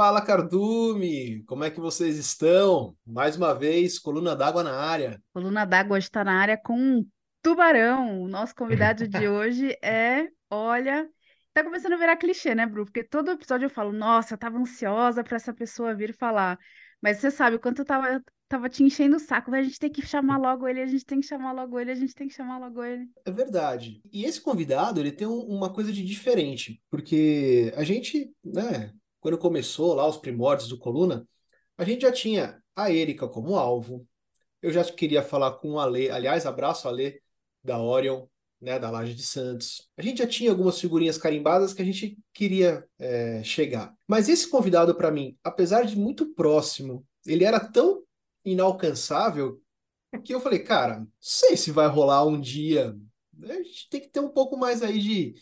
Fala 0.00 0.22
Cardume, 0.22 1.44
como 1.44 1.62
é 1.62 1.70
que 1.70 1.78
vocês 1.78 2.16
estão? 2.16 2.96
Mais 3.06 3.36
uma 3.36 3.52
vez, 3.52 3.98
coluna 3.98 4.34
d'água 4.34 4.62
na 4.62 4.74
área. 4.74 5.20
Coluna 5.30 5.66
d'água 5.66 5.98
está 5.98 6.24
na 6.24 6.40
área 6.40 6.56
com 6.56 6.72
um 6.72 7.06
tubarão. 7.42 8.22
O 8.22 8.26
nosso 8.26 8.54
convidado 8.54 9.06
de 9.06 9.18
hoje 9.28 9.76
é, 9.84 10.26
olha, 10.48 11.06
tá 11.52 11.62
começando 11.62 11.92
a 11.92 11.96
virar 11.98 12.16
clichê, 12.16 12.54
né, 12.54 12.64
Bru? 12.64 12.86
Porque 12.86 13.04
todo 13.04 13.32
episódio 13.32 13.66
eu 13.66 13.70
falo, 13.70 13.92
nossa, 13.92 14.32
eu 14.32 14.38
tava 14.38 14.56
ansiosa 14.56 15.22
para 15.22 15.36
essa 15.36 15.52
pessoa 15.52 15.94
vir 15.94 16.16
falar. 16.16 16.58
Mas 17.02 17.18
você 17.18 17.30
sabe, 17.30 17.56
o 17.56 17.60
quanto 17.60 17.80
eu 17.80 17.84
tava, 17.84 18.22
tava 18.48 18.70
te 18.70 18.82
enchendo 18.82 19.16
o 19.16 19.20
saco, 19.20 19.54
a 19.54 19.62
gente 19.62 19.78
tem 19.78 19.90
que 19.90 20.00
chamar 20.00 20.38
logo 20.38 20.66
ele, 20.66 20.80
a 20.80 20.86
gente 20.86 21.04
tem 21.04 21.20
que 21.20 21.26
chamar 21.26 21.52
logo 21.52 21.78
ele, 21.78 21.90
a 21.90 21.94
gente 21.94 22.14
tem 22.14 22.26
que 22.26 22.32
chamar 22.32 22.56
logo 22.58 22.82
ele. 22.82 23.06
É 23.26 23.30
verdade. 23.30 24.00
E 24.10 24.24
esse 24.24 24.40
convidado, 24.40 24.98
ele 24.98 25.12
tem 25.12 25.26
um- 25.26 25.44
uma 25.44 25.70
coisa 25.70 25.92
de 25.92 26.02
diferente, 26.02 26.80
porque 26.90 27.70
a 27.76 27.84
gente, 27.84 28.32
né, 28.42 28.94
quando 29.20 29.38
começou 29.38 29.94
lá 29.94 30.06
os 30.06 30.16
primórdios 30.16 30.68
do 30.68 30.78
Coluna, 30.78 31.26
a 31.76 31.84
gente 31.84 32.02
já 32.02 32.12
tinha 32.12 32.62
a 32.74 32.90
Erika 32.90 33.28
como 33.28 33.56
alvo. 33.56 34.06
Eu 34.62 34.72
já 34.72 34.84
queria 34.84 35.22
falar 35.22 35.52
com 35.52 35.72
o 35.72 35.80
Ale, 35.80 36.10
aliás, 36.10 36.46
abraço 36.46 36.88
Ale 36.88 37.20
da 37.62 37.80
Orion, 37.80 38.26
né, 38.60 38.78
da 38.78 38.90
Laje 38.90 39.14
de 39.14 39.22
Santos. 39.22 39.88
A 39.96 40.02
gente 40.02 40.18
já 40.18 40.26
tinha 40.26 40.50
algumas 40.50 40.78
figurinhas 40.78 41.16
carimbadas 41.16 41.72
que 41.72 41.80
a 41.80 41.84
gente 41.84 42.18
queria 42.32 42.84
é, 42.98 43.42
chegar. 43.42 43.94
Mas 44.06 44.28
esse 44.28 44.48
convidado, 44.48 44.94
para 44.94 45.10
mim, 45.10 45.36
apesar 45.42 45.84
de 45.84 45.96
muito 45.96 46.34
próximo, 46.34 47.06
ele 47.26 47.44
era 47.44 47.60
tão 47.60 48.02
inalcançável 48.44 49.60
que 50.24 50.34
eu 50.34 50.40
falei, 50.40 50.58
cara, 50.58 51.00
não 51.00 51.08
sei 51.20 51.56
se 51.56 51.70
vai 51.70 51.86
rolar 51.86 52.26
um 52.26 52.40
dia. 52.40 52.96
A 53.44 53.52
gente 53.54 53.88
tem 53.88 54.00
que 54.00 54.08
ter 54.08 54.20
um 54.20 54.28
pouco 54.28 54.56
mais 54.56 54.82
aí 54.82 54.98
de, 54.98 55.34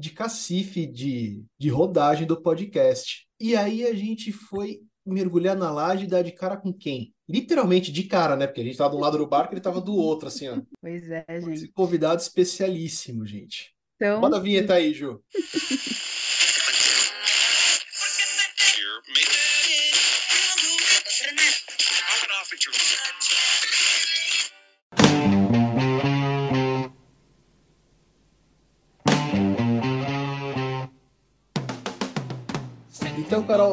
de 0.00 0.10
cacife, 0.10 0.86
de, 0.86 1.44
de 1.58 1.68
rodagem 1.68 2.26
do 2.26 2.40
podcast. 2.40 3.26
E 3.38 3.54
aí 3.54 3.86
a 3.86 3.94
gente 3.94 4.32
foi 4.32 4.80
mergulhar 5.04 5.56
na 5.56 5.70
laje 5.70 6.04
e 6.04 6.08
dar 6.08 6.22
de 6.22 6.32
cara 6.32 6.56
com 6.56 6.72
quem? 6.72 7.14
Literalmente 7.28 7.92
de 7.92 8.04
cara, 8.04 8.36
né? 8.36 8.46
Porque 8.46 8.60
a 8.60 8.64
gente 8.64 8.76
tava 8.76 8.90
do 8.90 8.98
lado 8.98 9.18
do 9.18 9.26
barco 9.26 9.52
e 9.52 9.54
ele 9.54 9.62
tava 9.62 9.80
do 9.80 9.94
outro, 9.94 10.28
assim, 10.28 10.48
ó. 10.48 10.60
Pois 10.80 11.10
é, 11.10 11.24
Esse 11.28 11.56
gente. 11.56 11.72
convidado 11.72 12.20
especialíssimo, 12.20 13.26
gente. 13.26 13.74
Então, 13.96 14.20
Roda 14.20 14.38
a 14.38 14.40
vinheta 14.40 14.74
aí, 14.74 14.92
Ju. 14.94 15.22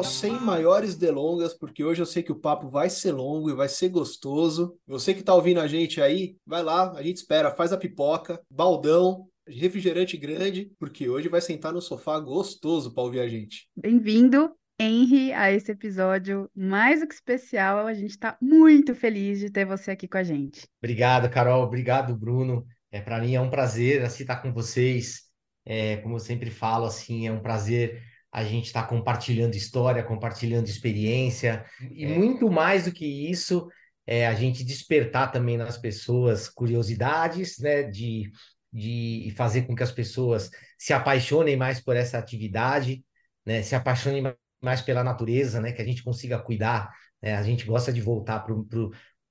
sem 0.08 0.32
maiores 0.32 0.96
delongas, 0.96 1.54
porque 1.54 1.84
hoje 1.84 2.02
eu 2.02 2.06
sei 2.06 2.22
que 2.22 2.32
o 2.32 2.40
papo 2.40 2.68
vai 2.68 2.90
ser 2.90 3.12
longo 3.12 3.50
e 3.50 3.54
vai 3.54 3.68
ser 3.68 3.90
gostoso. 3.90 4.76
Você 4.86 5.14
que 5.14 5.22
tá 5.22 5.34
ouvindo 5.34 5.60
a 5.60 5.66
gente 5.66 6.00
aí, 6.00 6.36
vai 6.46 6.62
lá, 6.62 6.92
a 6.92 7.02
gente 7.02 7.18
espera, 7.18 7.50
faz 7.50 7.72
a 7.72 7.76
pipoca, 7.76 8.40
baldão, 8.50 9.28
refrigerante 9.46 10.16
grande, 10.16 10.70
porque 10.78 11.08
hoje 11.08 11.28
vai 11.28 11.40
sentar 11.40 11.72
no 11.72 11.80
sofá 11.80 12.18
gostoso 12.18 12.92
para 12.92 13.02
ouvir 13.02 13.20
a 13.20 13.28
gente. 13.28 13.68
bem-vindo, 13.76 14.50
Henry, 14.80 15.32
a 15.32 15.50
esse 15.50 15.72
episódio 15.72 16.48
mais 16.54 17.00
do 17.00 17.08
que 17.08 17.14
especial. 17.14 17.86
A 17.86 17.94
gente 17.94 18.10
está 18.10 18.36
muito 18.40 18.94
feliz 18.94 19.40
de 19.40 19.50
ter 19.50 19.64
você 19.64 19.90
aqui 19.90 20.06
com 20.06 20.18
a 20.18 20.22
gente. 20.22 20.66
Obrigado, 20.82 21.28
Carol. 21.30 21.64
Obrigado, 21.64 22.16
Bruno. 22.16 22.64
É, 22.90 23.00
para 23.00 23.20
mim 23.20 23.34
é 23.34 23.40
um 23.40 23.50
prazer 23.50 24.02
assim 24.02 24.22
estar 24.22 24.36
com 24.36 24.52
vocês. 24.52 25.22
É, 25.64 25.96
como 25.98 26.14
eu 26.14 26.20
sempre 26.20 26.50
falo, 26.50 26.86
assim, 26.86 27.26
é 27.26 27.32
um 27.32 27.40
prazer 27.40 28.02
a 28.32 28.44
gente 28.44 28.66
estar 28.66 28.86
compartilhando 28.86 29.54
história, 29.54 30.02
compartilhando 30.02 30.68
experiência 30.68 31.64
e 31.90 32.06
muito 32.06 32.50
mais 32.50 32.84
do 32.84 32.92
que 32.92 33.06
isso, 33.30 33.68
é 34.06 34.26
a 34.26 34.34
gente 34.34 34.64
despertar 34.64 35.32
também 35.32 35.56
nas 35.56 35.76
pessoas 35.76 36.48
curiosidades, 36.48 37.58
né, 37.58 37.82
de, 37.82 38.30
de 38.72 39.32
fazer 39.36 39.62
com 39.62 39.74
que 39.74 39.82
as 39.82 39.92
pessoas 39.92 40.50
se 40.78 40.92
apaixonem 40.92 41.56
mais 41.56 41.80
por 41.80 41.96
essa 41.96 42.18
atividade, 42.18 43.04
né, 43.44 43.62
se 43.62 43.74
apaixonem 43.74 44.22
mais 44.62 44.82
pela 44.82 45.04
natureza, 45.04 45.60
né, 45.60 45.72
que 45.72 45.82
a 45.82 45.84
gente 45.84 46.02
consiga 46.02 46.38
cuidar. 46.38 46.90
né? 47.22 47.36
A 47.36 47.42
gente 47.42 47.64
gosta 47.64 47.92
de 47.92 48.00
voltar 48.00 48.40
para 48.40 48.54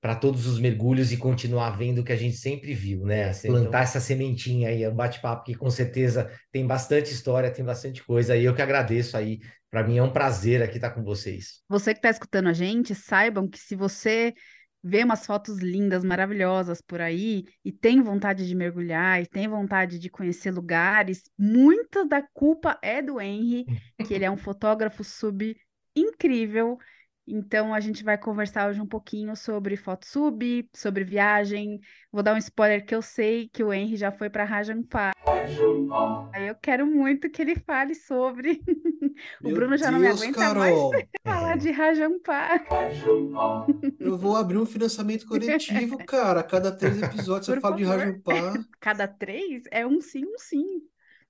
para 0.00 0.14
todos 0.14 0.46
os 0.46 0.60
mergulhos 0.60 1.12
e 1.12 1.16
continuar 1.16 1.70
vendo 1.70 2.00
o 2.00 2.04
que 2.04 2.12
a 2.12 2.16
gente 2.16 2.36
sempre 2.36 2.72
viu, 2.72 3.04
né? 3.04 3.32
Plantar 3.44 3.82
essa 3.82 4.00
sementinha 4.00 4.68
aí, 4.68 4.82
é 4.82 4.88
um 4.88 4.94
bate-papo 4.94 5.44
que 5.44 5.54
com 5.54 5.70
certeza 5.70 6.30
tem 6.52 6.66
bastante 6.66 7.12
história, 7.12 7.50
tem 7.50 7.64
bastante 7.64 8.04
coisa, 8.04 8.36
e 8.36 8.44
eu 8.44 8.54
que 8.54 8.62
agradeço 8.62 9.16
aí. 9.16 9.40
Para 9.70 9.82
mim 9.82 9.98
é 9.98 10.02
um 10.02 10.12
prazer 10.12 10.62
aqui 10.62 10.76
estar 10.76 10.90
com 10.90 11.02
vocês. 11.02 11.62
Você 11.68 11.92
que 11.92 11.98
está 11.98 12.08
escutando 12.08 12.48
a 12.48 12.52
gente, 12.52 12.94
saibam 12.94 13.48
que 13.48 13.58
se 13.58 13.76
você 13.76 14.32
vê 14.82 15.02
umas 15.02 15.26
fotos 15.26 15.58
lindas, 15.58 16.04
maravilhosas 16.04 16.80
por 16.80 17.00
aí 17.00 17.44
e 17.64 17.72
tem 17.72 18.00
vontade 18.00 18.46
de 18.46 18.54
mergulhar 18.54 19.20
e 19.20 19.26
tem 19.26 19.48
vontade 19.48 19.98
de 19.98 20.08
conhecer 20.08 20.52
lugares, 20.52 21.24
muita 21.36 22.06
da 22.06 22.22
culpa 22.32 22.78
é 22.82 23.02
do 23.02 23.20
Henry, 23.20 23.66
que 24.06 24.14
ele 24.14 24.24
é 24.24 24.30
um 24.30 24.36
fotógrafo 24.36 25.02
sub 25.02 25.56
incrível. 25.94 26.78
Então 27.30 27.74
a 27.74 27.80
gente 27.80 28.02
vai 28.02 28.16
conversar 28.16 28.70
hoje 28.70 28.80
um 28.80 28.86
pouquinho 28.86 29.36
sobre 29.36 29.76
foto 29.76 30.06
sub, 30.06 30.66
sobre 30.74 31.04
viagem. 31.04 31.78
Vou 32.10 32.22
dar 32.22 32.34
um 32.34 32.38
spoiler 32.38 32.84
que 32.86 32.94
eu 32.94 33.02
sei 33.02 33.48
que 33.52 33.62
o 33.62 33.70
Henry 33.72 33.96
já 33.96 34.10
foi 34.10 34.30
para 34.30 34.44
Rajampa. 34.44 35.10
Aí 36.32 36.48
eu 36.48 36.54
quero 36.54 36.86
muito 36.86 37.28
que 37.30 37.42
ele 37.42 37.54
fale 37.56 37.94
sobre. 37.94 38.60
O 39.42 39.50
Bruno 39.50 39.76
já 39.76 39.90
não 39.90 39.98
me 39.98 40.06
Deus, 40.06 40.22
aguenta 40.22 40.54
mais 40.54 40.54
Carol, 40.54 40.92
falar 41.26 41.54
É. 41.54 41.56
de 41.56 41.70
Rajampa. 41.72 42.48
eu 43.98 44.16
vou 44.16 44.36
abrir 44.36 44.58
um 44.58 44.64
financiamento 44.66 45.26
coletivo, 45.26 45.98
cara. 46.06 46.38
A 46.38 46.44
cada 46.44 46.70
três 46.70 47.02
episódios 47.02 47.48
eu 47.48 47.60
falo 47.60 47.74
de 47.74 47.84
favor. 47.84 47.98
Rajampá. 47.98 48.64
Cada 48.78 49.08
três 49.08 49.64
é 49.72 49.84
um 49.84 50.00
sim, 50.00 50.24
um 50.24 50.38
sim. 50.38 50.64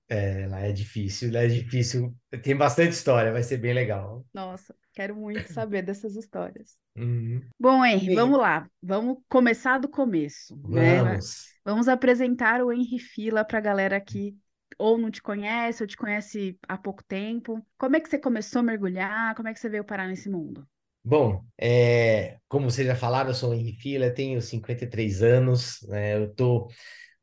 É, 0.07 0.45
lá 0.47 0.59
é 0.61 0.71
difícil, 0.71 1.33
lá 1.33 1.39
é 1.41 1.47
difícil. 1.47 2.15
Tem 2.43 2.55
bastante 2.55 2.91
história, 2.91 3.31
vai 3.31 3.41
ser 3.41 3.57
bem 3.57 3.73
legal. 3.73 4.23
Nossa, 4.31 4.75
quero 4.99 5.15
muito 5.15 5.47
saber 5.53 5.81
dessas 5.81 6.17
histórias. 6.17 6.77
Uhum. 6.97 7.41
Bom, 7.57 7.85
Henry, 7.85 8.13
vamos 8.13 8.37
lá. 8.37 8.69
Vamos 8.83 9.19
começar 9.29 9.77
do 9.77 9.87
começo, 9.87 10.59
né? 10.67 11.01
Vamos. 11.01 11.53
Vamos 11.63 11.87
apresentar 11.87 12.61
o 12.61 12.73
Henry 12.73 12.99
Fila 12.99 13.45
para 13.45 13.59
a 13.59 13.61
galera 13.61 14.01
que 14.01 14.35
ou 14.77 14.97
não 14.97 15.09
te 15.09 15.21
conhece 15.21 15.81
ou 15.81 15.87
te 15.87 15.95
conhece 15.95 16.57
há 16.67 16.77
pouco 16.77 17.01
tempo. 17.03 17.65
Como 17.77 17.95
é 17.95 17.99
que 18.01 18.09
você 18.09 18.17
começou 18.17 18.59
a 18.59 18.63
mergulhar? 18.63 19.35
Como 19.35 19.47
é 19.47 19.53
que 19.53 19.59
você 19.59 19.69
veio 19.69 19.85
parar 19.85 20.07
nesse 20.07 20.29
mundo? 20.29 20.67
Bom, 21.01 21.43
é, 21.57 22.37
como 22.49 22.69
vocês 22.69 22.85
já 22.85 22.95
falaram, 22.95 23.29
eu 23.29 23.33
sou 23.33 23.51
o 23.51 23.53
Henrique 23.53 23.81
Fila, 23.81 24.11
tenho 24.11 24.41
53 24.41 25.23
anos, 25.23 25.79
né, 25.87 26.17
eu 26.17 26.25
estou 26.25 26.67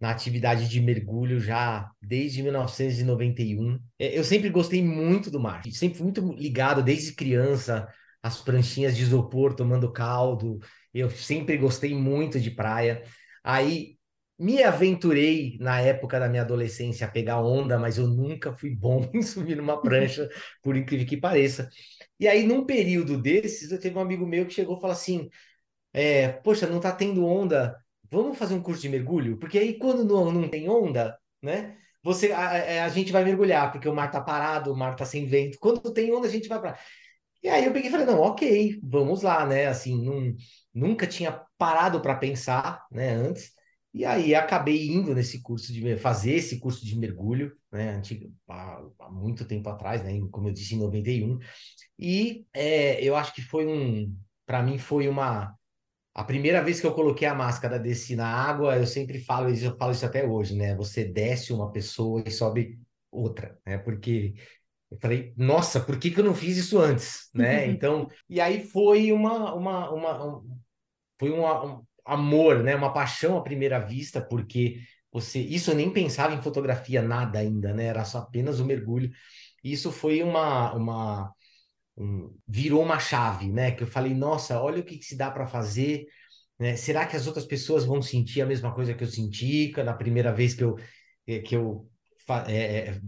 na 0.00 0.10
atividade 0.10 0.68
de 0.68 0.80
mergulho 0.80 1.40
já 1.40 1.90
desde 2.02 2.42
1991. 2.42 3.78
É, 3.98 4.18
Eu 4.18 4.24
sempre 4.24 4.50
gostei 4.50 4.82
muito 4.82 5.30
do 5.30 5.40
mar, 5.40 5.62
sempre 5.70 5.98
fui 5.98 6.04
muito 6.04 6.32
ligado 6.34 6.82
desde 6.82 7.14
criança 7.14 7.88
às 8.22 8.40
pranchinhas 8.40 8.96
de 8.96 9.02
isopor 9.02 9.54
tomando 9.54 9.92
caldo. 9.92 10.58
Eu 10.92 11.10
sempre 11.10 11.56
gostei 11.56 11.94
muito 11.94 12.40
de 12.40 12.50
praia. 12.50 13.02
Aí 13.44 13.96
me 14.38 14.62
aventurei 14.62 15.56
na 15.60 15.80
época 15.80 16.20
da 16.20 16.28
minha 16.28 16.42
adolescência 16.42 17.06
a 17.06 17.10
pegar 17.10 17.40
onda, 17.40 17.78
mas 17.78 17.96
eu 17.96 18.06
nunca 18.06 18.52
fui 18.52 18.74
bom 18.74 19.08
em 19.14 19.22
subir 19.22 19.56
numa 19.56 19.80
prancha, 19.80 20.28
por 20.62 20.76
incrível 20.76 21.06
que 21.06 21.16
pareça. 21.16 21.68
E 22.18 22.26
aí, 22.28 22.46
num 22.46 22.64
período 22.64 23.20
desses, 23.20 23.70
eu 23.70 23.80
teve 23.80 23.96
um 23.96 24.00
amigo 24.00 24.26
meu 24.26 24.46
que 24.46 24.54
chegou 24.54 24.76
e 24.76 24.80
falou 24.80 24.94
assim: 24.94 25.28
é, 25.92 26.28
Poxa, 26.28 26.66
não 26.66 26.80
tá 26.80 26.92
tendo 26.92 27.24
onda, 27.26 27.76
vamos 28.10 28.38
fazer 28.38 28.54
um 28.54 28.62
curso 28.62 28.82
de 28.82 28.88
mergulho? 28.88 29.38
Porque 29.38 29.58
aí, 29.58 29.78
quando 29.78 30.04
não, 30.04 30.30
não 30.32 30.48
tem 30.48 30.68
onda, 30.68 31.18
né? 31.42 31.76
Você, 32.02 32.32
a, 32.32 32.40
a- 32.82 32.84
a 32.84 32.88
gente 32.88 33.12
vai 33.12 33.24
mergulhar, 33.24 33.72
porque 33.72 33.88
o 33.88 33.94
mar 33.94 34.10
tá 34.10 34.20
parado, 34.20 34.72
o 34.72 34.76
mar 34.76 34.94
tá 34.96 35.04
sem 35.04 35.26
vento. 35.26 35.58
Quando 35.60 35.92
tem 35.92 36.12
onda, 36.14 36.26
a 36.28 36.30
gente 36.30 36.48
vai 36.48 36.60
pra. 36.60 36.78
E 37.42 37.48
aí 37.48 37.64
eu 37.64 37.72
peguei 37.72 37.88
e 37.88 37.92
falei: 37.92 38.06
Não, 38.06 38.20
ok, 38.20 38.80
vamos 38.82 39.22
lá, 39.22 39.46
né? 39.46 39.66
Assim, 39.66 40.02
não, 40.04 40.34
nunca 40.74 41.06
tinha 41.06 41.32
parado 41.58 42.00
para 42.00 42.14
pensar, 42.16 42.84
né, 42.90 43.10
antes. 43.14 43.52
E 43.94 44.04
aí 44.04 44.34
acabei 44.34 44.88
indo 44.88 45.14
nesse 45.14 45.40
curso 45.42 45.72
de 45.72 45.96
fazer 45.96 46.32
esse 46.34 46.58
curso 46.60 46.84
de 46.84 46.98
mergulho, 46.98 47.56
né, 47.72 47.90
antigo, 47.92 48.30
há, 48.48 48.82
há 49.00 49.10
muito 49.10 49.46
tempo 49.46 49.68
atrás, 49.70 50.02
né, 50.04 50.12
como 50.30 50.48
eu 50.48 50.52
disse, 50.52 50.74
em 50.74 50.78
91. 50.78 51.38
E 51.98 52.46
é, 52.52 53.02
eu 53.02 53.16
acho 53.16 53.34
que 53.34 53.40
foi 53.42 53.66
um, 53.66 54.14
para 54.44 54.62
mim 54.62 54.76
foi 54.78 55.08
uma 55.08 55.55
a 56.16 56.24
primeira 56.24 56.62
vez 56.62 56.80
que 56.80 56.86
eu 56.86 56.94
coloquei 56.94 57.28
a 57.28 57.34
máscara, 57.34 57.78
desci 57.78 58.16
na 58.16 58.26
água, 58.28 58.76
eu 58.78 58.86
sempre 58.86 59.20
falo 59.20 59.50
isso, 59.50 59.66
eu 59.66 59.76
falo 59.76 59.92
isso 59.92 60.06
até 60.06 60.26
hoje, 60.26 60.56
né? 60.56 60.74
Você 60.76 61.04
desce 61.04 61.52
uma 61.52 61.70
pessoa 61.72 62.22
e 62.26 62.30
sobe 62.30 62.78
outra, 63.10 63.58
né? 63.66 63.78
Porque 63.78 64.34
eu 64.90 64.98
falei, 65.00 65.34
nossa, 65.36 65.80
por 65.80 65.98
que 65.98 66.10
que 66.10 66.20
eu 66.20 66.24
não 66.24 66.34
fiz 66.34 66.56
isso 66.58 66.78
antes, 66.78 67.30
né? 67.34 67.66
Então, 67.70 68.08
e 68.28 68.40
aí 68.40 68.64
foi 68.66 69.12
uma, 69.12 69.54
uma, 69.54 69.90
uma 69.92 70.26
um- 70.38 70.58
foi 71.18 71.30
um, 71.30 71.44
um 71.44 71.82
amor, 72.04 72.62
né? 72.62 72.74
Uma 72.76 72.92
paixão 72.92 73.36
à 73.36 73.42
primeira 73.42 73.78
vista, 73.78 74.20
porque 74.20 74.80
você, 75.12 75.40
isso 75.40 75.70
eu 75.70 75.74
nem 75.76 75.92
pensava 75.92 76.34
em 76.34 76.42
fotografia 76.42 77.02
nada 77.02 77.38
ainda, 77.38 77.72
né? 77.72 77.86
Era 77.86 78.04
só 78.04 78.18
apenas 78.18 78.60
o 78.60 78.64
mergulho. 78.66 79.10
Isso 79.64 79.90
foi 79.92 80.22
uma, 80.22 80.72
uma 80.74 81.32
um- 81.96 82.34
virou 82.48 82.82
uma 82.82 82.98
chave, 82.98 83.50
né? 83.52 83.72
Que 83.72 83.82
eu 83.84 83.86
falei, 83.86 84.14
nossa, 84.14 84.60
olha 84.60 84.80
o 84.80 84.84
que, 84.84 84.98
que 84.98 85.04
se 85.04 85.16
dá 85.16 85.30
para 85.30 85.46
fazer, 85.46 86.06
né? 86.58 86.76
Será 86.76 87.06
que 87.06 87.16
as 87.16 87.26
outras 87.26 87.46
pessoas 87.46 87.84
vão 87.84 88.02
sentir 88.02 88.40
a 88.42 88.46
mesma 88.46 88.74
coisa 88.74 88.94
que 88.94 89.04
eu 89.04 89.08
senti 89.08 89.72
na 89.84 89.94
primeira 89.94 90.32
vez 90.32 90.54
que 90.54 90.64
eu 90.64 90.76
eh, 91.26 91.40
que 91.40 91.54
eu 91.56 91.88
eh, 92.48 93.00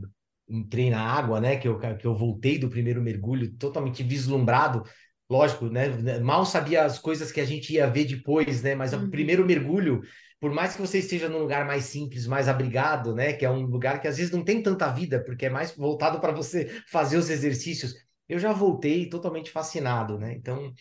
entrei 0.48 0.90
na 0.90 1.00
água, 1.02 1.40
né? 1.40 1.56
Que 1.56 1.68
eu 1.68 1.78
que 1.78 2.06
eu 2.06 2.14
voltei 2.14 2.58
do 2.58 2.68
primeiro 2.70 3.02
mergulho 3.02 3.52
totalmente 3.56 4.02
vislumbrado. 4.02 4.82
Lógico, 5.30 5.66
né? 5.68 6.18
Mal 6.20 6.46
sabia 6.46 6.84
as 6.84 6.98
coisas 6.98 7.30
que 7.30 7.40
a 7.40 7.44
gente 7.44 7.72
ia 7.74 7.86
ver 7.86 8.04
depois, 8.06 8.62
né? 8.62 8.74
Mas 8.74 8.92
o 8.92 8.96
Uhum. 8.96 9.10
primeiro 9.10 9.44
mergulho, 9.44 10.00
por 10.40 10.50
mais 10.52 10.74
que 10.74 10.80
você 10.80 10.98
esteja 11.00 11.28
num 11.28 11.38
lugar 11.40 11.66
mais 11.66 11.84
simples, 11.84 12.26
mais 12.26 12.48
abrigado, 12.48 13.14
né? 13.14 13.34
Que 13.34 13.44
é 13.44 13.50
um 13.50 13.66
lugar 13.66 14.00
que 14.00 14.08
às 14.08 14.16
vezes 14.16 14.32
não 14.32 14.42
tem 14.44 14.62
tanta 14.62 14.88
vida, 14.90 15.22
porque 15.24 15.46
é 15.46 15.50
mais 15.50 15.74
voltado 15.76 16.18
para 16.20 16.32
você 16.32 16.80
fazer 16.90 17.18
os 17.18 17.28
exercícios. 17.28 17.94
Eu 18.28 18.38
já 18.38 18.52
voltei 18.52 19.08
totalmente 19.08 19.50
fascinado, 19.50 20.18
né? 20.18 20.34
Então, 20.34 20.72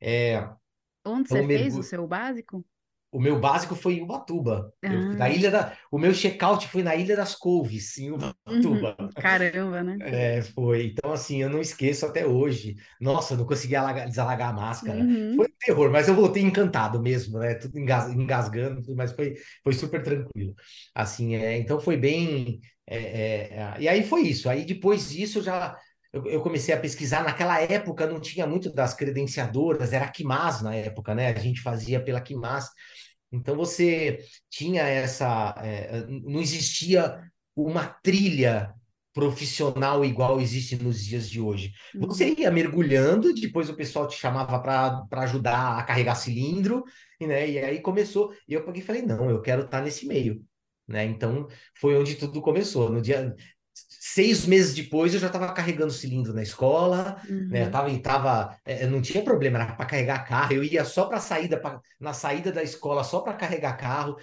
é, 0.00 0.36
Onde 1.04 1.28
então 1.28 1.38
você 1.38 1.42
fez 1.44 1.76
o 1.76 1.82
seu 1.82 2.06
básico? 2.06 2.64
o 3.12 3.20
meu 3.20 3.40
básico 3.40 3.74
foi 3.74 3.94
em 3.94 4.02
Ubatuba. 4.02 4.72
Eu, 4.86 5.08
na 5.12 5.28
Ah, 5.28 5.30
ilha 5.30 5.50
da, 5.50 5.76
o 5.90 5.98
meu 5.98 6.12
check-out 6.14 6.68
foi 6.68 6.82
na 6.82 6.94
Ilha 6.96 7.16
das 7.16 7.34
Couves, 7.34 7.98
em 7.98 8.10
uhum. 8.46 8.90
Ubatuba. 8.90 8.96
Caramba, 9.18 9.82
né? 9.82 10.04
É, 10.12 10.40
foi. 10.42 10.86
Então, 10.86 11.12
assim, 11.12 11.42
eu 11.42 11.50
não 11.50 11.60
esqueço 11.60 12.06
até 12.06 12.26
hoje. 12.26 12.76
Nossa, 13.00 13.34
eu 13.34 13.38
não 13.38 13.46
consegui 13.46 13.76
alagar- 13.76 14.08
desalagar 14.08 14.48
a 14.50 14.52
máscara. 14.52 15.06
Uhum. 15.06 15.36
Foi 15.36 15.46
um 15.46 15.50
terror, 15.58 15.90
mas 15.90 16.08
eu 16.08 16.14
voltei 16.14 16.42
encantado 16.42 17.02
mesmo, 17.02 17.38
né? 17.38 17.54
Tudo 17.54 17.78
engas- 17.78 18.10
engasgando, 18.14 18.82
tudo, 18.82 18.96
mas 18.96 19.12
foi, 19.12 19.34
foi 19.62 19.72
super 19.74 20.02
tranquilo. 20.02 20.54
Assim, 20.94 21.34
é, 21.36 21.58
então 21.58 21.78
foi 21.80 21.96
bem. 21.98 22.60
é, 22.86 22.96
é, 22.96 23.58
é, 23.58 23.80
e 23.80 23.88
aí 23.88 24.02
foi 24.02 24.22
isso. 24.22 24.48
Aí 24.48 24.64
depois 24.64 25.10
disso 25.10 25.38
eu 25.38 25.42
já 25.42 25.76
eu, 26.12 26.26
eu 26.26 26.42
comecei 26.42 26.74
a 26.74 26.80
pesquisar. 26.80 27.22
Naquela 27.24 27.60
época 27.60 28.06
não 28.06 28.20
tinha 28.20 28.46
muito 28.46 28.72
das 28.72 28.94
credenciadoras, 28.94 29.92
era 29.92 30.06
a 30.06 30.10
Quimás 30.10 30.62
na 30.62 30.74
época, 30.74 31.14
né? 31.14 31.28
A 31.28 31.38
gente 31.38 31.60
fazia 31.62 32.02
pela 32.02 32.20
Quimás. 32.20 32.66
Então 33.32 33.56
você 33.56 34.18
tinha 34.48 34.82
essa. 34.82 35.54
é, 35.62 36.04
não 36.06 36.40
existia 36.40 37.20
uma 37.54 37.86
trilha 37.86 38.74
profissional 39.12 40.04
igual 40.04 40.40
existe 40.40 40.76
nos 40.76 41.04
dias 41.04 41.28
de 41.28 41.40
hoje. 41.40 41.72
Você 41.98 42.30
Uhum. 42.30 42.34
ia 42.38 42.50
mergulhando, 42.50 43.34
depois 43.34 43.68
o 43.68 43.74
pessoal 43.76 44.06
te 44.06 44.16
chamava 44.16 44.58
para 44.60 45.22
ajudar 45.22 45.78
a 45.78 45.82
carregar 45.82 46.14
cilindro, 46.14 46.84
e, 47.20 47.26
né? 47.26 47.48
E 47.50 47.58
aí 47.58 47.80
começou. 47.80 48.32
E 48.48 48.54
eu 48.54 48.64
peguei 48.64 48.82
e 48.82 48.84
falei, 48.84 49.02
não, 49.02 49.28
eu 49.28 49.40
quero 49.42 49.64
estar 49.64 49.82
nesse 49.82 50.06
meio, 50.06 50.42
né? 50.86 51.04
Então 51.04 51.46
foi 51.78 51.96
onde 51.96 52.14
tudo 52.16 52.40
começou. 52.40 52.90
No 52.90 53.00
dia 53.02 53.34
seis 54.14 54.46
meses 54.46 54.74
depois 54.74 55.14
eu 55.14 55.20
já 55.20 55.26
estava 55.28 55.52
carregando 55.52 55.92
cilindro 55.92 56.32
na 56.32 56.42
escola, 56.42 57.16
né? 57.48 57.64
Uhum. 57.64 57.70
tava, 57.70 57.98
tava, 58.00 58.58
é, 58.64 58.86
não 58.86 59.00
tinha 59.02 59.22
problema, 59.22 59.58
era 59.58 59.72
para 59.74 59.86
carregar 59.86 60.26
carro. 60.26 60.52
Eu 60.52 60.64
ia 60.64 60.84
só 60.84 61.06
para 61.06 61.20
saída, 61.20 61.58
pra, 61.60 61.80
na 61.98 62.12
saída 62.12 62.50
da 62.52 62.62
escola 62.62 63.04
só 63.04 63.20
para 63.20 63.34
carregar 63.34 63.76
carro. 63.76 64.16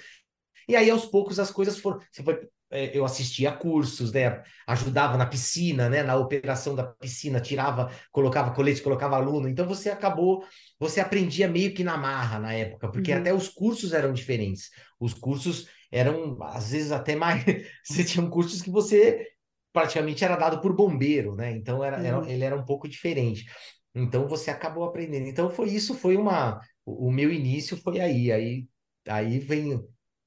E 0.68 0.76
aí, 0.76 0.90
aos 0.90 1.06
poucos, 1.06 1.40
as 1.40 1.52
coisas 1.52 1.78
foram. 1.80 2.00
Você 2.12 2.24
foi, 2.24 2.48
é, 2.70 2.98
eu 2.98 3.06
assistia 3.06 3.50
a 3.50 3.54
cursos, 3.56 4.12
né? 4.12 4.44
Ajudava 4.68 5.18
na 5.18 5.26
piscina, 5.26 5.90
né? 5.90 6.04
Na 6.04 6.16
operação 6.18 6.76
da 6.76 6.84
piscina, 6.84 7.40
tirava, 7.40 7.90
colocava 8.12 8.52
colete, 8.54 8.82
colocava 8.82 9.16
aluno. 9.16 9.48
Então 9.48 9.66
você 9.66 9.90
acabou, 9.90 10.44
você 10.80 11.00
aprendia 11.00 11.48
meio 11.48 11.74
que 11.74 11.84
na 11.84 11.98
marra 11.98 12.40
na 12.40 12.54
época, 12.54 12.90
porque 12.92 13.14
Uhum. 13.14 13.20
até 13.20 13.34
os 13.34 13.48
cursos 13.48 13.94
eram 13.94 14.12
diferentes. 14.14 14.70
Os 15.00 15.14
cursos 15.14 15.68
eram, 15.92 16.38
às 16.44 16.72
vezes, 16.72 16.92
até 16.92 17.16
mais. 17.16 17.44
Você 17.84 18.04
tinha 18.04 18.28
cursos 18.30 18.62
que 18.62 18.70
você 18.70 19.26
praticamente 19.78 20.24
era 20.24 20.36
dado 20.36 20.60
por 20.62 20.76
bombeiro, 20.76 21.36
né? 21.36 21.52
Então 21.52 21.84
era, 21.84 21.98
era- 21.98 22.20
Uhum. 22.20 22.26
ele 22.28 22.44
era 22.44 22.56
um 22.56 22.66
pouco 22.66 22.88
diferente. 22.88 23.46
Então 23.94 24.28
você 24.28 24.50
acabou 24.52 24.84
aprendendo. 24.84 25.28
Então 25.28 25.50
foi 25.50 25.70
isso, 25.70 25.94
foi 25.96 26.16
uma. 26.18 26.60
O, 26.86 27.08
o 27.08 27.12
meu 27.12 27.32
início 27.32 27.78
foi 27.78 28.00
aí. 28.00 28.32
Aí, 28.32 28.68
aí 29.08 29.40
vem 29.40 29.80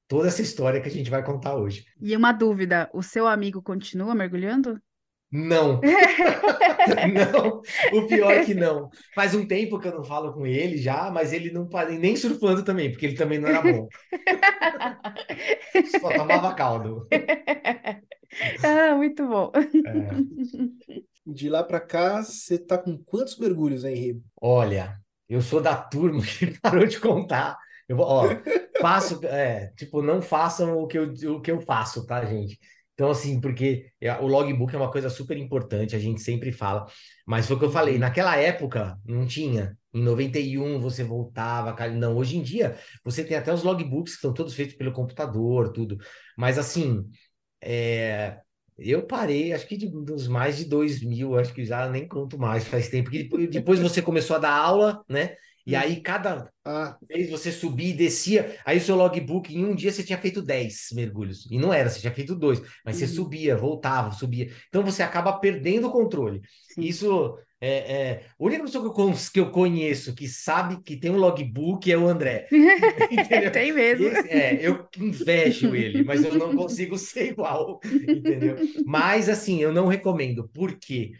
toda 0.07 0.27
essa 0.27 0.41
história 0.41 0.81
que 0.81 0.87
a 0.87 0.91
gente 0.91 1.09
vai 1.09 1.23
contar 1.23 1.55
hoje. 1.55 1.83
E 1.99 2.15
uma 2.15 2.31
dúvida, 2.31 2.89
o 2.93 3.01
seu 3.03 3.27
amigo 3.27 3.61
continua 3.61 4.15
mergulhando? 4.15 4.79
Não, 5.31 5.79
não, 7.31 7.61
o 7.97 8.07
pior 8.07 8.31
é 8.31 8.43
que 8.43 8.53
não. 8.53 8.89
Faz 9.15 9.33
um 9.33 9.47
tempo 9.47 9.79
que 9.79 9.87
eu 9.87 9.95
não 9.95 10.03
falo 10.03 10.33
com 10.33 10.45
ele 10.45 10.77
já, 10.77 11.09
mas 11.09 11.31
ele 11.31 11.51
não 11.51 11.69
para 11.69 11.89
nem 11.91 12.17
surfando 12.17 12.63
também, 12.63 12.91
porque 12.91 13.05
ele 13.05 13.15
também 13.15 13.39
não 13.39 13.47
era 13.47 13.61
bom. 13.61 13.87
Só 15.99 16.11
tomava 16.11 16.53
caldo. 16.53 17.07
Ah, 18.63 18.95
muito 18.95 19.27
bom. 19.27 19.51
É. 19.53 21.01
De 21.25 21.49
lá 21.49 21.63
pra 21.63 21.81
cá, 21.81 22.23
você 22.23 22.57
tá 22.57 22.77
com 22.77 22.97
quantos 23.03 23.37
mergulhos, 23.37 23.83
hein, 23.83 23.93
Henri? 23.93 24.21
Olha, 24.41 24.97
eu 25.27 25.41
sou 25.41 25.61
da 25.61 25.75
turma 25.75 26.21
que 26.21 26.57
parou 26.61 26.85
de 26.85 26.99
contar. 26.99 27.57
Eu 27.87 27.97
vou, 27.97 28.05
ó, 28.05 28.23
faço, 28.79 29.19
é, 29.25 29.73
tipo, 29.75 30.01
não 30.01 30.21
façam 30.21 30.77
o 30.77 30.87
que 30.87 30.97
eu, 30.97 31.13
o 31.35 31.41
que 31.41 31.51
eu 31.51 31.59
faço, 31.59 32.05
tá, 32.05 32.23
gente? 32.25 32.57
Então, 32.93 33.09
assim, 33.09 33.39
porque 33.41 33.91
é, 33.99 34.11
o 34.19 34.27
logbook 34.27 34.73
é 34.75 34.77
uma 34.77 34.91
coisa 34.91 35.09
super 35.09 35.37
importante, 35.37 35.95
a 35.95 35.99
gente 35.99 36.21
sempre 36.21 36.51
fala. 36.51 36.85
Mas 37.25 37.47
foi 37.47 37.55
o 37.55 37.59
que 37.59 37.65
eu 37.65 37.71
falei, 37.71 37.97
naquela 37.97 38.35
época 38.37 38.97
não 39.05 39.25
tinha. 39.25 39.77
Em 39.93 40.01
91 40.03 40.79
você 40.79 41.03
voltava, 41.03 41.75
não. 41.89 42.15
Hoje 42.17 42.37
em 42.37 42.43
dia 42.43 42.77
você 43.03 43.23
tem 43.23 43.35
até 43.37 43.53
os 43.53 43.63
logbooks 43.63 44.15
que 44.15 44.21
são 44.21 44.33
todos 44.33 44.53
feitos 44.53 44.75
pelo 44.75 44.91
computador, 44.91 45.71
tudo. 45.71 45.97
Mas 46.37 46.57
assim, 46.57 47.03
é, 47.61 48.39
eu 48.77 49.05
parei, 49.05 49.53
acho 49.53 49.67
que 49.67 49.77
de, 49.77 49.87
dos 49.87 50.27
mais 50.27 50.57
de 50.57 50.65
dois 50.65 51.03
mil, 51.03 51.37
acho 51.37 51.53
que 51.53 51.65
já 51.65 51.89
nem 51.89 52.07
conto 52.07 52.37
mais, 52.37 52.65
faz 52.67 52.89
tempo. 52.89 53.09
que 53.09 53.23
depois 53.47 53.79
você 53.79 54.01
começou 54.01 54.35
a 54.35 54.39
dar 54.39 54.53
aula, 54.53 55.03
né? 55.09 55.35
E 55.65 55.75
aí 55.75 56.01
cada 56.01 56.51
Ah, 56.63 56.99
vez 57.09 57.29
você 57.29 57.51
subia 57.51 57.89
e 57.89 57.93
descia, 57.93 58.57
aí 58.65 58.77
o 58.77 58.81
seu 58.81 58.95
logbook, 58.95 59.53
em 59.55 59.65
um 59.65 59.75
dia 59.75 59.91
você 59.91 60.03
tinha 60.03 60.17
feito 60.17 60.41
10 60.41 60.87
mergulhos. 60.93 61.45
E 61.51 61.57
não 61.57 61.73
era, 61.73 61.89
você 61.89 61.99
tinha 61.99 62.13
feito 62.13 62.35
dois, 62.35 62.61
mas 62.85 62.97
você 62.97 63.07
Uhum. 63.07 63.13
subia, 63.15 63.57
voltava, 63.57 64.11
subia. 64.11 64.51
Então 64.69 64.83
você 64.83 65.03
acaba 65.03 65.33
perdendo 65.39 65.87
o 65.87 65.91
controle. 65.91 66.41
Sim. 66.61 66.81
Isso 66.81 67.37
é, 67.59 67.93
é... 68.11 68.25
A 68.39 68.43
única 68.43 68.63
pessoa 68.63 68.83
que 68.93 69.01
eu, 69.01 69.13
que 69.33 69.39
eu 69.39 69.51
conheço 69.51 70.15
que 70.15 70.27
sabe 70.27 70.81
que 70.83 70.97
tem 70.97 71.11
um 71.11 71.17
logbook 71.17 71.91
é 71.91 71.97
o 71.97 72.07
André. 72.07 72.47
Tem 73.53 73.71
mesmo. 73.73 74.09
Esse- 74.09 74.27
é, 74.29 74.65
eu 74.65 74.87
invejo 74.97 75.75
ele, 75.75 76.01
mas 76.03 76.23
eu 76.23 76.33
não 76.35 76.53
consigo 76.53 76.97
ser 76.97 77.27
igual, 77.31 77.79
entendeu? 78.09 78.57
Mas 78.85 79.29
assim, 79.29 79.59
eu 79.61 79.71
não 79.73 79.87
recomendo, 79.87 80.47
porque 80.53 81.11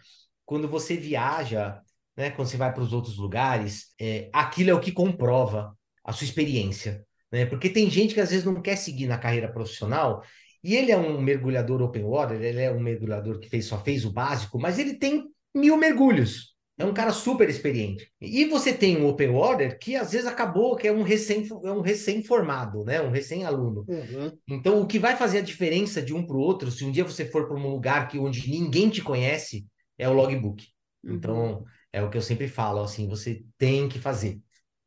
quando 0.46 0.68
você 0.68 0.98
viaja, 0.98 1.82
né, 2.22 2.30
quando 2.30 2.48
você 2.48 2.56
vai 2.56 2.72
para 2.72 2.84
os 2.84 2.94
outros 2.94 3.18
lugares, 3.18 3.88
é, 4.00 4.30
aquilo 4.32 4.70
é 4.70 4.74
o 4.74 4.80
que 4.80 4.92
comprova 4.92 5.76
a 6.04 6.14
sua 6.14 6.26
experiência, 6.26 7.04
né? 7.32 7.48
Porque 7.48 7.68
tem 7.68 7.90
gente 7.90 8.14
que 8.14 8.22
às 8.22 8.30
vezes 8.30 8.46
não 8.46 8.62
quer 8.62 8.76
seguir 8.76 9.08
na 9.08 9.18
carreira 9.18 9.52
profissional 9.52 10.24
e 10.64 10.76
ele 10.76 10.92
é 10.92 10.98
um 10.98 11.20
mergulhador 11.20 11.82
open 11.82 12.04
water, 12.04 12.40
ele 12.40 12.62
é 12.62 12.72
um 12.72 12.80
mergulhador 12.80 13.40
que 13.40 13.50
fez, 13.50 13.66
só 13.66 13.84
fez 13.84 14.06
o 14.06 14.14
básico, 14.14 14.60
mas 14.60 14.78
ele 14.78 14.94
tem 14.94 15.26
mil 15.54 15.76
mergulhos. 15.78 16.52
É 16.78 16.86
um 16.86 16.94
cara 16.94 17.12
super 17.12 17.50
experiente. 17.50 18.08
E 18.20 18.46
você 18.46 18.72
tem 18.72 18.98
um 18.98 19.08
open 19.08 19.32
water 19.32 19.78
que 19.80 19.96
às 19.96 20.12
vezes 20.12 20.28
acabou, 20.28 20.76
que 20.76 20.88
é 20.88 20.92
um 20.92 21.04
recém, 21.04 21.48
é 21.64 21.72
um 21.72 21.82
recém-formado, 21.82 22.84
né? 22.84 23.02
Um 23.02 23.12
recém-aluno. 23.12 23.84
uhum. 23.88 24.32
Então, 24.48 24.80
o 24.80 24.88
que 24.88 24.98
vai 24.98 25.16
fazer 25.16 25.40
a 25.40 25.44
diferença 25.44 26.02
de 26.02 26.14
um 26.14 26.26
para 26.26 26.36
o 26.36 26.40
outro, 26.40 26.72
se 26.72 26.86
um 26.86 26.92
dia 26.92 27.04
você 27.04 27.26
for 27.26 27.48
para 27.48 27.58
um 27.58 27.68
lugar 27.68 28.08
que 28.08 28.18
onde 28.18 28.50
ninguém 28.50 28.90
te 28.90 29.02
conhece, 29.02 29.66
é 29.98 30.08
o 30.08 30.14
logbook. 30.14 30.66
Uhum. 31.04 31.64
É 31.94 32.02
o 32.04 32.10
que 32.10 32.18
eu 32.18 32.22
sempre 32.22 32.48
falo, 32.50 32.82
assim, 32.84 33.08
você 33.08 33.46
tem 33.58 33.90
que 33.90 34.00
fazer. 34.00 34.42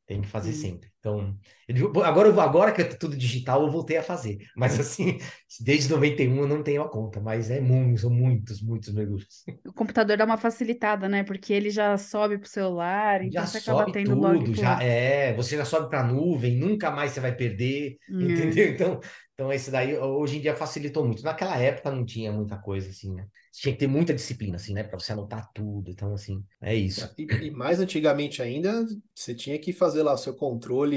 Tem 0.06 0.22
que 0.22 0.28
fazer 0.28 0.52
Sim. 0.52 0.60
sempre. 0.60 0.92
Então, 1.04 1.38
digo, 1.68 2.02
agora, 2.02 2.28
agora 2.42 2.72
que 2.72 2.80
é 2.80 2.84
tudo 2.84 3.16
digital, 3.16 3.62
eu 3.62 3.70
voltei 3.70 3.96
a 3.98 4.02
fazer. 4.02 4.38
Mas, 4.56 4.80
assim, 4.80 5.18
desde 5.60 5.90
91 5.90 6.40
eu 6.40 6.48
não 6.48 6.62
tenho 6.62 6.82
a 6.82 6.88
conta, 6.90 7.20
mas 7.20 7.50
é 7.50 7.60
muitos, 7.60 8.00
são 8.02 8.10
muitos, 8.10 8.62
muitos 8.62 8.92
mergulhos. 8.92 9.44
O 9.66 9.72
computador 9.72 10.16
dá 10.16 10.24
uma 10.24 10.36
facilitada, 10.38 11.08
né? 11.08 11.22
Porque 11.24 11.52
ele 11.52 11.70
já 11.70 11.96
sobe 11.98 12.38
pro 12.38 12.48
celular, 12.48 13.22
Já 13.26 13.46
então 13.46 13.46
você 13.46 13.58
acaba 13.58 13.86
sobe 13.86 13.92
tendo 13.92 14.14
log 14.14 14.44
tudo, 14.44 14.52
por 14.52 14.54
já 14.54 14.82
é, 14.82 15.32
você 15.34 15.56
já 15.56 15.64
sobe 15.64 15.88
para 15.88 16.00
a 16.00 16.04
nuvem, 16.06 16.56
nunca 16.58 16.90
mais 16.90 17.12
você 17.12 17.20
vai 17.20 17.34
perder, 17.34 17.96
Hum. 18.08 18.52
entendeu? 18.52 18.68
Então, 18.68 19.00
então 19.32 19.50
esse 19.52 19.70
daí 19.70 19.96
hoje 19.96 20.36
em 20.38 20.40
dia 20.42 20.54
facilitou 20.54 21.06
muito. 21.06 21.22
Naquela 21.22 21.56
época 21.56 21.90
não 21.90 22.04
tinha 22.04 22.30
muita 22.30 22.58
coisa 22.58 22.90
assim, 22.90 23.14
né? 23.14 23.26
Você 23.50 23.62
tinha 23.62 23.72
que 23.72 23.78
ter 23.80 23.86
muita 23.86 24.12
disciplina 24.12 24.56
assim, 24.56 24.74
né, 24.74 24.82
para 24.84 24.98
você 24.98 25.12
anotar 25.12 25.50
tudo. 25.54 25.90
Então 25.90 26.12
assim, 26.12 26.44
é 26.60 26.74
isso. 26.74 27.14
E, 27.18 27.46
e 27.46 27.50
mais 27.50 27.80
antigamente 27.80 28.42
ainda, 28.42 28.84
você 29.14 29.34
tinha 29.34 29.58
que 29.58 29.72
fazer 29.72 30.02
lá 30.02 30.12
o 30.12 30.18
seu 30.18 30.34
controle 30.36 30.93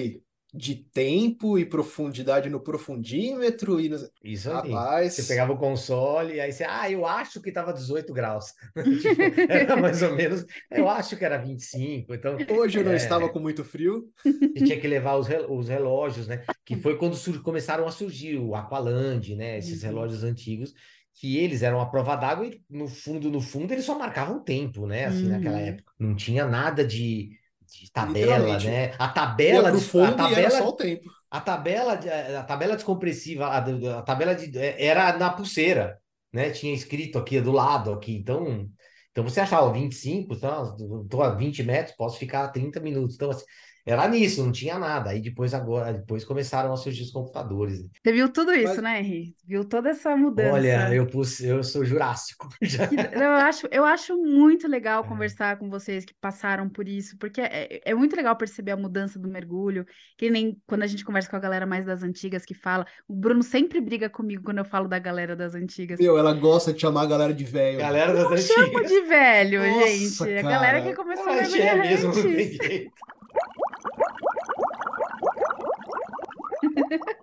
de 0.54 0.76
tempo 0.76 1.60
e 1.60 1.66
profundidade 1.66 2.50
no 2.50 2.60
profundímetro 2.62 3.80
e 3.80 3.90
no... 3.90 3.98
Isso 4.24 4.50
aí. 4.50 4.72
Rapaz, 4.72 5.14
Você 5.14 5.24
pegava 5.24 5.52
o 5.54 5.58
console 5.58 6.36
e 6.36 6.40
aí 6.40 6.52
você, 6.52 6.64
ah, 6.64 6.90
eu 6.90 7.06
acho 7.06 7.42
que 7.42 7.50
estava 7.50 7.74
18 7.74 8.14
graus. 8.14 8.54
Tipo, 9.02 9.52
era 9.52 9.76
mais 9.76 10.02
ou 10.02 10.16
menos, 10.16 10.46
eu 10.72 10.88
acho 10.90 11.18
que 11.18 11.26
era 11.26 11.38
25. 11.38 12.14
Então, 12.14 12.38
hoje 12.50 12.80
eu 12.80 12.84
não 12.86 12.94
É. 12.94 12.96
estava 12.96 13.30
com 13.30 13.40
muito 13.40 13.64
frio. 13.64 14.06
Você 14.24 14.64
tinha 14.64 14.80
que 14.80 14.88
levar 14.88 15.18
os, 15.18 15.28
rel- 15.28 15.52
os 15.52 15.68
relógios, 15.68 16.28
né? 16.28 16.44
Que 16.66 16.76
foi 16.78 16.98
quando 16.98 17.16
sur- 17.16 17.42
começaram 17.44 17.86
a 17.86 17.92
surgir 17.92 18.38
o 18.38 18.56
Aqualand, 18.56 19.36
né? 19.36 19.58
Esses 19.58 19.84
Uhum. 19.84 19.90
relógios 19.90 20.24
antigos. 20.24 20.74
que 21.20 21.36
eles 21.40 21.64
eram 21.64 21.82
a 21.82 21.88
prova 21.90 22.16
d'água 22.16 22.46
e 22.46 22.62
no 22.70 22.88
fundo, 22.88 23.32
no 23.32 23.42
fundo, 23.42 23.72
eles 23.74 23.86
só 23.86 23.98
marcavam 23.98 24.40
tempo, 24.44 24.86
né? 24.86 25.06
Assim, 25.06 25.28
naquela 25.28 25.58
Uhum. 25.58 25.66
época. 25.66 25.92
Não 26.00 26.16
tinha 26.16 26.46
nada 26.46 26.86
de, 26.86 27.32
de 27.68 27.92
tabela, 27.92 28.60
né? 28.60 28.96
A 28.98 29.08
tabela, 29.10 29.72
de- 29.72 29.92
a 30.00 30.12
fundo 30.12 30.28
era 30.28 30.50
tabela 30.50 30.50
só 30.50 30.70
o 30.70 30.74
tempo. 30.76 31.10
a 31.32 31.42
tabela, 31.42 31.96
de- 31.96 32.10
a 32.10 32.44
tabela 32.44 32.76
descompressiva, 32.76 33.48
a, 33.48 33.58
a 34.00 34.02
tabela 34.04 34.36
de, 34.36 34.58
era 34.58 35.18
na 35.18 35.32
pulseira, 35.32 36.00
né? 36.34 36.52
Tinha 36.52 36.74
escrito 36.74 37.18
aqui 37.20 37.42
do 37.42 37.52
lado, 37.52 37.92
aqui. 37.94 38.16
Então, 38.16 38.70
então 39.12 39.24
você 39.24 39.40
achava 39.42 39.68
ó, 39.68 39.72
25, 39.74 40.36
então, 40.36 40.76
estou 41.04 41.24
a 41.24 41.36
20 41.36 41.64
metros, 41.64 41.96
posso 41.96 42.18
ficar 42.20 42.46
a 42.46 42.50
30 42.50 42.80
minutos. 42.80 43.16
Então, 43.16 43.30
assim, 43.32 43.46
era 43.88 44.08
nisso, 44.08 44.44
não 44.44 44.52
tinha 44.52 44.78
nada. 44.78 45.10
Aí 45.12 45.22
depois 45.22 45.54
agora, 45.54 45.94
depois 45.94 46.26
começaram 46.26 46.74
a 46.74 46.78
surgir 46.78 47.04
os 47.04 47.12
computadores. 47.12 47.80
Você 48.04 48.12
viu 48.12 48.30
tudo 48.30 48.54
isso, 48.54 48.74
Mas- 48.76 48.84
né, 48.84 49.00
Henri? 49.00 49.36
Viu 49.46 49.64
toda 49.64 49.90
essa 49.90 50.16
mudança. 50.18 50.54
Olha, 50.54 50.94
eu, 50.94 51.08
pus- 51.08 51.40
eu 51.40 51.64
sou 51.64 51.86
jurássico. 51.86 52.50
já. 52.62 52.84
Eu 53.14 53.32
acho, 53.32 53.68
eu 53.72 53.86
acho 53.86 54.18
muito 54.18 54.68
legal 54.68 55.04
É. 55.04 55.08
conversar 55.08 55.58
com 55.58 55.70
vocês 55.70 56.04
que 56.04 56.14
passaram 56.20 56.68
por 56.70 56.88
isso, 56.88 57.18
porque 57.18 57.40
é, 57.42 57.82
é 57.86 57.96
muito 57.96 58.16
legal 58.16 58.36
perceber 58.36 58.72
a 58.72 58.78
mudança 58.78 59.18
do 59.18 59.30
mergulho, 59.30 59.86
que 60.18 60.30
nem 60.30 60.58
quando 60.68 60.84
a 60.84 60.88
gente 60.88 61.06
conversa 61.06 61.30
com 61.30 61.38
a 61.38 61.40
galera 61.40 61.66
mais 61.66 61.86
das 61.86 62.04
antigas 62.04 62.44
que 62.46 62.54
fala, 62.54 62.86
o 63.08 63.14
Bruno 63.16 63.42
sempre 63.42 63.80
briga 63.80 64.10
comigo 64.10 64.44
quando 64.44 64.58
eu 64.58 64.66
falo 64.66 64.88
da 64.88 65.00
galera 65.00 65.36
das 65.36 65.56
antigas. 65.56 66.00
Meu, 66.00 66.18
ela 66.18 66.34
gosta 66.34 66.74
de 66.74 66.82
chamar 66.82 67.04
a 67.04 67.06
galera 67.08 67.34
de 67.34 67.46
velho. 67.46 67.78
Galera 67.80 68.14
das 68.14 68.42
chamo 68.46 68.68
antigas. 68.80 68.92
de 68.92 69.02
velho, 69.04 69.62
Nossa, 69.62 69.88
gente. 70.26 70.38
A 70.40 70.42
galera 70.42 70.80
cara. 70.80 70.82
que 70.90 70.94
começou 70.96 71.30
a 71.30 71.36
mergulhar 71.36 71.78
é 71.78 71.90
mesmo, 71.90 72.10
antes. 72.10 72.92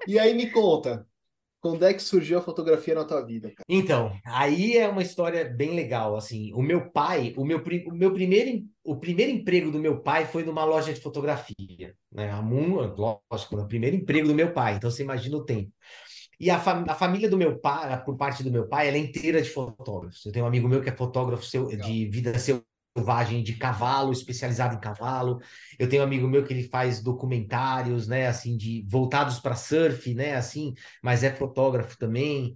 E 0.06 0.18
aí 0.18 0.34
me 0.34 0.50
conta, 0.50 1.06
quando 1.60 1.84
é 1.84 1.94
que 1.94 2.02
surgiu 2.02 2.38
a 2.38 2.42
fotografia 2.42 2.94
na 2.94 3.04
tua 3.04 3.24
vida, 3.24 3.48
cara? 3.48 3.64
Então, 3.68 4.12
aí 4.26 4.76
é 4.76 4.88
uma 4.88 5.02
história 5.02 5.44
bem 5.44 5.74
legal, 5.74 6.16
assim, 6.16 6.52
o 6.52 6.62
meu 6.62 6.90
pai, 6.90 7.34
o 7.36 7.44
meu, 7.44 7.62
o 7.88 7.94
meu 7.94 8.12
primeiro, 8.12 8.64
o 8.84 8.96
primeiro 8.96 9.32
emprego 9.32 9.70
do 9.70 9.78
meu 9.78 10.00
pai 10.02 10.26
foi 10.26 10.44
numa 10.44 10.64
loja 10.64 10.92
de 10.92 11.00
fotografia, 11.00 11.94
né, 12.12 12.30
a 12.30 12.42
Moon, 12.42 12.76
lógico, 12.96 13.56
o 13.56 13.66
primeiro 13.68 13.96
emprego 13.96 14.28
do 14.28 14.34
meu 14.34 14.52
pai, 14.52 14.76
então 14.76 14.90
você 14.90 15.02
imagina 15.02 15.36
o 15.36 15.44
tempo. 15.44 15.72
E 16.38 16.50
a, 16.50 16.58
fam- 16.58 16.84
a 16.88 16.94
família 16.94 17.28
do 17.30 17.36
meu 17.36 17.58
pai, 17.58 18.04
por 18.04 18.16
parte 18.16 18.42
do 18.42 18.50
meu 18.50 18.68
pai, 18.68 18.88
ela 18.88 18.96
é 18.96 19.00
inteira 19.00 19.40
de 19.40 19.48
fotógrafos. 19.48 20.24
Eu 20.26 20.32
tenho 20.32 20.44
um 20.44 20.48
amigo 20.48 20.68
meu 20.68 20.82
que 20.82 20.88
é 20.90 20.96
fotógrafo 20.96 21.44
seu- 21.44 21.74
de 21.76 22.08
vida 22.10 22.38
selvagem, 22.38 22.66
de 23.42 23.54
cavalo, 23.56 24.12
especializado 24.12 24.76
em 24.76 24.80
cavalo. 24.80 25.40
Eu 25.78 25.88
tenho 25.88 26.02
um 26.02 26.06
amigo 26.06 26.28
meu 26.28 26.44
que 26.44 26.52
ele 26.52 26.68
faz 26.68 27.02
documentários, 27.02 28.06
né, 28.06 28.26
assim, 28.28 28.56
de 28.56 28.84
voltados 28.88 29.40
para 29.40 29.56
surf, 29.56 30.14
né, 30.14 30.34
assim, 30.36 30.72
mas 31.02 31.24
é 31.24 31.34
fotógrafo 31.34 31.98
também. 31.98 32.54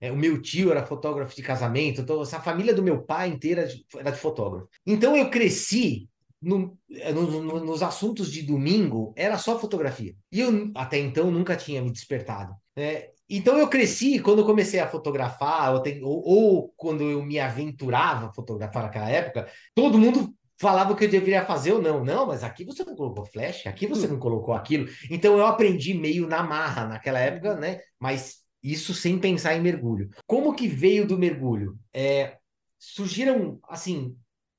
É, 0.00 0.12
o 0.12 0.16
meu 0.16 0.40
tio 0.42 0.70
era 0.70 0.86
fotógrafo 0.86 1.34
de 1.34 1.42
casamento, 1.42 2.00
então 2.02 2.22
essa 2.22 2.40
família 2.40 2.74
do 2.74 2.82
meu 2.82 3.02
pai 3.02 3.28
inteira 3.30 3.68
era 3.98 4.10
de 4.12 4.18
fotógrafo. 4.18 4.68
Então 4.86 5.16
eu 5.16 5.30
cresci 5.30 6.08
no- 6.40 6.78
no- 7.14 7.42
no- 7.42 7.64
nos 7.64 7.82
assuntos 7.82 8.30
de 8.30 8.42
domingo, 8.42 9.12
era 9.16 9.38
só 9.38 9.58
fotografia. 9.58 10.14
E 10.32 10.40
eu 10.40 10.70
até 10.76 10.98
então 10.98 11.30
nunca 11.30 11.56
tinha 11.56 11.82
me 11.82 11.90
despertado. 11.92 12.54
né? 12.76 13.08
Então 13.28 13.58
eu 13.58 13.68
cresci 13.68 14.18
quando 14.20 14.40
eu 14.40 14.46
comecei 14.46 14.80
a 14.80 14.88
fotografar, 14.88 15.72
ou, 15.74 15.80
tem- 15.82 16.02
ou- 16.02 16.22
ou 16.24 16.72
quando 16.76 17.02
eu 17.02 17.22
me 17.22 17.38
aventurava 17.38 18.28
a 18.28 18.32
fotografar 18.32 18.84
naquela 18.84 19.08
época, 19.10 19.48
todo 19.74 19.98
mundo 19.98 20.34
falava 20.60 20.92
o 20.92 20.96
que 20.96 21.04
eu 21.04 21.08
deveria 21.10 21.44
fazer 21.44 21.72
ou 21.72 21.82
não. 21.82 22.04
Não, 22.04 22.26
mas 22.26 22.42
aqui 22.42 22.64
você 22.64 22.84
não 22.84 22.96
colocou 22.96 23.24
flash, 23.26 23.66
aqui 23.66 23.86
você 23.86 24.06
não 24.08 24.18
colocou 24.18 24.54
aquilo. 24.54 24.88
Então 25.10 25.38
eu 25.38 25.46
aprendi 25.46 25.94
meio 25.94 26.26
na 26.26 26.42
marra 26.42 26.86
naquela 26.86 27.18
época, 27.20 27.54
né? 27.56 27.80
Mas 27.98 28.38
isso 28.62 28.92
sem 28.94 29.18
pensar 29.18 29.54
em 29.54 29.60
mergulho. 29.60 30.08
Como 30.26 30.54
que 30.54 30.66
veio 30.66 31.06
do 31.06 31.16
mergulho? 31.18 31.78
É, 31.92 32.36
surgiram, 32.78 33.60
assim, 33.68 34.16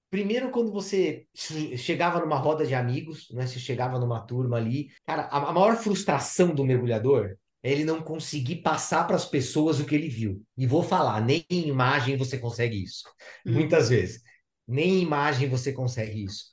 primeiro 0.10 0.52
quando 0.52 0.72
você 0.72 1.26
che- 1.34 1.78
chegava 1.78 2.20
numa 2.20 2.38
roda 2.38 2.66
de 2.66 2.74
amigos, 2.76 3.28
né? 3.32 3.46
Você 3.46 3.60
chegava 3.60 4.00
numa 4.00 4.22
turma 4.22 4.58
ali. 4.58 4.90
Cara, 5.06 5.28
a, 5.28 5.52
maior 5.52 5.76
frustração 5.78 6.54
do 6.54 6.64
mergulhador 6.66 7.36
ele 7.62 7.84
não 7.84 8.02
conseguir 8.02 8.58
passar 8.58 9.06
para 9.06 9.16
as 9.16 9.26
pessoas 9.26 9.80
o 9.80 9.86
que 9.86 9.96
ele 9.96 10.10
viu. 10.10 10.44
E 10.58 10.66
vou 10.66 10.84
falar, 10.84 11.22
nem 11.22 11.46
em 11.50 11.68
imagem 11.68 12.18
você 12.18 12.38
consegue 12.38 12.82
isso. 12.82 13.04
Hum. 13.46 13.54
Muitas 13.54 13.90
vezes. 13.90 14.22
Nem 14.68 15.00
em 15.00 15.02
imagem 15.02 15.50
você 15.50 15.74
consegue 15.74 16.24
isso. 16.24 16.46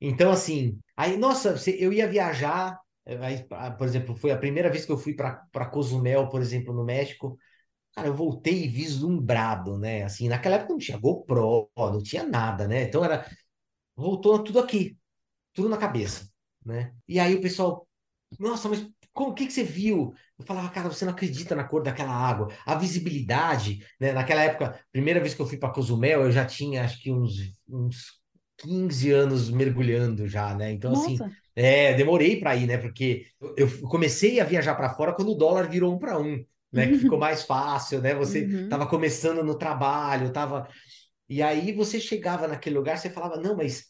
Então, 0.00 0.30
assim, 0.30 0.78
aí, 0.96 1.16
nossa, 1.16 1.56
eu 1.70 1.92
ia 1.92 2.06
viajar, 2.06 2.78
eh, 3.06 3.18
aí, 3.20 3.44
por 3.78 3.86
exemplo, 3.86 4.14
foi 4.14 4.30
a 4.32 4.38
primeira 4.38 4.70
vez 4.70 4.84
que 4.84 4.92
eu 4.92 4.98
fui 4.98 5.14
para 5.14 5.66
Cozumel, 5.70 6.28
por 6.28 6.40
exemplo, 6.40 6.74
no 6.74 6.84
México. 6.84 7.38
Cara, 7.94 8.08
eu 8.08 8.14
voltei 8.14 8.68
vislumbrado, 8.68 9.78
né? 9.78 10.02
Assim, 10.04 10.28
naquela 10.28 10.56
época 10.56 10.72
não 10.72 10.78
tinha 10.78 10.98
GoPro, 10.98 11.70
não 11.76 12.02
tinha 12.02 12.24
nada, 12.24 12.68
né? 12.68 12.82
Então 12.82 13.04
era, 13.04 13.26
voltou 13.96 14.42
tudo 14.42 14.58
aqui, 14.60 14.98
tudo 15.52 15.68
na 15.68 15.78
cabeça, 15.78 16.28
né? 16.64 16.94
E 17.08 17.20
aí 17.20 17.34
o 17.34 17.40
pessoal, 17.40 17.88
nossa, 18.38 18.68
mas 18.68 18.86
como, 19.14 19.30
o 19.30 19.34
que 19.34 19.46
que 19.46 19.52
você 19.52 19.64
viu? 19.64 20.14
Eu 20.38 20.44
falava, 20.46 20.68
cara, 20.70 20.88
você 20.90 21.04
não 21.06 21.12
acredita 21.12 21.54
na 21.54 21.64
cor 21.64 21.82
daquela 21.82 22.12
água, 22.12 22.48
a 22.66 22.74
visibilidade, 22.76 23.86
né? 24.00 24.12
Naquela 24.12 24.42
época, 24.42 24.78
primeira 24.92 25.20
vez 25.20 25.34
que 25.34 25.40
eu 25.42 25.46
fui 25.46 25.58
para 25.58 25.70
Cozumel, 25.72 26.22
eu 26.24 26.32
já 26.32 26.44
tinha 26.44 26.84
acho 26.84 27.00
que 27.02 27.12
uns, 27.12 27.34
uns 27.68 28.20
15 28.58 29.10
anos 29.12 29.50
mergulhando 29.50 30.26
já, 30.28 30.54
né? 30.54 30.72
Então, 30.72 30.92
assim, 30.92 31.22
Nossa, 31.22 31.30
é, 31.56 31.94
demorei 31.94 32.40
para 32.40 32.56
ir, 32.56 32.66
né? 32.66 32.78
Porque 32.78 33.26
eu 33.56 33.68
comecei 33.88 34.40
a 34.40 34.44
viajar 34.44 34.74
para 34.74 34.90
fora 34.94 35.14
quando 35.14 35.32
o 35.32 35.36
dólar 35.36 35.68
virou 35.70 35.94
um 35.94 35.98
para 35.98 36.18
um, 36.18 36.44
né? 36.72 36.88
Que 36.88 36.96
ficou 36.98 37.18
mais 37.18 37.44
fácil, 37.44 38.00
né? 38.02 38.14
Você 38.14 38.40
Uhum. 38.46 38.58
estava 38.62 38.86
começando 38.86 39.42
no 39.44 39.56
trabalho, 39.56 40.32
tava. 40.32 40.68
E 41.28 41.42
aí 41.42 41.72
você 41.72 42.00
chegava 42.00 42.48
naquele 42.48 42.76
lugar, 42.76 42.98
você 42.98 43.10
falava, 43.10 43.36
não, 43.40 43.56
mas 43.56 43.86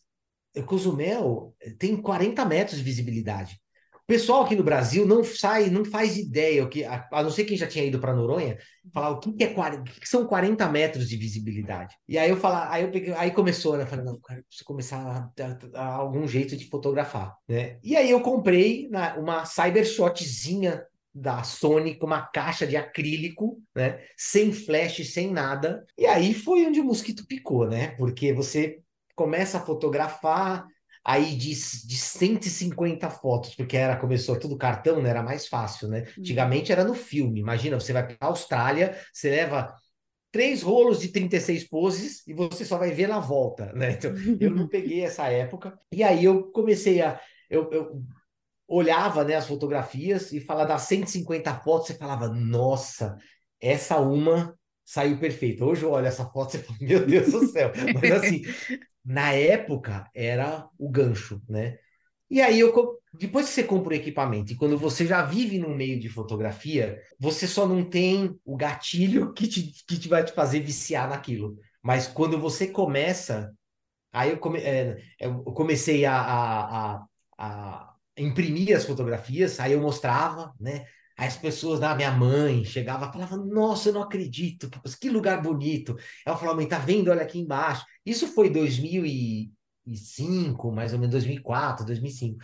Cozumel 0.66 1.54
tem 1.78 2.00
40 2.00 2.44
metros 2.44 2.78
de 2.78 2.84
visibilidade. 2.84 3.60
Pessoal 4.06 4.42
aqui 4.44 4.54
no 4.54 4.62
Brasil 4.62 5.06
não 5.06 5.24
sai, 5.24 5.70
não 5.70 5.82
faz 5.82 6.18
ideia, 6.18 6.62
o 6.62 6.68
que, 6.68 6.84
a, 6.84 7.08
a 7.10 7.22
não 7.22 7.30
ser 7.30 7.44
quem 7.44 7.56
já 7.56 7.66
tinha 7.66 7.84
ido 7.86 7.98
para 7.98 8.12
Noronha, 8.14 8.58
falar 8.92 9.10
o 9.10 9.18
que, 9.18 9.32
que 9.32 9.44
é 9.44 9.54
40, 9.54 9.80
o 9.80 9.84
que, 9.84 10.00
que 10.00 10.08
são 10.08 10.26
40 10.26 10.68
metros 10.68 11.08
de 11.08 11.16
visibilidade. 11.16 11.94
E 12.06 12.18
aí 12.18 12.28
eu 12.28 12.36
falar, 12.36 12.70
aí 12.70 12.82
eu 12.84 12.90
peguei, 12.90 13.14
aí 13.14 13.30
começou, 13.30 13.78
né? 13.78 13.86
Falei, 13.86 14.04
não, 14.04 14.20
cara, 14.20 14.42
preciso 14.42 14.64
começar 14.66 15.32
a- 15.74 15.80
a 15.80 15.86
algum 15.94 16.28
jeito 16.28 16.54
de 16.54 16.68
fotografar, 16.68 17.34
né? 17.48 17.78
E 17.82 17.96
aí 17.96 18.10
eu 18.10 18.20
comprei 18.20 18.88
na- 18.90 19.14
uma 19.16 19.46
Cybershotzinha 19.46 20.84
da 21.14 21.42
Sony 21.42 21.94
com 21.96 22.06
uma 22.06 22.22
caixa 22.26 22.66
de 22.66 22.76
acrílico, 22.76 23.58
né? 23.74 24.00
Sem 24.18 24.52
flash, 24.52 25.12
sem 25.12 25.30
nada. 25.32 25.82
E 25.96 26.04
aí 26.06 26.34
foi 26.34 26.66
onde 26.66 26.78
o 26.80 26.84
mosquito 26.84 27.26
picou, 27.26 27.66
né? 27.66 27.88
Porque 27.96 28.34
você 28.34 28.80
começa 29.14 29.58
a 29.58 29.60
fotografar, 29.64 30.66
aí 31.04 31.36
de, 31.36 31.50
de 31.50 31.96
150 31.96 33.10
fotos, 33.10 33.54
porque 33.54 33.76
era, 33.76 33.96
começou 33.96 34.38
tudo 34.38 34.56
cartão, 34.56 35.02
né? 35.02 35.10
Era 35.10 35.22
mais 35.22 35.46
fácil, 35.46 35.88
né? 35.88 36.06
Antigamente 36.18 36.72
era 36.72 36.82
no 36.82 36.94
filme. 36.94 37.40
Imagina, 37.40 37.78
você 37.78 37.92
vai 37.92 38.06
para 38.06 38.16
a 38.20 38.26
Austrália, 38.26 38.98
você 39.12 39.30
leva 39.30 39.74
três 40.32 40.62
rolos 40.62 40.98
de 41.00 41.08
36 41.08 41.64
poses 41.64 42.26
e 42.26 42.32
você 42.32 42.64
só 42.64 42.78
vai 42.78 42.90
ver 42.90 43.06
na 43.06 43.20
volta, 43.20 43.72
né? 43.74 43.92
Então, 43.92 44.12
eu 44.40 44.50
não 44.50 44.66
peguei 44.68 45.04
essa 45.04 45.28
época. 45.28 45.78
E 45.92 46.02
aí 46.02 46.24
eu 46.24 46.50
comecei 46.50 47.02
a. 47.02 47.20
Eu, 47.50 47.70
eu 47.70 48.02
olhava 48.66 49.22
né, 49.24 49.34
as 49.34 49.46
fotografias 49.46 50.32
e 50.32 50.40
falava 50.40 50.68
das 50.68 50.82
150 50.82 51.54
fotos, 51.60 51.88
você 51.88 51.94
falava, 51.94 52.28
nossa, 52.28 53.18
essa 53.60 53.98
uma 53.98 54.58
saiu 54.84 55.18
perfeita. 55.18 55.64
Hoje 55.64 55.82
eu 55.82 55.90
olho 55.90 56.06
essa 56.06 56.24
foto 56.26 56.56
e 56.56 56.58
falo, 56.58 56.78
meu 56.80 57.06
Deus 57.06 57.30
do 57.30 57.46
céu. 57.46 57.72
Mas 57.94 58.10
assim, 58.10 58.42
na 59.04 59.32
época 59.32 60.08
era 60.14 60.68
o 60.78 60.88
gancho, 60.90 61.42
né? 61.48 61.78
E 62.30 62.40
aí 62.40 62.60
eu 62.60 62.72
depois 63.14 63.46
que 63.48 63.52
você 63.54 63.64
compra 63.64 63.92
o 63.92 63.96
equipamento 63.96 64.52
e 64.52 64.56
quando 64.56 64.76
você 64.78 65.06
já 65.06 65.22
vive 65.22 65.58
num 65.58 65.74
meio 65.74 66.00
de 66.00 66.08
fotografia, 66.08 67.00
você 67.18 67.46
só 67.46 67.66
não 67.66 67.84
tem 67.88 68.38
o 68.44 68.56
gatilho 68.56 69.32
que 69.34 69.46
te, 69.46 69.72
que 69.86 69.98
te 69.98 70.08
vai 70.08 70.24
te 70.24 70.32
fazer 70.32 70.60
viciar 70.60 71.08
naquilo. 71.08 71.56
Mas 71.82 72.06
quando 72.08 72.38
você 72.40 72.66
começa, 72.66 73.52
aí 74.12 74.30
eu, 74.30 74.38
come, 74.38 74.60
é, 74.60 74.96
eu 75.20 75.42
comecei 75.44 76.04
a, 76.06 76.16
a, 76.16 76.94
a, 76.96 77.06
a 77.38 77.96
imprimir 78.18 78.76
as 78.76 78.84
fotografias, 78.84 79.60
aí 79.60 79.72
eu 79.72 79.80
mostrava, 79.80 80.54
né? 80.60 80.86
As 81.16 81.36
pessoas, 81.36 81.80
da 81.80 81.94
minha 81.94 82.10
mãe, 82.10 82.64
chegava 82.64 83.12
falava, 83.12 83.36
nossa, 83.36 83.88
eu 83.88 83.92
não 83.92 84.02
acredito, 84.02 84.68
que, 85.00 85.10
lugar 85.10 85.40
bonito. 85.40 85.96
Ela 86.26 86.36
falava, 86.36 86.56
mãe, 86.56 86.68
tá 86.68 86.78
vendo? 86.78 87.10
Olha 87.10 87.22
aqui 87.22 87.38
embaixo. 87.38 87.84
Isso 88.04 88.26
foi 88.28 88.50
2005, 88.50 90.72
mais 90.72 90.92
ou 90.92 90.98
menos 90.98 91.12
2004, 91.12 91.86
2005. 91.86 92.38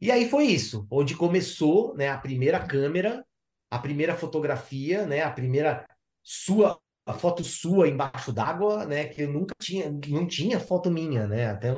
E 0.00 0.10
aí 0.10 0.28
foi 0.28 0.46
isso, 0.46 0.86
onde 0.90 1.14
começou, 1.14 1.94
né, 1.94 2.08
a 2.08 2.18
primeira 2.18 2.58
câmera, 2.58 3.24
a 3.70 3.78
primeira 3.78 4.16
fotografia, 4.16 5.06
né, 5.06 5.22
a 5.22 5.30
primeira 5.30 5.86
sua, 6.22 6.80
a 7.04 7.12
foto 7.12 7.44
sua 7.44 7.88
embaixo 7.88 8.32
d'água, 8.32 8.86
né, 8.86 9.08
que 9.08 9.22
eu 9.22 9.32
nunca 9.32 9.54
tinha, 9.60 9.90
não 10.08 10.26
tinha 10.26 10.58
foto 10.58 10.90
minha, 10.90 11.26
né, 11.26 11.50
até 11.50 11.74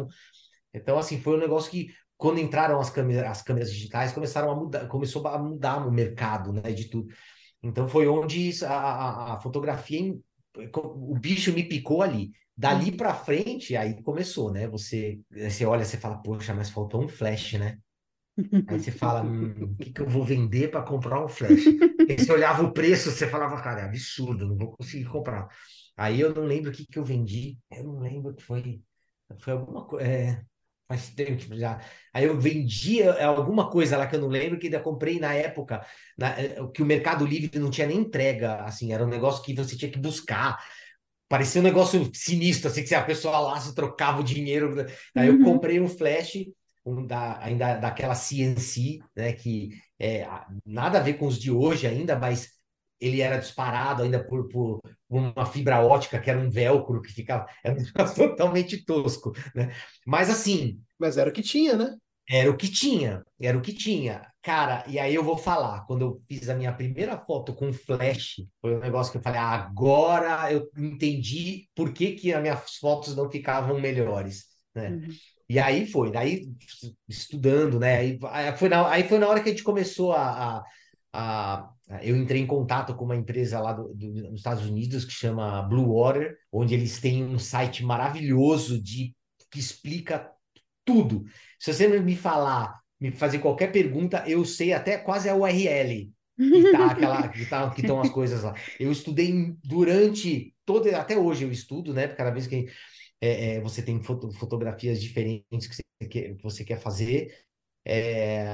então 0.75 0.99
assim 0.99 1.21
foi 1.21 1.37
um 1.37 1.41
negócio 1.41 1.71
que 1.71 1.89
quando 2.23 2.39
entraram 2.41 2.81
as 2.81 2.91
câmeras, 2.91 3.31
as 3.31 3.43
câmeras 3.43 3.73
digitais 3.73 4.13
começaram 4.13 4.51
a 4.51 4.55
mudar, 4.57 4.87
começou 4.89 5.27
a 5.27 5.39
mudar 5.39 5.87
o 5.87 5.91
mercado, 5.91 6.53
né, 6.53 6.73
de 6.73 6.89
tudo. 6.89 7.09
Então 7.63 7.89
foi 7.89 8.09
onde 8.09 8.53
a, 8.65 8.71
a, 8.73 9.35
a 9.35 9.41
fotografia, 9.41 10.15
o 10.77 11.19
bicho 11.19 11.53
me 11.53 11.65
picou 11.65 12.03
ali. 12.03 12.31
Dali 12.57 12.93
Uhum. 12.93 12.97
para 12.97 13.15
frente, 13.15 13.77
aí 13.77 14.03
começou, 14.03 14.53
né? 14.53 14.69
Você, 14.69 15.21
você 15.31 15.65
olha, 15.67 15.85
você 15.85 15.97
fala, 15.97 16.23
poxa, 16.23 16.55
mas 16.55 16.71
faltou 16.71 17.03
um 17.05 17.09
flash, 17.09 17.55
né? 17.55 17.79
Aí 18.67 18.79
você 18.81 18.93
fala, 18.93 19.23
hum, 19.25 19.65
o 19.65 19.79
que 19.79 19.93
que 19.93 20.01
eu 20.03 20.09
vou 20.09 20.25
vender 20.25 20.71
para 20.71 20.83
comprar 20.83 21.25
um 21.25 21.29
flash? 21.29 21.73
Aí 22.09 22.19
você 22.19 22.33
olhava 22.33 22.63
o 22.63 22.73
preço, 22.73 23.11
você 23.11 23.29
falava, 23.29 23.61
cara, 23.63 23.83
é 23.83 23.85
absurdo, 23.85 24.47
não 24.47 24.57
vou 24.57 24.73
conseguir 24.77 25.07
comprar. 25.07 25.49
Aí 25.97 26.21
eu 26.21 26.35
não 26.35 26.45
lembro 26.45 26.71
o 26.71 26.75
que 26.75 26.87
que 26.87 26.99
eu 26.99 27.05
vendi, 27.05 27.59
eu 27.71 27.85
não 27.85 27.99
lembro 28.01 28.33
o 28.33 28.35
que 28.37 28.43
foi, 28.43 28.81
foi 29.41 29.53
alguma 29.53 29.85
coisa, 29.87 30.07
é, 30.07 30.45
faz 30.97 31.11
tempo 31.11 31.57
já. 31.57 31.81
Aí 32.13 32.25
eu 32.25 32.39
vendia 32.39 33.07
é, 33.13 33.25
alguma 33.25 33.71
coisa 33.71 33.97
lá 33.97 34.07
que 34.07 34.17
eu 34.17 34.21
não 34.21 34.29
lembro, 34.29 34.59
que 34.59 34.67
ainda 34.67 34.81
comprei 34.81 35.19
na 35.19 35.35
época, 35.35 35.85
na, 36.19 36.29
é, 36.39 36.57
que 36.75 36.83
o 36.83 36.87
Mercado 36.87 37.25
Livre 37.27 37.59
não 37.59 37.71
tinha 37.71 37.87
nem 37.87 37.99
entrega, 37.99 38.57
assim, 38.65 38.93
era 38.93 39.05
um 39.05 39.09
negócio 39.09 39.43
que 39.45 39.55
você 39.55 39.77
tinha 39.77 39.91
que 39.91 39.99
buscar. 39.99 40.59
Parecia 41.29 41.61
um 41.61 41.65
negócio 41.65 42.11
sinistro, 42.15 42.69
assim, 42.71 42.83
que 42.83 42.89
se 42.89 42.95
a 42.95 43.03
pessoa 43.05 43.39
lá 43.41 43.59
se 43.61 43.75
trocava 43.75 44.21
o 44.21 44.25
dinheiro. 44.25 44.75
né? 44.75 44.87
Aí 45.17 45.29
eu 45.29 45.35
Uhum. 45.35 45.45
comprei 45.45 45.81
um 45.81 45.89
flash, 45.89 46.35
um 46.85 47.07
da, 47.07 47.39
ainda 47.43 47.77
daquela 47.77 48.15
CNC, 48.15 48.99
né, 49.17 49.33
que 49.33 49.71
é, 49.99 50.27
nada 50.67 50.99
a 50.99 51.03
ver 51.03 51.15
com 51.15 51.27
os 51.27 51.39
de 51.39 51.51
hoje 51.51 51.87
ainda, 51.87 52.19
mas 52.19 52.51
ele 53.03 53.21
era 53.21 53.39
disparado 53.39 54.03
ainda 54.03 54.23
por, 54.25 54.49
por 54.49 54.81
uma 55.09 55.47
fibra 55.47 55.81
ótica, 55.85 56.21
que 56.21 56.31
era 56.31 56.39
um 56.39 56.51
velcro 56.51 57.03
que 57.03 57.13
ficava, 57.13 57.47
era 57.65 57.75
um 57.75 58.15
totalmente 58.15 58.85
tosco, 58.85 59.33
né? 59.55 59.73
Mas 60.07 60.31
assim, 60.31 60.81
Mas 60.99 61.17
era 61.19 61.29
o 61.31 61.33
que 61.33 61.43
tinha, 61.43 61.77
né? 61.77 61.97
era 62.29 62.51
o 62.51 62.57
que 62.57 62.69
tinha, 62.71 63.23
era 63.41 63.59
o 63.59 63.61
que 63.63 63.73
tinha. 63.75 64.27
Cara, 64.43 64.85
e 64.89 64.99
aí 64.99 65.15
eu 65.15 65.23
vou 65.25 65.37
falar, 65.37 65.85
quando 65.87 66.03
eu 66.03 66.23
fiz 66.29 66.49
a 66.49 66.55
minha 66.55 66.73
primeira 66.73 67.19
foto 67.19 67.55
com 67.55 67.73
flash, 67.73 68.37
foi 68.61 68.75
um 68.77 68.81
negócio 68.81 69.13
que 69.13 69.19
eu 69.19 69.23
falei, 69.23 69.41
ah, 69.41 69.51
agora 69.55 70.53
eu 70.53 70.69
entendi 70.77 71.69
por 71.75 71.93
que 71.93 72.13
que 72.13 72.33
as 72.33 72.41
minhas 72.41 72.77
fotos 72.77 73.15
não 73.17 73.31
ficavam 73.31 73.79
melhores, 73.81 74.45
né? 74.75 74.99
Uhum. 74.99 75.09
E 75.49 75.59
aí 75.59 75.87
foi, 75.87 76.11
daí 76.11 76.49
estudando, 77.09 77.79
né? 77.79 77.99
Aí, 77.99 78.19
aí 78.25 78.57
foi 78.57 78.69
na, 78.69 78.89
aí 78.91 79.09
foi 79.09 79.19
na 79.19 79.29
hora 79.29 79.43
que 79.43 79.49
a 79.51 79.53
gente 79.53 79.63
começou 79.65 80.13
a, 80.13 80.59
a, 80.59 80.63
a- 81.13 81.71
eu 82.03 82.17
entrei 82.17 82.41
em 82.41 82.47
contato 82.47 82.95
com 82.95 83.05
uma 83.05 83.17
empresa 83.17 83.61
lá 83.61 83.73
do, 83.73 83.95
do- 83.95 84.13
dos 84.13 84.35
Estados 84.35 84.65
Unidos 84.67 85.05
que 85.05 85.13
chama 85.13 85.63
Blue 85.63 85.93
Water, 85.95 86.37
onde 86.51 86.75
eles 86.75 87.01
têm 87.01 87.25
um 87.25 87.39
site 87.39 87.85
maravilhoso 87.85 88.81
de 88.83 89.15
que 89.51 89.59
explica 89.59 90.31
tudo. 90.85 91.25
Se 91.59 91.73
você 91.73 91.89
me 92.01 92.17
falar, 92.17 92.81
me 93.01 93.11
fazer 93.13 93.39
qualquer 93.39 93.73
pergunta, 93.73 94.25
eu 94.27 94.45
sei 94.45 94.73
até 94.73 94.99
quase 94.99 95.29
a 95.29 95.35
URL 95.37 96.13
que 96.53 96.65
tá 96.65 96.91
aquela 96.93 97.29
que 97.29 97.47
tá, 97.47 97.71
que 97.71 97.81
estão 97.83 98.01
as 98.01 98.11
coisas 98.11 98.43
lá. 98.43 98.55
Eu 98.79 98.91
estudei 98.93 99.55
durante 99.65 100.55
todo 100.65 100.89
até 100.95 101.17
hoje 101.17 101.45
eu 101.45 101.53
estudo, 101.53 101.93
né? 101.95 102.09
Cada 102.09 102.31
vez 102.31 102.47
que 102.47 102.67
é, 103.21 103.57
é, 103.57 103.61
você 103.61 103.83
tem 103.83 104.03
foto- 104.03 104.33
fotografias 104.33 105.01
diferentes 105.01 105.67
que 105.69 105.77
você 105.77 105.83
quer, 106.09 106.37
que 106.37 106.43
você 106.43 106.65
quer 106.65 106.79
fazer, 106.81 107.35
é, 107.85 108.45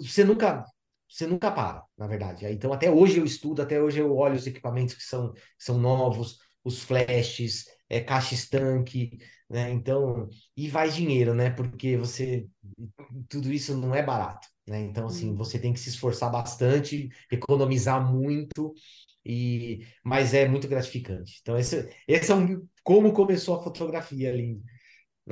você 0.00 0.24
nunca 0.24 0.64
você 1.12 1.26
nunca 1.26 1.50
para, 1.50 1.84
na 1.98 2.06
verdade. 2.06 2.46
Então 2.46 2.72
até 2.72 2.90
hoje 2.90 3.18
eu 3.18 3.24
estudo, 3.24 3.62
até 3.62 3.80
hoje 3.80 4.00
eu 4.00 4.14
olho 4.16 4.36
os 4.36 4.46
equipamentos 4.46 4.94
que 4.94 5.02
são, 5.02 5.32
que 5.32 5.40
são 5.58 5.78
novos, 5.78 6.38
os 6.64 6.82
flashes, 6.82 7.66
é, 7.88 8.00
caixa 8.00 8.34
estanque, 8.34 9.18
né? 9.50 9.70
Então, 9.70 10.28
e 10.56 10.68
vai 10.68 10.90
dinheiro, 10.90 11.34
né? 11.34 11.50
Porque 11.50 11.96
você 11.96 12.46
tudo 13.28 13.52
isso 13.52 13.76
não 13.76 13.94
é 13.94 14.02
barato, 14.02 14.48
né? 14.66 14.80
Então, 14.80 15.06
assim, 15.06 15.32
Hum. 15.32 15.36
você 15.36 15.58
tem 15.58 15.72
que 15.72 15.80
se 15.80 15.88
esforçar 15.90 16.30
bastante, 16.30 17.08
economizar 17.30 18.04
muito, 18.10 18.74
e 19.24 19.86
mas 20.04 20.34
é 20.34 20.48
muito 20.48 20.68
gratificante. 20.68 21.38
Então, 21.42 21.56
esse, 21.58 21.88
esse 22.08 22.32
é 22.32 22.34
um 22.34 22.66
como 22.82 23.12
começou 23.12 23.56
a 23.60 23.62
fotografia 23.62 24.30
ali. 24.32 24.60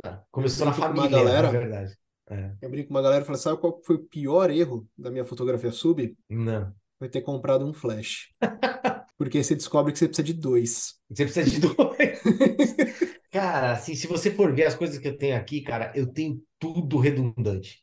né? 0.04 0.22
Começou 0.30 0.66
na 0.66 0.72
família, 0.72 1.34
na 1.34 1.48
galera. 1.48 1.50
verdade. 1.50 1.96
É, 2.30 2.52
Eu 2.62 2.70
brinco 2.70 2.88
com 2.88 2.94
uma 2.94 3.02
galera 3.02 3.22
e 3.22 3.26
falo, 3.26 3.38
sabe 3.38 3.60
qual 3.60 3.80
foi 3.84 3.96
o 3.96 4.04
pior 4.04 4.50
erro 4.50 4.88
da 4.96 5.10
minha 5.10 5.24
fotografia 5.24 5.72
sub? 5.72 6.16
não. 6.28 6.74
Foi 6.98 7.08
ter 7.08 7.22
comprado 7.22 7.64
um 7.66 7.72
flash. 7.72 8.28
Porque 9.16 9.42
você 9.42 9.54
descobre 9.54 9.90
que 9.92 9.98
você 9.98 10.06
precisa 10.06 10.24
de 10.24 10.34
dois. 10.34 10.94
Você 11.08 11.24
precisa 11.24 11.50
de 11.50 11.60
dois. 11.60 12.20
Cara, 13.32 13.72
assim, 13.72 13.94
se 13.94 14.06
você 14.06 14.30
for 14.30 14.54
ver 14.54 14.66
as 14.66 14.74
coisas 14.74 14.98
que 14.98 15.08
eu 15.08 15.16
tenho 15.16 15.36
aqui, 15.36 15.62
cara, 15.62 15.92
eu 15.94 16.06
tenho 16.12 16.42
tudo 16.58 16.98
redundante. 16.98 17.82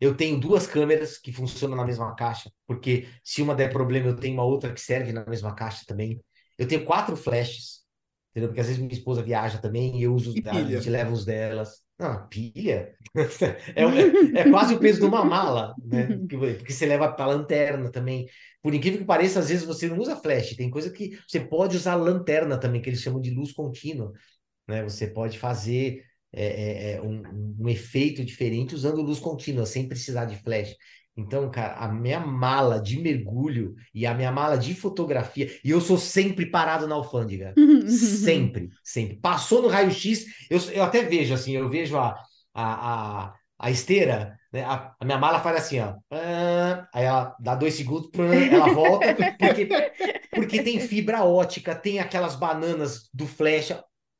Eu 0.00 0.16
tenho 0.16 0.38
duas 0.38 0.66
câmeras 0.66 1.18
que 1.18 1.32
funcionam 1.32 1.76
na 1.76 1.84
mesma 1.84 2.14
caixa, 2.14 2.50
porque 2.66 3.08
se 3.22 3.42
uma 3.42 3.54
der 3.54 3.72
problema, 3.72 4.08
eu 4.08 4.16
tenho 4.16 4.34
uma 4.34 4.44
outra 4.44 4.72
que 4.72 4.80
serve 4.80 5.12
na 5.12 5.24
mesma 5.26 5.54
caixa 5.54 5.84
também. 5.86 6.22
Eu 6.58 6.68
tenho 6.68 6.84
quatro 6.84 7.16
flashes, 7.16 7.80
entendeu? 8.30 8.48
Porque 8.50 8.60
às 8.60 8.66
vezes 8.66 8.80
minha 8.80 8.92
esposa 8.92 9.22
viaja 9.22 9.58
também 9.58 9.98
e 9.98 10.04
eu 10.04 10.14
uso 10.14 10.32
a 10.46 10.62
gente 10.62 10.90
leva 10.90 11.12
os 11.12 11.24
delas. 11.24 11.83
Não, 11.98 12.26
pilha? 12.28 12.94
É, 13.76 13.86
um- 13.86 14.36
é 14.36 14.50
quase 14.50 14.74
o 14.74 14.80
peso 14.80 14.98
de 15.00 15.06
uma 15.06 15.24
mala, 15.24 15.74
né? 15.84 16.12
Porque, 16.28 16.72
você 16.72 16.86
leva 16.86 17.12
para 17.12 17.26
lanterna 17.26 17.90
também. 17.90 18.26
Por 18.62 18.74
incrível 18.74 18.98
que 19.00 19.04
pareça, 19.06 19.38
às 19.40 19.48
vezes 19.48 19.64
você 19.64 19.86
não 19.88 19.98
usa 19.98 20.16
flash, 20.16 20.56
tem 20.56 20.70
coisa 20.70 20.90
que 20.90 21.18
você 21.28 21.38
pode 21.40 21.76
usar 21.76 21.94
lanterna 21.96 22.58
também, 22.58 22.80
que 22.82 22.88
eles 22.90 23.00
chamam 23.00 23.20
de 23.20 23.30
luz 23.30 23.52
contínua 23.52 24.12
né? 24.68 24.84
Você 24.84 25.08
pode 25.08 25.38
fazer 25.38 26.04
é, 26.32 26.92
é, 26.92 26.92
é, 26.94 27.02
um- 27.02 27.56
um 27.60 27.68
efeito 27.70 28.24
diferente 28.24 28.74
usando 28.76 29.02
luz 29.02 29.18
contínua, 29.20 29.66
sem 29.66 29.88
precisar 29.88 30.26
de 30.26 30.36
flash. 30.38 30.76
Então, 31.16 31.48
cara, 31.50 31.74
a 31.76 31.88
minha 31.88 32.18
mala 32.18 32.80
de 32.80 32.98
mergulho 33.00 33.74
e 33.94 34.04
a 34.06 34.14
minha 34.14 34.32
mala 34.32 34.58
de 34.58 34.74
fotografia, 34.74 35.48
e 35.64 35.70
eu 35.70 35.80
sou 35.80 35.96
sempre 35.96 36.46
parado 36.46 36.88
na 36.88 36.94
alfândega. 36.96 37.54
Sempre, 37.86 38.70
sempre. 38.82 39.16
Passou 39.16 39.62
no 39.62 39.68
raio-x, 39.68 40.24
eu, 40.50 40.58
eu 40.72 40.82
até 40.82 41.02
vejo 41.04 41.34
assim, 41.34 41.52
eu 41.52 41.68
vejo 41.68 41.96
a, 41.98 42.16
a, 42.54 43.24
a, 43.26 43.34
a 43.58 43.70
esteira, 43.70 44.36
né? 44.52 44.64
A, 44.64 44.94
a 44.98 45.04
minha 45.04 45.18
mala 45.18 45.40
faz 45.40 45.56
assim, 45.58 45.80
ó. 45.80 45.94
Ah, 46.10 46.88
Aí 46.92 47.04
ela 47.04 47.36
dá 47.38 47.54
dois 47.54 47.74
segundos, 47.74 48.10
ela 48.50 48.68
volta, 48.68 49.14
porque, 49.38 49.68
porque 50.32 50.62
tem 50.62 50.80
fibra 50.80 51.24
ótica, 51.24 51.74
tem 51.74 51.98
aquelas 52.00 52.34
bananas 52.34 53.08
do 53.12 53.26
flash, 53.26 53.72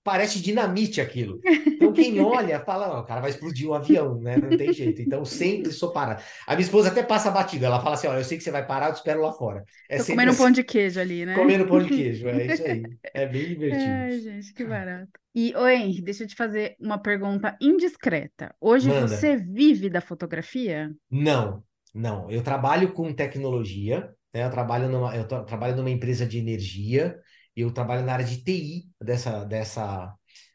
parece 0.04 0.40
dinamite 0.40 1.00
aquilo. 1.00 1.40
Então 1.76 1.92
quem 1.92 2.20
olha 2.20 2.60
fala, 2.64 2.88
"Ó, 2.98 3.00
o 3.00 3.04
cara 3.04 3.20
vai 3.20 3.30
explodir 3.30 3.68
um 3.68 3.74
avião, 3.74 4.20
né? 4.20 4.38
Não 4.38 4.54
tem 4.54 4.72
jeito. 4.72 5.02
Então 5.02 5.24
sempre 5.24 5.72
sou 5.72 5.92
parado. 5.92 6.22
A 6.46 6.52
minha 6.54 6.64
esposa 6.64 6.88
até 6.90 7.02
passa 7.02 7.30
batida, 7.30 7.66
ela 7.66 7.80
fala 7.82 7.94
assim, 7.96 8.06
ó, 8.06 8.14
eu 8.14 8.24
sei 8.24 8.38
que 8.38 8.44
você 8.44 8.50
vai 8.50 8.66
parar, 8.66 8.88
eu 8.88 8.92
te 8.94 8.98
espero 8.98 9.20
lá 9.20 9.32
fora. 9.32 9.64
É 9.88 9.98
Tô 9.98 10.04
comendo 10.06 10.30
um 10.30 10.34
assim, 10.34 10.42
pão 10.42 10.50
de 10.50 10.64
queijo 10.64 11.00
ali, 11.00 11.26
né? 11.26 11.34
comendo 11.34 11.66
pão 11.66 11.82
de 11.82 11.90
queijo, 11.90 12.28
é 12.28 12.46
isso 12.46 12.62
aí. 12.64 12.82
É 13.12 13.26
bem 13.26 13.46
divertido. 13.48 13.84
Ai, 13.84 14.20
gente, 14.20 14.52
que 14.54 14.64
barato. 14.64 15.10
E, 15.34 15.54
ô 15.56 15.66
Henry, 15.66 16.00
deixa 16.02 16.24
eu 16.24 16.28
te 16.28 16.34
fazer 16.36 16.76
uma 16.80 16.98
pergunta 16.98 17.56
indiscreta. 17.60 18.54
Hoje 18.60 18.88
Manda. 18.88 19.08
você 19.08 19.36
vive 19.36 19.90
da 19.90 20.00
fotografia? 20.00 20.94
Não, 21.10 21.62
não. 21.94 22.30
Eu 22.30 22.42
trabalho 22.42 22.92
com 22.92 23.12
tecnologia, 23.12 24.14
né? 24.32 24.44
Eu 24.44 24.50
trabalho 24.50 24.88
numa, 24.88 25.16
eu 25.16 25.26
tra- 25.26 25.44
trabalho 25.44 25.76
numa 25.76 25.90
empresa 25.90 26.26
de 26.26 26.38
energia, 26.38 27.18
eu 27.56 27.72
trabalho 27.72 28.04
na 28.04 28.12
área 28.14 28.24
de 28.24 28.42
TI 28.42 28.90
dessa, 29.02 29.44
dessa, 29.44 30.14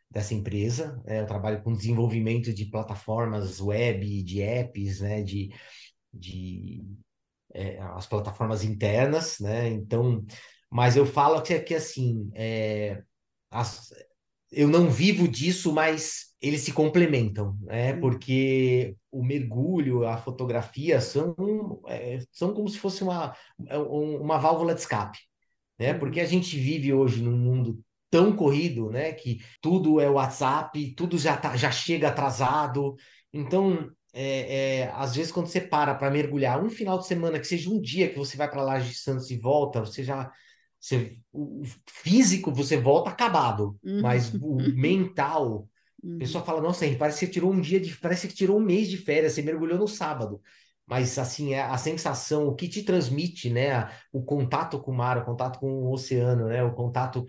dessa 0.09 0.33
empresa, 0.33 1.01
né? 1.05 1.21
Eu 1.21 1.25
trabalho 1.27 1.61
com 1.63 1.73
desenvolvimento 1.73 2.53
de 2.53 2.65
plataformas 2.65 3.61
web, 3.61 4.23
de 4.23 4.41
apps, 4.41 5.01
né? 5.01 5.21
De, 5.23 5.49
de 6.13 6.83
é, 7.53 7.79
as 7.81 8.05
plataformas 8.07 8.63
internas, 8.63 9.39
né? 9.39 9.69
Então, 9.69 10.25
mas 10.69 10.95
eu 10.95 11.05
falo 11.05 11.41
que, 11.41 11.59
que 11.59 11.75
assim, 11.75 12.29
é, 12.35 13.03
as- 13.51 13.93
eu 14.51 14.67
não 14.67 14.89
vivo 14.89 15.27
disso, 15.27 15.71
mas 15.73 16.35
eles 16.41 16.61
se 16.61 16.73
complementam, 16.73 17.57
né? 17.61 17.93
Hum. 17.93 18.01
Porque 18.01 18.95
o 19.11 19.23
mergulho, 19.23 20.05
a 20.07 20.17
fotografia 20.17 21.01
são, 21.01 21.35
é, 21.87 22.19
são 22.31 22.53
como 22.53 22.67
se 22.69 22.79
fosse 22.79 23.03
uma, 23.03 23.35
um- 23.59 24.17
uma 24.21 24.37
válvula 24.39 24.73
de 24.73 24.81
escape, 24.81 25.19
né? 25.79 25.93
Uhum. 25.93 25.99
Porque 25.99 26.19
a 26.19 26.25
gente 26.25 26.57
vive 26.57 26.93
hoje 26.93 27.21
num 27.21 27.37
mundo 27.37 27.79
tão 28.09 28.35
corrido, 28.35 28.89
né? 28.89 29.13
Que 29.13 29.39
tudo 29.61 29.99
é 29.99 30.09
WhatsApp, 30.09 30.93
tudo 30.95 31.17
já 31.17 31.37
tá, 31.37 31.55
já 31.55 31.71
chega 31.71 32.09
atrasado. 32.09 32.95
Então, 33.33 33.89
é, 34.13 34.79
é, 34.81 34.91
às 34.93 35.15
vezes 35.15 35.31
quando 35.31 35.47
você 35.47 35.61
para 35.61 35.93
para 35.95 36.09
mergulhar 36.11 36.63
um 36.63 36.69
final 36.69 36.97
de 36.99 37.07
semana, 37.07 37.39
que 37.39 37.47
seja 37.47 37.69
um 37.69 37.79
dia 37.79 38.09
que 38.09 38.17
você 38.17 38.35
vai 38.37 38.49
para 38.49 38.63
Laje 38.63 38.89
de 38.89 38.97
Santos 38.97 39.29
e 39.31 39.37
volta, 39.37 39.81
você 39.81 40.03
já 40.03 40.31
você, 40.79 41.17
o 41.33 41.63
físico 41.89 42.51
você 42.53 42.77
volta 42.77 43.09
acabado, 43.09 43.77
Uhum. 43.83 44.01
mas 44.01 44.33
o 44.41 44.55
mental, 44.57 45.67
a 46.01 46.07
Uhum. 46.07 46.19
pessoa 46.19 46.43
fala, 46.43 46.61
nossa, 46.61 46.85
Henrique, 46.85 46.99
parece 46.99 47.19
que 47.19 47.25
você 47.25 47.31
tirou 47.33 47.51
um 47.51 47.59
dia 47.59 47.79
de, 47.79 47.95
parece 47.97 48.27
que 48.27 48.33
tirou 48.33 48.57
um 48.57 48.63
mês 48.63 48.89
de 48.89 48.97
férias, 48.97 49.33
você 49.33 49.41
mergulhou 49.41 49.77
no 49.77 49.87
sábado. 49.87 50.41
Mas 50.89 51.17
assim, 51.19 51.53
é 51.53 51.61
a 51.61 51.77
sensação, 51.77 52.47
o 52.47 52.55
que 52.55 52.67
te 52.67 52.83
transmite, 52.83 53.49
né, 53.49 53.89
o 54.11 54.23
contato 54.23 54.79
com 54.79 54.91
o 54.91 54.95
mar, 54.95 55.17
o 55.19 55.25
contato 55.25 55.59
com 55.59 55.67
o 55.83 55.91
oceano, 55.93 56.47
né, 56.47 56.63
o 56.63 56.73
contato 56.73 57.25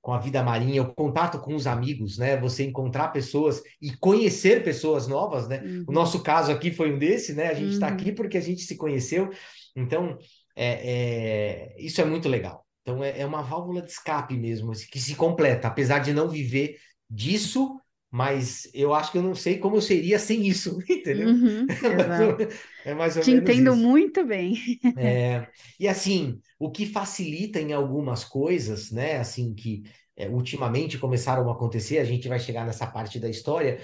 com 0.00 0.12
a 0.12 0.18
vida 0.18 0.42
marinha, 0.42 0.82
o 0.82 0.94
contato 0.94 1.38
com 1.40 1.54
os 1.54 1.66
amigos, 1.66 2.18
né, 2.18 2.36
você 2.36 2.64
encontrar 2.64 3.08
pessoas 3.08 3.62
e 3.82 3.94
conhecer 3.96 4.62
pessoas 4.64 5.06
novas, 5.08 5.48
né? 5.48 5.64
O 5.86 5.92
Uhum. 5.92 5.94
nosso 5.94 6.22
caso 6.22 6.52
aqui 6.52 6.70
foi 6.72 6.92
um 6.94 6.98
desse, 6.98 7.34
né? 7.34 7.48
A 7.48 7.54
gente 7.54 7.72
está 7.72 7.88
Uhum. 7.88 7.92
aqui 7.94 8.12
porque 8.12 8.38
a 8.38 8.40
gente 8.40 8.62
se 8.62 8.76
conheceu. 8.76 9.28
Então, 9.76 10.16
é, 10.56 11.74
é, 11.76 11.76
isso 11.78 12.00
é 12.00 12.04
muito 12.04 12.28
legal. 12.28 12.64
Então 12.82 13.02
é, 13.04 13.20
é 13.20 13.26
uma 13.26 13.42
válvula 13.42 13.82
de 13.82 13.90
escape 13.90 14.36
mesmo, 14.36 14.72
assim, 14.72 14.86
que 14.90 15.00
se 15.00 15.14
completa, 15.14 15.68
apesar 15.68 15.98
de 15.98 16.12
não 16.12 16.28
viver 16.28 16.78
disso, 17.10 17.78
mas 18.10 18.68
eu 18.74 18.94
acho 18.94 19.12
que 19.12 19.18
eu 19.18 19.22
não 19.22 19.34
sei 19.34 19.58
como 19.58 19.76
eu 19.76 19.82
seria 19.82 20.18
sem 20.18 20.46
isso, 20.46 20.78
entendeu? 20.88 21.30
Uhum, 21.30 21.66
É 21.88 21.98
mais 21.98 22.20
ou, 22.20 22.36
exato. 22.36 22.48
é 22.84 22.94
mais 22.94 23.16
ou 23.16 23.24
Te 23.24 23.30
menos 23.30 23.56
entendo 23.56 23.74
isso. 23.74 23.76
muito 23.76 24.24
bem. 24.26 24.54
É, 24.96 25.48
e 25.78 25.86
assim, 25.88 26.40
o 26.58 26.70
que 26.70 26.84
facilita 26.86 27.60
em 27.60 27.72
algumas 27.72 28.24
coisas, 28.24 28.90
né? 28.90 29.18
Assim, 29.18 29.54
que 29.54 29.84
é, 30.16 30.28
ultimamente 30.28 30.98
começaram 30.98 31.48
a 31.48 31.52
acontecer, 31.52 31.98
a 31.98 32.04
gente 32.04 32.28
vai 32.28 32.40
chegar 32.40 32.66
nessa 32.66 32.86
parte 32.86 33.18
da 33.20 33.28
história, 33.28 33.80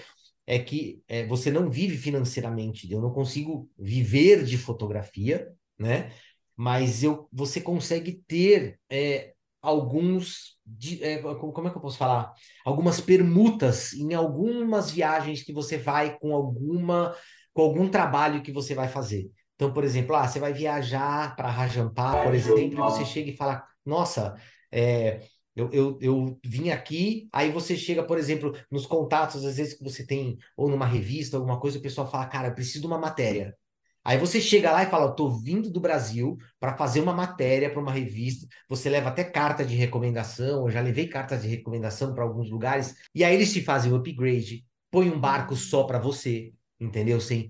é 0.47 0.59
que 0.59 1.03
é, 1.09 1.25
você 1.27 1.51
não 1.53 1.71
vive 1.71 1.97
financeiramente. 1.97 2.91
Eu 2.91 3.01
não 3.01 3.13
consigo 3.13 3.71
viver 3.79 4.45
de 4.45 4.59
fotografia, 4.59 5.53
né? 5.79 6.13
Mas 6.57 7.03
eu, 7.03 7.29
você 7.33 7.61
consegue 7.61 8.23
ter 8.27 8.79
é, 8.91 9.34
alguns, 9.65 10.59
é, 11.01 11.19
como 11.19 11.67
é 11.67 11.71
que 11.71 11.77
eu 11.77 11.83
posso 11.83 11.97
falar? 11.99 12.33
Algumas 12.65 13.01
permutas 13.01 13.93
em 13.95 14.15
algumas 14.15 14.91
viagens 14.91 15.43
que 15.43 15.53
você 15.53 15.79
vai 15.79 16.19
com 16.19 16.35
alguma, 16.35 17.15
com 17.53 17.63
algum 17.63 17.89
trabalho 17.89 18.43
que 18.43 18.53
você 18.53 18.75
vai 18.75 18.89
fazer. 18.89 19.31
Então, 19.55 19.73
por 19.73 19.85
exemplo, 19.85 20.15
ah, 20.15 20.29
você 20.29 20.39
vai 20.39 20.53
viajar 20.53 21.35
para 21.37 21.51
Rajampá, 21.51 22.23
por 22.23 22.35
exemplo, 22.35 22.75
e 22.75 22.77
você 22.77 23.05
chega 23.05 23.31
e 23.31 23.37
fala, 23.37 23.65
nossa, 23.85 24.37
é, 24.71 25.21
eu, 25.57 25.71
eu, 25.73 25.99
eu 26.01 26.39
vim 26.45 26.71
aqui, 26.71 27.29
aí 27.33 27.51
você 27.51 27.77
chega, 27.77 28.03
por 28.03 28.19
exemplo, 28.19 28.53
nos 28.71 28.87
contatos, 28.87 29.45
às 29.45 29.57
vezes 29.57 29.75
que 29.75 29.85
você 29.85 30.05
tem, 30.05 30.37
ou 30.57 30.69
numa 30.69 30.87
revista, 30.87 31.37
alguma 31.37 31.61
coisa, 31.61 31.79
o 31.79 31.83
pessoal 31.83 32.11
fala, 32.11 32.27
cara, 32.27 32.49
eu 32.49 32.55
preciso 32.55 32.81
de 32.81 32.87
uma 32.87 32.99
matéria. 32.99 33.57
Aí 34.05 34.19
você 34.19 34.41
chega 34.41 34.71
lá 34.71 34.83
e 34.83 34.91
fala, 34.91 35.07
eu 35.07 35.15
tô 35.15 35.31
vindo 35.31 35.71
do 35.71 35.81
Brasil 35.81 36.37
para 36.61 36.77
fazer 36.77 37.01
uma 37.01 37.13
matéria 37.15 37.71
para 37.71 37.81
uma 37.81 37.93
revista. 37.93 38.47
Você 38.69 38.91
leva 38.91 39.09
até 39.09 39.25
carta 39.25 39.65
de 39.65 39.75
recomendação, 39.75 40.65
eu 40.67 40.71
já 40.71 40.81
levei 40.81 41.09
cartas 41.09 41.43
de 41.43 41.49
recomendação 41.49 42.15
para 42.15 42.23
alguns 42.25 42.51
lugares, 42.51 42.95
e 43.15 43.25
aí 43.25 43.35
eles 43.35 43.53
te 43.53 43.63
fazem 43.63 43.93
o 43.93 43.97
upgrade, 43.97 44.65
põe 44.91 45.11
um 45.11 45.19
barco 45.19 45.57
só 45.57 45.85
para 45.85 45.99
você, 45.99 46.53
entendeu? 46.79 47.21
Sem, 47.21 47.49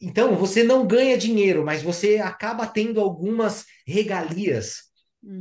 então, 0.00 0.36
você 0.36 0.62
não 0.62 0.86
ganha 0.86 1.16
dinheiro, 1.16 1.64
mas 1.64 1.82
você 1.82 2.18
acaba 2.18 2.66
tendo 2.66 3.00
algumas 3.00 3.64
regalias 3.86 4.84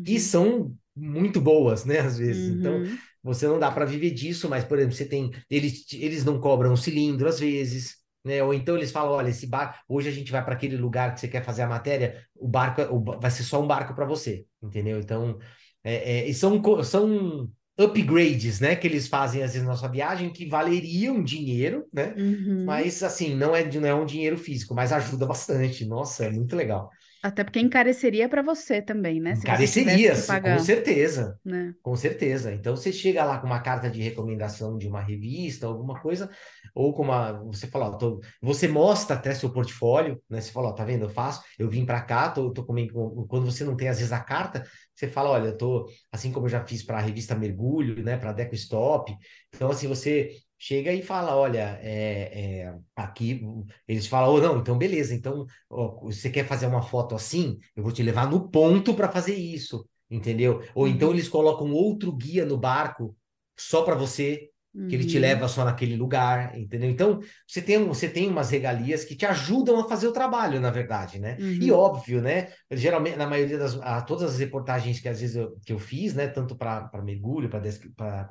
que 0.04 0.20
Uhum, 0.20 0.20
são 0.20 0.76
muito 0.96 1.42
boas, 1.42 1.86
né? 1.86 2.00
Às 2.00 2.18
vezes. 2.18 2.48
Então, 2.50 2.82
uhum, 2.82 3.02
você 3.24 3.48
não 3.48 3.60
dá 3.60 3.72
para 3.72 3.86
viver 3.86 4.12
disso, 4.12 4.50
mas, 4.50 4.64
por 4.64 4.78
exemplo, 4.78 4.96
você 4.96 5.06
tem. 5.06 5.32
Eles, 5.50 5.86
eles 5.94 6.24
não 6.26 6.40
cobram 6.40 6.74
um 6.74 6.78
cilindro 6.78 7.28
às 7.28 7.40
vezes. 7.40 7.96
Né? 8.26 8.44
Ou 8.44 8.54
então 8.54 8.76
eles 8.76 8.92
falam: 8.92 9.14
olha, 9.14 9.30
esse 9.30 9.48
barco, 9.48 9.78
hoje 9.88 10.10
a 10.10 10.12
gente 10.12 10.32
vai 10.32 10.44
para 10.44 10.56
aquele 10.56 10.78
lugar 10.78 11.14
que 11.14 11.20
você 11.22 11.28
quer 11.28 11.44
fazer 11.44 11.62
a 11.64 11.68
matéria, 11.68 12.26
o 12.36 12.48
barco 12.48 12.82
é- 12.82 12.90
o 12.90 13.00
vai 13.20 13.32
ser 13.32 13.44
só 13.44 13.62
um 13.62 13.68
barco 13.68 13.94
para 13.96 14.06
você, 14.06 14.46
entendeu? 14.64 15.00
Então, 15.00 15.38
é, 15.84 16.30
é, 16.30 16.34
são, 16.34 16.62
são 16.84 17.50
upgrades, 17.78 18.60
né, 18.60 18.76
que 18.76 18.88
eles 18.88 19.08
fazem 19.08 19.44
às 19.44 19.54
vezes 19.54 19.68
na 19.68 19.76
sua 19.76 19.90
viagem 19.90 20.32
que 20.32 20.48
valeriam 20.48 21.24
dinheiro, 21.24 21.86
né? 21.94 22.16
uhum. 22.16 22.66
Mas 22.66 23.04
assim, 23.04 23.36
não 23.36 23.56
é, 23.56 23.64
não 23.66 23.88
é 23.88 23.94
um 23.94 24.06
dinheiro 24.06 24.38
físico, 24.38 24.74
mas 24.74 24.92
ajuda 24.92 25.26
bastante. 25.28 25.86
Nossa, 25.86 26.26
é 26.26 26.32
muito 26.32 26.56
legal. 26.56 26.90
Até 27.26 27.44
porque 27.44 27.60
encareceria 27.60 28.30
para 28.30 28.44
você 28.44 28.82
também, 28.84 29.20
né? 29.20 29.34
Se 29.36 29.42
Encareceria, 29.42 30.14
se- 30.16 30.22
com 30.22 30.28
pagar, 30.28 30.60
certeza. 30.60 31.40
né? 31.44 31.74
Com 31.82 31.96
certeza. 31.96 32.54
Então 32.54 32.76
você 32.76 32.94
chega 32.94 33.24
lá 33.26 33.40
com 33.40 33.48
uma 33.48 33.60
carta 33.62 33.90
de 33.90 34.00
recomendação 34.02 34.78
de 34.78 34.88
uma 34.88 35.02
revista, 35.02 35.66
alguma 35.66 36.00
coisa, 36.00 36.30
ou 36.76 36.94
com 36.94 37.02
uma. 37.02 37.34
Você 37.46 37.66
fala, 37.68 37.88
ó, 37.90 37.92
tô- 37.98 38.22
você 38.42 38.68
mostra 38.68 39.16
até 39.16 39.34
seu 39.34 39.52
portfólio, 39.52 40.22
né? 40.30 40.40
Você 40.40 40.52
fala, 40.52 40.70
ó, 40.70 40.74
tá 40.74 40.86
vendo? 40.86 41.06
Eu 41.06 41.10
faço, 41.10 41.42
eu 41.58 41.68
vim 41.68 41.84
para 41.84 42.00
cá, 42.02 42.30
tô, 42.30 42.52
tô 42.54 42.64
comigo. 42.64 43.26
Quando 43.28 43.46
você 43.46 43.64
não 43.64 43.76
tem, 43.76 43.88
às 43.88 43.98
vezes, 43.98 44.14
a 44.14 44.20
carta, 44.20 44.64
você 44.94 45.08
fala, 45.08 45.32
olha, 45.32 45.48
eu 45.48 45.58
tô, 45.58 45.90
assim 46.12 46.32
como 46.32 46.46
eu 46.46 46.50
já 46.50 46.64
fiz 46.64 46.84
para 46.84 46.98
a 46.98 47.02
revista 47.02 47.34
Mergulho, 47.36 48.04
né? 48.04 48.18
Para 48.18 48.34
Deco 48.34 48.54
Stop. 48.56 49.12
Então, 49.54 49.70
assim, 49.72 49.88
você 49.88 50.30
chega 50.58 50.92
e 50.94 51.02
fala, 51.04 51.36
olha, 51.36 51.78
é, 51.82 52.62
é, 52.64 52.76
aqui 52.96 53.42
eles 53.88 54.08
falam, 54.08 54.34
oh, 54.34 54.40
não, 54.42 54.60
então 54.60 54.78
beleza, 54.78 55.14
então 55.14 55.46
ó, 55.70 56.00
você 56.02 56.30
quer 56.30 56.46
fazer 56.48 56.66
uma 56.68 56.82
foto 56.82 57.16
assim, 57.16 57.60
eu 57.76 57.84
vou 57.84 57.92
te 57.92 58.02
levar 58.04 58.30
no 58.30 58.50
ponto 58.50 58.94
para 58.96 59.12
fazer 59.12 59.36
isso 59.36 59.88
entendeu? 60.10 60.62
Ou 60.76 60.88
então 60.88 61.10
Uhum, 61.10 61.16
eles 61.16 61.28
colocam 61.28 61.72
outro 61.72 62.12
guia 62.16 62.46
no 62.46 62.58
barco 62.58 63.16
só 63.58 63.84
para 63.84 63.96
você, 63.96 64.50
que 64.88 64.96
ele 64.96 65.06
te 65.06 65.18
uhum, 65.18 65.20
leva 65.20 65.48
só 65.48 65.66
naquele 65.66 65.96
lugar, 65.96 66.58
entendeu? 66.58 66.90
Então, 66.90 67.20
você 67.48 67.62
tem, 67.62 67.84
você 67.88 68.08
tem 68.08 68.30
umas 68.30 68.52
regalias 68.52 69.04
que 69.04 69.16
te 69.16 69.26
ajudam 69.26 69.80
a 69.80 69.88
fazer 69.90 70.08
o 70.08 70.14
trabalho, 70.14 70.60
na 70.60 70.70
verdade, 70.70 71.20
né? 71.20 71.38
E 71.60 71.72
uhum, 71.72 71.72
óbvio, 71.72 72.22
né? 72.22 72.54
Geralmente, 72.72 73.18
na 73.18 73.28
maioria 73.28 73.58
das, 73.58 73.76
a, 73.82 74.02
todas 74.02 74.34
as 74.34 74.40
reportagens 74.40 75.00
que 75.00 75.10
às 75.10 75.20
vezes 75.22 75.36
eu, 75.36 75.58
que 75.66 75.74
eu 75.74 75.80
fiz, 75.80 76.14
né? 76.14 76.28
Tanto 76.28 76.56
para 76.56 76.90
mergulho, 77.04 77.50
para 77.50 77.60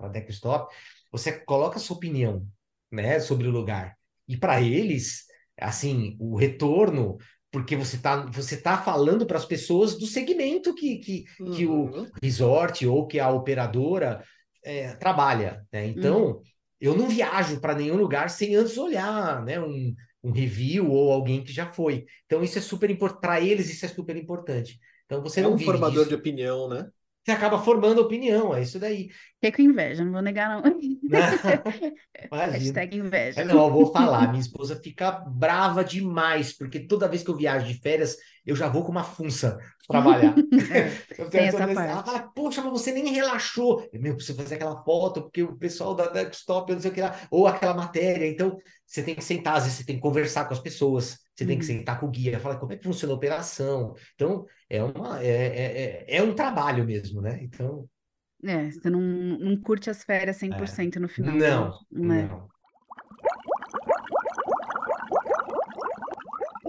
deck 0.09 0.30
stop, 0.30 0.72
você 1.11 1.33
coloca 1.33 1.76
a 1.76 1.80
sua 1.80 1.96
opinião, 1.96 2.46
né? 2.90 3.18
Sobre 3.20 3.48
o 3.48 3.50
lugar. 3.50 3.96
E 4.28 4.37
para 4.37 4.61
eles, 4.61 5.24
assim, 5.61 6.16
o 6.20 6.37
retorno 6.37 7.18
porque 7.50 7.76
você 7.76 7.94
está 7.96 8.26
você 8.26 8.57
tá 8.61 8.76
falando 8.76 9.26
para 9.26 9.38
as 9.38 9.44
pessoas 9.44 9.96
do 9.96 10.07
segmento 10.07 10.74
que, 10.74 10.98
que, 10.98 11.24
que 11.52 11.66
o 11.66 11.92
Uhum. 11.92 12.11
resort 12.20 12.85
ou 12.85 13.07
que 13.07 13.20
a 13.20 13.30
operadora 13.30 14.24
é, 14.64 14.94
trabalha, 14.96 15.66
né? 15.72 15.87
uhum. 15.96 16.31
Então, 16.33 16.40
eu 16.81 16.96
não 16.96 17.09
viajo 17.09 17.61
para 17.61 17.74
nenhum 17.74 17.96
lugar 17.96 18.31
sem 18.31 18.55
antes 18.57 18.79
olhar, 18.79 19.44
né? 19.44 19.61
Um, 19.61 19.94
um 20.22 20.33
review 20.33 20.90
ou 20.90 21.12
alguém 21.12 21.44
que 21.44 21.53
já 21.53 21.72
foi. 21.72 22.07
Então, 22.27 22.42
isso 22.42 22.59
é 22.59 22.62
super 22.62 22.90
importante. 22.90 23.20
Para 23.20 23.40
eles, 23.40 23.70
isso 23.70 23.85
é 23.85 23.88
super 23.88 24.16
importante. 24.16 24.79
Então, 25.07 25.22
você 25.22 25.40
É 25.40 25.42
não 25.42 25.55
um 25.55 25.57
vive 25.57 25.64
formador 25.64 26.07
de 26.09 26.14
opinião, 26.14 26.68
né? 26.68 26.88
Você 27.24 27.31
acaba 27.33 27.59
formando 27.62 28.00
opinião, 28.00 28.55
é 28.55 28.62
isso 28.62 28.79
daí. 28.79 29.09
Fiquei 29.40 29.53
com 29.53 29.62
inveja, 29.70 30.05
não 30.05 30.12
vou 30.12 30.22
negar, 30.22 30.48
não. 30.62 30.62
Imagina. 32.31 32.53
Hashtag 32.53 32.96
É, 33.37 33.44
inveja. 33.44 33.44
não, 33.44 33.66
eu 33.66 33.72
vou 33.72 33.92
falar. 33.92 34.29
Minha 34.29 34.40
esposa 34.42 34.81
fica 34.83 35.11
brava 35.12 35.85
demais, 35.85 36.53
porque 36.57 36.81
toda 36.81 37.09
vez 37.09 37.22
que 37.22 37.31
eu 37.31 37.37
viajo 37.37 37.66
de 37.66 37.74
férias, 37.81 38.16
eu 38.46 38.57
já 38.57 38.68
vou 38.68 38.85
com 38.85 38.90
uma 38.92 39.04
funça 39.04 39.59
trabalhar. 39.90 40.44
É, 40.68 41.02
Eu 41.16 41.30
tem 41.30 41.46
tenho 41.46 41.48
essa 41.48 41.66
vez- 41.66 41.83
Ela 41.85 42.02
parte. 42.02 42.04
fala, 42.04 42.22
poxa, 42.35 42.62
mas 42.62 42.72
você 42.72 42.92
nem 42.92 43.12
relaxou. 43.12 43.88
Eu, 43.92 44.00
Meu, 44.00 44.14
preciso 44.16 44.38
fazer 44.38 44.57
aquela 44.57 44.83
foto, 44.85 45.22
porque 45.22 45.42
o 45.42 45.57
pessoal 45.57 45.94
da 45.94 46.07
desktop, 46.09 46.70
eu 46.70 46.76
não 46.76 46.83
sei 46.83 46.90
o 46.90 46.94
que 46.94 47.00
lá, 47.00 47.14
ou 47.30 47.46
aquela 47.46 47.74
matéria. 47.74 48.26
Então, 48.28 48.59
você 48.87 49.02
tem 49.02 49.14
que 49.14 49.22
sentar, 49.24 49.57
às 49.57 49.64
vezes 49.64 49.78
você 49.78 49.85
tem 49.85 49.96
que 49.96 50.02
conversar 50.02 50.46
com 50.46 50.54
as 50.54 50.61
pessoas, 50.61 51.18
você 51.35 51.46
tem 51.46 51.59
que 51.59 51.64
Uhum. 51.64 51.66
sentar 51.66 52.00
com 52.00 52.07
o 52.07 52.11
guia, 52.11 52.38
falar 52.40 52.57
como 52.59 52.72
é 52.72 52.76
que 52.76 52.85
funciona 52.85 53.12
a 53.12 53.16
operação. 53.16 53.94
Então, 54.14 54.46
é 54.68 54.83
uma, 54.83 55.22
é, 55.22 55.26
é, 55.28 56.04
é 56.14 56.16
é 56.18 56.22
um 56.22 56.35
trabalho 56.35 56.85
mesmo, 56.85 57.20
né? 57.20 57.38
Então, 57.42 57.88
É, 58.44 58.70
você 58.70 58.90
não, 58.90 59.00
não 59.00 59.57
curte 59.61 59.88
as 59.90 60.04
férias 60.04 60.37
é, 60.37 60.38
100% 60.38 61.00
no 61.00 61.09
final, 61.09 61.35
né? 61.35 61.46
não, 61.50 61.87
Né? 61.90 62.28
não. 62.28 62.48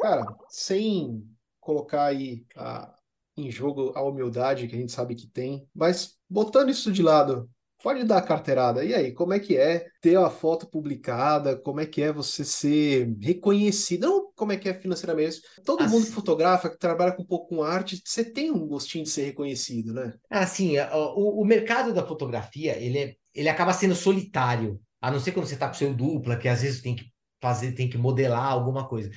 Cara, 0.02 0.38
sem 0.50 1.35
colocar 1.66 2.06
aí 2.06 2.46
a- 2.56 2.94
em 3.38 3.52
jogo 3.52 3.92
a 3.96 4.04
humildade 4.04 4.68
que 4.68 4.76
a 4.76 4.80
gente 4.80 4.92
sabe 4.92 5.16
que 5.16 5.28
tem, 5.28 5.68
mas 5.74 6.16
botando 6.30 6.70
isso 6.70 6.92
de 6.92 7.02
lado, 7.04 7.50
pode 7.84 8.04
dar 8.04 8.18
a 8.20 8.22
carteirada. 8.22 8.84
E 8.86 8.94
aí, 8.94 9.12
como 9.12 9.34
é 9.34 9.40
que 9.40 9.58
é 9.58 9.88
ter 10.02 10.16
a 10.18 10.30
foto 10.30 10.68
publicada? 10.68 11.58
Como 11.58 11.80
é 11.82 11.86
que 11.86 12.02
é 12.02 12.12
você 12.14 12.46
ser 12.46 13.14
reconhecido? 13.22 14.08
Não 14.08 14.32
como 14.36 14.52
é 14.52 14.58
que 14.58 14.70
é 14.70 14.74
financeiramente. 14.74 15.42
Todo 15.64 15.88
mundo 15.88 16.06
que 16.06 16.12
Assim, 16.12 16.12
fotografa, 16.12 16.70
que 16.70 16.78
trabalha 16.78 17.12
com 17.14 17.24
um 17.24 17.26
pouco 17.26 17.56
com 17.56 17.64
arte, 17.64 18.02
você 18.06 18.24
tem 18.24 18.52
um 18.52 18.68
gostinho 18.68 19.04
de 19.04 19.10
ser 19.10 19.24
reconhecido, 19.26 19.94
né? 19.94 20.14
assim, 20.30 20.78
o, 20.80 21.42
o 21.42 21.46
mercado 21.46 21.94
da 21.94 22.06
fotografia, 22.06 22.78
ele, 22.78 23.00
é, 23.00 23.16
ele 23.34 23.50
acaba 23.50 23.74
sendo 23.74 23.96
solitário, 23.96 24.80
a 25.02 25.12
não 25.12 25.20
ser 25.20 25.32
quando 25.32 25.46
você 25.48 25.54
está 25.56 25.68
com 25.68 25.74
seu 25.74 25.94
dupla, 25.94 26.38
que 26.38 26.48
às 26.48 26.62
vezes 26.62 26.82
tem 26.82 26.96
que 26.96 27.06
fazer, 27.42 27.74
tem 27.74 27.90
que 27.90 27.98
modelar 27.98 28.52
alguma 28.52 28.88
coisa. 28.88 29.10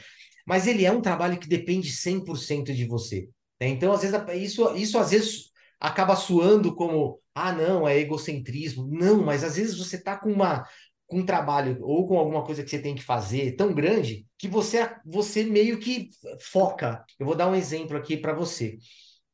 Mas 0.48 0.66
ele 0.66 0.84
é 0.84 0.92
um 0.92 1.00
trabalho 1.02 1.38
que 1.38 1.48
depende 1.48 1.90
100% 1.92 2.74
de 2.74 2.87
você. 2.87 3.28
né? 3.61 3.68
Então, 3.68 3.92
às 3.92 4.02
vezes, 4.02 4.16
isso, 4.37 4.74
isso 4.76 4.98
às 4.98 5.11
vezes 5.11 5.50
acaba 5.80 6.16
soando 6.16 6.74
como, 6.74 7.20
ah, 7.34 7.52
não, 7.52 7.87
é 7.87 7.98
egocentrismo. 7.98 8.87
Não, 8.90 9.22
mas 9.24 9.44
às 9.44 9.56
vezes 9.56 9.76
você 9.78 9.96
está 9.96 10.16
com 10.16 10.30
uma 10.32 10.66
com 11.06 11.20
um 11.20 11.24
trabalho 11.26 11.78
ou 11.80 12.06
com 12.06 12.18
alguma 12.18 12.44
coisa 12.44 12.62
que 12.62 12.68
você 12.68 12.78
tem 12.78 12.94
que 12.94 13.02
fazer 13.02 13.56
tão 13.56 13.72
grande 13.72 14.26
que 14.37 14.46
você 14.46 14.90
você 15.06 15.42
meio 15.44 15.78
que 15.78 16.11
foca. 16.40 17.02
Eu 17.18 17.24
vou 17.26 17.34
dar 17.34 17.48
um 17.48 17.54
exemplo 17.54 17.96
aqui 17.96 18.16
para 18.16 18.34
você 18.34 18.76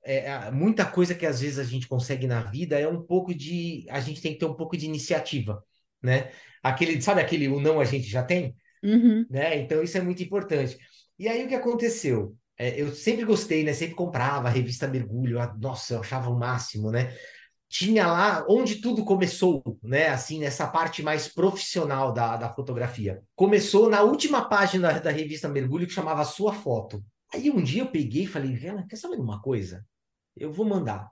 é, 0.05 0.27
é, 0.27 0.51
muita 0.51 0.85
coisa 0.85 1.15
que 1.15 1.27
às 1.27 1.41
vezes 1.41 1.59
a 1.59 1.65
gente 1.65 1.89
consegue 1.89 2.27
na 2.27 2.43
vida 2.43 2.79
é 2.79 2.87
um 2.87 3.03
pouco 3.03 3.35
de. 3.35 3.87
A 3.91 4.01
gente 4.01 4.21
tem 4.21 4.33
que 4.35 4.39
ter 4.39 4.47
um 4.47 4.55
pouco 4.55 4.77
de 4.77 4.87
iniciativa, 4.87 5.63
né? 6.03 6.31
Aquele, 6.63 7.01
sabe 7.01 7.21
aquele 7.21 7.49
o 7.49 7.61
não 7.61 7.81
a 7.81 7.85
gente 7.85 8.07
já 8.09 8.23
tem, 8.23 8.55
Uhum. 8.83 9.25
né? 9.31 9.57
Então 9.59 9.83
isso 9.83 9.97
é 9.97 10.03
muito 10.03 10.23
importante. 10.23 10.79
E 11.19 11.29
aí 11.29 11.45
o 11.45 11.49
que 11.49 11.55
aconteceu? 11.55 12.37
É, 12.57 12.81
eu 12.81 12.95
sempre 12.95 13.25
gostei, 13.25 13.65
né? 13.65 13.73
Sempre 13.73 13.95
comprava 13.95 14.49
a 14.49 14.51
revista 14.51 14.87
Mergulho. 14.87 15.39
Nossa, 15.61 15.95
eu 15.95 16.01
achava 16.01 16.31
o 16.31 16.39
máximo, 16.39 16.91
né? 16.91 17.17
Tinha 17.69 18.07
lá 18.07 18.47
onde 18.49 18.77
tudo 18.77 19.05
começou, 19.05 19.63
né? 19.83 20.09
Assim, 20.09 20.39
nessa 20.39 20.67
parte 20.67 21.03
mais 21.03 21.27
profissional 21.27 22.13
da, 22.13 22.37
da 22.37 22.55
fotografia. 22.55 23.23
Começou 23.35 23.89
na 23.89 24.03
última 24.03 24.49
página 24.49 25.01
da 25.01 25.11
revista 25.11 25.49
Mergulho, 25.49 25.87
que 25.87 25.93
chamava 25.93 26.25
Sua 26.25 26.53
Foto. 26.53 27.05
Aí 27.33 27.51
um 27.51 27.63
dia 27.63 27.83
eu 27.83 27.91
peguei 27.91 28.25
e 28.25 28.29
falei, 28.29 28.55
Vera, 28.55 28.87
quer 28.89 28.97
saber 28.97 29.17
uma 29.17 29.41
coisa? 29.41 29.85
Eu 30.37 30.53
vou 30.53 30.65
mandar 30.65 31.11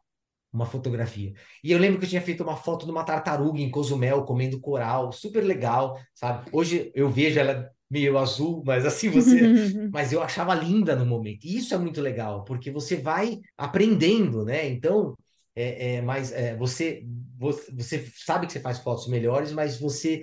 uma 0.53 0.67
fotografia. 0.67 1.33
E 1.65 1.73
eu 1.73 1.79
lembro 1.79 1.99
que 1.99 2.05
eu 2.05 2.11
tinha 2.11 2.23
feito 2.23 2.43
uma 2.43 2.57
foto 2.57 2.85
de 2.85 2.93
uma 2.93 3.05
tartaruga 3.05 3.61
em 3.61 3.71
Cozumel 3.71 4.25
comendo 4.25 4.61
coral, 4.61 5.11
super 5.11 5.43
legal, 5.43 5.99
sabe? 6.15 6.49
Hoje 6.53 6.93
eu 6.95 7.11
vejo 7.11 7.41
ela 7.41 7.69
meio 7.93 8.19
azul, 8.19 8.63
mas 8.65 8.87
assim 8.87 9.11
você, 9.11 9.91
mas 9.93 10.13
eu 10.13 10.23
achava 10.23 10.55
linda 10.55 10.97
no 10.97 11.07
momento. 11.07 11.45
E 11.45 11.57
isso 11.59 11.75
é 11.75 11.79
muito 11.79 12.01
legal, 12.01 12.45
porque 12.45 12.71
você 12.71 12.97
vai 12.97 13.41
aprendendo, 13.57 14.45
né? 14.45 14.69
Então, 14.69 15.17
é, 15.55 15.97
é 15.97 16.03
mas 16.03 16.33
é, 16.33 16.57
você, 16.57 17.05
você 17.39 17.73
você 17.73 18.11
sabe 18.17 18.47
que 18.47 18.53
você 18.53 18.61
faz 18.61 18.79
fotos 18.79 19.09
melhores, 19.09 19.53
mas 19.53 19.79
você 19.79 20.23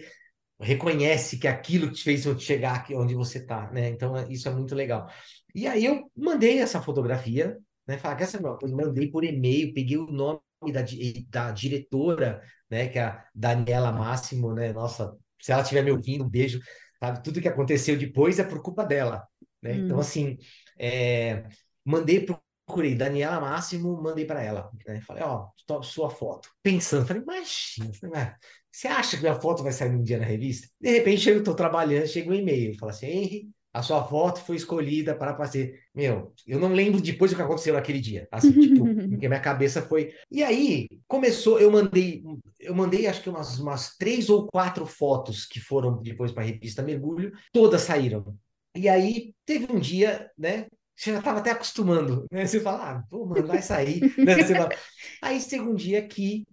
reconhece 0.59 1.37
que 1.37 1.47
aquilo 1.47 1.91
te 1.91 2.03
fez 2.03 2.25
chegar 2.41 2.75
aqui 2.75 2.93
onde 2.95 3.15
você 3.15 3.37
está, 3.37 3.71
né? 3.71 3.89
Então 3.89 4.15
isso 4.29 4.47
é 4.49 4.51
muito 4.51 4.75
legal. 4.75 5.07
E 5.55 5.67
aí 5.67 5.85
eu 5.85 6.11
mandei 6.15 6.59
essa 6.59 6.81
fotografia 6.81 7.57
né? 7.89 7.97
Falar 7.97 8.15
que 8.15 8.23
essa 8.23 8.37
coisa, 8.37 8.75
mandei 8.75 9.09
por 9.09 9.23
e-mail, 9.23 9.73
peguei 9.73 9.97
o 9.97 10.05
nome 10.05 10.39
da, 10.71 10.81
da 11.27 11.51
diretora, 11.51 12.39
né? 12.69 12.87
Que 12.87 12.99
é 12.99 13.03
a 13.03 13.25
Daniela 13.33 13.91
Máximo, 13.91 14.53
né? 14.53 14.71
Nossa, 14.71 15.17
se 15.41 15.51
ela 15.51 15.63
estiver 15.63 15.83
me 15.83 15.89
ouvindo, 15.89 16.23
um 16.23 16.29
beijo, 16.29 16.59
sabe? 16.99 17.23
Tudo 17.23 17.41
que 17.41 17.47
aconteceu 17.47 17.97
depois 17.97 18.39
é 18.39 18.43
por 18.43 18.61
culpa 18.61 18.85
dela, 18.85 19.27
né? 19.61 19.75
Então, 19.75 19.97
hum. 19.97 20.01
assim, 20.01 20.37
é, 20.77 21.45
mandei 21.85 22.25
procurei 22.69 22.95
Daniela 22.95 23.39
Máximo, 23.39 24.01
mandei 24.01 24.25
para 24.25 24.43
ela, 24.43 24.69
né? 24.85 25.01
Falei, 25.01 25.23
ó, 25.23 25.47
oh, 25.71 25.83
sua 25.83 26.09
foto. 26.09 26.49
Pensando, 26.61 27.05
falei, 27.07 27.23
imagina, 27.23 28.37
você 28.71 28.87
acha 28.87 29.17
que 29.17 29.23
minha 29.23 29.39
foto 29.39 29.63
vai 29.63 29.71
sair 29.71 29.89
um 29.89 30.03
dia 30.03 30.19
na 30.19 30.25
revista? 30.25 30.67
De 30.79 30.91
repente, 30.91 31.27
eu 31.27 31.39
estou 31.39 31.55
trabalhando, 31.55 32.07
chega 32.07 32.29
um 32.29 32.35
e-mail, 32.35 32.77
fala 32.77 32.91
assim, 32.91 33.07
Henry, 33.07 33.49
a 33.73 33.81
sua 33.81 34.03
foto 34.03 34.41
foi 34.41 34.55
escolhida 34.55 35.15
para 35.15 35.35
fazer. 35.35 35.79
Meu, 35.93 36.33
eu 36.47 36.59
não 36.59 36.73
lembro 36.73 37.01
depois 37.01 37.31
o 37.31 37.35
que 37.35 37.41
aconteceu 37.41 37.73
naquele 37.73 37.99
dia. 37.99 38.27
Assim, 38.31 38.51
tipo, 38.51 38.83
porque 39.09 39.27
minha 39.27 39.39
cabeça 39.39 39.81
foi. 39.81 40.13
E 40.31 40.43
aí, 40.43 40.87
começou, 41.07 41.59
eu 41.59 41.71
mandei, 41.71 42.23
eu 42.59 42.73
mandei 42.73 43.05
acho 43.07 43.21
que 43.21 43.29
umas, 43.29 43.59
umas 43.59 43.95
três 43.95 44.29
ou 44.29 44.47
quatro 44.47 44.85
fotos 44.85 45.45
que 45.45 45.59
foram 45.59 46.01
depois 46.01 46.31
para 46.31 46.43
a 46.43 46.45
revista 46.45 46.81
Mergulho, 46.81 47.31
todas 47.53 47.81
saíram. 47.81 48.35
E 48.75 48.89
aí, 48.89 49.33
teve 49.45 49.71
um 49.71 49.79
dia, 49.79 50.29
né? 50.37 50.67
Você 50.95 51.11
já 51.13 51.19
estava 51.19 51.39
até 51.39 51.51
acostumando, 51.51 52.25
né? 52.31 52.45
Você 52.45 52.59
fala, 52.59 52.91
ah, 52.91 53.03
pô, 53.09 53.25
mano, 53.25 53.47
vai 53.47 53.61
sair. 53.61 54.01
né? 54.17 54.43
Fala... 54.43 54.69
Aí, 55.21 55.39
segundo 55.39 55.77
dia 55.77 56.05
que 56.05 56.45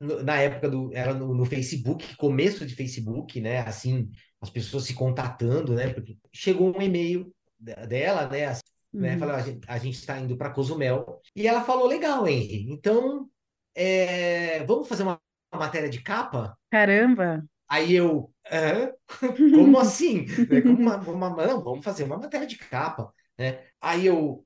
na 0.00 0.36
época 0.40 0.68
do 0.68 0.90
era 0.94 1.14
no, 1.14 1.34
no, 1.34 1.44
Facebook, 1.44 2.16
começo 2.16 2.66
de 2.66 2.74
Facebook, 2.74 3.40
né? 3.40 3.60
Assim, 3.60 4.10
as 4.40 4.50
pessoas 4.50 4.84
se 4.84 4.94
contatando, 4.94 5.74
né? 5.74 5.92
Porque 5.92 6.18
chegou 6.32 6.76
um 6.76 6.82
e-mail 6.82 7.32
dela, 7.58 8.28
né? 8.28 8.46
Assim, 8.46 8.62
né? 8.92 9.16
uhum. 9.16 9.26
né? 9.26 9.60
a 9.66 9.78
gente 9.78 9.94
está 9.94 10.18
indo 10.18 10.36
para 10.36 10.50
Cozumel. 10.50 11.20
E 11.34 11.46
ela 11.46 11.64
falou, 11.64 11.86
legal, 11.86 12.26
Henry. 12.26 12.66
Então, 12.70 13.28
é, 13.74 14.64
vamos 14.64 14.88
fazer 14.88 15.02
uma, 15.02 15.20
matéria 15.54 15.88
de 15.88 16.02
capa? 16.02 16.56
Caramba! 16.70 17.44
Aí 17.68 17.94
eu, 17.94 18.30
como 19.54 19.78
assim? 19.78 20.26
né? 20.50 20.60
Como 20.60 20.78
uma, 20.78 20.96
uma, 20.98 21.46
não, 21.46 21.62
vamos 21.62 21.84
fazer 21.84 22.04
uma 22.04 22.18
matéria 22.18 22.46
de 22.46 22.58
capa, 22.58 23.12
né? 23.38 23.64
Aí 23.80 24.06
eu, 24.06 24.44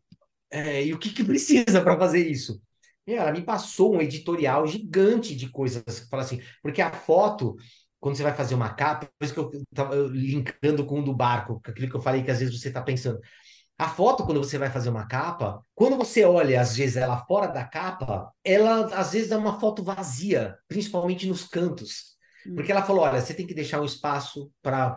é, 0.51 0.85
e 0.85 0.95
o 0.95 0.99
que, 0.99 1.11
que 1.11 1.25
precisa 1.25 1.81
para 1.81 1.99
fazer 1.99 2.27
isso? 2.27 2.63
Ela 3.15 3.33
me 3.33 3.43
passou 3.43 3.95
um 3.95 4.01
editorial 4.01 4.67
gigante 4.67 5.35
de 5.35 5.49
coisas, 5.49 5.83
fala 6.11 6.23
assim, 6.23 6.41
porque 6.63 6.83
a 6.83 6.91
foto 6.91 7.57
quando 8.01 8.17
você 8.17 8.23
vai 8.23 8.35
fazer 8.35 8.55
uma 8.55 8.71
capa, 8.71 9.07
por 9.19 9.25
isso 9.25 9.35
que 9.35 9.41
eu 9.41 9.51
estava 9.71 9.95
linkando 9.95 10.87
com 10.87 11.01
o 11.01 11.05
do 11.05 11.15
barco, 11.15 11.61
aquilo 11.63 11.91
que 11.91 11.95
eu 11.95 12.01
falei 12.01 12.23
que 12.23 12.31
às 12.31 12.39
vezes 12.39 12.59
você 12.59 12.69
está 12.69 12.81
pensando. 12.81 13.21
A 13.79 13.89
foto, 13.89 14.25
quando 14.25 14.43
você 14.43 14.59
vai 14.59 14.71
fazer 14.71 14.89
uma 14.89 15.07
capa, 15.07 15.63
quando 15.75 15.97
você 15.97 16.25
olha, 16.25 16.61
às 16.61 16.77
vezes, 16.77 16.97
ela 16.97 17.25
fora 17.27 17.47
da 17.47 17.65
capa, 17.65 18.31
ela 18.45 18.87
às 18.95 19.13
vezes 19.13 19.29
dá 19.29 19.39
uma 19.39 19.59
foto 19.61 19.83
vazia, 19.83 20.57
principalmente 20.67 21.27
nos 21.27 21.45
cantos. 21.45 22.17
Hum. 22.47 22.55
Porque 22.55 22.73
ela 22.73 22.83
falou: 22.83 23.05
olha, 23.05 23.21
você 23.21 23.33
tem 23.33 23.47
que 23.47 23.55
deixar 23.55 23.81
um 23.81 23.85
espaço 23.85 24.51
para 24.63 24.91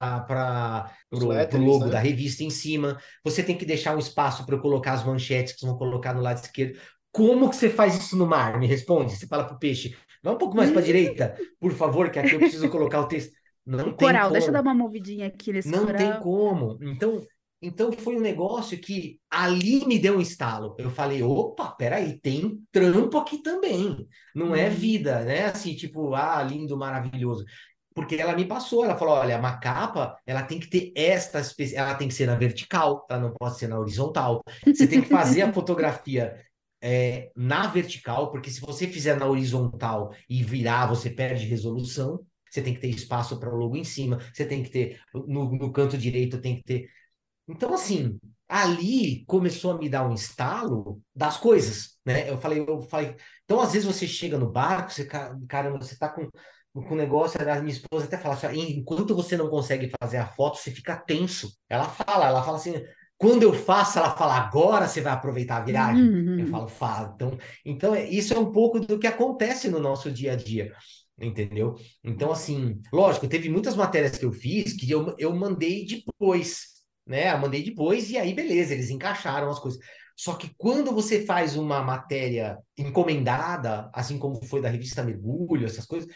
para 0.00 0.90
o 1.12 1.58
logo 1.58 1.84
né? 1.84 1.90
da 1.90 1.98
revista 1.98 2.42
em 2.42 2.48
cima. 2.48 2.98
Você 3.22 3.42
tem 3.42 3.58
que 3.58 3.66
deixar 3.66 3.94
um 3.94 3.98
espaço 3.98 4.46
para 4.46 4.54
eu 4.54 4.60
colocar 4.60 4.92
as 4.92 5.04
manchetes 5.04 5.54
que 5.54 5.66
vão 5.66 5.76
colocar 5.76 6.14
no 6.14 6.22
lado 6.22 6.42
esquerdo. 6.42 6.78
Como 7.12 7.50
que 7.50 7.56
você 7.56 7.68
faz 7.68 7.96
isso 7.96 8.16
no 8.16 8.26
mar? 8.26 8.58
Me 8.58 8.66
responde. 8.66 9.16
Você 9.16 9.26
fala 9.26 9.44
para 9.44 9.56
o 9.56 9.58
peixe: 9.58 9.96
Vai 10.22 10.34
um 10.34 10.38
pouco 10.38 10.56
mais 10.56 10.70
para 10.70 10.80
a 10.80 10.84
direita, 10.84 11.36
por 11.58 11.72
favor, 11.72 12.10
que 12.10 12.18
aqui 12.18 12.34
eu 12.34 12.38
preciso 12.38 12.68
colocar 12.68 13.00
o 13.00 13.08
texto. 13.08 13.32
Não 13.66 13.88
o 13.88 13.92
tem 13.92 14.08
coral, 14.08 14.22
como. 14.22 14.32
deixa 14.32 14.48
eu 14.48 14.52
dar 14.52 14.62
uma 14.62 14.74
movidinha 14.74 15.26
aqui 15.26 15.52
nesse 15.52 15.68
Não 15.68 15.86
coral. 15.86 15.96
tem 15.96 16.20
como. 16.20 16.78
Então, 16.82 17.22
então 17.62 17.92
foi 17.92 18.16
um 18.16 18.20
negócio 18.20 18.78
que 18.80 19.18
ali 19.30 19.84
me 19.86 19.98
deu 19.98 20.16
um 20.16 20.20
estalo. 20.20 20.74
Eu 20.78 20.90
falei, 20.90 21.22
opa, 21.22 21.70
peraí, 21.72 22.18
tem 22.20 22.58
trampo 22.72 23.18
aqui 23.18 23.42
também. 23.42 24.06
Não 24.34 24.54
é 24.54 24.68
uhum. 24.68 24.74
vida, 24.74 25.20
né? 25.20 25.46
Assim, 25.46 25.74
tipo, 25.74 26.14
ah, 26.14 26.42
lindo, 26.42 26.76
maravilhoso. 26.76 27.44
Porque 27.94 28.14
ela 28.14 28.34
me 28.34 28.44
passou, 28.44 28.84
ela 28.84 28.96
falou, 28.96 29.14
olha, 29.14 29.38
uma 29.38 29.58
capa, 29.58 30.16
ela 30.24 30.42
tem 30.42 30.60
que 30.60 30.70
ter 30.70 30.92
esta, 30.94 31.42
ela 31.74 31.94
tem 31.96 32.08
que 32.08 32.14
ser 32.14 32.26
na 32.26 32.36
vertical, 32.36 33.04
ela 33.10 33.20
não 33.20 33.34
pode 33.34 33.58
ser 33.58 33.68
na 33.68 33.78
horizontal. 33.78 34.42
Você 34.64 34.86
tem 34.86 35.02
que 35.02 35.08
fazer 35.08 35.42
a 35.42 35.52
fotografia 35.52 36.34
é, 36.82 37.30
na 37.36 37.66
vertical, 37.66 38.30
porque 38.30 38.50
se 38.50 38.60
você 38.60 38.86
fizer 38.86 39.18
na 39.18 39.26
horizontal 39.26 40.12
e 40.28 40.42
virar, 40.42 40.86
você 40.86 41.10
perde 41.10 41.46
resolução. 41.46 42.24
Você 42.50 42.62
tem 42.62 42.74
que 42.74 42.80
ter 42.80 42.88
espaço 42.88 43.38
para 43.38 43.48
o 43.54 43.56
logo 43.56 43.76
em 43.76 43.84
cima, 43.84 44.18
você 44.34 44.44
tem 44.44 44.62
que 44.62 44.70
ter 44.70 45.00
no, 45.14 45.52
no 45.56 45.72
canto 45.72 45.96
direito, 45.96 46.40
tem 46.40 46.56
que 46.56 46.64
ter. 46.64 46.88
Então, 47.48 47.72
assim, 47.72 48.18
ali 48.48 49.24
começou 49.26 49.72
a 49.72 49.78
me 49.78 49.88
dar 49.88 50.08
um 50.08 50.14
estalo 50.14 51.00
das 51.14 51.36
coisas, 51.36 51.98
né? 52.04 52.28
Eu 52.28 52.40
falei, 52.40 52.64
eu 52.66 52.82
falei, 52.82 53.14
então 53.44 53.60
às 53.60 53.72
vezes 53.72 53.86
você 53.86 54.06
chega 54.06 54.36
no 54.38 54.50
barco, 54.50 54.92
você, 54.92 55.06
caramba, 55.48 55.78
você 55.78 55.96
tá 55.96 56.08
com 56.08 56.28
com 56.72 56.94
o 56.94 56.96
negócio, 56.96 57.40
a 57.40 57.60
minha 57.60 57.72
esposa 57.72 58.04
até 58.06 58.16
fala 58.16 58.34
assim, 58.34 58.78
enquanto 58.78 59.14
você 59.14 59.36
não 59.36 59.48
consegue 59.48 59.90
fazer 60.00 60.18
a 60.18 60.26
foto, 60.26 60.56
você 60.58 60.70
fica 60.70 60.96
tenso. 60.96 61.52
Ela 61.68 61.84
fala, 61.88 62.28
ela 62.28 62.42
fala 62.42 62.58
assim, 62.58 62.74
quando 63.20 63.42
eu 63.42 63.52
faço, 63.52 63.98
ela 63.98 64.16
fala, 64.16 64.34
agora 64.34 64.88
você 64.88 65.02
vai 65.02 65.12
aproveitar 65.12 65.58
a 65.58 65.64
viagem. 65.64 66.02
Uhum. 66.02 66.38
Eu 66.38 66.46
falo, 66.46 66.68
fala. 66.68 67.12
Então, 67.14 67.38
então, 67.66 67.94
é, 67.94 68.08
isso 68.08 68.32
é 68.32 68.38
um 68.38 68.50
pouco 68.50 68.80
do 68.80 68.98
que 68.98 69.06
acontece 69.06 69.68
no 69.68 69.78
nosso 69.78 70.10
dia 70.10 70.32
a 70.32 70.36
dia, 70.36 70.72
entendeu? 71.20 71.74
Então, 72.02 72.32
assim, 72.32 72.80
lógico, 72.90 73.28
teve 73.28 73.50
muitas 73.50 73.76
matérias 73.76 74.16
que 74.16 74.24
eu 74.24 74.32
fiz 74.32 74.72
que 74.72 74.90
eu, 74.90 75.14
eu 75.18 75.36
mandei 75.36 75.84
depois, 75.84 76.62
né? 77.06 77.30
Eu 77.30 77.38
mandei 77.38 77.62
depois 77.62 78.08
e 78.08 78.16
aí, 78.16 78.32
beleza, 78.32 78.72
eles 78.72 78.88
encaixaram 78.88 79.50
as 79.50 79.58
coisas. 79.58 79.78
Só 80.16 80.32
que 80.32 80.50
quando 80.56 80.90
você 80.90 81.26
faz 81.26 81.56
uma 81.56 81.82
matéria 81.82 82.56
encomendada, 82.74 83.90
assim 83.92 84.18
como 84.18 84.42
foi 84.46 84.62
da 84.62 84.70
revista 84.70 85.02
Mergulho, 85.02 85.66
essas 85.66 85.84
coisas, 85.84 86.10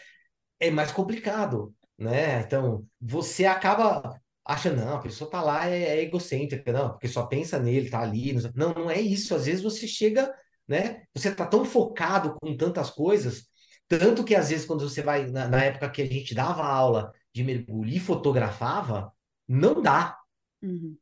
é 0.59 0.71
mais 0.71 0.91
complicado, 0.91 1.71
né? 1.99 2.41
Então, 2.41 2.83
você 2.99 3.45
acaba 3.45 4.19
acha, 4.45 4.71
não, 4.71 4.97
a 4.97 4.99
pessoa 5.01 5.29
tá 5.29 5.41
lá, 5.41 5.67
é, 5.67 5.97
é 5.97 6.01
egocêntrica, 6.03 6.71
não, 6.71 6.89
porque 6.89 7.07
só 7.07 7.25
pensa 7.25 7.59
nele, 7.59 7.89
tá 7.89 8.01
ali. 8.01 8.33
Não, 8.55 8.73
não 8.73 8.91
é 8.91 9.01
isso. 9.01 9.33
Às 9.33 9.45
vezes 9.45 9.63
você 9.63 9.87
chega, 9.87 10.31
né? 10.67 11.03
Você 11.13 11.33
tá 11.33 11.45
tão 11.45 11.65
focado 11.65 12.37
com 12.39 12.55
tantas 12.55 12.89
coisas, 12.91 13.47
tanto 13.87 14.23
que 14.23 14.35
às 14.35 14.49
vezes 14.49 14.65
quando 14.65 14.87
você 14.87 15.01
vai, 15.01 15.27
na, 15.27 15.47
na 15.47 15.63
época 15.63 15.89
que 15.89 16.01
a 16.01 16.05
gente 16.05 16.35
dava 16.35 16.63
aula 16.63 17.11
de 17.33 17.43
mergulho 17.43 17.89
e 17.89 17.99
fotografava, 17.99 19.11
não 19.47 19.81
dá. 19.81 20.17
Uhum. 20.61 20.95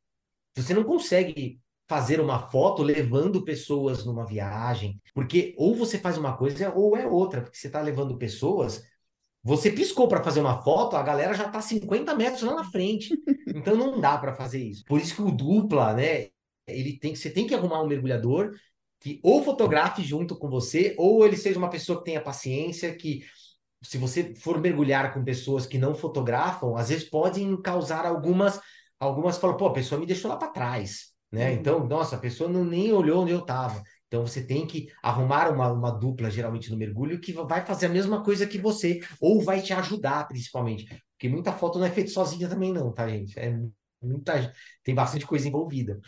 Você 0.56 0.74
não 0.74 0.84
consegue 0.84 1.60
fazer 1.88 2.20
uma 2.20 2.50
foto 2.50 2.82
levando 2.82 3.44
pessoas 3.44 4.06
numa 4.06 4.26
viagem, 4.26 5.02
porque 5.14 5.54
ou 5.58 5.76
você 5.76 6.00
faz 6.00 6.18
uma 6.18 6.36
coisa 6.38 6.74
ou 6.74 6.96
é 6.96 7.06
outra, 7.06 7.42
porque 7.42 7.58
você 7.58 7.68
está 7.68 7.82
levando 7.82 8.18
pessoas 8.18 8.84
você 9.44 9.70
piscou 9.70 10.08
para 10.08 10.24
fazer 10.24 10.40
uma 10.40 10.62
foto, 10.62 10.96
a 10.96 11.04
galera 11.04 11.34
já 11.34 11.48
está 11.48 11.62
50 11.62 12.16
metros 12.16 12.44
lá 12.44 12.56
na 12.56 12.64
frente. 12.64 13.14
Então 13.56 13.76
não 13.76 14.02
dá 14.02 14.18
para 14.18 14.34
fazer 14.34 14.64
isso. 14.64 14.84
Por 14.84 15.00
isso 15.00 15.14
que 15.16 15.22
o 15.22 15.30
dupla, 15.30 15.94
né? 15.94 16.30
Ele 16.66 16.98
tem, 16.98 17.14
você 17.14 17.30
tem 17.30 17.46
que 17.46 17.54
arrumar 17.54 17.84
um 17.84 17.88
mergulhador 17.88 18.52
que 19.00 19.20
ou 19.22 19.44
fotografe 19.44 20.02
junto 20.02 20.36
com 20.36 20.50
você, 20.50 20.96
ou 20.98 21.24
ele 21.24 21.38
seja 21.38 21.60
uma 21.60 21.70
pessoa 21.70 22.00
que 22.00 22.06
tenha 22.06 22.20
paciência, 22.20 22.96
que 22.96 23.24
se 23.84 23.98
você 23.98 24.34
for 24.34 24.60
mergulhar 24.60 25.14
com 25.14 25.24
pessoas 25.24 25.68
que 25.68 25.78
não 25.78 25.94
fotografam, 25.94 26.76
às 26.76 26.90
vezes 26.90 27.04
podem 27.04 27.62
causar 27.62 28.06
algumas 28.06 28.60
algumas 29.00 29.38
falam, 29.38 29.58
pô, 29.58 29.68
a 29.68 29.74
pessoa 29.74 30.00
me 30.00 30.08
deixou 30.08 30.32
lá 30.32 30.38
para 30.38 30.48
trás, 30.48 31.10
né? 31.32 31.52
Uhum. 31.52 31.58
Então, 31.58 31.88
nossa, 31.88 32.16
a 32.16 32.20
pessoa 32.20 32.50
não 32.50 32.64
nem 32.64 32.94
olhou 32.94 33.24
onde 33.24 33.34
eu 33.34 33.40
estava. 33.40 33.84
Então 34.14 34.28
você 34.28 34.46
tem 34.46 34.68
que 34.68 34.90
arrumar 35.02 35.50
uma, 35.50 35.72
uma 35.72 35.90
dupla, 35.90 36.30
geralmente 36.30 36.70
no 36.70 36.78
mergulho, 36.78 37.20
que 37.20 37.34
vai 37.34 37.66
fazer 37.66 37.88
a 37.88 37.90
mesma 37.90 38.24
coisa 38.24 38.46
que 38.46 38.60
você, 38.60 39.00
ou 39.20 39.42
vai 39.42 39.60
te 39.60 39.74
ajudar, 39.74 40.28
principalmente. 40.28 40.86
Porque 41.14 41.28
muita 41.28 41.52
foto 41.52 41.80
não 41.80 41.88
é 41.88 41.90
feita 41.90 42.12
sozinha 42.12 42.48
também, 42.48 42.72
não, 42.72 42.94
tá, 42.94 43.10
gente? 43.10 43.34
É 43.40 43.60
muita, 44.00 44.54
tem 44.84 44.94
bastante 44.94 45.26
coisa 45.26 45.48
envolvida. 45.48 46.00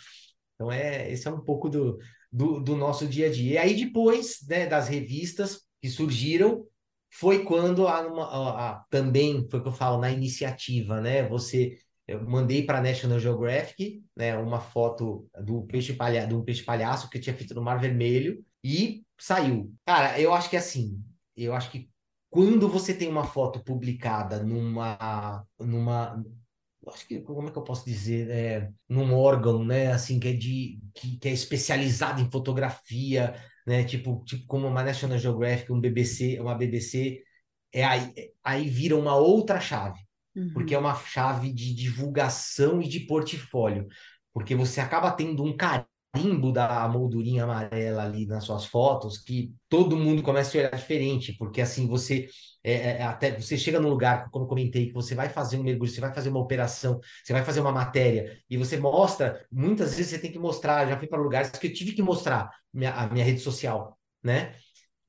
Então, 0.53 0.71
é, 0.71 1.11
esse 1.11 1.27
é 1.27 1.31
um 1.31 1.41
pouco 1.41 1.67
do, 1.67 1.97
do, 2.31 2.59
do 2.59 2.75
nosso 2.75 3.07
dia 3.07 3.25
a 3.25 3.31
dia. 3.31 3.53
E 3.53 3.57
aí, 3.57 3.75
depois 3.75 4.37
né, 4.47 4.67
das 4.67 4.87
revistas 4.87 5.61
que 5.81 5.89
surgiram, 5.89 6.63
foi 7.09 7.43
quando 7.43 7.87
a, 7.87 8.01
a, 8.01 8.69
a, 8.69 8.85
também 8.91 9.47
foi 9.49 9.59
o 9.59 9.63
que 9.63 9.69
eu 9.69 9.73
falo 9.73 9.99
na 9.99 10.11
iniciativa, 10.11 11.01
né? 11.01 11.27
Você 11.27 11.75
eu 12.07 12.23
mandei 12.23 12.63
para 12.63 12.77
a 12.77 12.81
National 12.81 13.19
Geographic, 13.19 14.03
né, 14.15 14.37
uma 14.37 14.59
foto 14.59 15.27
do 15.43 15.63
peixe 15.63 15.93
palha, 15.93 16.27
de 16.27 16.35
um 16.35 16.43
peixe 16.43 16.63
palhaço 16.63 17.09
que 17.09 17.19
tinha 17.19 17.35
feito 17.35 17.55
no 17.55 17.61
Mar 17.63 17.79
Vermelho 17.79 18.43
e 18.63 19.03
saiu. 19.19 19.73
Cara, 19.85 20.19
eu 20.19 20.33
acho 20.33 20.49
que 20.49 20.57
assim, 20.57 21.01
eu 21.35 21.53
acho 21.53 21.71
que 21.71 21.89
quando 22.29 22.69
você 22.69 22.93
tem 22.93 23.07
uma 23.07 23.23
foto 23.25 23.63
publicada 23.63 24.43
numa, 24.43 25.45
numa, 25.59 26.23
acho 26.87 27.07
que 27.07 27.21
como 27.21 27.47
é 27.47 27.51
que 27.51 27.57
eu 27.57 27.63
posso 27.63 27.85
dizer, 27.85 28.29
é, 28.29 28.69
num 28.87 29.13
órgão, 29.15 29.63
né, 29.65 29.91
assim 29.91 30.19
que 30.19 30.27
é 30.27 30.33
de 30.33 30.79
que, 30.93 31.17
que 31.17 31.27
é 31.27 31.31
especializado 31.31 32.21
em 32.21 32.29
fotografia, 32.29 33.35
né, 33.65 33.83
tipo 33.83 34.23
tipo 34.25 34.45
como 34.45 34.67
uma 34.67 34.83
National 34.83 35.17
Geographic, 35.17 35.71
um 35.71 35.79
BBC, 35.79 36.39
uma 36.39 36.55
BBC, 36.55 37.23
é 37.73 37.83
aí, 37.83 38.13
aí 38.43 38.69
vira 38.69 38.95
uma 38.95 39.15
outra 39.15 39.59
chave 39.59 40.04
porque 40.53 40.73
é 40.75 40.77
Uhum. 40.77 40.79
uma 40.79 40.95
chave 40.95 41.51
de 41.53 41.73
divulgação 41.73 42.81
e 42.81 42.87
de 42.87 43.01
portfólio, 43.01 43.87
porque 44.33 44.55
você 44.55 44.79
acaba 44.81 45.11
tendo 45.11 45.43
um 45.43 45.55
carimbo 45.55 46.51
da 46.51 46.87
moldurinha 46.87 47.43
amarela 47.43 48.03
ali 48.03 48.25
nas 48.25 48.43
suas 48.45 48.65
fotos 48.65 49.17
que 49.17 49.53
todo 49.69 49.97
mundo 49.97 50.23
começa 50.23 50.57
a 50.57 50.61
olhar 50.61 50.75
diferente, 50.75 51.33
porque 51.37 51.61
assim 51.61 51.87
você 51.87 52.27
é, 52.63 52.99
é, 52.99 53.03
até 53.03 53.31
você 53.39 53.57
chega 53.57 53.79
num 53.79 53.89
lugar, 53.89 54.29
como 54.31 54.45
eu 54.45 54.49
comentei, 54.49 54.87
que 54.87 54.93
você 54.93 55.13
vai 55.13 55.29
fazer 55.29 55.57
um 55.57 55.63
mergulho, 55.63 55.89
você 55.91 56.01
vai 56.01 56.13
fazer 56.13 56.29
uma 56.29 56.39
operação, 56.39 56.99
você 57.23 57.33
vai 57.33 57.43
fazer 57.43 57.59
uma 57.59 57.71
matéria 57.71 58.37
e 58.49 58.57
você 58.57 58.77
mostra, 58.77 59.45
muitas 59.51 59.95
vezes 59.95 60.11
você 60.11 60.19
tem 60.19 60.31
que 60.31 60.39
mostrar, 60.39 60.87
já 60.87 60.97
fui 60.97 61.07
para 61.07 61.21
lugares 61.21 61.51
que 61.51 61.67
eu 61.67 61.73
tive 61.73 61.91
que 61.93 62.01
mostrar 62.01 62.49
minha, 62.73 62.93
a 62.93 63.07
minha 63.07 63.23
rede 63.25 63.39
social, 63.39 63.97
né? 64.23 64.55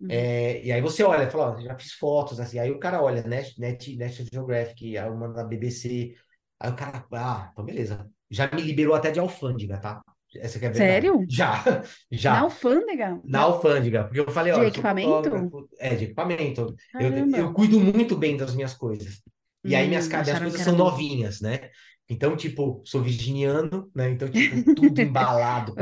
Uhum. 0.00 0.12
É, 0.12 0.64
e 0.64 0.72
aí 0.72 0.80
você 0.80 1.02
olha, 1.02 1.28
fala, 1.30 1.56
ó, 1.56 1.60
já 1.60 1.76
fiz 1.78 1.92
fotos, 1.94 2.38
assim, 2.40 2.58
aí 2.58 2.70
o 2.70 2.78
cara 2.78 3.02
olha, 3.02 3.22
Net, 3.24 3.58
Net, 3.60 3.96
National 3.96 4.28
Geographic, 4.32 4.96
aí 4.96 5.10
uma 5.10 5.28
da 5.32 5.42
BBC, 5.44 6.14
aí 6.60 6.70
o 6.70 6.76
cara, 6.76 7.04
ah, 7.12 7.48
então 7.52 7.64
beleza. 7.64 8.08
Já 8.30 8.48
me 8.52 8.62
liberou 8.62 8.94
até 8.94 9.10
de 9.10 9.18
alfândega, 9.20 9.78
tá? 9.80 10.02
Essa 10.36 10.58
que 10.58 10.66
é. 10.66 10.72
Sério? 10.72 11.14
Já, 11.28 11.64
Na 12.26 12.40
já, 12.40 12.46
alfândega? 12.46 13.20
na 13.24 13.40
Na- 13.40 13.42
alfândega, 13.42 14.04
porque 14.04 14.20
eu 14.20 14.30
falei, 14.30 14.52
De 14.52 14.60
ó, 14.60 14.70
sou 14.72 14.82
equipamento? 15.30 15.68
é, 15.78 15.94
de 15.96 16.04
equipamento, 16.04 16.76
eu, 16.98 17.12
eu 17.34 17.52
cuido 17.52 17.78
muito 17.80 18.16
bem 18.16 18.36
das 18.36 18.54
minhas 18.54 18.74
coisas. 18.74 19.22
E 19.64 19.74
aí 19.74 19.88
minhas, 19.88 20.06
Hum, 20.06 20.08
ca- 20.08 20.20
minhas 20.22 20.38
acharam 20.38 20.46
coisas 20.46 20.60
são 20.62 20.76
novinhas, 20.76 21.40
né? 21.40 21.70
Então, 22.08 22.36
tipo, 22.36 22.82
sou 22.86 23.02
virginiano, 23.02 23.90
né? 23.94 24.10
Então, 24.10 24.28
tipo, 24.30 24.62
tudo 24.74 25.00
embalado 25.00 25.80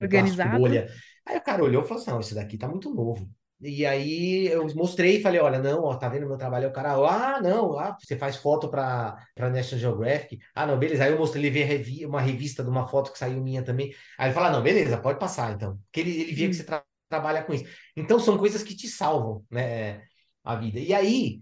organizado. 0.00 0.40
bolha. 0.42 0.88
Aí 1.26 1.38
o 1.38 1.42
cara 1.42 1.62
olhou 1.64 1.82
e 1.84 1.86
falou 1.86 2.02
assim: 2.02 2.10
não, 2.10 2.20
esse 2.20 2.34
daqui 2.34 2.58
tá 2.58 2.68
muito 2.68 2.92
novo. 2.94 3.28
E 3.66 3.86
aí 3.86 4.46
eu 4.48 4.66
mostrei 4.74 5.16
e 5.18 5.22
falei: 5.22 5.40
olha, 5.40 5.58
não, 5.58 5.84
ó, 5.84 5.96
tá 5.96 6.08
vendo 6.08 6.26
meu 6.26 6.36
trabalho? 6.36 6.66
Aí 6.66 6.70
o 6.70 6.74
cara, 6.74 6.92
ah, 6.94 7.40
não, 7.40 7.78
ah, 7.78 7.96
você 7.98 8.16
faz 8.16 8.36
foto 8.36 8.68
para 8.68 9.16
para 9.34 9.48
National 9.50 9.80
Geographic. 9.80 10.38
Ah, 10.54 10.66
não, 10.66 10.78
beleza. 10.78 11.04
Aí 11.04 11.12
eu 11.12 11.18
mostrei, 11.18 11.42
levei 11.42 11.62
a 11.62 11.66
revi- 11.66 12.04
uma 12.04 12.20
revista 12.20 12.62
de 12.62 12.68
uma 12.68 12.86
foto 12.86 13.10
que 13.12 13.18
saiu 13.18 13.40
minha 13.42 13.62
também. 13.64 13.94
Aí 14.18 14.26
ele 14.28 14.34
falou: 14.34 14.48
ah, 14.50 14.52
não, 14.52 14.62
beleza, 14.62 14.98
pode 14.98 15.18
passar 15.18 15.52
então. 15.54 15.78
Porque 15.86 16.00
ele, 16.00 16.10
ele 16.20 16.32
via 16.34 16.48
que 16.48 16.54
Hum. 16.54 16.58
você 16.58 16.64
tra- 16.64 16.84
trabalha 17.08 17.42
com 17.42 17.54
isso. 17.54 17.64
Então 17.96 18.18
são 18.20 18.36
coisas 18.36 18.62
que 18.62 18.76
te 18.76 18.86
salvam, 18.88 19.44
né, 19.50 20.02
a 20.44 20.54
vida. 20.56 20.78
E 20.78 20.92
aí 20.92 21.40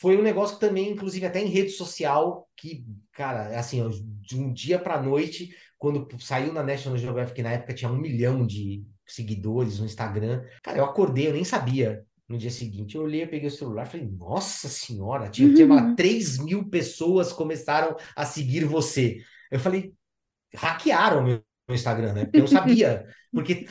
foi 0.00 0.16
um 0.16 0.22
negócio 0.22 0.56
que 0.56 0.60
também, 0.66 0.90
inclusive, 0.92 1.26
até 1.26 1.40
em 1.40 1.48
rede 1.48 1.70
social, 1.70 2.48
que, 2.56 2.84
cara, 3.12 3.48
é 3.52 3.58
assim, 3.58 3.82
ó, 3.82 3.88
de 3.90 4.36
um 4.38 4.52
dia 4.52 4.78
para 4.78 5.00
noite, 5.02 5.54
quando 5.78 6.06
saiu 6.20 6.52
na 6.52 6.62
National 6.62 6.98
Geographic, 6.98 7.42
na 7.42 7.52
época 7.52 7.74
tinha 7.74 7.90
um 7.90 7.96
milhão 7.96 8.46
de 8.46 8.84
seguidores 9.06 9.78
no 9.78 9.86
Instagram. 9.86 10.42
Cara, 10.62 10.78
eu 10.78 10.84
acordei, 10.84 11.28
eu 11.28 11.32
nem 11.32 11.44
sabia. 11.44 12.04
No 12.28 12.38
dia 12.38 12.50
seguinte, 12.50 12.94
eu 12.96 13.02
olhei, 13.02 13.22
eu 13.24 13.28
peguei 13.28 13.48
o 13.48 13.50
celular 13.50 13.86
e 13.86 13.90
falei, 13.90 14.06
nossa 14.06 14.66
senhora, 14.68 15.28
tinha, 15.28 15.52
tinha 15.52 15.68
lá 15.68 15.94
3 15.94 16.38
mil 16.38 16.68
pessoas 16.70 17.32
começaram 17.32 17.96
a 18.16 18.24
seguir 18.24 18.64
você. 18.64 19.18
Eu 19.50 19.60
falei, 19.60 19.92
hackearam 20.54 21.22
meu, 21.22 21.42
meu 21.68 21.74
Instagram, 21.74 22.12
né? 22.14 22.24
Porque 22.26 22.40
eu 22.40 22.46
sabia. 22.48 23.06
Porque 23.34 23.66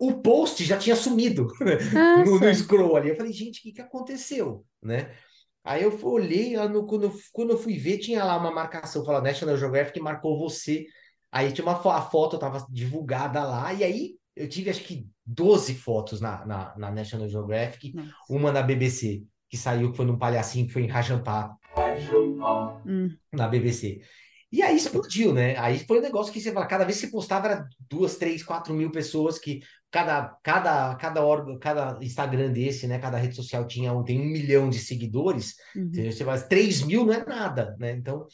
o 0.00 0.20
post 0.20 0.64
já 0.64 0.76
tinha 0.78 0.96
sumido 0.96 1.48
no, 2.24 2.40
no 2.40 2.54
scroll 2.54 2.96
ali. 2.96 3.10
Eu 3.10 3.16
falei, 3.16 3.32
gente, 3.32 3.60
o 3.60 3.62
que 3.62 3.72
que 3.72 3.80
aconteceu, 3.80 4.64
né? 4.82 5.14
Aí 5.64 5.82
eu 5.82 5.90
fui- 5.90 6.10
olhei, 6.22 6.56
lá 6.56 6.68
no- 6.68 6.86
quando, 6.86 7.04
eu- 7.04 7.14
quando 7.32 7.50
eu 7.52 7.58
fui 7.58 7.76
ver, 7.78 7.98
tinha 7.98 8.24
lá 8.24 8.36
uma 8.36 8.50
marcação, 8.52 9.04
falou 9.04 9.22
National 9.22 9.56
Geographic 9.56 9.98
marcou 10.00 10.38
você. 10.38 10.86
Aí 11.32 11.52
tinha 11.52 11.64
uma 11.66 11.74
a 11.96 12.02
foto, 12.02 12.36
estava 12.36 12.64
divulgada 12.70 13.42
lá, 13.44 13.72
e 13.74 13.82
aí 13.84 14.16
eu 14.36 14.48
tive 14.48 14.70
acho 14.70 14.84
que 14.84 15.08
12 15.24 15.74
fotos 15.74 16.20
na, 16.20 16.44
na, 16.44 16.74
na 16.76 16.90
National 16.90 17.28
Geographic, 17.28 17.94
Nossa. 17.94 18.12
uma 18.28 18.52
na 18.52 18.62
BBC, 18.62 19.24
que 19.48 19.56
saiu, 19.56 19.90
que 19.90 19.96
foi 19.96 20.06
num 20.06 20.18
palhacinho 20.18 20.66
que 20.66 20.72
foi 20.72 20.82
em 20.82 20.88
Rajampá, 20.88 21.56
Hum. 22.86 23.10
na 23.32 23.48
BBC. 23.48 24.00
E 24.52 24.62
aí 24.62 24.76
explodiu, 24.76 25.34
né? 25.34 25.56
Aí 25.58 25.80
foi 25.80 25.98
um 25.98 26.02
negócio 26.02 26.32
que 26.32 26.40
você 26.40 26.52
fala, 26.52 26.66
cada 26.66 26.84
vez 26.84 27.00
que 27.00 27.06
você 27.06 27.12
postava 27.12 27.48
era 27.48 27.68
duas, 27.90 28.16
três, 28.16 28.42
quatro 28.42 28.72
mil 28.72 28.90
pessoas 28.90 29.38
que 29.38 29.60
cada, 29.90 30.36
cada, 30.42 30.94
cada 30.94 31.24
órgão, 31.24 31.58
cada 31.58 31.98
Instagram 32.02 32.52
desse, 32.52 32.86
né? 32.86 32.98
Cada 32.98 33.18
rede 33.18 33.34
social 33.34 33.66
tinha 33.66 33.92
um, 33.92 34.04
tem 34.04 34.20
um 34.20 34.24
milhão 34.24 34.70
de 34.70 34.78
seguidores. 34.78 35.56
Uhum. 35.74 35.90
Você 36.10 36.24
fala, 36.24 36.40
3 36.40 36.82
mil 36.82 37.04
não 37.04 37.12
é 37.12 37.24
nada, 37.24 37.76
né? 37.78 37.92
Então, 37.92 38.26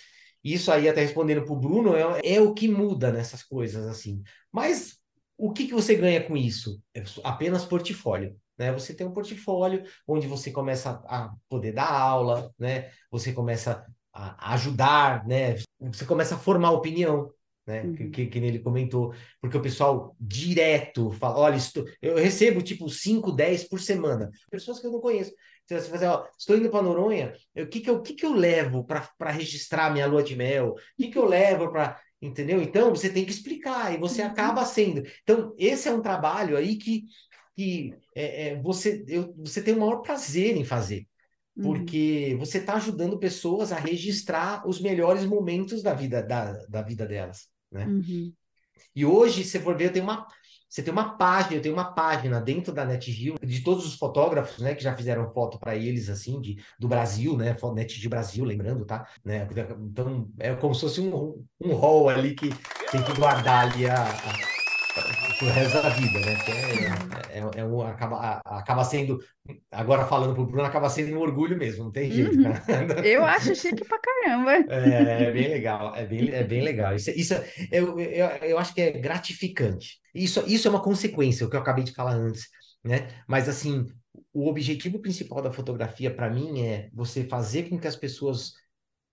isso 0.45 0.71
aí, 0.71 0.89
até 0.89 1.01
respondendo 1.01 1.45
para 1.45 1.55
o 1.55 1.59
Bruno, 1.59 1.95
é, 1.97 2.35
é 2.35 2.41
o 2.41 2.53
que 2.53 2.69
muda 2.69 3.11
nessas 3.11 3.43
coisas, 3.43 3.87
assim. 3.87 4.23
Mas 4.53 5.02
o 5.43 5.53
que, 5.53 5.67
que 5.67 5.75
você 5.75 5.97
ganha 5.97 6.23
com 6.23 6.37
isso? 6.37 6.81
É 6.95 7.03
apenas 7.25 7.65
portfólio, 7.65 8.37
né? 8.57 8.71
Você 8.73 8.95
tem 8.95 9.05
um 9.05 9.13
portfólio 9.13 9.83
onde 10.07 10.29
você 10.29 10.53
começa 10.53 11.03
a 11.05 11.35
poder 11.49 11.73
dar 11.73 11.91
aula, 11.91 12.55
né? 12.57 12.93
Você 13.11 13.33
começa 13.33 13.85
a 14.13 14.55
ajudar, 14.55 15.27
né? 15.27 15.57
Você 15.81 16.05
começa 16.07 16.37
a 16.37 16.39
formar 16.39 16.71
opinião, 16.71 17.29
né? 17.67 17.83
Uhum. 17.83 17.95
Que, 17.97 18.11
que, 18.11 18.27
que 18.27 18.39
ele 18.39 18.61
comentou, 18.61 19.13
porque 19.41 19.57
o 19.57 19.63
pessoal 19.63 20.15
direto 20.21 21.11
fala, 21.11 21.39
olha, 21.39 21.57
estou... 21.57 21.85
eu 22.01 22.15
recebo 22.15 22.63
tipo 22.63 22.89
5, 22.89 23.33
10 23.33 23.65
por 23.65 23.81
semana, 23.81 24.31
pessoas 24.49 24.79
que 24.79 24.87
eu 24.87 24.93
não 24.93 25.01
conheço. 25.01 25.33
Você 25.67 25.75
vai 25.75 25.91
fazer, 25.91 26.07
ó, 26.07 26.25
estou 26.39 26.57
indo 26.57 26.71
para 26.71 26.83
Noronha, 26.83 27.35
o 27.57 27.67
que 27.67 27.81
que 27.81 27.91
eu, 27.91 28.01
que 28.01 28.15
que 28.15 28.27
eu 28.27 28.33
levo 28.33 28.85
para 28.85 29.31
registrar 29.31 29.93
minha 29.93 30.07
lua 30.07 30.23
de 30.23 30.37
mel? 30.37 30.71
O 30.71 30.77
que 30.97 31.09
que 31.09 31.19
eu 31.19 31.25
levo 31.25 31.69
para, 31.71 32.01
entendeu? 32.23 32.63
Então 32.63 32.91
você 32.91 33.11
tem 33.13 33.25
que 33.25 33.33
explicar 33.33 33.93
e 33.95 33.99
você 33.99 34.23
Uhum. 34.23 34.29
acaba 34.29 34.65
sendo. 34.65 35.03
Então 35.23 35.55
esse 35.59 35.89
é 35.89 35.93
um 35.93 36.03
trabalho 36.03 36.57
aí 36.57 36.77
que 36.77 37.05
que 37.55 37.95
é, 38.15 38.49
é, 38.51 38.63
você 38.63 39.05
eu, 39.09 39.35
você 39.37 39.63
tem 39.63 39.75
o 39.75 39.81
maior 39.81 39.99
prazer 40.01 40.57
em 40.57 40.65
fazer 40.65 41.07
Uhum. 41.57 41.63
porque 41.65 42.35
você 42.39 42.59
está 42.59 42.77
ajudando 42.77 43.19
pessoas 43.19 43.73
a 43.73 43.77
registrar 43.77 44.67
os 44.67 44.81
melhores 44.81 45.27
momentos 45.27 45.83
da 45.83 45.93
vida, 45.93 46.23
da, 46.23 46.53
da 46.67 46.83
vida 46.83 47.07
delas, 47.07 47.49
né? 47.71 47.87
Uhum. 47.87 48.33
E 48.95 49.05
hoje, 49.05 49.45
se 49.45 49.59
for 49.61 49.77
ver, 49.77 49.87
eu 49.87 49.93
tenho 49.93 50.05
uma, 50.05 50.27
você 50.73 50.83
tem 50.83 50.91
uma 50.91 51.19
página, 51.19 51.57
eu 51.57 51.61
tenho 51.61 51.75
uma 51.75 51.93
página 51.93 52.41
dentro 52.41 52.73
da 52.73 52.83
NetGeo 52.83 53.35
de 53.43 53.61
todos 53.61 53.85
os 53.85 53.95
fotógrafos, 53.95 54.59
né, 54.59 54.75
que 54.75 54.83
já 54.83 54.97
fizeram 54.97 55.31
foto 55.31 55.59
para 55.59 55.77
eles, 55.77 56.09
assim, 56.09 56.41
de, 56.41 56.57
do 56.79 56.89
Brasil, 56.89 57.37
né, 57.37 57.55
NetGeo 57.75 58.09
Brasil, 58.09 58.43
lembrando, 58.43 58.87
tá? 58.87 59.07
Né? 59.23 59.47
Então, 59.83 60.31
é 60.39 60.55
como 60.55 60.75
se 60.75 60.81
fosse 60.81 60.99
um, 61.03 61.45
um 61.61 61.75
hall 61.75 62.09
ali 62.09 62.35
que 62.35 62.49
tem 62.91 63.03
que 63.03 63.13
guardar 63.13 63.71
ali 63.71 63.87
a, 63.87 64.03
a 64.03 64.52
pro 65.43 65.53
resto 65.53 65.83
da 65.83 65.89
vida, 65.89 66.21
né? 66.21 66.37
Que 66.37 66.53
é, 66.53 67.39
é, 67.39 67.61
é 67.61 67.65
um, 67.65 67.81
acaba, 67.83 68.41
acaba 68.45 68.85
sendo, 68.85 69.19
agora 69.71 70.07
falando 70.07 70.35
pro 70.35 70.47
Bruno, 70.47 70.65
acaba 70.65 70.89
sendo 70.89 71.17
um 71.17 71.21
orgulho 71.21 71.57
mesmo, 71.59 71.85
não 71.85 71.93
tem 71.93 72.11
jeito, 72.11 72.39
Uhum. 72.39 72.43
cara. 72.43 72.63
Eu 73.07 73.25
acho 73.25 73.55
chique 73.55 73.85
pra 73.85 73.99
caramba. 73.99 74.53
É, 74.69 75.25
é 75.25 75.33
bem 75.33 75.49
legal, 75.49 75.95
é 75.97 76.07
bem, 76.07 76.31
é 76.31 76.45
bem 76.45 76.63
legal. 76.63 76.95
Isso, 76.95 77.11
isso 77.11 77.35
eu, 77.71 77.99
eu, 77.99 78.27
eu 78.43 78.59
acho 78.59 78.73
que 78.75 78.81
é 78.81 78.93
gratificante. 78.93 79.99
Isso, 80.15 80.45
isso 80.47 80.69
é 80.69 80.71
uma 80.71 80.83
consequência, 80.83 81.47
o 81.47 81.51
que 81.51 81.57
eu 81.57 81.61
acabei 81.61 81.83
de 81.85 81.93
falar 81.93 82.13
antes, 82.15 82.47
né? 82.85 83.09
Mas 83.27 83.49
assim, 83.49 83.87
o 84.33 84.49
objetivo 84.49 85.01
principal 85.01 85.43
da 85.43 85.53
fotografia 85.53 86.15
para 86.15 86.31
mim 86.31 86.65
é 86.65 86.89
você 86.93 87.25
fazer 87.25 87.69
com 87.69 87.79
que 87.79 87.89
as 87.89 87.97
pessoas 87.97 88.53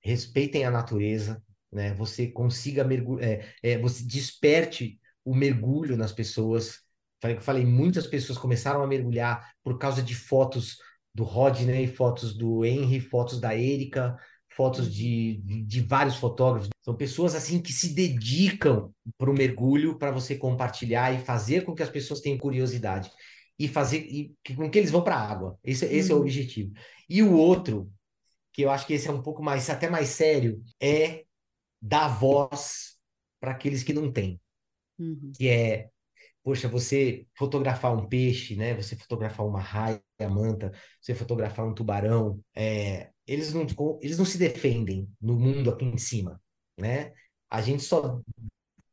respeitem 0.01 0.65
a 0.65 0.71
natureza, 0.71 1.41
né? 1.71 1.93
Você 1.95 2.27
consiga 2.27 2.83
mergulhar, 2.83 3.29
é, 3.29 3.53
é, 3.63 3.77
você 3.77 4.03
desperte 4.05 4.99
o 5.29 5.35
mergulho 5.35 5.95
nas 5.97 6.11
pessoas. 6.11 6.79
Falei 7.21 7.35
que 7.35 7.41
eu 7.41 7.45
falei, 7.45 7.65
muitas 7.65 8.07
pessoas 8.07 8.37
começaram 8.37 8.81
a 8.81 8.87
mergulhar 8.87 9.51
por 9.63 9.77
causa 9.77 10.01
de 10.01 10.15
fotos 10.15 10.77
do 11.13 11.23
Rodney, 11.23 11.87
fotos 11.87 12.35
do 12.37 12.63
Henry, 12.65 12.99
fotos 12.99 13.39
da 13.39 13.55
Erika, 13.55 14.15
fotos 14.49 14.93
de, 14.93 15.37
de, 15.43 15.61
de 15.63 15.81
vários 15.81 16.15
fotógrafos. 16.15 16.69
São 16.81 16.95
pessoas 16.95 17.35
assim 17.35 17.61
que 17.61 17.71
se 17.73 17.93
dedicam 17.93 18.91
para 19.17 19.29
o 19.29 19.33
mergulho, 19.33 19.97
para 19.97 20.11
você 20.11 20.35
compartilhar 20.35 21.13
e 21.13 21.23
fazer 21.23 21.63
com 21.63 21.75
que 21.75 21.83
as 21.83 21.89
pessoas 21.89 22.21
tenham 22.21 22.37
curiosidade 22.37 23.11
e 23.57 23.67
fazer 23.67 23.99
e, 23.99 24.33
com 24.55 24.69
que 24.69 24.77
eles 24.79 24.91
vão 24.91 25.03
para 25.03 25.15
a 25.15 25.29
água. 25.31 25.57
Esse, 25.63 25.85
esse 25.85 26.11
é 26.11 26.15
o 26.15 26.17
Uhum. 26.17 26.23
objetivo. 26.23 26.71
E 27.09 27.21
o 27.21 27.33
outro, 27.33 27.91
que 28.53 28.61
eu 28.63 28.69
acho 28.71 28.87
que 28.87 28.93
esse 28.93 29.07
é 29.07 29.11
um 29.11 29.21
pouco 29.21 29.43
mais, 29.43 29.69
até 29.69 29.89
mais 29.89 30.09
sério, 30.09 30.61
é 30.81 31.25
dar 31.81 32.07
voz 32.07 32.97
para 33.39 33.51
aqueles 33.51 33.83
que 33.83 33.93
não 33.93 34.11
têm, 34.11 34.39
Uhum. 34.99 35.31
que 35.33 35.47
é, 35.47 35.89
poxa, 36.43 36.67
você 36.67 37.27
fotografar 37.37 37.95
um 37.95 38.07
peixe, 38.07 38.55
né? 38.55 38.73
Você 38.75 38.95
fotografar 38.95 39.45
uma 39.45 39.61
raia, 39.61 40.01
manta, 40.29 40.71
você 41.01 41.15
fotografar 41.15 41.65
um 41.67 41.73
tubarão, 41.73 42.41
é, 42.55 43.11
eles 43.27 43.53
não, 43.53 43.65
eles 44.01 44.17
não 44.17 44.25
se 44.25 44.37
defendem 44.37 45.09
no 45.21 45.39
mundo 45.39 45.71
aqui 45.71 45.85
em 45.85 45.97
cima. 45.97 46.41
né? 46.79 47.13
A 47.49 47.61
gente 47.61 47.83
só 47.83 48.21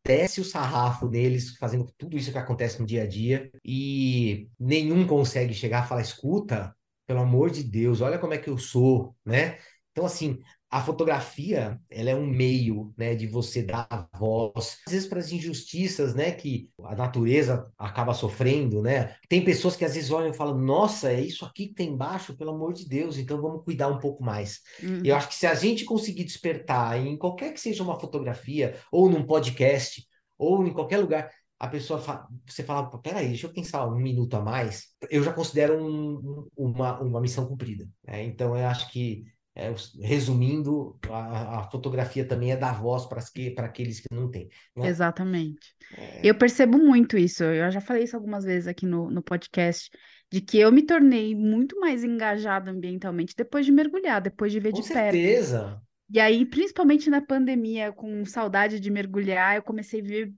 desce 0.05 0.41
o 0.41 0.45
sarrafo 0.45 1.09
deles, 1.09 1.57
fazendo 1.59 1.93
tudo 1.99 2.17
isso 2.17 2.33
que 2.33 2.39
acontece 2.39 2.81
no 2.81 2.87
dia 2.87 3.03
a 3.03 3.07
dia, 3.07 3.51
e 3.65 4.49
nenhum 4.59 5.07
consegue 5.07 5.53
chegar 5.55 5.85
e 5.85 5.89
falar: 5.89 6.03
escuta, 6.03 6.75
pelo 7.07 7.21
amor 7.21 7.51
de 7.51 7.63
Deus, 7.65 8.01
olha 8.01 8.19
como 8.19 8.35
é 8.35 8.39
que 8.39 8.49
eu 8.51 8.59
sou, 8.59 9.17
né? 9.25 9.59
Então, 9.93 10.05
assim, 10.07 10.39
a 10.77 10.81
fotografia, 10.83 11.81
ela 11.89 12.11
é 12.11 12.15
um 12.15 12.27
meio, 12.27 12.93
né, 12.99 13.15
de 13.15 13.27
você 13.27 13.63
dar 13.63 14.11
voz, 14.19 14.77
às 14.87 14.93
vezes 14.93 15.09
para 15.09 15.21
as 15.21 15.33
injustiças, 15.33 16.15
né, 16.15 16.31
que 16.33 16.69
a 16.85 16.95
natureza 16.95 17.73
acaba 17.79 18.13
sofrendo, 18.13 18.83
né? 18.83 19.17
Tem 19.27 19.43
pessoas 19.43 19.75
que 19.75 19.87
às 19.87 19.95
vezes 19.95 20.11
olham 20.11 20.29
e 20.29 20.37
falam: 20.37 20.59
"Nossa, 20.59 21.11
é 21.11 21.19
isso 21.19 21.47
aqui 21.47 21.69
que 21.69 21.75
tem 21.75 21.89
embaixo, 21.89 22.37
pelo 22.37 22.51
amor 22.51 22.75
de 22.75 22.87
Deus, 22.87 23.17
então 23.17 23.41
vamos 23.41 23.65
cuidar 23.65 23.89
um 23.89 23.99
pouco 23.99 24.23
mais". 24.23 24.61
Uhum. 24.83 25.01
Eu 25.03 25.17
acho 25.17 25.29
que 25.29 25.35
se 25.35 25.47
a 25.47 25.55
gente 25.55 25.83
conseguir 25.87 26.25
despertar 26.25 27.01
em 27.01 27.17
qualquer 27.17 27.55
que 27.55 27.61
seja 27.61 27.83
uma 27.83 27.99
fotografia 27.99 28.77
ou 28.93 29.09
num 29.09 29.25
podcast 29.25 30.07
ou 30.37 30.67
em 30.67 30.75
qualquer 30.75 30.99
lugar, 30.99 31.31
a 31.59 31.69
pessoa 31.69 31.99
fa... 31.99 32.29
você 32.47 32.63
fala, 32.63 32.91
peraí, 32.99 33.29
deixa 33.29 33.47
eu 33.47 33.53
pensar 33.53 33.87
um 33.87 33.97
minuto 33.97 34.35
a 34.35 34.43
mais, 34.43 34.89
eu 35.11 35.23
já 35.23 35.33
considero 35.33 35.83
um, 35.83 36.47
uma, 36.55 37.01
uma 37.01 37.21
missão 37.21 37.47
cumprida. 37.47 37.89
Né? 38.07 38.25
Então 38.25 38.55
eu 38.55 38.67
acho 38.67 38.91
que 38.93 39.25
é, 39.57 39.75
resumindo, 40.03 40.99
a, 41.09 41.61
a, 41.61 41.71
fotografia 41.71 42.29
também 42.29 42.53
é 42.53 42.57
dar 42.57 42.79
voz 42.79 43.07
para 43.07 43.23
que, 43.23 43.55
aqueles 43.57 44.01
que 44.01 44.15
não 44.15 44.31
têm. 44.31 44.51
Né? 44.77 44.87
Exatamente. 44.87 45.75
É... 45.97 46.21
Eu 46.23 46.35
percebo 46.35 46.77
muito 46.77 47.17
isso. 47.17 47.43
Eu 47.43 47.71
já 47.71 47.81
falei 47.81 48.05
isso 48.05 48.15
algumas 48.15 48.45
vezes 48.45 48.69
aqui 48.69 48.85
no, 48.85 49.11
no 49.11 49.23
podcast, 49.23 49.91
de 50.31 50.43
que 50.43 50.59
eu 50.59 50.71
me 50.71 50.83
tornei 50.83 51.35
muito 51.35 51.81
mais 51.81 52.05
engajada 52.05 52.71
ambientalmente 52.71 53.35
depois 53.35 53.65
de 53.65 53.73
mergulhar, 53.73 54.21
depois 54.21 54.53
de 54.53 54.61
ver 54.61 54.73
Com 54.73 54.81
de 54.81 54.87
certeza. 54.87 55.61
perto. 55.61 55.87
E 56.11 56.21
aí, 56.21 56.45
principalmente 56.45 57.09
na 57.09 57.23
pandemia, 57.23 57.93
com 57.93 58.25
saudade 58.27 58.79
de 58.79 58.91
mergulhar, 58.91 59.57
eu 59.57 59.63
comecei 59.63 60.01
a 60.01 60.05
ver 60.05 60.35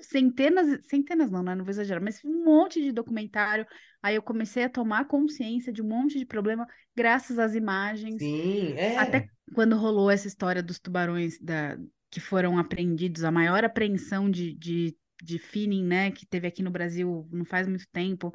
centenas, 0.00 0.84
centenas 0.86 1.30
não, 1.30 1.42
né? 1.42 1.54
Não 1.54 1.64
vou 1.64 1.70
exagerar, 1.70 2.02
mas 2.02 2.24
um 2.24 2.44
monte 2.44 2.80
de 2.82 2.92
documentário. 2.92 3.66
Aí 4.02 4.14
eu 4.16 4.22
comecei 4.22 4.64
a 4.64 4.68
tomar 4.68 5.06
consciência 5.06 5.72
de 5.72 5.82
um 5.82 5.88
monte 5.88 6.18
de 6.18 6.24
problema 6.24 6.66
graças 6.96 7.38
às 7.38 7.54
imagens. 7.54 8.22
Sim, 8.22 8.72
é. 8.74 8.96
Até 8.96 9.28
quando 9.54 9.76
rolou 9.76 10.10
essa 10.10 10.28
história 10.28 10.62
dos 10.62 10.78
tubarões 10.78 11.38
da, 11.40 11.76
que 12.10 12.20
foram 12.20 12.58
apreendidos, 12.58 13.24
a 13.24 13.30
maior 13.30 13.64
apreensão 13.64 14.30
de, 14.30 14.54
de, 14.54 14.96
de 15.22 15.38
finning, 15.38 15.84
né, 15.84 16.10
que 16.10 16.24
teve 16.24 16.46
aqui 16.46 16.62
no 16.62 16.70
Brasil 16.70 17.28
não 17.32 17.44
faz 17.44 17.66
muito 17.66 17.86
tempo. 17.92 18.32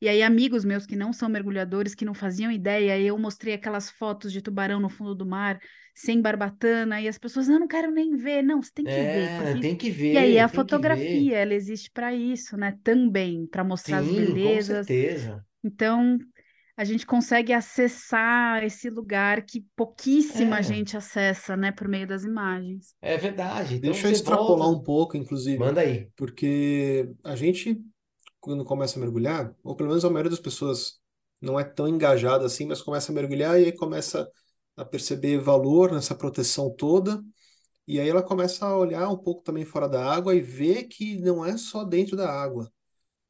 E 0.00 0.08
aí, 0.08 0.22
amigos 0.22 0.64
meus 0.64 0.84
que 0.84 0.96
não 0.96 1.12
são 1.12 1.28
mergulhadores, 1.28 1.94
que 1.94 2.04
não 2.04 2.12
faziam 2.12 2.50
ideia, 2.50 3.00
eu 3.00 3.16
mostrei 3.16 3.54
aquelas 3.54 3.88
fotos 3.88 4.32
de 4.32 4.42
tubarão 4.42 4.80
no 4.80 4.88
fundo 4.88 5.14
do 5.14 5.24
mar, 5.24 5.60
sem 5.94 6.20
barbatana, 6.20 7.00
e 7.00 7.08
as 7.08 7.18
pessoas, 7.18 7.48
não, 7.48 7.60
não 7.60 7.68
quero 7.68 7.90
nem 7.90 8.16
ver. 8.16 8.42
Não, 8.42 8.62
você 8.62 8.72
tem 8.72 8.86
que 8.86 9.04
É, 9.04 9.04
ver. 9.04 9.32
Porque... 9.34 9.60
tem 9.60 9.76
que 9.76 9.90
ver, 9.90 10.08
E 10.10 10.18
aí, 10.18 10.38
a 10.38 10.48
fotografia, 10.48 11.38
ela 11.38 11.54
existe 11.54 11.90
para 11.90 12.12
isso, 12.14 12.56
né? 12.56 12.78
Também, 12.84 13.46
para 13.46 13.64
mostrar 13.64 13.98
as 13.98 14.08
Sim, 14.08 14.38
com 14.40 14.58
belezas. 14.58 14.88
certeza. 14.88 15.44
Então, 15.64 16.18
a 16.76 16.84
gente 16.84 17.06
consegue 17.06 17.52
acessar 17.52 18.64
esse 18.64 18.90
lugar 18.90 19.42
que 19.44 19.62
pouquíssima 19.76 20.62
É, 20.62 20.62
gente 20.62 20.96
acessa, 20.96 21.56
né, 21.56 21.72
por 21.72 21.88
meio 21.88 22.06
das 22.06 22.24
imagens. 22.24 22.94
é 23.00 23.16
verdade. 23.16 23.78
Então 23.78 24.00
Deixa 24.00 24.06
eu 24.08 24.12
extrapolar 24.12 24.68
volta, 24.68 24.70
um 24.70 24.82
pouco, 24.82 25.16
inclusive, 25.16 25.58
manda 25.58 25.80
aí. 25.80 26.10
porque 26.16 27.08
a 27.24 27.34
gente, 27.36 27.80
quando 28.40 28.64
começa 28.64 28.98
a 28.98 29.00
mergulhar, 29.02 29.54
ou 29.62 29.76
pelo 29.76 29.88
menos 29.90 30.04
a 30.04 30.10
maioria 30.10 30.30
das 30.30 30.40
pessoas 30.40 31.00
não 31.40 31.58
é 31.58 31.64
tão 31.64 31.88
engajada 31.88 32.46
assim, 32.46 32.66
mas 32.66 32.82
começa 32.82 33.12
a 33.12 33.14
mergulhar 33.14 33.60
e 33.60 33.66
aí 33.66 33.72
começa 33.72 34.28
a 34.76 34.84
perceber 34.84 35.38
valor 35.38 35.92
nessa 35.92 36.14
proteção 36.14 36.70
toda, 36.70 37.22
e 37.86 38.00
aí 38.00 38.08
ela 38.08 38.22
começa 38.22 38.66
a 38.66 38.76
olhar 38.76 39.08
um 39.10 39.16
pouco 39.18 39.42
também 39.42 39.64
fora 39.64 39.88
da 39.88 40.04
água 40.04 40.34
e 40.34 40.40
ver 40.40 40.84
que 40.84 41.18
não 41.20 41.44
é 41.44 41.56
só 41.56 41.84
dentro 41.84 42.16
da 42.16 42.30
água. 42.30 42.72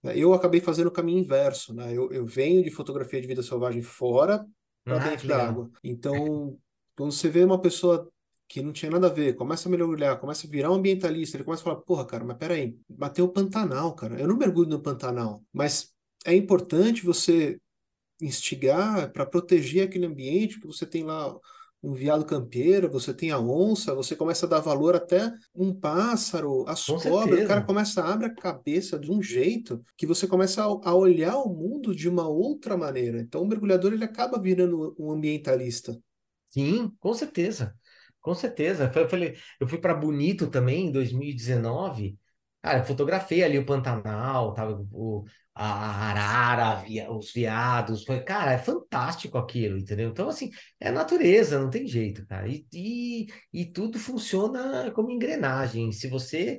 né? 0.02 0.12
Eu 0.16 0.32
acabei 0.34 0.60
fazendo 0.60 0.88
o 0.88 0.92
caminho 0.92 1.18
inverso, 1.20 1.74
né? 1.74 1.92
Eu, 1.96 2.10
eu 2.12 2.26
venho 2.26 2.62
de 2.62 2.70
fotografia 2.70 3.20
de 3.20 3.26
vida 3.26 3.42
selvagem 3.42 3.82
fora 3.82 4.46
para 4.86 4.98
Ah, 4.98 5.00
dentro 5.00 5.26
da 5.28 5.38
legal. 5.38 5.48
água. 5.48 5.70
Então, 5.82 6.58
quando 6.96 7.12
você 7.12 7.28
vê 7.28 7.44
uma 7.44 7.60
pessoa 7.60 8.10
que 8.48 8.62
não 8.62 8.72
tinha 8.72 8.90
nada 8.90 9.06
a 9.06 9.10
ver, 9.10 9.34
começa 9.34 9.68
a 9.68 9.70
mergulhar, 9.72 10.18
começa 10.20 10.46
a 10.46 10.50
virar 10.50 10.70
um 10.70 10.74
ambientalista, 10.74 11.36
ele 11.36 11.44
começa 11.44 11.62
a 11.62 11.64
falar, 11.64 11.76
porra, 11.82 12.04
cara, 12.06 12.24
mas 12.24 12.36
peraí, 12.36 12.76
bateu 12.88 13.24
o 13.24 13.28
Pantanal, 13.32 13.94
cara. 13.94 14.20
Eu 14.20 14.28
não 14.28 14.36
mergulho 14.36 14.68
no 14.68 14.82
Pantanal, 14.82 15.42
mas 15.52 15.92
é 16.26 16.34
importante 16.34 17.04
você 17.04 17.58
instigar 18.22 19.12
para 19.12 19.26
proteger 19.26 19.86
aquele 19.88 20.06
ambiente, 20.06 20.54
porque 20.58 20.74
você 20.76 20.86
tem 20.86 21.04
lá 21.04 21.34
um 21.82 21.92
veado 21.92 22.24
campeiro, 22.24 22.88
você 22.90 23.12
tem 23.12 23.32
a 23.32 23.38
onça, 23.40 23.94
você 23.94 24.14
começa 24.14 24.46
a 24.46 24.48
dar 24.48 24.60
valor 24.60 24.94
até 24.94 25.32
um 25.54 25.74
pássaro, 25.74 26.64
as 26.68 26.86
Com 26.86 26.98
cobras, 27.00 27.40
o 27.40 27.44
cara 27.44 27.60
certeza. 27.60 27.66
começa 27.66 28.02
a 28.02 28.12
abrir 28.12 28.26
a 28.26 28.34
cabeça 28.34 28.98
de 28.98 29.10
um 29.10 29.20
jeito 29.20 29.82
que 29.96 30.06
você 30.06 30.26
começa 30.28 30.62
a, 30.62 30.94
olhar 30.94 31.36
o 31.38 31.52
mundo 31.52 31.94
de 31.94 32.08
uma 32.08 32.28
outra 32.28 32.76
maneira. 32.76 33.20
Então 33.20 33.42
o 33.42 33.48
mergulhador 33.48 33.92
ele 33.92 34.04
acaba 34.04 34.40
virando 34.40 34.94
um 34.98 35.10
ambientalista. 35.10 35.98
Sim, 36.46 36.90
com 37.00 37.14
certeza. 37.14 37.76
Com 38.20 38.34
certeza. 38.34 38.90
Eu 38.94 39.08
falei, 39.08 39.36
eu 39.58 39.66
fui 39.68 39.78
para 39.78 39.94
Bonito 39.94 40.48
também 40.48 40.86
em 40.86 40.92
2019. 40.92 42.18
Cara, 42.60 42.84
fotografei 42.84 43.42
ali 43.42 43.58
o 43.58 43.66
Pantanal, 43.66 44.54
tava 44.54 44.86
o, 44.92 45.24
a 45.54 46.10
arara, 46.10 46.82
via- 46.82 47.10
os 47.12 47.32
veados. 47.32 48.04
Foi, 48.04 48.20
cara, 48.22 48.52
é 48.52 48.58
fantástico 48.58 49.38
aquilo, 49.38 49.78
entendeu? 49.78 50.10
Então, 50.10 50.28
assim, 50.28 50.50
é 50.80 50.90
natureza, 50.90 51.58
não 51.60 51.70
tem 51.70 51.86
jeito, 51.86 52.26
cara. 52.26 52.48
E, 52.48 52.66
e, 52.72 53.26
e 53.52 53.66
tudo 53.66 53.98
funciona 53.98 54.90
como 54.92 55.10
engrenagem. 55.10 55.92
Se 55.92 56.08
você 56.08 56.58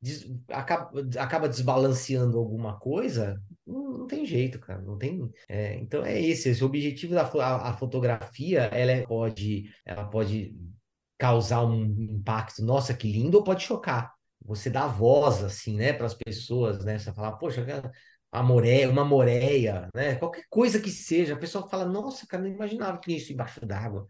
des- 0.00 0.26
acaba, 0.48 0.90
acaba 1.18 1.48
desbalanceando 1.48 2.38
alguma 2.38 2.78
coisa, 2.78 3.42
não, 3.66 3.98
não 4.00 4.06
tem 4.06 4.24
jeito, 4.26 4.58
cara. 4.60 4.80
Não 4.82 4.96
tem. 4.98 5.30
é, 5.48 5.76
então 5.76 6.04
é 6.04 6.20
esse, 6.20 6.48
esse 6.50 6.64
objetivo 6.64 7.14
da 7.14 7.22
a, 7.24 7.70
a 7.70 7.76
fotografia, 7.76 8.62
ela 8.72 8.92
é- 8.92 9.06
pode, 9.06 9.70
ela 9.84 10.04
pode 10.06 10.54
causar 11.18 11.64
um 11.64 11.84
impacto, 11.84 12.62
nossa, 12.64 12.94
que 12.94 13.10
lindo, 13.10 13.36
ou 13.38 13.44
pode 13.44 13.62
chocar. 13.64 14.12
Você 14.44 14.70
dá 14.70 14.86
voz, 14.86 15.42
assim, 15.42 15.74
né, 15.76 15.92
para 15.92 16.06
as 16.06 16.14
pessoas, 16.14 16.84
né? 16.84 16.98
Você 16.98 17.12
fala, 17.12 17.32
poxa, 17.36 17.64
cara, 17.64 17.90
a 18.30 18.42
moreia, 18.42 18.90
uma 18.90 19.04
moreia, 19.04 19.88
né? 19.94 20.16
Qualquer 20.16 20.44
coisa 20.50 20.80
que 20.80 20.90
seja, 20.90 21.34
a 21.34 21.38
pessoa 21.38 21.68
fala, 21.68 21.86
nossa, 21.86 22.26
cara, 22.26 22.42
não 22.42 22.50
imaginava 22.50 22.98
que 22.98 23.06
tinha 23.06 23.16
isso 23.16 23.32
embaixo 23.32 23.64
d'água, 23.64 24.08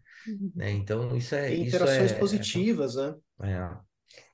né? 0.55 0.71
Então, 0.71 1.15
isso 1.15 1.35
é, 1.35 1.47
Tem 1.49 1.63
isso 1.63 1.75
interações 1.75 2.11
é, 2.11 2.19
positivas, 2.19 2.95
né? 2.95 3.15
é, 3.43 3.77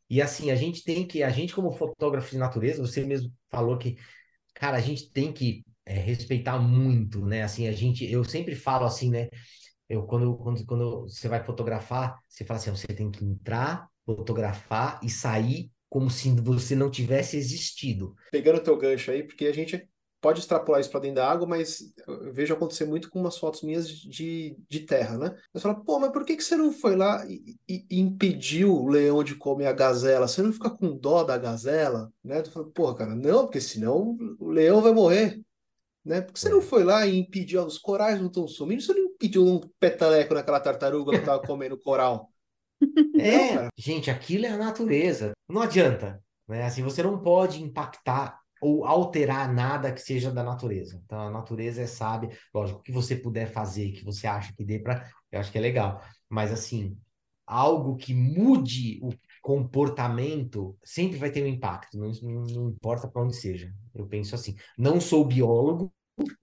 e 0.10 0.22
assim, 0.22 0.52
a 0.52 0.56
gente 0.56 0.84
tem 0.84 1.06
que, 1.08 1.24
a 1.24 1.30
gente 1.30 1.54
como 1.54 1.72
fotógrafo 1.72 2.32
de 2.32 2.38
natureza, 2.38 2.82
você 2.82 3.04
mesmo 3.04 3.32
falou 3.50 3.78
que, 3.78 3.98
cara, 4.54 4.78
a 4.78 4.82
gente 4.82 5.12
tem 5.12 5.32
que 5.32 5.64
é, 5.86 5.94
respeitar 5.94 6.60
muito, 6.60 7.26
né? 7.26 7.44
Assim, 7.44 7.68
a 7.68 7.72
gente, 7.72 8.10
eu 8.12 8.24
sempre 8.24 8.56
falo 8.56 8.86
assim, 8.86 9.10
né? 9.10 9.30
Eu 9.88 10.04
quando, 10.04 10.36
quando, 10.38 10.66
quando 10.66 11.02
você 11.02 11.28
vai 11.28 11.44
fotografar, 11.44 12.18
você 12.28 12.44
fala 12.44 12.60
assim, 12.60 12.72
você 12.72 12.88
tem 12.88 13.12
que 13.12 13.24
entrar, 13.24 13.88
fotografar 14.06 15.00
e 15.04 15.10
sair 15.10 15.72
como 15.96 16.10
se 16.10 16.30
você 16.42 16.76
não 16.76 16.92
tivesse 16.92 17.38
existido. 17.38 18.14
Pegando 18.30 18.58
o 18.58 18.62
teu 18.62 18.76
gancho 18.78 19.12
aí, 19.12 19.24
porque 19.24 19.46
a 19.48 19.54
gente 19.54 19.88
pode 20.20 20.42
extrapolar 20.42 20.82
isso 20.82 20.92
para 20.92 21.00
dentro 21.00 21.16
da 21.16 21.32
água, 21.32 21.48
mas 21.48 21.94
eu 22.06 22.34
vejo 22.34 22.54
acontecer 22.54 22.84
muito 22.84 23.10
com 23.10 23.18
umas 23.22 23.38
fotos 23.38 23.62
minhas 23.62 23.88
de, 23.88 24.58
de 24.70 24.82
terra, 24.82 25.18
né? 25.18 25.38
Você 25.54 25.62
fala, 25.62 25.82
pô, 25.82 25.98
mas 25.98 26.12
por 26.12 26.26
que 26.26 26.36
que 26.36 26.44
você 26.44 26.58
não 26.58 26.74
foi 26.74 26.98
lá 26.98 27.26
e, 27.26 27.56
e- 27.66 27.86
e 27.90 28.00
impediu 28.02 28.74
o 28.76 28.90
leão 28.90 29.24
de 29.24 29.36
comer 29.36 29.68
a 29.68 29.72
gazela? 29.72 30.28
Você 30.28 30.42
não 30.42 30.52
fica 30.52 30.70
com 30.70 30.98
dó 30.98 31.24
da 31.24 31.38
gazela, 31.38 32.12
né? 32.22 32.42
Tu 32.42 32.52
fala, 32.52 32.70
porra, 32.72 32.96
cara, 32.96 33.16
não, 33.16 33.46
porque 33.46 33.62
senão 33.62 34.18
o 34.38 34.50
leão 34.50 34.82
vai 34.82 34.92
morrer, 34.92 35.40
né? 36.06 36.22
Porque 36.22 36.40
você 36.40 36.50
não 36.50 36.60
É. 36.60 36.62
foi 36.62 36.84
lá 36.84 37.08
e 37.08 37.18
impediu, 37.18 37.62
ó, 37.64 37.66
os 37.66 37.80
corais 37.80 38.20
não 38.20 38.28
estão 38.28 38.48
sumindo, 38.48 38.82
você 38.84 38.94
não 38.94 39.04
impediu 39.06 39.46
um 39.46 39.62
peteleco 39.80 40.34
naquela 40.36 40.60
tartaruga 40.60 41.14
que 41.18 41.24
tava 41.26 41.42
comendo 41.46 41.78
coral. 41.80 42.34
É, 43.18 43.68
gente, 43.78 44.10
aquilo 44.12 44.46
é 44.46 44.50
a 44.50 44.58
natureza. 44.58 45.34
Não 45.48 45.62
adianta, 45.62 46.22
né? 46.48 46.64
Assim, 46.66 46.84
você 46.84 47.02
não 47.04 47.22
pode 47.22 47.62
impactar 47.64 48.40
ou 48.62 48.86
alterar 48.86 49.54
nada 49.54 49.92
que 49.94 50.02
seja 50.02 50.32
da 50.32 50.44
natureza. 50.44 51.00
Então, 51.06 51.20
a 51.28 51.32
natureza 51.32 51.82
é 51.82 51.88
sábia. 51.88 52.30
Lógico, 52.54 52.80
o 52.80 52.82
que 52.84 52.92
você 52.92 53.16
puder 53.16 53.48
fazer, 53.52 53.92
que 53.92 54.04
você 54.04 54.28
acha 54.28 54.54
que 54.54 54.64
dê 54.66 54.80
para, 54.80 55.10
eu 55.32 55.40
acho 55.40 55.52
que 55.52 55.58
é 55.58 55.62
legal. 55.62 56.02
Mas 56.30 56.52
assim, 56.52 56.98
algo 57.46 57.96
que 57.96 58.14
mude 58.14 59.00
o 59.04 59.12
comportamento 59.42 60.76
sempre 60.84 61.18
vai 61.18 61.30
ter 61.32 61.44
um 61.44 61.48
impacto, 61.48 61.98
não, 61.98 62.12
não- 62.22 62.44
não 62.46 62.70
importa 62.70 63.08
para 63.08 63.22
onde 63.22 63.36
seja. 63.36 63.72
Eu 63.94 64.08
penso 64.08 64.36
assim. 64.36 64.56
Não 64.78 65.00
sou 65.00 65.24
biólogo, 65.26 65.94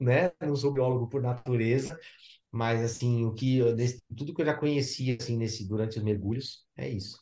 né? 0.01 0.31
Não 0.41 0.55
sou 0.57 0.73
biólogo 0.73 1.09
por 1.09 1.23
natureza, 1.23 1.99
mas 2.53 2.83
assim, 2.83 3.25
o 3.25 3.33
que 3.35 3.59
eu- 3.59 3.75
desse- 3.75 4.03
tudo 4.17 4.35
que 4.35 4.43
eu 4.43 4.47
já 4.47 4.55
conheci 4.55 5.17
assim 5.19 5.37
nesse 5.37 5.67
durante 5.67 5.99
os 5.99 6.05
mergulhos 6.05 6.67
é 6.77 6.89
isso. 6.89 7.19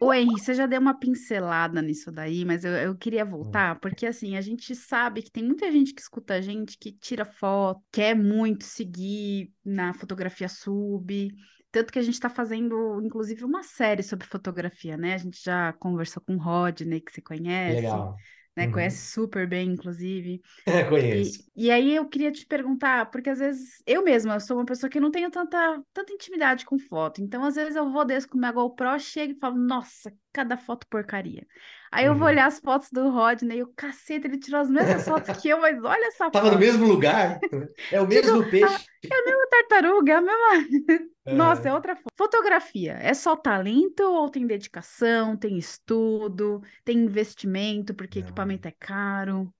Ô, 0.00 0.12
Henry, 0.12 0.38
você 0.38 0.54
já 0.54 0.66
deu 0.66 0.78
uma 0.80 0.98
pincelada 0.98 1.80
nisso 1.80 2.12
daí, 2.12 2.44
mas 2.44 2.64
eu, 2.64 2.72
eu 2.72 2.96
queria 2.96 3.24
voltar, 3.24 3.80
porque 3.80 4.06
assim, 4.06 4.36
a 4.36 4.40
gente 4.42 4.74
sabe 4.76 5.22
que 5.22 5.30
tem 5.30 5.42
muita 5.42 5.72
gente 5.72 5.94
que 5.94 6.00
escuta 6.00 6.34
a 6.34 6.40
gente 6.40 6.76
que 6.78 6.92
tira 6.92 7.24
foto, 7.24 7.82
quer 7.90 8.14
muito 8.14 8.64
seguir 8.64 9.50
na 9.64 9.94
fotografia 9.94 10.48
sub, 10.48 11.30
tanto 11.72 11.92
que 11.92 11.98
a 11.98 12.02
gente 12.02 12.14
está 12.14 12.28
fazendo, 12.28 13.00
inclusive, 13.02 13.42
uma 13.44 13.62
série 13.62 14.02
sobre 14.02 14.26
fotografia, 14.26 14.96
né? 14.96 15.14
A 15.14 15.18
gente 15.18 15.42
já 15.42 15.72
conversou 15.74 16.22
com 16.26 16.36
o 16.36 16.38
Rodney, 16.38 17.00
que 17.00 17.12
você 17.12 17.22
conhece, 17.22 17.76
Legal. 17.76 18.16
Né? 18.56 18.66
Uhum. 18.66 18.72
Conhece 18.72 19.12
super 19.12 19.48
bem, 19.48 19.70
inclusive. 19.70 20.42
Conheço. 20.88 21.44
E, 21.56 21.66
e 21.66 21.70
aí 21.70 21.94
eu 21.94 22.08
queria 22.08 22.32
te 22.32 22.46
perguntar, 22.46 23.10
porque 23.10 23.30
às 23.30 23.38
vezes 23.38 23.82
eu 23.86 24.02
mesma 24.02 24.34
eu 24.34 24.40
sou 24.40 24.56
uma 24.58 24.64
pessoa 24.66 24.90
que 24.90 25.00
não 25.00 25.10
tenho 25.10 25.30
tanta, 25.30 25.82
tanta 25.92 26.12
intimidade 26.12 26.64
com 26.64 26.78
foto. 26.78 27.22
Então, 27.22 27.44
às 27.44 27.54
vezes 27.56 27.76
eu 27.76 27.90
vou 27.90 28.04
desse 28.04 28.26
com 28.28 28.38
minha 28.38 28.52
GoPro, 28.52 28.98
chego 28.98 29.32
e 29.32 29.38
falo, 29.38 29.56
nossa, 29.56 30.12
cada 30.36 30.56
foto 30.58 30.86
porcaria. 30.88 31.46
Aí 31.92 32.06
eu 32.06 32.16
vou 32.16 32.26
Uhum. 32.26 32.28
olhar 32.28 32.46
as 32.46 32.58
fotos 32.60 32.90
do 32.92 33.10
Rodney, 33.10 33.58
e 33.58 33.62
o 33.62 33.72
cacete, 33.74 34.26
ele 34.26 34.38
tirou 34.38 34.60
as 34.60 34.70
mesmas 34.70 35.06
fotos 35.06 35.30
que 35.32 35.48
eu, 35.48 35.60
mas 35.60 35.82
olha 35.82 36.06
essa 36.08 36.30
Tava 36.30 36.50
no 36.50 36.58
foto. 36.58 36.58
mesmo 36.58 36.86
lugar. 36.86 37.44
É 37.90 38.00
o 38.00 38.06
mesmo 38.08 38.48
peixe. 38.48 38.88
É 39.10 39.14
a 39.14 39.24
mesma 39.24 39.48
tartaruga, 39.50 40.12
é 40.12 40.16
a 40.16 40.20
mesma. 40.20 41.10
Nossa, 41.30 41.68
é 41.68 41.72
outra 41.74 41.96
foto. 41.96 42.12
Fotografia, 42.16 42.94
é 42.94 43.12
só 43.14 43.36
talento 43.36 44.00
ou 44.02 44.28
tem 44.30 44.46
dedicação, 44.46 45.36
tem 45.36 45.58
estudo, 45.58 46.62
tem 46.84 46.98
investimento, 46.98 47.94
porque 47.94 48.18
Não. 48.18 48.20
equipamento 48.20 48.68
é 48.68 48.72
caro? 48.78 49.52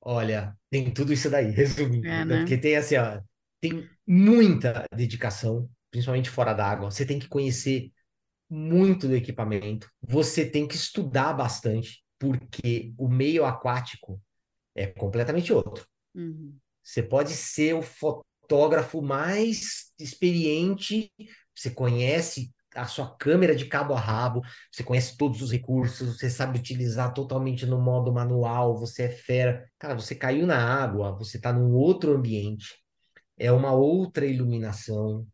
Olha, 0.00 0.56
tem 0.70 0.92
tudo 0.92 1.12
isso 1.12 1.28
daí, 1.30 1.50
resumindo, 1.50 2.06
É, 2.06 2.24
né? 2.24 2.24
né? 2.24 2.38
Porque 2.38 2.56
tem 2.58 2.76
assim, 2.76 2.96
ó, 2.96 3.20
tem 3.60 3.90
muita 4.06 4.84
dedicação, 4.94 5.68
principalmente 5.90 6.30
fora 6.30 6.52
d'água. 6.54 6.90
Você 6.90 7.04
tem 7.06 7.18
que 7.18 7.28
conhecer 7.28 7.92
muito 8.48 9.06
do 9.06 9.14
equipamento. 9.14 9.90
Você 10.02 10.44
tem 10.48 10.66
que 10.66 10.74
estudar 10.74 11.32
bastante, 11.34 12.02
porque 12.18 12.92
o 12.96 13.08
meio 13.08 13.44
aquático 13.44 14.20
é 14.74 14.86
completamente 14.86 15.52
outro. 15.52 15.86
Uhum. 16.14 16.56
Você 16.82 17.02
pode 17.02 17.32
ser 17.32 17.74
o 17.74 17.82
fotógrafo 17.82 19.02
mais 19.02 19.92
experiente, 19.98 21.12
você 21.54 21.70
conhece 21.70 22.50
a 22.74 22.86
sua 22.86 23.14
câmera 23.16 23.54
de 23.54 23.66
cabo 23.66 23.94
a 23.94 24.00
rabo, 24.00 24.42
você 24.70 24.82
conhece 24.82 25.16
todos 25.16 25.42
os 25.42 25.50
recursos, 25.50 26.16
você 26.16 26.30
sabe 26.30 26.58
utilizar 26.58 27.12
totalmente 27.12 27.66
no 27.66 27.80
modo 27.80 28.12
manual, 28.12 28.76
você 28.76 29.04
é 29.04 29.10
fera. 29.10 29.68
Cara, 29.78 29.94
você 29.94 30.14
caiu 30.14 30.46
na 30.46 30.56
água, 30.56 31.12
você 31.12 31.36
está 31.36 31.52
num 31.52 31.74
outro 31.74 32.14
ambiente, 32.14 32.76
é 33.36 33.50
uma 33.52 33.72
outra 33.72 34.26
iluminação, 34.26 35.26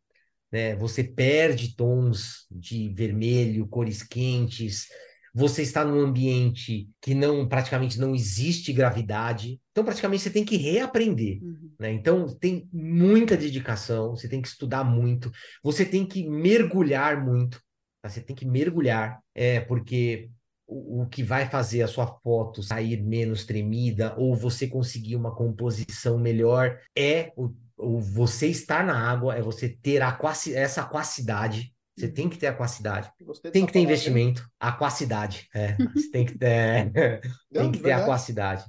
né? 0.54 0.76
Você 0.76 1.02
perde 1.02 1.74
tons 1.74 2.46
de 2.48 2.88
vermelho, 2.90 3.66
cores 3.66 4.04
quentes. 4.04 4.86
Você 5.34 5.62
está 5.62 5.84
num 5.84 5.98
ambiente 5.98 6.88
que 7.02 7.12
não 7.12 7.48
praticamente 7.48 7.98
não 7.98 8.14
existe 8.14 8.72
gravidade. 8.72 9.60
Então, 9.72 9.84
praticamente 9.84 10.22
você 10.22 10.30
tem 10.30 10.44
que 10.44 10.56
reaprender, 10.56 11.42
Uhum. 11.42 11.70
né? 11.80 11.92
Então, 11.92 12.28
tem 12.38 12.68
muita 12.72 13.36
dedicação, 13.36 14.10
você 14.14 14.28
tem 14.28 14.40
que 14.40 14.46
estudar 14.46 14.84
muito, 14.84 15.28
você 15.60 15.84
tem 15.84 16.06
que 16.06 16.22
mergulhar 16.22 17.24
muito, 17.24 17.60
tá? 18.00 18.08
Você 18.08 18.20
tem 18.20 18.36
que 18.36 18.46
mergulhar, 18.46 19.18
é, 19.34 19.58
porque 19.58 20.30
o, 20.68 21.02
o 21.02 21.06
que 21.08 21.24
vai 21.24 21.50
fazer 21.50 21.82
a 21.82 21.88
sua 21.88 22.06
foto 22.22 22.62
sair 22.62 23.02
menos 23.02 23.44
tremida 23.44 24.14
ou 24.16 24.36
você 24.36 24.68
conseguir 24.68 25.16
uma 25.16 25.34
composição 25.34 26.16
melhor 26.16 26.78
é 26.96 27.32
o, 27.36 27.52
o 27.84 28.00
você 28.00 28.48
estar 28.48 28.84
na 28.84 29.10
água, 29.10 29.36
é 29.36 29.42
você 29.42 29.68
ter 29.68 30.02
aquaci, 30.02 30.54
essa 30.54 30.82
aquacidade. 30.82 31.72
Você 31.96 32.08
tem 32.08 32.28
que 32.28 32.36
ter 32.36 32.48
aquacidade. 32.48 33.10
Gostei 33.22 33.50
Tem 33.50 33.66
que 33.66 33.72
ter 33.72 33.80
investimento, 33.80 34.44
aquacidade. 34.58 35.48
É, 35.54 35.76
você 35.94 36.10
tem 36.10 36.26
que 36.26 36.36
ter, 36.36 37.20
tem 37.52 37.70
que 37.70 37.78
ter 37.78 37.92
aquacidade. 37.92 38.64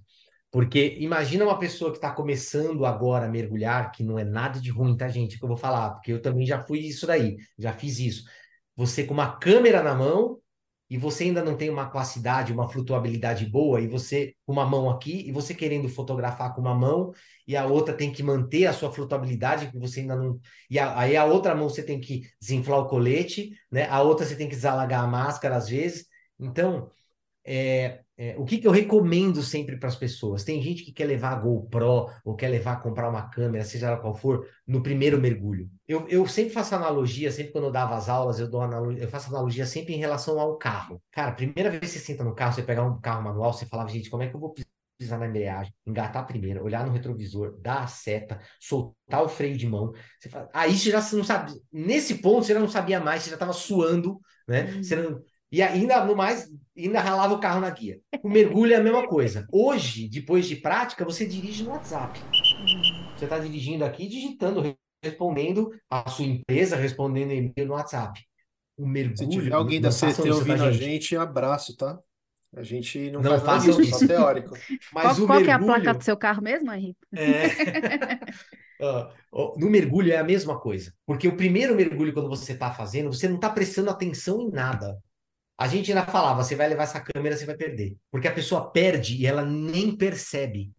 Porque 0.51 0.95
imagina 0.99 1.43
uma 1.43 1.59
pessoa 1.59 1.91
que 1.91 1.97
está 1.97 2.11
começando 2.11 2.85
agora 2.85 3.25
a 3.25 3.29
mergulhar, 3.29 3.91
que 3.91 4.03
não 4.03 4.17
é 4.17 4.23
nada 4.23 4.59
de 4.59 4.69
ruim, 4.69 4.95
tá, 4.95 5.07
gente? 5.09 5.37
Que 5.37 5.43
eu 5.43 5.49
vou 5.49 5.57
falar, 5.57 5.89
porque 5.91 6.13
eu 6.13 6.21
também 6.21 6.45
já 6.45 6.61
fui 6.61 6.79
isso 6.79 7.05
daí, 7.05 7.35
já 7.57 7.73
fiz 7.73 7.99
isso. 7.99 8.23
Você 8.75 9.03
com 9.03 9.13
uma 9.13 9.37
câmera 9.37 9.83
na 9.83 9.93
mão 9.93 10.39
e 10.89 10.97
você 10.97 11.25
ainda 11.25 11.43
não 11.43 11.57
tem 11.57 11.69
uma 11.69 11.83
aquacidade, 11.83 12.53
uma 12.53 12.67
flutuabilidade 12.69 13.45
boa, 13.45 13.81
e 13.81 13.87
você 13.87 14.33
com 14.45 14.53
uma 14.53 14.65
mão 14.65 14.89
aqui, 14.89 15.27
e 15.27 15.31
você 15.31 15.53
querendo 15.55 15.89
fotografar 15.89 16.53
com 16.53 16.61
uma 16.61 16.75
mão, 16.75 17.11
e 17.47 17.55
a 17.57 17.65
outra 17.65 17.93
tem 17.95 18.11
que 18.11 18.21
manter 18.23 18.65
a 18.67 18.73
sua 18.73 18.91
flutuabilidade, 18.91 19.71
que 19.71 19.79
você 19.79 20.01
ainda 20.01 20.15
não. 20.15 20.39
E 20.69 20.77
a- 20.79 20.97
aí 20.99 21.15
a 21.17 21.25
outra 21.25 21.55
mão 21.55 21.69
você 21.69 21.83
tem 21.83 21.99
que 21.99 22.23
desinflar 22.39 22.79
o 22.79 22.87
colete, 22.87 23.51
né? 23.71 23.87
A 23.89 24.01
outra 24.01 24.25
você 24.25 24.35
tem 24.35 24.47
que 24.49 24.55
desalagar 24.55 25.03
a 25.03 25.07
máscara 25.07 25.55
às 25.57 25.67
vezes. 25.69 26.05
Então, 26.39 26.89
é, 27.45 28.04
é, 28.17 28.35
o 28.37 28.45
que, 28.45 28.59
que 28.59 28.67
eu 28.67 28.71
recomendo 28.71 29.43
sempre 29.43 29.77
para 29.77 29.89
as 29.89 29.95
pessoas? 29.95 30.43
Tem 30.43 30.61
gente 30.61 30.83
que 30.83 30.93
quer 30.93 31.05
levar 31.05 31.31
a 31.31 31.35
GoPro 31.35 32.09
ou 32.23 32.35
quer 32.35 32.47
levar, 32.47 32.81
comprar 32.81 33.09
uma 33.09 33.29
câmera, 33.29 33.65
seja 33.65 33.87
ela 33.87 33.97
qual 33.97 34.15
for, 34.15 34.47
no 34.65 34.81
primeiro 34.81 35.19
mergulho. 35.19 35.69
Eu, 35.85 36.07
eu 36.07 36.25
sempre 36.25 36.53
faço 36.53 36.73
analogia, 36.75 37.29
sempre 37.31 37.51
quando 37.51 37.65
eu 37.65 37.71
dava 37.71 37.95
as 37.95 38.07
aulas, 38.07 38.39
eu 38.39 38.49
dou 38.49 38.61
analogia, 38.61 39.03
eu 39.03 39.09
faço 39.09 39.29
analogia 39.29 39.65
sempre 39.65 39.93
em 39.93 39.97
relação 39.97 40.39
ao 40.39 40.57
carro. 40.57 41.01
Cara, 41.11 41.31
a 41.31 41.35
primeira 41.35 41.69
vez 41.69 41.81
que 41.81 41.99
você 41.99 41.99
senta 41.99 42.23
no 42.23 42.33
carro, 42.33 42.53
você 42.53 42.63
pegar 42.63 42.83
um 42.83 42.99
carro 43.01 43.23
manual, 43.23 43.51
você 43.51 43.65
falava, 43.65 43.89
gente, 43.89 44.09
como 44.09 44.23
é 44.23 44.29
que 44.29 44.35
eu 44.35 44.39
vou 44.39 44.53
pisar 44.97 45.19
na 45.19 45.27
embreagem, 45.27 45.73
engatar 45.85 46.25
primeiro, 46.25 46.63
olhar 46.63 46.85
no 46.85 46.93
retrovisor, 46.93 47.59
dar 47.59 47.83
a 47.83 47.87
seta, 47.87 48.39
soltar 48.61 49.23
o 49.23 49.27
freio 49.27 49.57
de 49.57 49.67
mão. 49.67 49.91
Você 50.19 50.29
fala, 50.29 50.49
aí 50.53 50.73
você 50.77 50.89
já 50.89 51.01
não 51.11 51.23
sabe, 51.23 51.51
nesse 51.71 52.15
ponto 52.15 52.45
você 52.45 52.53
já 52.53 52.59
não 52.61 52.69
sabia 52.69 52.99
mais, 52.99 53.23
você 53.23 53.29
já 53.29 53.35
estava 53.35 53.51
suando, 53.51 54.21
né? 54.47 54.71
Uhum. 54.71 54.83
Você 54.83 54.95
não, 54.95 55.21
e 55.55 55.61
ainda 55.61 56.03
no 56.03 56.15
mais, 56.15 56.49
ainda 56.77 56.99
ralava 56.99 57.33
o 57.33 57.39
carro 57.39 57.61
na 57.61 57.69
guia. 57.69 57.99
O 58.21 58.29
mergulho 58.29 58.73
é 58.73 58.75
a 58.77 58.83
mesma 58.83 59.07
coisa. 59.07 59.47
Hoje, 59.51 60.09
depois 60.09 60.47
de 60.47 60.57
prática, 60.57 61.05
você 61.05 61.25
dirige 61.25 61.63
no 61.63 61.69
WhatsApp. 61.71 62.19
Você 63.17 63.25
está 63.25 63.39
dirigindo 63.39 63.85
aqui, 63.85 64.07
digitando, 64.07 64.75
respondendo 65.03 65.71
a 65.89 66.09
sua 66.09 66.25
empresa, 66.25 66.75
respondendo 66.75 67.31
e-mail 67.31 67.67
no 67.67 67.73
WhatsApp. 67.73 68.19
O 68.77 68.83
Se 68.83 68.89
mergulho, 68.89 69.29
tiver 69.29 69.53
alguém 69.53 69.79
da 69.79 69.89
CT 69.89 70.27
isso, 70.27 70.33
ouvindo 70.33 70.63
a 70.63 70.71
gente? 70.71 71.15
abraço, 71.15 71.77
tá? 71.77 71.97
A 72.53 72.63
gente 72.63 73.11
não, 73.11 73.21
Não 73.21 73.39
faz 73.39 73.63
disso, 73.63 73.83
só 73.85 73.97
isso. 73.97 74.07
teórico. 74.07 74.55
Mas 74.93 75.17
Qual, 75.17 75.23
o 75.23 75.27
qual 75.27 75.41
que 75.41 75.49
é 75.49 75.53
a 75.53 75.57
mergulho, 75.57 75.81
placa 75.81 75.97
do 75.97 76.03
seu 76.03 76.17
carro 76.17 76.41
mesmo, 76.41 76.71
Henrique? 76.71 76.99
É. 77.13 77.47
Ó, 79.31 79.57
No 79.57 79.69
mergulho 79.69 80.11
é 80.11 80.17
a 80.17 80.23
mesma 80.23 80.59
coisa. 80.59 80.93
Porque 81.05 81.27
o 81.27 81.35
primeiro 81.37 81.75
mergulho, 81.75 82.13
quando 82.13 82.29
você 82.29 82.53
está 82.53 82.71
fazendo, 82.73 83.11
você 83.11 83.27
não 83.27 83.35
está 83.35 83.49
prestando 83.49 83.89
atenção 83.89 84.41
em 84.41 84.49
nada. 84.51 84.97
A 85.57 85.67
gente 85.67 85.91
ainda 85.91 86.05
falava, 86.05 86.43
você 86.43 86.55
vai 86.55 86.67
levar 86.67 86.83
essa 86.83 86.99
câmera, 86.99 87.35
você 87.37 87.45
vai 87.45 87.55
perder. 87.55 87.95
Porque 88.11 88.27
a 88.27 88.33
pessoa 88.33 88.71
perde 88.71 89.15
e 89.15 89.25
ela 89.25 89.43
nem 89.45 89.95
percebe. 89.95 90.71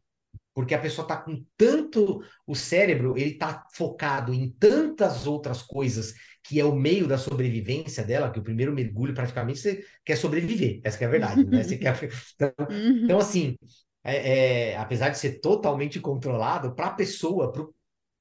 Porque 0.54 0.74
a 0.74 0.78
pessoa 0.80 1.04
está 1.04 1.16
com 1.16 1.44
tanto. 1.56 2.22
O 2.46 2.54
cérebro, 2.54 3.16
ele 3.16 3.32
está 3.32 3.64
focado 3.74 4.32
em 4.32 4.50
tantas 4.50 5.26
outras 5.26 5.62
coisas 5.62 6.14
que 6.42 6.60
é 6.60 6.64
o 6.64 6.74
meio 6.76 7.08
da 7.08 7.18
sobrevivência 7.18 8.04
dela, 8.04 8.30
que 8.30 8.38
o 8.38 8.42
primeiro 8.42 8.72
mergulho, 8.72 9.12
praticamente, 9.12 9.58
você 9.58 9.84
quer 10.04 10.16
sobreviver. 10.16 10.80
Essa 10.84 10.96
que 10.96 11.04
é 11.04 11.06
a 11.06 11.10
verdade, 11.10 11.44
né? 11.44 11.62
Você 11.62 11.76
quer... 11.76 11.96
Então, 12.36 12.52
Uhum. 12.70 13.04
então, 13.04 13.18
assim, 13.18 13.56
é, 14.04 14.70
é, 14.72 14.76
apesar 14.76 15.08
de 15.10 15.18
ser 15.18 15.40
totalmente 15.40 15.98
controlado, 16.00 16.74
para 16.74 16.86
a 16.86 16.94
pessoa, 16.94 17.50
para 17.52 17.66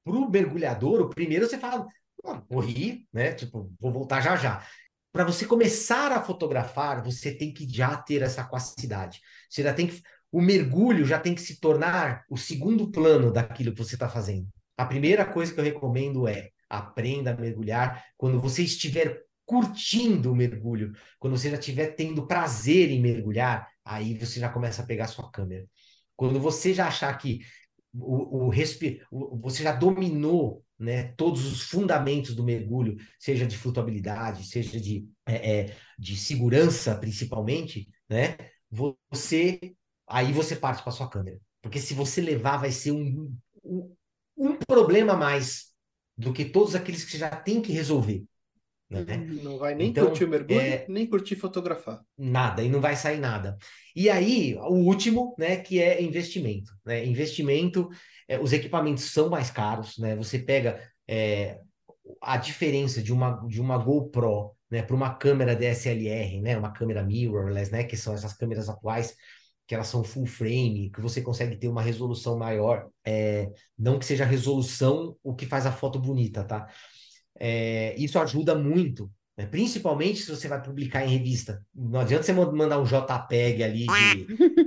o 0.06 0.28
mergulhador, 0.30 1.00
o 1.02 1.08
primeiro 1.10 1.46
você 1.46 1.58
fala, 1.58 1.86
"Ah, 2.24 2.42
morri, 2.50 3.06
né? 3.12 3.32
Tipo, 3.32 3.72
vou 3.80 3.92
voltar 3.92 4.20
já 4.20 4.36
já. 4.36 4.66
Para 5.16 5.24
você 5.24 5.46
começar 5.46 6.12
a 6.12 6.22
fotografar, 6.22 7.02
você 7.02 7.32
tem 7.32 7.50
que 7.50 7.66
já 7.66 7.96
ter 7.96 8.20
essa 8.20 8.44
capacidade. 8.44 9.22
Você 9.48 9.62
já 9.62 9.72
tem 9.72 9.86
que. 9.86 10.02
O 10.30 10.42
mergulho 10.42 11.06
já 11.06 11.18
tem 11.18 11.34
que 11.34 11.40
se 11.40 11.58
tornar 11.58 12.26
o 12.28 12.36
segundo 12.36 12.90
plano 12.90 13.32
daquilo 13.32 13.72
que 13.72 13.82
você 13.82 13.94
está 13.94 14.10
fazendo. 14.10 14.46
A 14.76 14.84
primeira 14.84 15.24
coisa 15.24 15.54
que 15.54 15.58
eu 15.58 15.64
recomendo 15.64 16.28
é 16.28 16.50
aprenda 16.68 17.30
a 17.30 17.34
mergulhar 17.34 18.04
quando 18.14 18.38
você 18.38 18.62
estiver 18.62 19.22
curtindo 19.46 20.32
o 20.32 20.36
mergulho, 20.36 20.92
quando 21.18 21.38
você 21.38 21.48
já 21.48 21.56
estiver 21.56 21.94
tendo 21.94 22.26
prazer 22.26 22.90
em 22.90 23.00
mergulhar, 23.00 23.66
aí 23.82 24.18
você 24.18 24.38
já 24.38 24.50
começa 24.50 24.82
a 24.82 24.86
pegar 24.86 25.06
sua 25.06 25.30
câmera. 25.30 25.64
Quando 26.14 26.38
você 26.38 26.74
já 26.74 26.88
achar 26.88 27.16
que 27.16 27.40
o, 27.98 28.48
o, 28.48 28.50
o 29.10 29.40
você 29.40 29.62
já 29.62 29.72
dominou 29.72 30.64
né, 30.78 31.14
todos 31.16 31.46
os 31.46 31.62
fundamentos 31.62 32.34
do 32.34 32.44
mergulho, 32.44 32.96
seja 33.18 33.46
de 33.46 33.56
flutuabilidade, 33.56 34.46
seja 34.46 34.80
de, 34.80 35.08
é, 35.24 35.60
é, 35.60 35.76
de 35.98 36.16
segurança, 36.16 36.94
principalmente, 36.96 37.88
né? 38.08 38.36
Você 39.10 39.74
aí 40.06 40.32
você 40.32 40.54
parte 40.54 40.82
para 40.82 40.92
sua 40.92 41.08
câmera. 41.08 41.40
Porque 41.60 41.80
se 41.80 41.94
você 41.94 42.20
levar, 42.20 42.58
vai 42.58 42.70
ser 42.70 42.92
um, 42.92 43.34
um, 43.64 43.96
um 44.36 44.56
problema 44.56 45.14
a 45.14 45.16
mais 45.16 45.72
do 46.16 46.32
que 46.32 46.44
todos 46.44 46.74
aqueles 46.74 47.04
que 47.04 47.10
você 47.10 47.18
já 47.18 47.30
tem 47.30 47.60
que 47.60 47.72
resolver. 47.72 48.24
Né? 48.88 49.16
Não 49.42 49.58
vai 49.58 49.74
nem 49.74 49.88
Então, 49.88 50.06
curtir 50.06 50.24
o 50.24 50.28
mergulho, 50.28 50.60
é- 50.60 50.86
nem 50.88 51.06
curtir 51.06 51.36
fotografar. 51.36 52.00
Nada, 52.16 52.62
e 52.62 52.68
não 52.68 52.80
vai 52.80 52.94
sair 52.94 53.18
nada. 53.18 53.58
E 53.94 54.08
aí, 54.08 54.54
o 54.56 54.74
último, 54.74 55.34
né, 55.38 55.56
que 55.56 55.80
é 55.82 56.00
investimento. 56.02 56.72
Né? 56.84 57.04
Investimento, 57.04 57.88
é, 58.28 58.38
os 58.38 58.52
equipamentos 58.52 59.04
são 59.12 59.28
mais 59.28 59.50
caros, 59.50 59.98
né? 59.98 60.14
Você 60.16 60.38
pega 60.38 60.80
é, 61.08 61.60
a 62.20 62.36
diferença 62.36 63.02
de 63.02 63.12
uma, 63.12 63.44
de 63.48 63.60
uma 63.60 63.78
GoPro 63.78 64.52
né, 64.70 64.82
para 64.82 64.96
uma 64.96 65.14
câmera 65.14 65.54
DSLR, 65.54 66.40
né, 66.40 66.56
uma 66.56 66.72
câmera 66.72 67.02
mirrorless, 67.02 67.70
né, 67.70 67.84
que 67.84 67.96
são 67.96 68.14
essas 68.14 68.32
câmeras 68.32 68.68
atuais 68.68 69.14
que 69.66 69.74
elas 69.74 69.88
são 69.88 70.04
full 70.04 70.26
frame, 70.26 70.90
que 70.90 71.00
você 71.00 71.20
consegue 71.20 71.56
ter 71.56 71.66
uma 71.66 71.82
resolução 71.82 72.38
maior, 72.38 72.88
é, 73.04 73.50
não 73.76 73.98
que 73.98 74.04
seja 74.04 74.22
a 74.22 74.26
resolução 74.26 75.16
o 75.24 75.34
que 75.34 75.44
faz 75.44 75.66
a 75.66 75.72
foto 75.72 75.98
bonita, 75.98 76.44
tá? 76.44 76.68
É, 77.38 77.94
isso 77.98 78.18
ajuda 78.18 78.54
muito, 78.54 79.10
né? 79.36 79.46
principalmente 79.46 80.22
se 80.22 80.30
você 80.30 80.48
vai 80.48 80.62
publicar 80.62 81.04
em 81.04 81.08
revista. 81.08 81.62
Não 81.74 82.00
adianta 82.00 82.24
você 82.24 82.32
mandar 82.32 82.80
um 82.80 82.84
JPEG 82.84 83.62
ali 83.62 83.86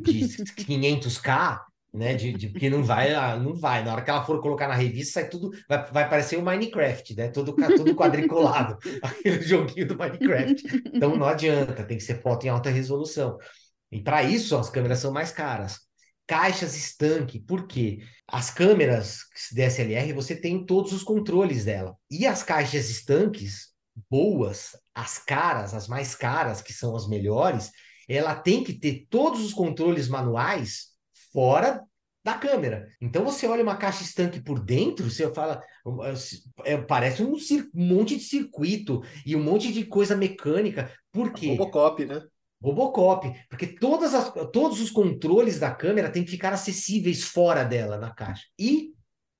de, 0.01 0.27
de 0.27 0.43
500k, 0.65 1.59
né? 1.93 2.13
De, 2.13 2.33
de, 2.33 2.49
porque 2.49 2.69
não 2.69 2.83
vai, 2.83 3.13
não 3.39 3.53
vai. 3.55 3.83
Na 3.83 3.93
hora 3.93 4.01
que 4.01 4.09
ela 4.09 4.23
for 4.23 4.41
colocar 4.41 4.67
na 4.67 4.75
revista, 4.75 5.19
sai 5.19 5.29
tudo, 5.29 5.51
vai, 5.67 5.91
vai 5.91 6.09
parecer 6.09 6.37
o 6.37 6.43
Minecraft, 6.43 7.15
né? 7.15 7.27
Tudo, 7.29 7.53
tudo 7.53 7.95
quadriculado, 7.95 8.77
aquele 9.01 9.41
joguinho 9.41 9.87
do 9.87 9.97
Minecraft. 9.97 10.83
Então 10.93 11.15
não 11.15 11.27
adianta, 11.27 11.83
tem 11.83 11.97
que 11.97 12.03
ser 12.03 12.21
foto 12.21 12.45
em 12.45 12.49
alta 12.49 12.69
resolução. 12.69 13.37
E 13.91 14.01
para 14.01 14.23
isso 14.23 14.55
as 14.55 14.69
câmeras 14.69 14.99
são 14.99 15.11
mais 15.11 15.31
caras. 15.31 15.88
Caixas 16.29 16.77
estanque, 16.77 17.39
por 17.39 17.65
quê? 17.65 18.03
As 18.27 18.51
câmeras 18.51 19.21
DSLR, 19.51 20.13
você 20.13 20.35
tem 20.35 20.63
todos 20.63 20.93
os 20.93 21.01
controles 21.01 21.65
dela. 21.65 21.95
E 22.07 22.27
as 22.27 22.43
caixas 22.43 22.87
estanques, 22.87 23.69
boas, 24.07 24.77
as 24.93 25.17
caras, 25.17 25.73
as 25.73 25.87
mais 25.87 26.13
caras, 26.13 26.61
que 26.61 26.71
são 26.71 26.95
as 26.95 27.09
melhores, 27.09 27.71
ela 28.07 28.35
tem 28.35 28.63
que 28.63 28.73
ter 28.73 29.07
todos 29.09 29.43
os 29.43 29.53
controles 29.53 30.07
manuais 30.07 30.89
fora 31.33 31.83
da 32.23 32.35
câmera. 32.35 32.87
Então 33.01 33.25
você 33.25 33.47
olha 33.47 33.63
uma 33.63 33.77
caixa 33.77 34.03
estanque 34.03 34.39
por 34.39 34.59
dentro, 34.59 35.09
você 35.09 35.33
fala, 35.33 35.63
é, 36.63 36.77
parece 36.77 37.23
um, 37.23 37.33
um, 37.33 37.37
monte 37.73 38.15
de 38.15 38.21
circuito 38.21 39.01
e 39.25 39.35
um 39.35 39.41
monte 39.41 39.73
de 39.73 39.83
coisa 39.83 40.15
mecânica. 40.15 40.93
Por 41.11 41.33
quê? 41.33 41.47
Robocop, 41.47 42.05
né? 42.05 42.21
Robocop, 42.61 43.31
porque 43.49 43.67
todas 43.67 44.13
as, 44.13 44.33
todos 44.51 44.81
os 44.81 44.91
controles 44.91 45.59
da 45.59 45.71
câmera 45.71 46.11
têm 46.11 46.25
que 46.25 46.31
ficar 46.31 46.51
acessíveis 46.51 47.23
fora 47.23 47.63
dela 47.63 47.97
na 47.97 48.13
caixa. 48.13 48.43
E 48.59 48.93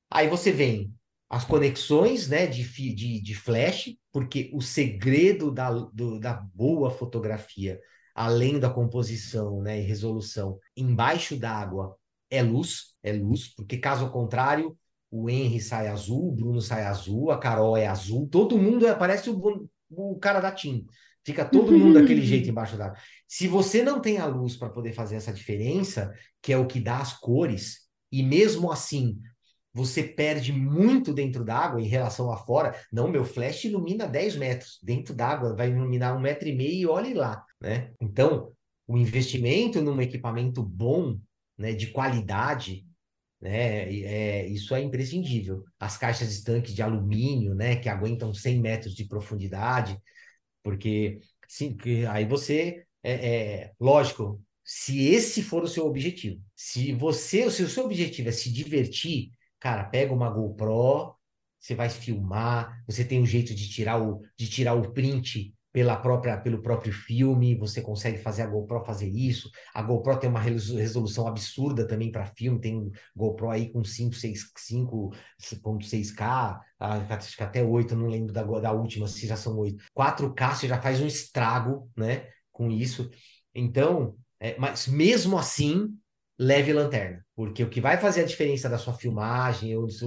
aí 0.10 0.28
você 0.28 0.52
vem 0.52 0.94
as 1.30 1.46
conexões 1.46 2.28
né, 2.28 2.48
de, 2.48 2.64
de, 2.96 3.22
de 3.22 3.36
flash, 3.36 3.94
porque 4.12 4.50
o 4.54 4.62
segredo 4.62 5.52
da, 5.52 5.70
do, 5.70 6.20
da 6.20 6.34
boa 6.34 6.90
fotografia, 6.90 7.80
além 8.16 8.60
da 8.60 8.70
composição 8.70 9.62
né, 9.62 9.80
e 9.80 9.84
resolução, 9.84 10.58
embaixo 10.76 11.38
d'água 11.38 11.96
é 12.30 12.42
luz, 12.42 12.96
é 13.04 13.12
luz, 13.12 13.54
porque 13.54 13.78
caso 13.78 14.10
contrário, 14.10 14.78
o 15.12 15.30
Henry 15.30 15.60
sai 15.60 15.88
azul, 15.88 16.30
o 16.30 16.32
Bruno 16.32 16.62
sai 16.62 16.84
azul, 16.84 17.32
a 17.32 17.38
Carol 17.38 17.76
é 17.76 17.88
azul, 17.88 18.28
todo 18.28 18.58
mundo 18.58 18.88
é, 18.88 18.96
parece 18.96 19.30
o, 19.30 19.70
o 19.90 20.20
cara 20.20 20.40
da 20.40 20.52
TIM. 20.52 20.86
Fica 21.30 21.46
todo 21.46 21.78
mundo 21.78 22.00
daquele 22.00 22.24
jeito 22.24 22.50
embaixo 22.50 22.76
d'água. 22.76 22.98
Se 23.28 23.48
você 23.48 23.84
não 23.84 24.02
tem 24.02 24.18
a 24.18 24.26
luz 24.26 24.56
para 24.56 24.70
poder 24.70 24.94
fazer 24.94 25.16
essa 25.16 25.32
diferença, 25.32 26.12
que 26.42 26.52
é 26.52 26.58
o 26.58 26.66
que 26.66 26.80
dá 26.80 26.98
as 26.98 27.14
cores, 27.14 27.82
e 28.12 28.24
mesmo 28.24 28.72
assim 28.72 29.20
você 29.72 30.02
perde 30.02 30.52
muito 30.52 31.14
dentro 31.14 31.46
d'água 31.46 31.80
em 31.80 31.88
relação 31.88 32.32
a 32.32 32.38
fora. 32.38 32.76
Não, 32.92 33.08
meu 33.08 33.24
flash 33.24 33.66
ilumina 33.66 34.08
10 34.08 34.38
metros. 34.38 34.80
Dentro 34.82 35.14
d'água 35.14 35.56
vai 35.56 35.70
iluminar 35.70 36.18
um 36.18 36.20
metro 36.20 36.48
e 36.48 36.56
meio 36.56 36.74
e 36.74 36.88
olhe 36.88 37.14
lá, 37.14 37.46
né? 37.62 37.92
Então, 38.02 38.52
o 38.88 38.98
investimento 38.98 39.84
num 39.84 40.02
equipamento 40.02 40.64
bom, 40.64 41.20
né, 41.56 41.74
de 41.74 41.88
qualidade, 41.88 42.88
né, 43.40 43.94
é, 44.04 44.48
isso 44.48 44.74
é 44.74 44.82
imprescindível. 44.82 45.64
As 45.80 45.96
caixas 45.96 46.32
estanques 46.32 46.74
de 46.74 46.82
alumínio, 46.82 47.54
né, 47.54 47.76
que 47.76 47.88
aguentam 47.88 48.34
100 48.34 48.60
metros 48.60 48.96
de 48.96 49.06
profundidade, 49.06 49.96
porque 50.64 51.20
sim, 51.48 51.78
aí 52.10 52.26
você 52.26 52.86
é, 53.04 53.12
é, 53.12 53.74
lógico, 53.80 54.42
se 54.64 55.08
esse 55.08 55.42
for 55.42 55.64
o 55.64 55.68
seu 55.68 55.86
objetivo, 55.86 56.42
se 56.56 56.94
você, 56.94 57.50
se 57.50 57.64
o 57.64 57.70
seu 57.70 57.86
objetivo 57.86 58.30
é 58.30 58.32
se 58.32 58.52
divertir, 58.52 59.32
cara, 59.60 59.86
pega 59.86 60.14
uma 60.14 60.30
GoPro, 60.30 61.16
você 61.60 61.76
vai 61.76 61.90
filmar, 61.90 62.84
você 62.86 63.04
tem 63.04 63.20
um 63.22 63.26
jeito 63.26 63.54
de 63.54 63.70
tirar 63.70 64.02
o, 64.02 64.22
de 64.38 64.50
tirar 64.50 64.76
o 64.76 64.92
print 64.94 65.54
pela 65.72 65.96
própria, 65.96 66.38
pelo 66.38 66.62
próprio 66.62 66.92
filme, 66.92 67.56
você 67.56 67.82
consegue 67.82 68.18
fazer 68.18 68.42
a 68.42 68.48
GoPro 68.48 68.84
fazer 68.84 69.08
isso. 69.08 69.50
A 69.74 69.82
GoPro 69.84 70.20
tem 70.20 70.30
uma 70.30 70.40
resolução 70.40 71.28
absurda 71.28 71.88
também 71.88 72.12
para 72.12 72.26
filme, 72.26 72.60
tem 72.60 72.92
GoPro 73.16 73.50
aí 73.50 73.72
com 73.72 73.82
5.6K, 73.82 76.60
acho 76.80 77.38
que 77.38 77.44
até 77.44 77.64
8, 77.64 77.96
não 77.96 78.08
lembro 78.08 78.34
da, 78.34 78.44
da 78.44 78.72
última, 78.72 79.08
se 79.08 79.28
já 79.28 79.36
são 79.36 79.56
8. 79.58 79.84
4K 79.96 80.56
você 80.56 80.68
já 80.68 80.82
faz 80.82 81.00
um 81.02 81.08
estrago, 81.08 81.90
né, 81.96 82.28
com 82.52 82.72
isso. 82.72 83.10
Então, 83.54 84.16
é, 84.40 84.58
mas 84.58 84.88
mesmo 84.88 85.38
assim, 85.38 85.96
leve 86.38 86.74
lanterna, 86.74 87.24
porque 87.36 87.64
o 87.64 87.70
que 87.70 87.80
vai 87.80 87.98
fazer 87.98 88.22
a 88.22 88.26
diferença 88.26 88.68
da 88.68 88.80
sua 88.80 88.94
filmagem, 88.94 89.76
ou 89.76 89.88
se, 89.90 90.06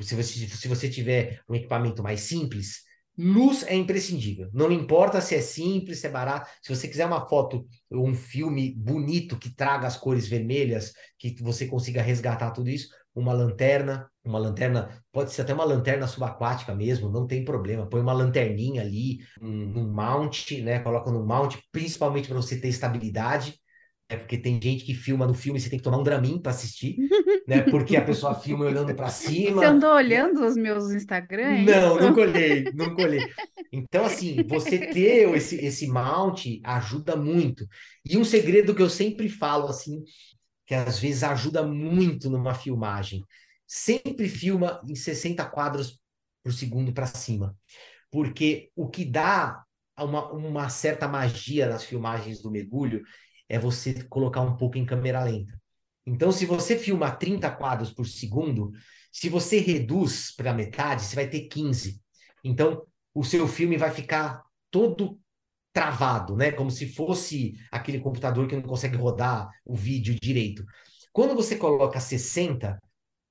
você, 0.00 0.22
se 0.32 0.66
você 0.66 0.90
tiver 0.90 1.40
um 1.48 1.54
equipamento 1.54 2.02
mais 2.02 2.22
simples, 2.22 2.83
Luz 3.16 3.62
é 3.64 3.74
imprescindível. 3.74 4.48
Não 4.52 4.72
importa 4.72 5.20
se 5.20 5.34
é 5.34 5.40
simples, 5.40 6.00
se 6.00 6.06
é 6.06 6.10
barato. 6.10 6.50
Se 6.60 6.74
você 6.74 6.88
quiser 6.88 7.06
uma 7.06 7.26
foto, 7.28 7.66
um 7.90 8.14
filme 8.14 8.74
bonito 8.74 9.38
que 9.38 9.54
traga 9.54 9.86
as 9.86 9.96
cores 9.96 10.26
vermelhas, 10.26 10.92
que 11.18 11.36
você 11.40 11.66
consiga 11.66 12.02
resgatar 12.02 12.50
tudo 12.50 12.68
isso, 12.68 12.88
uma 13.14 13.32
lanterna, 13.32 14.10
uma 14.24 14.38
lanterna, 14.38 15.00
pode 15.12 15.32
ser 15.32 15.42
até 15.42 15.54
uma 15.54 15.64
lanterna 15.64 16.06
subaquática 16.08 16.74
mesmo, 16.74 17.08
não 17.08 17.26
tem 17.26 17.44
problema. 17.44 17.86
Põe 17.86 18.00
uma 18.00 18.12
lanterninha 18.12 18.82
ali, 18.82 19.18
um, 19.40 19.78
um 19.78 19.92
mount, 19.92 20.50
né? 20.62 20.80
Coloca 20.80 21.10
no 21.12 21.24
mount, 21.24 21.56
principalmente 21.70 22.26
para 22.26 22.36
você 22.36 22.60
ter 22.60 22.68
estabilidade. 22.68 23.60
É 24.08 24.16
porque 24.16 24.36
tem 24.36 24.60
gente 24.60 24.84
que 24.84 24.92
filma 24.92 25.26
no 25.26 25.32
filme, 25.32 25.58
você 25.58 25.70
tem 25.70 25.78
que 25.78 25.82
tomar 25.82 25.98
um 25.98 26.02
Dramin 26.02 26.38
para 26.38 26.52
assistir, 26.52 26.96
né? 27.48 27.62
Porque 27.62 27.96
a 27.96 28.04
pessoa 28.04 28.34
filma 28.34 28.66
olhando 28.66 28.94
para 28.94 29.08
cima. 29.08 29.62
Você 29.62 29.66
andou 29.66 29.94
olhando 29.94 30.44
os 30.44 30.56
meus 30.56 30.90
Instagrams? 30.90 31.66
É 31.70 31.80
não, 31.80 31.96
não 31.96 32.14
olhei, 32.14 32.64
não 32.74 32.94
olhei. 32.96 33.26
Então, 33.72 34.04
assim, 34.04 34.42
você 34.46 34.78
ter 34.78 35.28
esse, 35.34 35.56
esse 35.56 35.86
mount 35.86 36.44
ajuda 36.62 37.16
muito. 37.16 37.66
E 38.04 38.18
um 38.18 38.24
segredo 38.24 38.74
que 38.74 38.82
eu 38.82 38.90
sempre 38.90 39.28
falo, 39.28 39.68
assim, 39.68 40.04
que 40.66 40.74
às 40.74 40.98
vezes 40.98 41.22
ajuda 41.22 41.62
muito 41.62 42.28
numa 42.28 42.54
filmagem, 42.54 43.24
sempre 43.66 44.28
filma 44.28 44.82
em 44.86 44.94
60 44.94 45.44
quadros 45.46 45.98
por 46.42 46.52
segundo 46.52 46.92
para 46.92 47.06
cima. 47.06 47.56
Porque 48.10 48.70
o 48.76 48.88
que 48.88 49.04
dá 49.04 49.64
uma, 49.98 50.30
uma 50.32 50.68
certa 50.68 51.06
magia 51.08 51.68
nas 51.68 51.84
filmagens 51.84 52.42
do 52.42 52.50
mergulho 52.50 53.02
é 53.48 53.58
você 53.58 54.04
colocar 54.04 54.40
um 54.40 54.56
pouco 54.56 54.78
em 54.78 54.86
câmera 54.86 55.22
lenta. 55.22 55.58
Então, 56.06 56.30
se 56.30 56.44
você 56.44 56.78
filma 56.78 57.10
30 57.10 57.50
quadros 57.50 57.92
por 57.92 58.06
segundo, 58.06 58.72
se 59.10 59.28
você 59.28 59.58
reduz 59.58 60.34
para 60.34 60.52
metade, 60.52 61.02
você 61.02 61.14
vai 61.16 61.28
ter 61.28 61.42
15. 61.42 62.00
Então, 62.42 62.86
o 63.14 63.24
seu 63.24 63.46
filme 63.48 63.76
vai 63.76 63.90
ficar 63.90 64.42
todo 64.70 65.18
travado, 65.72 66.36
né? 66.36 66.52
Como 66.52 66.70
se 66.70 66.92
fosse 66.92 67.54
aquele 67.70 68.00
computador 68.00 68.46
que 68.46 68.54
não 68.54 68.62
consegue 68.62 68.96
rodar 68.96 69.48
o 69.64 69.74
vídeo 69.74 70.14
direito. 70.20 70.64
Quando 71.12 71.34
você 71.34 71.56
coloca 71.56 72.00
60 72.00 72.80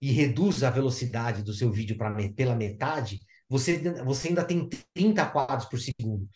e 0.01 0.11
reduz 0.11 0.64
a 0.64 0.70
velocidade 0.70 1.43
do 1.43 1.53
seu 1.53 1.72
vídeo 1.72 1.97
pra, 1.97 2.14
pela 2.34 2.55
metade, 2.55 3.20
você, 3.47 3.78
você 4.03 4.30
ainda 4.30 4.43
tem 4.43 4.68
30 4.93 5.26
quadros 5.28 5.68
por 5.70 5.80
segundo, 5.80 6.28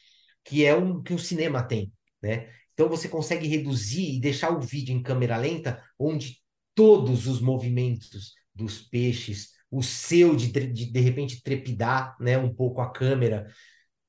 que 0.44 0.66
é 0.66 0.76
um 0.76 1.02
que 1.02 1.14
o 1.14 1.20
cinema 1.20 1.64
tem, 1.64 1.92
né? 2.22 2.50
Então 2.78 2.88
você 2.88 3.10
consegue 3.10 3.48
reduzir 3.48 4.16
e 4.16 4.20
deixar 4.20 4.56
o 4.56 4.62
vídeo 4.62 4.96
em 4.96 5.02
câmera 5.02 5.36
lenta, 5.36 5.84
onde 5.98 6.38
todos 6.76 7.26
os 7.26 7.42
movimentos 7.42 8.36
dos 8.54 8.80
peixes, 8.80 9.54
o 9.72 9.82
seu 9.82 10.36
de, 10.36 10.52
de, 10.52 10.92
de 10.92 11.00
repente 11.00 11.42
trepidar 11.42 12.16
né, 12.20 12.38
um 12.38 12.54
pouco 12.54 12.80
a 12.80 12.92
câmera, 12.92 13.48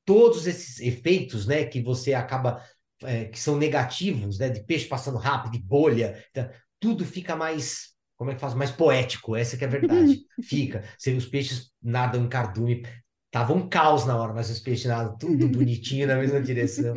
todos 0.05 0.47
esses 0.47 0.81
efeitos 0.81 1.47
né, 1.47 1.65
que 1.65 1.81
você 1.81 2.13
acaba, 2.13 2.63
é, 3.05 3.25
que 3.25 3.41
são 3.41 3.57
negativos, 3.57 4.39
né, 4.39 4.51
de 4.51 4.63
peixe 4.63 4.85
passando 4.85 5.17
rápido, 5.17 5.53
de 5.53 5.59
bolha, 5.59 6.23
então, 6.31 6.47
tudo 6.79 7.07
fica 7.07 7.35
mais, 7.35 7.95
como 8.19 8.31
é 8.31 8.35
que 8.35 8.41
faz? 8.41 8.53
Mais 8.53 8.71
poético, 8.71 9.35
essa 9.35 9.57
que 9.57 9.65
é 9.65 9.67
a 9.67 9.71
verdade. 9.71 10.21
fica. 10.45 10.85
Você, 10.99 11.15
os 11.15 11.25
peixes 11.25 11.71
nadam 11.83 12.23
em 12.23 12.29
cardume, 12.29 12.87
tava 13.31 13.55
um 13.55 13.67
caos 13.67 14.05
na 14.05 14.15
hora, 14.15 14.35
mas 14.35 14.51
os 14.51 14.61
peixes 14.61 14.85
nadam 14.85 15.17
tudo 15.17 15.49
bonitinho 15.49 16.07
na 16.07 16.17
mesma 16.17 16.41
direção. 16.43 16.95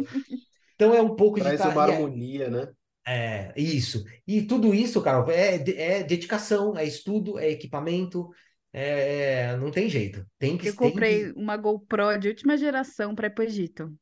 Então 0.82 0.95
é 0.95 1.01
um 1.01 1.15
pouco 1.15 1.39
Traz 1.39 1.61
de. 1.61 1.67
uma 1.67 1.84
harmonia, 1.84 2.49
né? 2.49 2.67
É, 3.05 3.53
isso. 3.55 4.03
E 4.25 4.41
tudo 4.41 4.73
isso, 4.73 4.99
Carol, 4.99 5.29
é, 5.29 5.57
é 5.57 6.03
dedicação, 6.03 6.75
é 6.75 6.84
estudo, 6.84 7.38
é 7.38 7.51
equipamento, 7.51 8.29
é, 8.73 9.55
não 9.57 9.69
tem 9.69 9.88
jeito. 9.88 10.25
Tem 10.39 10.57
que 10.57 10.69
Eu 10.69 10.75
comprei 10.75 11.32
que... 11.32 11.39
uma 11.39 11.55
GoPro 11.55 12.17
de 12.17 12.29
última 12.29 12.57
geração 12.57 13.13
para 13.13 13.27
ir 13.27 13.29
para 13.29 13.43
o 13.43 13.45
Egito. 13.45 13.93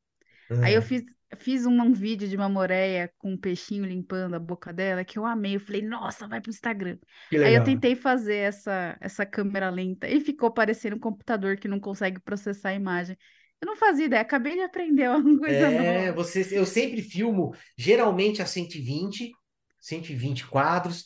Aí 0.63 0.73
eu 0.73 0.82
fiz, 0.82 1.03
fiz 1.38 1.65
um, 1.65 1.82
um, 1.82 1.91
vídeo 1.91 2.30
de 2.30 2.38
uma 2.38 2.47
moreia 2.47 3.11
com 3.17 3.34
um 3.34 3.38
peixinho 3.38 3.84
limpando 3.84 4.36
a 4.36 4.39
boca 4.39 4.71
dela 4.71 5.03
que 5.03 5.19
eu 5.19 5.25
amei. 5.25 5.57
Eu 5.57 5.59
falei, 5.59 5.82
nossa, 5.82 6.30
vai 6.30 6.39
pro 6.39 6.49
Instagram. 6.49 6.97
Aí 7.34 7.55
eu 7.55 7.63
tentei 7.63 7.93
fazer 7.93 8.38
essa, 8.38 8.97
essa 9.01 9.25
câmera 9.25 9.69
lenta 9.69 10.07
e 10.07 10.21
ficou 10.21 10.49
parecendo 10.49 10.95
um 10.95 10.99
computador 10.99 11.57
que 11.57 11.67
não 11.67 11.80
consegue 11.80 12.21
processar 12.21 12.69
a 12.69 12.73
imagem. 12.73 13.17
Eu 13.62 13.68
não 13.68 13.76
fazia 13.78 14.05
ideia, 14.05 14.22
acabei 14.22 14.55
de 14.55 14.62
aprender 14.62 15.10
uma 15.12 15.38
coisa 15.39 15.72
É, 15.72 15.72
nova. 15.72 16.12
você, 16.12 16.47
eu 16.51 16.66
sempre 16.66 17.01
filmo, 17.01 17.53
geralmente 17.78 18.41
a 18.41 18.45
120, 18.45 19.32
120 19.80 20.45
quadros. 20.47 21.05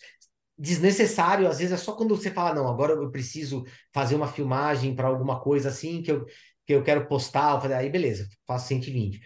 Desnecessário, 0.58 1.47
às 1.47 1.60
vezes 1.60 1.74
é 1.74 1.78
só 1.78 1.93
quando 1.95 2.16
você 2.16 2.32
fala, 2.32 2.54
não, 2.56 2.68
agora 2.68 2.93
eu 2.93 3.12
preciso 3.12 3.64
fazer 3.93 4.16
uma 4.16 4.28
filmagem 4.28 4.95
para 4.95 5.08
alguma 5.08 5.39
coisa 5.41 5.70
assim 5.70 6.01
que 6.04 6.12
eu, 6.12 6.26
que 6.66 6.74
eu 6.76 6.84
quero 6.84 7.08
postar, 7.08 7.56
eu 7.56 7.62
falei, 7.62 7.78
aí 7.78 7.89
beleza, 7.89 8.28
faço 8.47 8.68
120. 8.68 9.22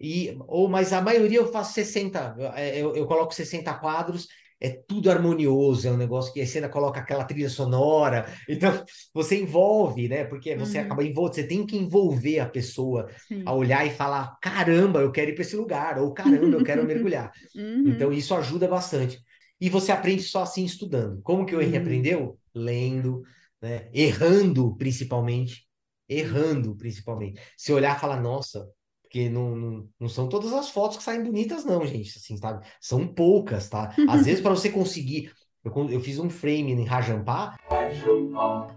E, 0.00 0.36
ou, 0.48 0.68
mas 0.68 0.92
a 0.92 1.00
maioria 1.02 1.38
eu 1.38 1.50
faço 1.52 1.74
60, 1.74 2.34
eu, 2.38 2.46
é, 2.54 2.78
eu, 2.82 2.96
eu 2.96 3.06
coloco 3.06 3.34
60 3.34 3.74
quadros, 3.78 4.28
é 4.60 4.70
tudo 4.70 5.10
harmonioso, 5.10 5.86
é 5.86 5.90
um 5.90 5.96
negócio 5.96 6.32
que 6.32 6.44
você 6.44 6.58
ainda 6.58 6.68
coloca 6.68 7.00
aquela 7.00 7.24
trilha 7.24 7.48
sonora, 7.48 8.26
então 8.48 8.84
você 9.14 9.40
envolve, 9.40 10.08
né? 10.08 10.24
Porque 10.24 10.56
você 10.56 10.78
Uhum. 10.78 10.84
acaba 10.84 11.04
envolvendo, 11.04 11.34
você 11.36 11.46
tem 11.46 11.66
que 11.66 11.76
envolver 11.76 12.40
a 12.40 12.48
pessoa 12.48 13.08
Sim. 13.28 13.44
a 13.44 13.52
olhar 13.54 13.86
e 13.86 13.90
falar: 13.90 14.36
caramba, 14.40 15.00
eu 15.00 15.12
quero 15.12 15.30
ir 15.30 15.34
para 15.34 15.42
esse 15.42 15.56
lugar, 15.56 15.98
ou 15.98 16.12
caramba, 16.12 16.56
eu 16.56 16.62
quero 16.62 16.84
mergulhar. 16.84 17.30
Uhum. 17.54 17.84
Então, 17.84 18.12
isso 18.12 18.34
ajuda 18.34 18.66
bastante. 18.68 19.18
E 19.60 19.68
você 19.68 19.92
aprende 19.92 20.22
só 20.22 20.42
assim 20.42 20.64
estudando. 20.64 21.20
Como 21.22 21.44
que 21.46 21.54
o 21.54 21.60
Henry 21.60 21.76
Hum. 21.76 21.80
aprendeu? 21.80 22.38
Lendo, 22.54 23.22
né? 23.60 23.88
Errando, 23.92 24.76
principalmente. 24.76 25.66
Errando, 26.08 26.76
principalmente. 26.76 27.40
Se 27.56 27.72
olhar 27.72 27.96
e 27.96 28.00
falar, 28.00 28.20
nossa, 28.20 28.68
porque 29.08 29.30
não, 29.30 29.56
não, 29.56 29.88
não 29.98 30.08
são 30.08 30.28
todas 30.28 30.52
as 30.52 30.68
fotos 30.68 30.98
que 30.98 31.02
saem 31.02 31.24
bonitas, 31.24 31.64
não, 31.64 31.84
gente. 31.86 32.18
Assim, 32.18 32.36
sabe? 32.36 32.64
São 32.78 33.06
poucas, 33.08 33.68
tá? 33.68 33.94
Às 34.06 34.26
vezes, 34.26 34.42
para 34.42 34.50
você 34.50 34.68
conseguir. 34.68 35.32
Eu, 35.64 35.90
eu 35.90 36.00
fiz 36.00 36.18
um 36.18 36.28
frame 36.28 36.72
em 36.72 36.84
Rajampá. 36.84 37.56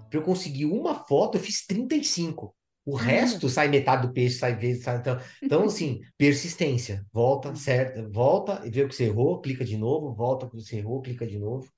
Para 0.10 0.20
eu 0.20 0.24
conseguir 0.24 0.66
uma 0.66 0.96
foto, 0.96 1.38
eu 1.38 1.42
fiz 1.42 1.66
35. 1.68 2.56
O 2.86 2.96
resto 2.96 3.48
sai 3.48 3.68
metade 3.68 4.08
do 4.08 4.14
peixe, 4.14 4.40
sai 4.40 4.56
vezes, 4.56 4.84
sai, 4.84 4.98
então, 4.98 5.20
então, 5.44 5.64
assim, 5.66 6.02
persistência. 6.18 7.06
Volta, 7.12 7.54
certo, 7.54 8.10
volta, 8.10 8.62
vê 8.68 8.84
o 8.84 8.88
que 8.88 8.96
você 8.96 9.06
errou, 9.06 9.40
clica 9.40 9.64
de 9.64 9.78
novo, 9.78 10.16
volta 10.16 10.46
o 10.46 10.50
que 10.50 10.56
você 10.56 10.78
errou, 10.78 11.02
clica 11.02 11.28
de 11.28 11.38
novo. 11.38 11.70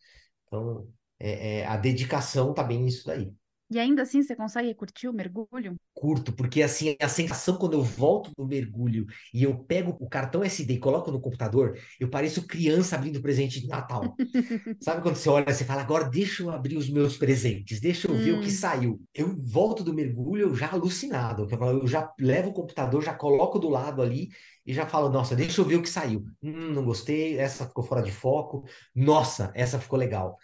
Então, 0.48 0.88
é, 1.20 1.60
é, 1.60 1.66
a 1.66 1.76
dedicação 1.76 2.54
tá 2.54 2.64
bem 2.64 2.84
nisso 2.84 3.06
daí. 3.06 3.34
E 3.74 3.80
ainda 3.80 4.04
assim 4.04 4.22
você 4.24 4.36
consegue 4.36 4.74
curtir 4.76 5.08
o 5.08 5.14
mergulho? 5.14 5.76
Curto, 5.94 6.34
porque 6.34 6.62
assim, 6.64 6.96
a 7.00 7.08
sensação 7.08 7.56
quando 7.58 7.74
eu 7.74 7.84
volto 7.84 8.32
do 8.36 8.46
mergulho 8.48 9.06
e 9.34 9.44
eu 9.44 9.58
pego 9.64 9.96
o 10.00 10.10
cartão 10.10 10.44
SD 10.44 10.74
e 10.74 10.80
coloco 10.80 11.12
no 11.12 11.22
computador, 11.22 11.78
eu 12.00 12.10
pareço 12.10 12.48
criança 12.48 12.96
abrindo 12.96 13.22
presente 13.22 13.62
de 13.62 13.68
Natal. 13.68 14.20
Sabe 14.80 15.02
quando 15.02 15.16
você 15.18 15.30
olha 15.30 15.50
e 15.50 15.54
você 15.54 15.66
fala, 15.66 15.82
agora 15.82 16.10
deixa 16.10 16.44
eu 16.44 16.52
abrir 16.52 16.78
os 16.78 16.90
meus 16.90 17.18
presentes, 17.18 17.82
deixa 17.82 18.08
eu 18.08 18.18
ver 18.18 18.34
o 18.34 18.40
que 18.40 18.52
Hum. 18.52 18.52
saiu. 18.52 19.02
Eu 19.14 19.36
volto 19.44 19.84
do 19.84 19.94
mergulho 19.94 20.50
eu 20.50 20.56
já 20.56 20.72
alucinado, 20.72 21.48
eu 21.52 21.88
já 21.88 22.12
levo 22.20 22.50
o 22.50 22.54
computador, 22.54 23.02
já 23.04 23.14
coloco 23.16 23.60
do 23.60 23.70
lado 23.70 24.02
ali 24.02 24.30
e 24.66 24.74
já 24.74 24.88
falo, 24.88 25.10
nossa, 25.10 25.36
deixa 25.36 25.62
eu 25.62 25.66
ver 25.66 25.78
o 25.78 25.82
que 25.84 25.90
saiu. 25.90 26.26
Hum, 26.44 26.74
não 26.74 26.86
gostei, 26.86 27.38
essa 27.40 27.68
ficou 27.68 27.84
fora 27.84 28.02
de 28.04 28.12
foco. 28.12 28.66
Nossa, 28.96 29.52
essa 29.56 29.80
ficou 29.80 30.00
legal. 30.00 30.38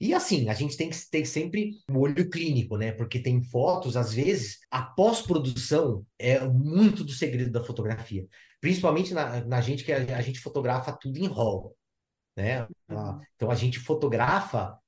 E 0.00 0.12
assim, 0.12 0.48
a 0.48 0.54
gente 0.54 0.76
tem 0.76 0.90
que 0.90 0.96
ter 1.10 1.24
sempre 1.24 1.72
o 1.90 1.98
olho 2.00 2.28
clínico, 2.28 2.76
né? 2.76 2.92
Porque 2.92 3.20
tem 3.20 3.42
fotos, 3.42 3.96
às 3.96 4.12
vezes, 4.12 4.58
a 4.70 4.82
pós-produção 4.82 6.04
é 6.18 6.40
muito 6.46 7.04
do 7.04 7.12
segredo 7.12 7.50
da 7.50 7.62
fotografia. 7.62 8.26
Principalmente 8.60 9.14
na, 9.14 9.44
na 9.44 9.60
gente 9.60 9.84
que 9.84 9.92
a, 9.92 9.98
a 10.16 10.22
gente 10.22 10.40
fotografa 10.40 10.92
tudo 10.92 11.18
em 11.18 11.26
RAW, 11.28 11.76
né? 12.36 12.66
Ah, 12.88 13.20
Então 13.36 13.50
a 13.50 13.54
gente 13.54 13.78
fotografa, 13.78 14.78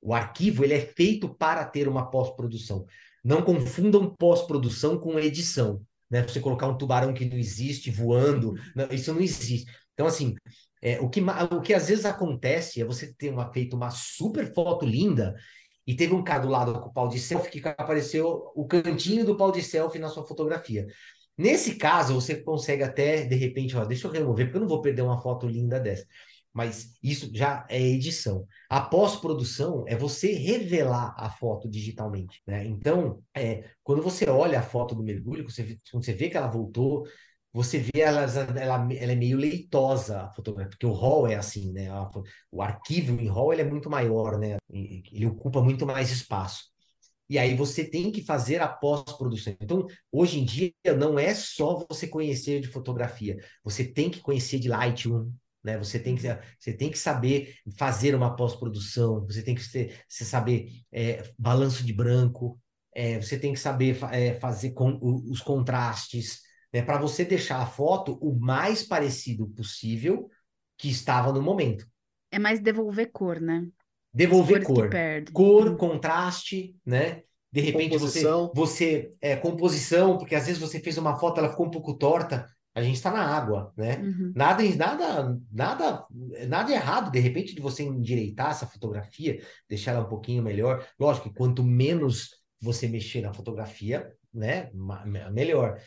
o 0.00 0.14
arquivo 0.14 0.64
ele 0.64 0.74
é 0.74 0.80
feito 0.80 1.28
para 1.34 1.64
ter 1.64 1.88
uma 1.88 2.10
pós-produção. 2.10 2.86
Não 3.24 3.42
confundam 3.42 4.14
pós-produção 4.14 4.98
com 4.98 5.18
edição, 5.18 5.84
né? 6.10 6.22
Você 6.22 6.40
colocar 6.40 6.66
um 6.68 6.76
tubarão 6.76 7.14
que 7.14 7.24
não 7.24 7.36
existe 7.38 7.90
voando, 7.90 8.54
não, 8.74 8.88
isso 8.90 9.12
não 9.12 9.20
existe. 9.20 9.70
Então 9.94 10.06
assim, 10.06 10.34
é, 10.82 11.00
o 11.00 11.08
que 11.08 11.20
o 11.20 11.60
que 11.60 11.74
às 11.74 11.88
vezes 11.88 12.04
acontece 12.04 12.80
é 12.80 12.84
você 12.84 13.12
ter 13.14 13.30
uma 13.30 13.52
feito 13.52 13.76
uma 13.76 13.90
super 13.90 14.52
foto 14.54 14.86
linda 14.86 15.34
e 15.86 15.94
teve 15.94 16.14
um 16.14 16.22
cara 16.22 16.42
do 16.42 16.48
lado 16.48 16.80
com 16.80 16.88
o 16.88 16.92
pau 16.92 17.08
de 17.08 17.18
selfie 17.18 17.60
que 17.60 17.68
apareceu 17.68 18.50
o 18.54 18.66
cantinho 18.66 19.24
do 19.24 19.36
pau 19.36 19.50
de 19.50 19.62
selfie 19.62 19.98
na 19.98 20.08
sua 20.08 20.26
fotografia. 20.26 20.86
Nesse 21.36 21.76
caso, 21.76 22.14
você 22.14 22.36
consegue 22.36 22.82
até, 22.82 23.24
de 23.24 23.34
repente, 23.34 23.76
ó, 23.76 23.84
deixa 23.84 24.06
eu 24.06 24.12
remover, 24.12 24.46
porque 24.46 24.58
eu 24.58 24.60
não 24.60 24.68
vou 24.68 24.82
perder 24.82 25.02
uma 25.02 25.20
foto 25.20 25.46
linda 25.46 25.80
dessa. 25.80 26.06
Mas 26.52 26.94
isso 27.02 27.30
já 27.32 27.64
é 27.68 27.80
edição. 27.80 28.46
A 28.68 28.80
pós-produção 28.80 29.84
é 29.86 29.96
você 29.96 30.32
revelar 30.32 31.14
a 31.16 31.30
foto 31.30 31.68
digitalmente, 31.68 32.42
né? 32.46 32.66
Então, 32.66 33.22
é, 33.34 33.64
quando 33.82 34.02
você 34.02 34.28
olha 34.28 34.58
a 34.58 34.62
foto 34.62 34.94
do 34.94 35.02
mergulho, 35.02 35.48
você, 35.48 35.78
quando 35.90 36.04
você 36.04 36.12
vê 36.12 36.28
que 36.28 36.36
ela 36.36 36.48
voltou, 36.48 37.06
você 37.52 37.78
vê 37.78 38.00
ela, 38.00 38.22
ela, 38.22 38.88
ela 38.92 39.12
é 39.12 39.14
meio 39.16 39.36
leitosa, 39.36 40.22
a 40.22 40.30
fotografia, 40.30 40.70
porque 40.70 40.86
o 40.86 40.92
RAW 40.92 41.26
é 41.26 41.34
assim, 41.34 41.72
né? 41.72 41.88
O 42.50 42.62
arquivo 42.62 43.20
em 43.20 43.28
RAW 43.28 43.52
ele 43.52 43.62
é 43.62 43.64
muito 43.64 43.90
maior, 43.90 44.38
né? 44.38 44.56
Ele 44.70 45.26
ocupa 45.26 45.60
muito 45.60 45.84
mais 45.86 46.10
espaço. 46.10 46.70
E 47.28 47.38
aí 47.38 47.54
você 47.54 47.84
tem 47.84 48.10
que 48.10 48.24
fazer 48.24 48.60
a 48.60 48.68
pós-produção. 48.68 49.54
Então, 49.60 49.86
hoje 50.10 50.40
em 50.40 50.44
dia, 50.44 50.72
não 50.98 51.18
é 51.18 51.32
só 51.34 51.86
você 51.88 52.06
conhecer 52.08 52.60
de 52.60 52.68
fotografia, 52.68 53.36
você 53.62 53.84
tem 53.84 54.10
que 54.10 54.20
conhecer 54.20 54.58
de 54.58 54.68
Lightroom, 54.68 55.32
né? 55.62 55.78
Você 55.78 55.98
tem 55.98 56.16
que, 56.16 56.22
você 56.58 56.72
tem 56.72 56.90
que 56.90 56.98
saber 56.98 57.54
fazer 57.78 58.14
uma 58.14 58.34
pós-produção, 58.34 59.24
você 59.26 59.42
tem 59.42 59.54
que 59.54 59.62
ser, 59.62 60.02
saber 60.08 60.72
é, 60.92 61.22
balanço 61.38 61.84
de 61.84 61.92
branco, 61.92 62.60
é, 62.94 63.20
você 63.20 63.38
tem 63.38 63.52
que 63.52 63.60
saber 63.60 63.98
é, 64.12 64.34
fazer 64.40 64.70
com, 64.72 64.98
os 65.00 65.40
contrastes, 65.40 66.40
né? 66.72 66.82
Para 66.82 66.98
você 66.98 67.24
deixar 67.24 67.60
a 67.60 67.66
foto 67.66 68.18
o 68.20 68.38
mais 68.38 68.82
parecido 68.82 69.48
possível 69.48 70.28
que 70.78 70.88
estava 70.88 71.32
no 71.32 71.42
momento. 71.42 71.86
É 72.30 72.38
mais 72.38 72.60
devolver 72.60 73.10
cor, 73.12 73.40
né? 73.40 73.66
Devolver 74.12 74.64
cor 74.64 74.90
cor, 75.32 75.76
contraste, 75.76 76.76
né? 76.84 77.22
De 77.52 77.60
repente 77.60 77.98
você, 77.98 78.22
Composição. 78.22 78.52
você 78.54 79.12
é 79.20 79.34
composição, 79.36 80.16
porque 80.16 80.36
às 80.36 80.46
vezes 80.46 80.60
você 80.60 80.78
fez 80.78 80.96
uma 80.96 81.16
foto, 81.16 81.38
ela 81.38 81.50
ficou 81.50 81.66
um 81.66 81.70
pouco 81.70 81.94
torta, 81.94 82.46
a 82.72 82.82
gente 82.82 82.94
está 82.94 83.10
na 83.10 83.24
água, 83.24 83.72
né? 83.76 83.98
Uhum. 83.98 84.32
Nada, 84.36 84.62
nada, 84.76 85.38
nada, 85.50 86.06
nada 86.46 86.72
errado, 86.72 87.10
de 87.10 87.18
repente, 87.18 87.54
de 87.54 87.60
você 87.60 87.82
endireitar 87.82 88.50
essa 88.50 88.66
fotografia, 88.66 89.42
deixar 89.68 89.92
ela 89.92 90.04
um 90.04 90.08
pouquinho 90.08 90.42
melhor. 90.42 90.86
Lógico 90.98 91.28
que 91.28 91.34
quanto 91.34 91.64
menos 91.64 92.36
você 92.60 92.86
mexer 92.86 93.22
na 93.22 93.34
fotografia, 93.34 94.12
né, 94.32 94.70
melhor. 95.32 95.80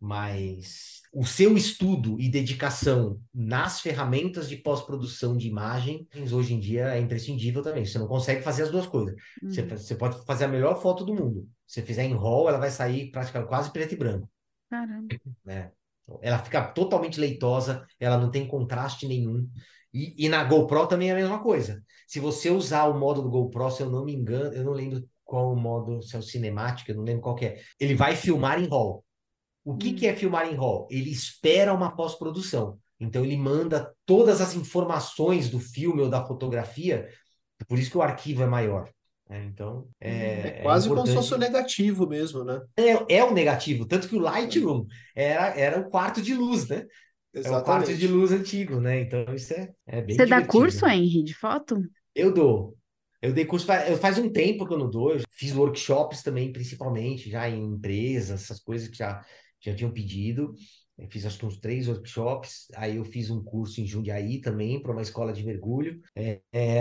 Mas 0.00 1.02
o 1.12 1.24
seu 1.26 1.56
estudo 1.56 2.18
e 2.18 2.28
dedicação 2.30 3.20
nas 3.34 3.80
ferramentas 3.80 4.48
de 4.48 4.56
pós-produção 4.56 5.36
de 5.36 5.46
imagens, 5.48 6.32
hoje 6.32 6.54
em 6.54 6.60
dia 6.60 6.94
é 6.94 6.98
imprescindível 7.00 7.62
também. 7.62 7.84
Você 7.84 7.98
não 7.98 8.08
consegue 8.08 8.42
fazer 8.42 8.62
as 8.62 8.70
duas 8.70 8.86
coisas. 8.86 9.14
Você, 9.42 9.60
Uhum. 9.62 9.68
você 9.76 9.94
pode 9.94 10.24
fazer 10.24 10.44
a 10.44 10.48
melhor 10.48 10.80
foto 10.80 11.04
do 11.04 11.14
mundo. 11.14 11.46
Se 11.66 11.80
você 11.80 11.82
fizer 11.86 12.04
em 12.04 12.14
RAW, 12.14 12.48
ela 12.48 12.58
vai 12.58 12.70
sair 12.70 13.10
praticamente 13.10 13.48
quase 13.48 13.70
preto 13.72 13.92
e 13.92 13.96
branco 13.96 14.28
Caramba. 14.70 15.08
né? 15.44 15.70
Ela 16.22 16.38
fica 16.38 16.62
totalmente 16.72 17.20
leitosa, 17.20 17.86
ela 17.98 18.18
não 18.18 18.30
tem 18.30 18.46
contraste 18.48 19.06
nenhum. 19.06 19.48
E, 19.92 20.14
e 20.24 20.28
na 20.28 20.42
GoPro 20.44 20.86
também 20.86 21.10
é 21.10 21.12
a 21.12 21.16
mesma 21.16 21.40
coisa. 21.42 21.82
Se 22.06 22.18
você 22.20 22.50
usar 22.50 22.84
o 22.86 22.98
modo 22.98 23.22
do 23.22 23.30
GoPro, 23.30 23.70
se 23.70 23.82
eu 23.82 23.90
não 23.90 24.04
me 24.04 24.14
engano, 24.14 24.52
eu 24.54 24.64
não 24.64 24.72
lembro 24.72 25.04
qual 25.24 25.52
o 25.52 25.56
modo, 25.56 26.02
se 26.02 26.16
é 26.16 26.18
o 26.18 26.22
cinemático, 26.22 26.90
eu 26.90 26.96
não 26.96 27.04
lembro 27.04 27.22
qual 27.22 27.34
que 27.36 27.44
é. 27.44 27.60
Ele 27.78 27.94
vai 27.94 28.16
filmar 28.16 28.60
em 28.60 28.66
RAW. 28.68 29.04
O 29.64 29.76
que, 29.76 29.92
Hum. 29.92 29.96
que 29.96 30.06
é 30.06 30.14
filmar 30.16 30.46
em 30.50 30.56
RAW? 30.56 30.86
Ele 30.90 31.10
espera 31.10 31.72
uma 31.74 31.94
pós-produção. 31.94 32.78
Então 32.98 33.24
ele 33.24 33.36
manda 33.36 33.94
todas 34.06 34.40
as 34.40 34.54
informações 34.54 35.48
do 35.50 35.58
filme 35.58 36.02
ou 36.02 36.08
da 36.10 36.24
fotografia, 36.26 37.08
por 37.68 37.78
isso 37.78 37.90
que 37.90 37.98
o 37.98 38.02
arquivo 38.02 38.42
é 38.42 38.46
maior. 38.46 38.90
né? 39.28 39.44
Então 39.44 39.88
é, 40.00 40.42
É 40.42 40.50
quase 40.62 40.88
como 40.88 41.06
se 41.06 41.14
fosse 41.14 41.34
o 41.34 41.38
negativo 41.38 42.06
mesmo, 42.06 42.44
né? 42.44 42.60
é, 42.76 43.16
é 43.18 43.24
o 43.24 43.32
negativo, 43.32 43.86
tanto 43.86 44.08
que 44.08 44.16
o 44.16 44.20
Lightroom 44.20 44.86
era, 45.14 45.48
era 45.58 45.80
o 45.80 45.90
quarto 45.90 46.20
de 46.22 46.34
luz, 46.34 46.68
né? 46.68 46.86
É 47.42 47.50
o 47.50 47.62
quarto 47.62 47.94
de 47.94 48.06
Exatamente. 48.06 48.08
luz 48.08 48.32
antigo, 48.32 48.80
né? 48.80 49.00
Então 49.00 49.24
isso 49.34 49.52
é, 49.54 49.72
é 49.86 50.02
bem 50.02 50.16
Você 50.16 50.26
dá 50.26 50.36
divertido. 50.36 50.46
curso, 50.46 50.86
Henry, 50.86 51.22
de 51.24 51.34
foto? 51.34 51.82
Eu 52.14 52.32
dou. 52.32 52.76
Eu 53.22 53.32
dei 53.32 53.44
curso 53.44 53.66
faz, 53.66 53.88
eu- 53.90 53.98
faz 53.98 54.18
um 54.18 54.30
tempo 54.32 54.66
que 54.66 54.72
eu 54.72 54.78
não 54.78 54.90
dou. 54.90 55.12
Eu 55.14 55.20
fiz 55.30 55.54
workshops 55.54 56.22
também, 56.22 56.52
principalmente, 56.52 57.30
já 57.30 57.48
em 57.48 57.62
empresas, 57.64 58.42
essas 58.44 58.60
coisas 58.60 58.88
que 58.88 58.96
já, 58.96 59.24
já 59.60 59.74
tinham 59.74 59.92
pedido. 59.92 60.54
Eu 60.98 61.08
fiz 61.08 61.24
acho 61.24 61.38
que 61.38 61.46
uns 61.46 61.58
três 61.58 61.88
workshops. 61.88 62.66
Aí 62.76 62.96
eu 62.96 63.04
fiz 63.04 63.30
um 63.30 63.42
curso 63.42 63.80
em 63.80 63.86
Jundiaí 63.86 64.40
também, 64.40 64.82
para 64.82 64.92
uma 64.92 65.02
escola 65.02 65.32
de 65.32 65.44
mergulho. 65.44 66.00
É, 66.14 66.40
é, 66.52 66.80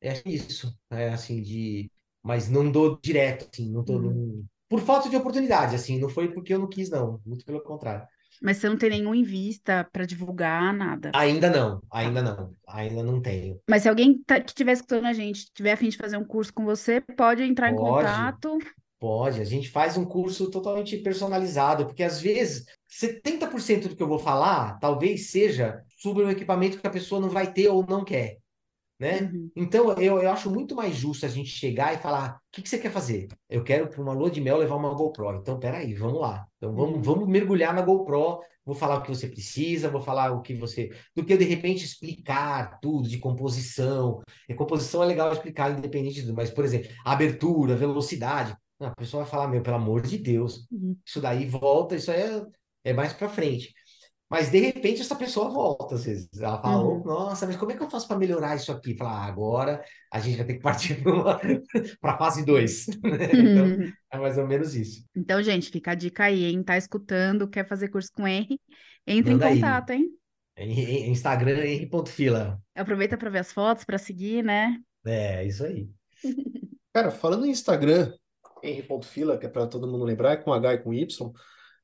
é 0.00 0.22
isso. 0.24 0.76
É 0.90 1.10
assim, 1.10 1.42
de. 1.42 1.90
Mas 2.22 2.48
não 2.48 2.70
dou 2.70 2.98
direto, 3.02 3.48
assim, 3.52 3.70
não 3.70 3.84
tô. 3.84 3.94
Uhum. 3.94 4.44
Por 4.68 4.80
falta 4.80 5.08
de 5.08 5.16
oportunidade, 5.16 5.74
assim, 5.74 5.98
não 5.98 6.08
foi 6.10 6.30
porque 6.32 6.52
eu 6.52 6.58
não 6.58 6.68
quis, 6.68 6.90
não. 6.90 7.20
Muito 7.24 7.44
pelo 7.44 7.62
contrário. 7.62 8.06
Mas 8.40 8.58
você 8.58 8.68
não 8.68 8.76
tem 8.76 8.90
nenhum 8.90 9.14
em 9.14 9.22
vista 9.24 9.88
para 9.92 10.04
divulgar 10.04 10.72
nada. 10.72 11.10
Ainda 11.14 11.50
não, 11.50 11.80
ainda 11.90 12.22
não, 12.22 12.54
ainda 12.68 13.02
não 13.02 13.20
tenho. 13.20 13.58
Mas 13.68 13.82
se 13.82 13.88
alguém 13.88 14.22
tá- 14.22 14.40
que 14.40 14.50
estiver 14.50 14.72
escutando 14.72 15.06
a 15.06 15.12
gente, 15.12 15.50
tiver 15.52 15.72
a 15.72 15.76
fim 15.76 15.88
de 15.88 15.96
fazer 15.96 16.16
um 16.16 16.24
curso 16.24 16.52
com 16.52 16.64
você, 16.64 17.00
pode 17.00 17.42
entrar 17.42 17.70
em 17.72 17.76
Pode. 17.76 18.06
contato. 18.06 18.58
Pode, 19.00 19.40
a 19.40 19.44
gente 19.44 19.68
faz 19.70 19.96
um 19.96 20.04
curso 20.04 20.50
totalmente 20.50 20.96
personalizado, 20.98 21.86
porque 21.86 22.02
às 22.02 22.20
vezes 22.20 22.64
70% 22.88 23.88
do 23.88 23.96
que 23.96 24.02
eu 24.02 24.08
vou 24.08 24.18
falar 24.18 24.78
talvez 24.80 25.30
seja 25.30 25.82
sobre 25.96 26.24
um 26.24 26.30
equipamento 26.30 26.80
que 26.80 26.86
a 26.86 26.90
pessoa 26.90 27.20
não 27.20 27.28
vai 27.28 27.52
ter 27.52 27.68
ou 27.68 27.86
não 27.86 28.04
quer, 28.04 28.38
né? 28.98 29.30
Uhum. 29.32 29.50
Então 29.56 29.92
eu, 29.92 30.20
eu 30.20 30.30
acho 30.30 30.50
muito 30.50 30.74
mais 30.74 30.96
justo 30.96 31.24
a 31.24 31.28
gente 31.28 31.48
chegar 31.50 31.94
e 31.94 31.98
falar: 31.98 32.36
o 32.36 32.40
que, 32.50 32.62
que 32.62 32.68
você 32.68 32.78
quer 32.78 32.90
fazer? 32.90 33.28
Eu 33.48 33.62
quero 33.62 33.88
para 33.88 34.02
uma 34.02 34.12
lua 34.12 34.30
de 34.30 34.40
mel 34.40 34.56
levar 34.58 34.74
uma 34.76 34.92
GoPro. 34.94 35.36
Então, 35.40 35.58
peraí, 35.60 35.94
vamos 35.94 36.20
lá. 36.20 36.44
Então 36.56 36.74
vamos, 36.74 36.96
Uhum. 36.96 37.02
vamos 37.02 37.28
mergulhar 37.28 37.72
na 37.74 37.82
GoPro. 37.82 38.40
Vou 38.64 38.74
falar 38.74 38.96
o 38.98 39.02
que 39.02 39.08
você 39.08 39.28
precisa, 39.28 39.88
vou 39.90 40.00
falar 40.02 40.32
o 40.32 40.42
que 40.42 40.54
você. 40.54 40.90
Do 41.14 41.24
que 41.24 41.32
eu, 41.32 41.38
de 41.38 41.44
repente, 41.44 41.84
explicar 41.84 42.78
tudo 42.80 43.08
de 43.08 43.18
composição. 43.18 44.20
E 44.48 44.54
composição 44.54 45.02
é 45.02 45.06
legal 45.06 45.32
explicar, 45.32 45.70
independente 45.76 46.16
de 46.16 46.22
tudo, 46.22 46.34
mas, 46.36 46.50
por 46.50 46.64
exemplo, 46.64 46.90
abertura, 47.04 47.76
velocidade. 47.76 48.54
A 48.80 48.90
pessoa 48.94 49.22
vai 49.24 49.30
falar, 49.30 49.48
meu, 49.48 49.62
pelo 49.62 49.76
amor 49.76 50.02
de 50.02 50.18
Deus, 50.18 50.66
Uhum. 50.70 50.96
isso 51.06 51.20
daí 51.20 51.46
volta, 51.46 51.96
isso 51.96 52.10
aí 52.10 52.22
é, 52.22 52.46
é 52.84 52.92
mais 52.92 53.12
para 53.12 53.28
frente. 53.28 53.74
Mas 54.30 54.50
de 54.50 54.58
repente 54.60 55.00
essa 55.00 55.16
pessoa 55.16 55.48
volta, 55.50 55.94
às 55.96 56.04
vezes. 56.04 56.28
Ela 56.40 56.60
fala, 56.60 56.84
Uhum. 56.84 57.00
"Oh, 57.02 57.04
nossa, 57.04 57.46
mas 57.46 57.56
como 57.56 57.72
é 57.72 57.76
que 57.76 57.82
eu 57.82 57.90
faço 57.90 58.06
para 58.08 58.18
melhorar 58.18 58.56
isso 58.56 58.70
aqui? 58.72 58.96
Fala, 58.96 59.10
ah, 59.12 59.24
agora 59.26 59.82
a 60.12 60.20
gente 60.20 60.36
vai 60.36 60.46
ter 60.46 60.54
que 60.54 60.60
partir 60.60 61.02
para 62.00 62.14
a 62.14 62.18
fase 62.18 62.44
2. 62.44 62.86
Então, 63.32 63.76
é 64.12 64.18
mais 64.18 64.38
ou 64.38 64.46
menos 64.46 64.74
isso. 64.74 65.04
Então, 65.14 65.42
gente, 65.42 65.70
fica 65.70 65.92
a 65.92 65.94
dica 65.94 66.24
aí, 66.24 66.44
hein? 66.44 66.62
Tá 66.62 66.76
escutando, 66.76 67.48
quer 67.48 67.66
fazer 67.66 67.88
curso 67.88 68.10
com 68.12 68.26
Henry? 68.28 68.60
Entre 69.06 69.32
em 69.32 69.34
Manda 69.34 69.46
aí. 69.46 69.60
contato, 69.60 69.90
hein? 69.90 70.08
Em- 70.56 70.72
em- 70.72 71.10
Instagram, 71.10 71.64
henry.fila. 71.64 72.60
Aproveita 72.74 73.16
para 73.16 73.30
ver 73.30 73.38
as 73.40 73.52
fotos, 73.52 73.84
para 73.84 73.98
seguir, 73.98 74.42
né? 74.44 74.78
É, 75.06 75.44
isso 75.46 75.64
aí. 75.64 75.88
Cara, 76.92 77.10
falando 77.10 77.46
em 77.46 77.50
Instagram, 77.50 78.12
henry.fila, 78.62 79.38
que 79.38 79.46
é 79.46 79.48
para 79.48 79.66
todo 79.66 79.86
mundo 79.88 80.04
lembrar, 80.04 80.32
é 80.32 80.36
com 80.36 80.52
H 80.52 80.74
e 80.74 80.78
com 80.78 80.94
Y, 80.94 81.32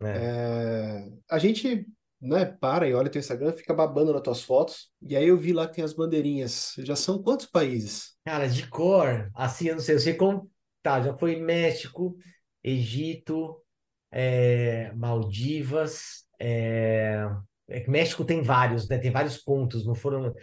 É. 0.00 0.34
é, 0.46 1.10
a 1.30 1.38
gente, 1.38 1.86
né, 2.20 2.44
para 2.46 2.88
e 2.88 2.94
olha 2.94 3.10
teu 3.10 3.20
Instagram, 3.20 3.52
fica 3.52 3.74
babando 3.74 4.12
nas 4.12 4.22
tuas 4.22 4.42
fotos, 4.42 4.90
e 5.02 5.16
aí 5.16 5.28
eu 5.28 5.36
vi 5.36 5.52
lá 5.52 5.66
que 5.68 5.74
tem 5.76 5.84
as 5.84 5.94
bandeirinhas. 5.94 6.74
Já 6.78 6.96
são 6.96 7.22
quantos 7.22 7.46
países? 7.46 8.16
Cara, 8.24 8.48
de 8.48 8.66
cor, 8.68 9.30
assim, 9.34 9.68
eu 9.68 9.74
não 9.74 9.82
sei, 9.82 9.94
eu 9.96 10.00
sei 10.00 10.14
como. 10.14 10.50
Tá, 10.82 11.00
já 11.02 11.16
foi 11.16 11.36
México, 11.36 12.16
Egito, 12.62 13.62
é, 14.10 14.92
Maldivas. 14.92 16.24
é, 16.40 17.24
é 17.68 17.88
México 17.88 18.24
tem 18.24 18.42
vários, 18.42 18.88
né? 18.88 18.98
Tem 18.98 19.10
vários 19.10 19.38
pontos, 19.38 19.86
não 19.86 19.94
foram. 19.94 20.34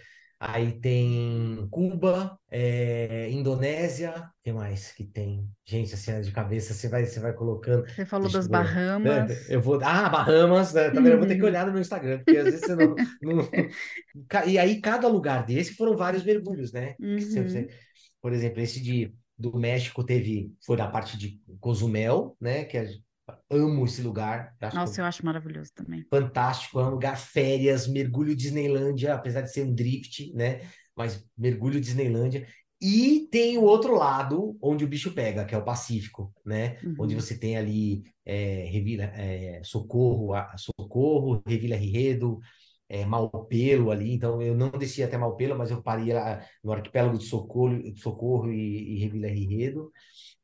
Aí 0.43 0.71
tem 0.79 1.67
Cuba, 1.69 2.35
é, 2.49 3.29
Indonésia, 3.29 4.09
o 4.17 4.43
que 4.43 4.51
mais 4.51 4.91
que 4.91 5.03
tem? 5.05 5.47
Gente, 5.63 5.93
assim, 5.93 6.19
de 6.19 6.31
cabeça, 6.31 6.73
você 6.73 6.89
vai, 6.89 7.05
você 7.05 7.19
vai 7.19 7.31
colocando. 7.31 7.85
Você 7.87 8.07
falou 8.07 8.23
Deixa 8.23 8.39
das 8.39 8.47
eu. 8.47 8.51
Bahamas. 8.51 9.49
Eu 9.51 9.61
vou. 9.61 9.79
Ah, 9.83 10.09
Bahamas, 10.09 10.73
né? 10.73 10.85
Tá 10.89 10.95
vendo? 10.99 11.09
Eu 11.09 11.17
vou 11.19 11.27
ter 11.27 11.35
que 11.35 11.43
olhar 11.43 11.67
no 11.67 11.71
meu 11.71 11.81
Instagram, 11.81 12.17
porque 12.23 12.37
às 12.37 12.45
vezes 12.45 12.61
você 12.61 12.75
não, 12.75 12.95
não- 13.21 13.49
E 14.47 14.57
aí, 14.57 14.81
cada 14.81 15.07
lugar 15.07 15.45
desse 15.45 15.75
foram 15.75 15.95
vários 15.95 16.23
mergulhos, 16.23 16.71
né? 16.73 16.95
Uhum. 16.99 17.19
você- 17.19 17.67
Por 18.19 18.33
exemplo, 18.33 18.61
esse 18.61 18.81
de, 18.81 19.13
do 19.37 19.55
México 19.59 20.03
teve, 20.03 20.51
foi 20.65 20.75
da 20.75 20.87
parte 20.87 21.17
de 21.19 21.39
Cozumel, 21.59 22.35
né? 22.41 22.65
Que 22.65 22.77
é- 22.79 22.89
amo 23.51 23.85
esse 23.85 24.01
lugar. 24.01 24.55
acho 24.61 24.79
Nossa, 24.79 24.99
eu 25.01 25.05
acho 25.05 25.25
maravilhoso 25.25 25.71
também. 25.73 26.05
fantástico, 26.09 26.79
é 26.79 26.83
um 26.85 26.89
lugar 26.91 27.17
férias, 27.17 27.87
mergulho 27.87 28.35
Disneylândia, 28.35 29.13
apesar 29.15 29.41
de 29.41 29.51
ser 29.51 29.63
um 29.65 29.73
drift, 29.73 30.31
né? 30.33 30.61
Mas 30.95 31.25
mergulho 31.37 31.79
Disneylândia. 31.79 32.47
E 32.81 33.27
tem 33.31 33.57
o 33.57 33.63
outro 33.63 33.95
lado 33.95 34.57
onde 34.61 34.83
o 34.83 34.87
bicho 34.87 35.11
pega, 35.13 35.45
que 35.45 35.53
é 35.55 35.57
o 35.57 35.63
Pacífico, 35.63 36.33
né? 36.45 36.77
Onde 36.97 37.13
Uhum. 37.13 37.15
você 37.15 37.37
tem 37.37 37.55
ali 37.57 38.03
é, 38.25 38.65
Revila, 38.65 39.03
é, 39.05 39.61
Socorro, 39.63 40.33
Socorro, 40.57 41.43
Revila 41.47 41.75
Riredo, 41.75 42.39
é, 42.89 43.05
Malpelo 43.05 43.91
ali. 43.91 44.11
Então 44.13 44.41
eu 44.41 44.55
não 44.55 44.71
desci 44.71 45.03
até 45.03 45.15
Malpelo, 45.17 45.55
mas 45.57 45.69
eu 45.71 45.81
parei 45.81 46.11
lá 46.13 46.43
no 46.63 46.73
arquipélago 46.73 47.17
de 47.17 47.25
Socorro, 47.25 47.79
Socorro 47.97 48.51
e, 48.51 48.95
e 48.95 48.99
Revila 48.99 49.27
Riredo. 49.27 49.91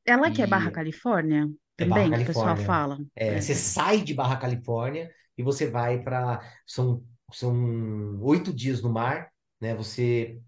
Ela 0.06 0.32
que 0.32 0.42
é 0.42 0.48
Barra 0.48 0.72
E- 0.72 0.78
Califórnia 0.78 1.48
É 1.78 1.86
Barra 1.86 2.04
também, 2.04 2.18
que 2.18 2.24
o 2.24 2.28
pessoal 2.28 2.58
fala. 2.58 2.98
É, 3.16 3.40
você 3.40 3.54
sai 3.54 4.02
de 4.02 4.14
Barra 4.14 4.38
Califórnia 4.38 5.12
e 5.38 5.44
você 5.44 5.70
vai 5.70 6.02
para 6.02 6.42
são 6.66 7.04
são 7.32 8.20
oito 8.22 8.54
dias 8.54 8.82
no 8.82 8.90
mar, 8.90 9.30
né? 9.60 9.76
Você 9.76 10.40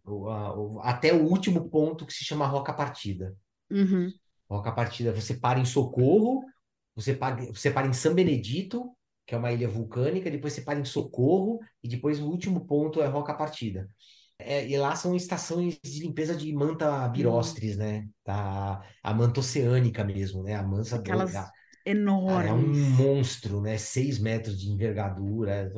até 0.82 1.14
o 1.14 1.24
último 1.24 1.70
ponto 1.70 2.06
que 2.06 2.14
se 2.14 2.24
chama 2.24 2.48
Roca 2.48 2.74
Partida. 2.74 3.36
Uhum. 3.70 4.12
Roca 4.50 4.72
Partida, 4.72 5.14
você 5.14 5.36
para 5.36 5.60
em 5.60 5.66
Socorro, 5.66 6.44
você 6.96 7.14
para, 7.14 7.36
você 7.36 7.70
para 7.70 7.88
em 7.88 7.94
São 7.94 8.14
Benedito, 8.14 8.92
que 9.28 9.36
é 9.36 9.38
uma 9.38 9.52
ilha 9.52 9.68
vulcânica, 9.68 10.32
depois 10.32 10.54
você 10.54 10.62
para 10.62 10.80
em 10.80 10.86
Socorro 10.86 11.60
e 11.84 11.88
depois 11.88 12.20
o 12.20 12.28
último 12.28 12.66
ponto 12.66 13.02
é 13.02 13.08
Roca 13.08 13.34
Partida. 13.34 13.88
É, 14.42 14.66
e 14.68 14.78
lá 14.78 14.96
são 14.96 15.16
estações 15.16 15.80
de 15.84 16.00
limpeza 16.02 16.36
de 16.36 16.52
manta 16.54 17.08
birostris, 17.10 17.78
né? 17.78 18.08
Tá, 18.24 18.82
a 19.04 19.14
manta 19.14 19.42
oceânica 19.42 20.04
mesmo, 20.04 20.44
né? 20.44 20.56
A 20.56 20.64
mansa 20.64 20.96
Aquelas 20.98 21.36
a- 21.36 21.52
Cara, 22.26 22.50
é 22.50 22.54
um 22.54 22.62
monstro, 22.96 23.62
né? 23.62 23.78
Seis 23.78 24.20
metros 24.20 24.60
de 24.60 24.70
envergadura. 24.70 25.72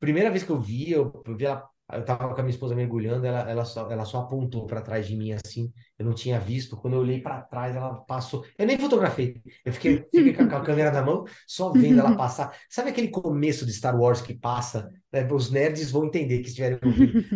Primeira 0.00 0.30
vez 0.30 0.44
que 0.44 0.50
eu 0.50 0.60
vi, 0.60 0.90
eu, 0.92 1.22
eu 1.26 1.36
vi 1.36 1.46
ela, 1.46 1.68
eu 1.92 2.04
tava 2.04 2.34
com 2.34 2.40
a 2.40 2.42
minha 2.42 2.54
esposa 2.54 2.74
mergulhando, 2.74 3.26
ela, 3.26 3.50
ela, 3.50 3.64
só, 3.64 3.90
ela 3.90 4.04
só 4.04 4.20
apontou 4.20 4.66
para 4.66 4.80
trás 4.80 5.06
de 5.06 5.16
mim 5.16 5.32
assim. 5.32 5.72
Eu 5.98 6.06
não 6.06 6.14
tinha 6.14 6.38
visto. 6.40 6.76
Quando 6.76 6.94
eu 6.94 7.00
olhei 7.00 7.20
para 7.20 7.42
trás, 7.42 7.76
ela 7.76 7.94
passou. 7.94 8.44
Eu 8.58 8.66
nem 8.66 8.78
fotografei. 8.78 9.40
Eu 9.64 9.72
fiquei, 9.72 9.98
fiquei 10.12 10.32
com 10.32 10.42
a, 10.42 10.60
câmera 10.60 10.90
na 10.90 11.02
mão, 11.02 11.24
só 11.46 11.70
vendo 11.70 12.00
ela 12.00 12.14
passar. 12.16 12.56
Sabe 12.68 12.90
aquele 12.90 13.08
começo 13.08 13.66
de 13.66 13.72
Star 13.72 13.98
Wars 13.98 14.20
que 14.20 14.34
passa? 14.34 14.90
né? 15.12 15.28
Os 15.30 15.50
nerds 15.50 15.90
vão 15.90 16.06
entender 16.06 16.38
que 16.38 16.48
estiverem. 16.48 16.78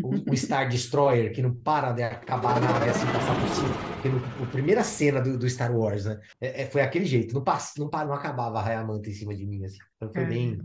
O, 0.02 0.32
o 0.32 0.36
Star 0.36 0.68
Destroyer, 0.68 1.32
que 1.32 1.42
não 1.42 1.54
para 1.54 1.92
de 1.92 2.02
acabar 2.02 2.56
a 2.56 2.60
nave 2.60 2.90
assim, 2.90 3.06
passar 3.06 3.40
por 3.40 3.48
cima. 3.50 3.68
Porque 3.94 4.08
no, 4.08 4.44
a 4.44 4.46
primeira 4.46 4.82
cena 4.82 5.20
do, 5.20 5.38
do 5.38 5.48
Star 5.48 5.76
Wars, 5.76 6.06
né? 6.06 6.18
É, 6.40 6.62
é, 6.62 6.66
foi 6.66 6.80
aquele 6.80 7.04
jeito, 7.04 7.34
não, 7.34 7.44
pass, 7.44 7.74
não, 7.76 7.90
não 7.90 8.14
acabava 8.14 8.58
a 8.58 8.62
raia 8.62 8.84
manta 8.84 9.10
em 9.10 9.12
cima 9.12 9.34
de 9.34 9.46
mim, 9.46 9.64
assim. 9.64 9.78
Então 9.96 10.12
foi 10.12 10.24
bem. 10.24 10.60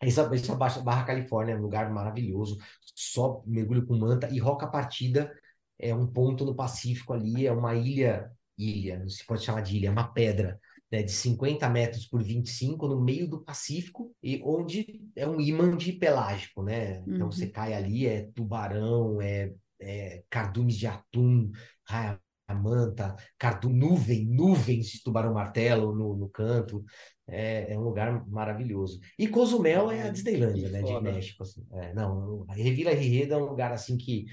Essa, 0.00 0.30
essa 0.34 0.54
Barra, 0.56 1.04
Califórnia 1.04 1.54
é 1.54 1.56
um 1.58 1.62
lugar 1.62 1.90
maravilhoso, 1.92 2.56
só 2.94 3.42
mergulho 3.46 3.86
com 3.86 3.96
manta. 3.98 4.28
E 4.30 4.38
Roca 4.38 4.66
Partida 4.66 5.32
é 5.78 5.94
um 5.94 6.06
ponto 6.06 6.44
no 6.44 6.54
Pacífico 6.54 7.12
ali, 7.12 7.46
é 7.46 7.52
uma 7.52 7.74
ilha, 7.74 8.30
ilha, 8.56 8.98
não 8.98 9.08
se 9.08 9.24
pode 9.26 9.44
chamar 9.44 9.60
de 9.62 9.76
ilha, 9.76 9.88
é 9.88 9.90
uma 9.90 10.12
pedra, 10.12 10.58
né, 10.90 11.02
de 11.02 11.12
50 11.12 11.68
metros 11.68 12.06
por 12.06 12.22
25 12.22 12.88
no 12.88 13.00
meio 13.00 13.28
do 13.28 13.42
Pacífico, 13.44 14.14
e 14.22 14.40
onde 14.44 15.02
é 15.14 15.26
um 15.28 15.40
imã 15.40 15.76
de 15.76 15.92
pelágico, 15.92 16.62
né? 16.62 16.98
Então 17.06 17.26
Uhum. 17.26 17.32
você 17.32 17.46
cai 17.48 17.74
ali, 17.74 18.06
é 18.06 18.28
tubarão, 18.34 19.20
é, 19.20 19.52
é 19.80 20.22
cardumes 20.30 20.76
de 20.76 20.86
atum, 20.86 21.50
raia 21.86 22.18
manta, 22.52 23.14
cardu, 23.38 23.68
nuvem, 23.68 24.26
nuvens 24.26 24.88
de 24.88 25.02
tubarão-martelo 25.04 25.94
no, 25.94 26.16
no 26.16 26.28
canto. 26.28 26.84
É, 27.30 27.72
é 27.72 27.78
um 27.78 27.82
lugar 27.82 28.26
maravilhoso. 28.28 29.00
E 29.18 29.28
Cozumel 29.28 29.90
é 29.90 30.02
a 30.02 30.10
Disneylândia, 30.10 30.68
que 30.68 30.72
né, 30.72 30.82
de. 30.82 31.00
México. 31.00 31.42
Assim. 31.42 31.64
É, 31.72 31.94
não, 31.94 32.44
Revila 32.48 32.92
Rieda 32.92 33.34
é 33.34 33.38
um 33.38 33.46
lugar 33.46 33.72
assim 33.72 33.96
que 33.96 34.26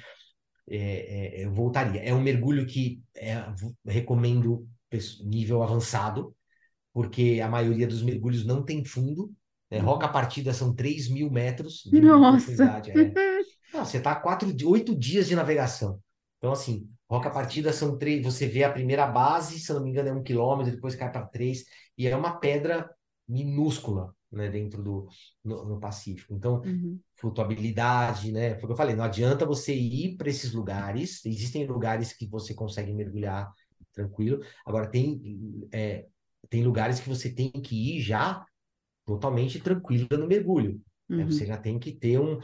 é, 0.70 1.42
é, 1.42 1.46
eu 1.46 1.54
voltaria. 1.54 2.02
É 2.02 2.14
um 2.14 2.22
mergulho 2.22 2.66
que 2.66 3.02
é, 3.16 3.36
recomendo 3.86 4.68
nível 5.24 5.64
avançado, 5.64 6.36
porque 6.94 7.40
a 7.44 7.48
maioria 7.48 7.88
dos 7.88 8.02
mergulhos 8.02 8.46
não 8.46 8.64
tem 8.64 8.84
fundo. 8.84 9.32
Né? 9.70 9.80
Roca 9.80 10.08
Partida 10.08 10.54
são 10.54 10.74
3 10.74 11.10
mil 11.10 11.30
metros 11.30 11.84
de 11.86 12.02
Nossa. 12.02 12.64
É. 12.92 13.38
Não, 13.74 13.84
você 13.84 13.98
está 13.98 14.16
quatro, 14.16 14.48
oito 14.70 14.96
dias 14.96 15.28
de 15.28 15.36
navegação. 15.36 16.00
Então, 16.38 16.54
assim, 16.54 16.90
Roca 17.10 17.30
Partida 17.30 17.72
são 17.74 17.98
três. 17.98 18.24
Você 18.24 18.48
vê 18.48 18.64
a 18.64 18.72
primeira 18.72 19.08
base, 19.08 19.60
se 19.60 19.72
não 19.74 19.84
me 19.84 19.90
engano, 19.90 20.10
é 20.10 20.14
um 20.14 20.24
quilômetro, 20.24 20.72
depois 20.74 20.96
cai 20.96 21.12
para 21.12 21.26
três, 21.26 21.64
e 21.98 22.08
é 22.08 22.16
uma 22.16 22.38
pedra 22.40 22.90
minúscula, 23.28 24.14
né, 24.32 24.50
dentro 24.50 24.84
do 24.84 25.08
no, 25.44 25.66
no 25.66 25.80
Pacífico. 25.80 26.34
Então, 26.34 26.62
Uhum. 26.62 27.00
flutuabilidade, 27.16 28.32
né? 28.32 28.56
Foi 28.56 28.64
o 28.64 28.68
que 28.68 28.74
eu 28.74 28.78
falei, 28.78 28.96
não 28.96 29.04
adianta 29.04 29.46
você 29.46 29.74
ir 29.74 30.16
para 30.18 30.30
esses 30.30 30.54
lugares. 30.54 31.26
Existem 31.26 31.66
lugares 31.66 32.14
que 32.14 32.28
você 32.28 32.54
consegue 32.54 32.94
mergulhar 32.94 33.52
tranquilo. 33.94 34.40
Agora, 34.66 34.88
tem, 34.88 35.68
é, 35.72 36.06
tem 36.50 36.64
lugares 36.64 37.00
que 37.00 37.10
você 37.10 37.30
tem 37.34 37.52
que 37.52 37.98
ir 37.98 38.02
já 38.02 38.46
totalmente 39.06 39.60
tranquila 39.60 40.08
no 40.18 40.28
mergulho. 40.28 40.82
né? 41.10 41.24
Uhum. 41.24 41.32
Você 41.32 41.46
já 41.46 41.58
tem 41.58 41.80
que 41.80 41.92
ter 41.94 42.20
um. 42.20 42.40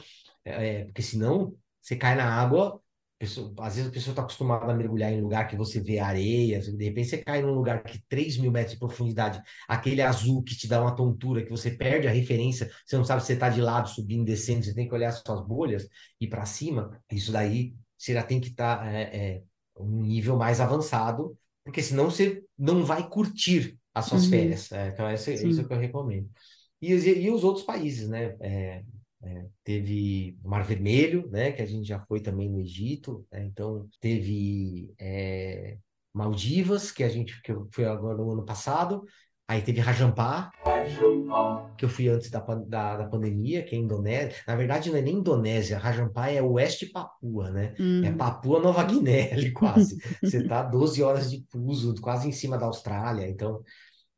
é, 0.46 0.86
porque 0.86 1.02
senão 1.02 1.56
você 1.82 1.96
cai 1.96 2.16
na 2.16 2.26
água. 2.26 2.80
Pessoa- 3.26 3.54
às 3.60 3.76
vezes 3.76 3.90
a 3.90 3.94
pessoa 3.94 4.12
está 4.14 4.22
acostumada 4.22 4.72
a 4.72 4.76
mergulhar 4.76 5.12
em 5.12 5.22
lugar 5.22 5.48
que 5.48 5.56
você 5.56 5.80
vê 5.82 6.00
areia, 6.00 6.60
de 6.60 6.84
repente 6.84 7.10
você 7.10 7.18
cai 7.20 7.42
num 7.42 7.54
lugar 7.54 7.84
que 7.84 8.02
3 8.10 8.38
mil 8.38 8.52
metros 8.52 8.74
de 8.74 8.80
profundidade, 8.80 9.42
aquele 9.68 10.02
azul 10.02 10.44
que 10.44 10.56
te 10.56 10.68
dá 10.68 10.82
uma 10.82 10.96
tontura, 10.96 11.44
que 11.44 11.50
você 11.52 11.72
perde 11.72 12.08
a 12.08 12.12
referência, 12.12 12.70
você 12.86 12.98
não 12.98 13.06
sabe 13.06 13.22
se 13.22 13.28
você 13.28 13.34
está 13.34 13.50
de 13.50 13.62
lado, 13.62 13.90
subindo, 13.90 14.26
descendo, 14.26 14.64
você 14.66 14.74
tem 14.74 14.88
que 14.88 14.94
olhar 14.94 15.10
as 15.10 15.22
suas 15.26 15.46
bolhas 15.46 15.88
e 16.20 16.28
para 16.28 16.46
cima. 16.46 17.00
Isso 17.12 17.32
daí 17.32 17.76
você 17.98 18.14
já 18.14 18.24
tem 18.24 18.40
que 18.42 18.50
estar 18.50 18.86
é, 18.94 19.36
é, 19.38 19.44
um 19.78 20.02
nível 20.04 20.38
mais 20.38 20.60
avançado 20.60 21.38
porque 21.64 21.82
senão 21.82 22.06
você 22.12 22.44
não 22.58 22.84
vai 22.84 23.08
curtir 23.08 23.78
as 23.94 24.06
suas 24.06 24.24
Uhum. 24.24 24.30
férias. 24.30 24.72
É, 24.72 24.90
então, 24.90 25.12
isso 25.14 25.30
é 25.30 25.34
o 25.64 25.68
que 25.68 25.74
eu 25.74 25.80
recomendo. 25.80 26.30
E, 26.82 26.94
os- 26.94 27.06
e 27.06 27.30
os 27.32 27.44
outros 27.44 27.66
países, 27.66 28.10
né? 28.10 28.36
É, 29.24 29.30
é, 29.30 29.46
teve 29.64 30.38
Mar 30.44 30.64
Vermelho, 30.66 31.30
né? 31.32 31.52
Que 31.52 31.62
a 31.62 31.66
gente 31.66 31.88
já 31.88 32.00
foi 32.00 32.20
também 32.20 32.50
no 32.50 32.60
Egito. 32.60 33.26
né? 33.32 33.44
Então, 33.46 33.88
teve 34.00 34.94
é, 35.00 35.78
Maldivas, 36.14 36.92
que 36.92 37.04
a 37.04 37.10
gente 37.10 37.42
que 37.42 37.52
eu 37.52 37.68
fui 37.72 37.86
agora 37.86 38.18
no 38.18 38.32
ano 38.32 38.46
passado. 38.46 39.04
Aí 39.48 39.62
teve 39.62 39.82
Rajampá, 39.82 40.50
que 41.78 41.84
eu 41.84 41.90
fui 41.90 42.08
antes 42.08 42.30
da, 42.30 42.40
da, 42.40 42.98
da 42.98 43.06
pandemia, 43.08 43.62
que 43.64 43.76
é 43.76 43.78
Indonésia. 43.78 44.42
Na 44.48 44.56
verdade, 44.56 44.90
não 44.90 44.98
é 44.98 45.02
nem 45.02 45.16
Indonésia, 45.16 45.78
Rajampá 45.78 46.30
é 46.30 46.42
Oeste 46.42 46.86
Papua, 46.88 47.52
né? 47.52 47.76
É 47.78 47.82
Uhum. 47.82 48.18
Papua 48.18 48.62
Nova 48.62 48.84
Guiné 48.86 49.34
ali 49.34 49.52
quase. 49.52 49.98
Você 50.24 50.48
tá 50.48 50.64
12 50.64 51.04
horas 51.04 51.30
de 51.30 51.46
fuso, 51.52 51.94
quase 52.02 52.28
em 52.28 52.32
cima 52.32 52.58
da 52.58 52.66
Austrália. 52.68 53.28
Então, 53.28 53.62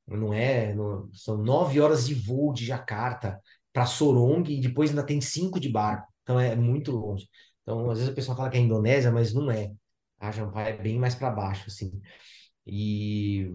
não 0.07 0.31
é. 0.33 0.73
não- 0.75 1.09
são 1.11 1.37
9 1.37 1.81
horas 1.81 2.05
de 2.07 2.13
voo 2.13 2.53
de 2.53 2.63
Jacarta 2.65 3.41
para 3.75 3.85
Sorong 3.85 4.49
e 4.49 4.61
depois 4.61 4.89
ainda 4.89 5.05
tem 5.05 5.19
5 5.19 5.59
de 5.59 5.69
barco. 5.69 6.07
Então 6.23 6.39
é 6.39 6.55
muito 6.55 6.91
longe. 6.91 7.27
Então, 7.61 7.91
às 7.91 7.97
vezes 7.99 8.13
a 8.13 8.15
pessoa 8.15 8.37
fala 8.37 8.49
que 8.49 8.57
é 8.57 8.61
Indonésia, 8.61 9.11
mas 9.11 9.33
não 9.33 9.51
é. 9.51 9.73
A 10.17 10.31
Jampa 10.31 10.61
é 10.61 10.77
bem 10.77 10.97
mais 10.97 11.13
para 11.13 11.29
baixo, 11.29 11.65
assim. 11.67 12.01
E, 12.65 13.51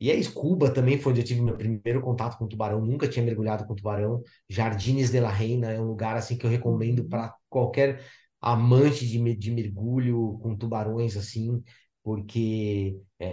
e 0.00 0.10
é 0.10 0.14
isso. 0.16 0.34
Cuba 0.34 0.70
também 0.72 1.00
foi 1.00 1.12
onde 1.12 1.22
eu 1.22 1.24
tive 1.24 1.40
meu 1.40 1.56
primeiro 1.56 2.02
contato 2.02 2.36
com 2.38 2.46
tubarão. 2.46 2.84
Nunca 2.84 3.08
tinha 3.08 3.24
mergulhado 3.24 3.66
com 3.66 3.74
tubarão. 3.74 4.22
Jardines 4.50 5.10
de 5.10 5.20
la 5.20 5.30
Reina 5.30 5.72
é 5.72 5.80
um 5.80 5.86
lugar 5.86 6.16
assim 6.16 6.36
que 6.36 6.44
eu 6.46 6.50
recomendo 6.50 7.04
para 7.08 7.34
qualquer 7.48 8.04
amante 8.40 9.06
de, 9.08 9.34
de 9.36 9.50
mergulho 9.50 10.38
com 10.42 10.54
tubarões 10.56 11.16
assim, 11.16 11.62
porque 12.02 13.00
é, 13.18 13.26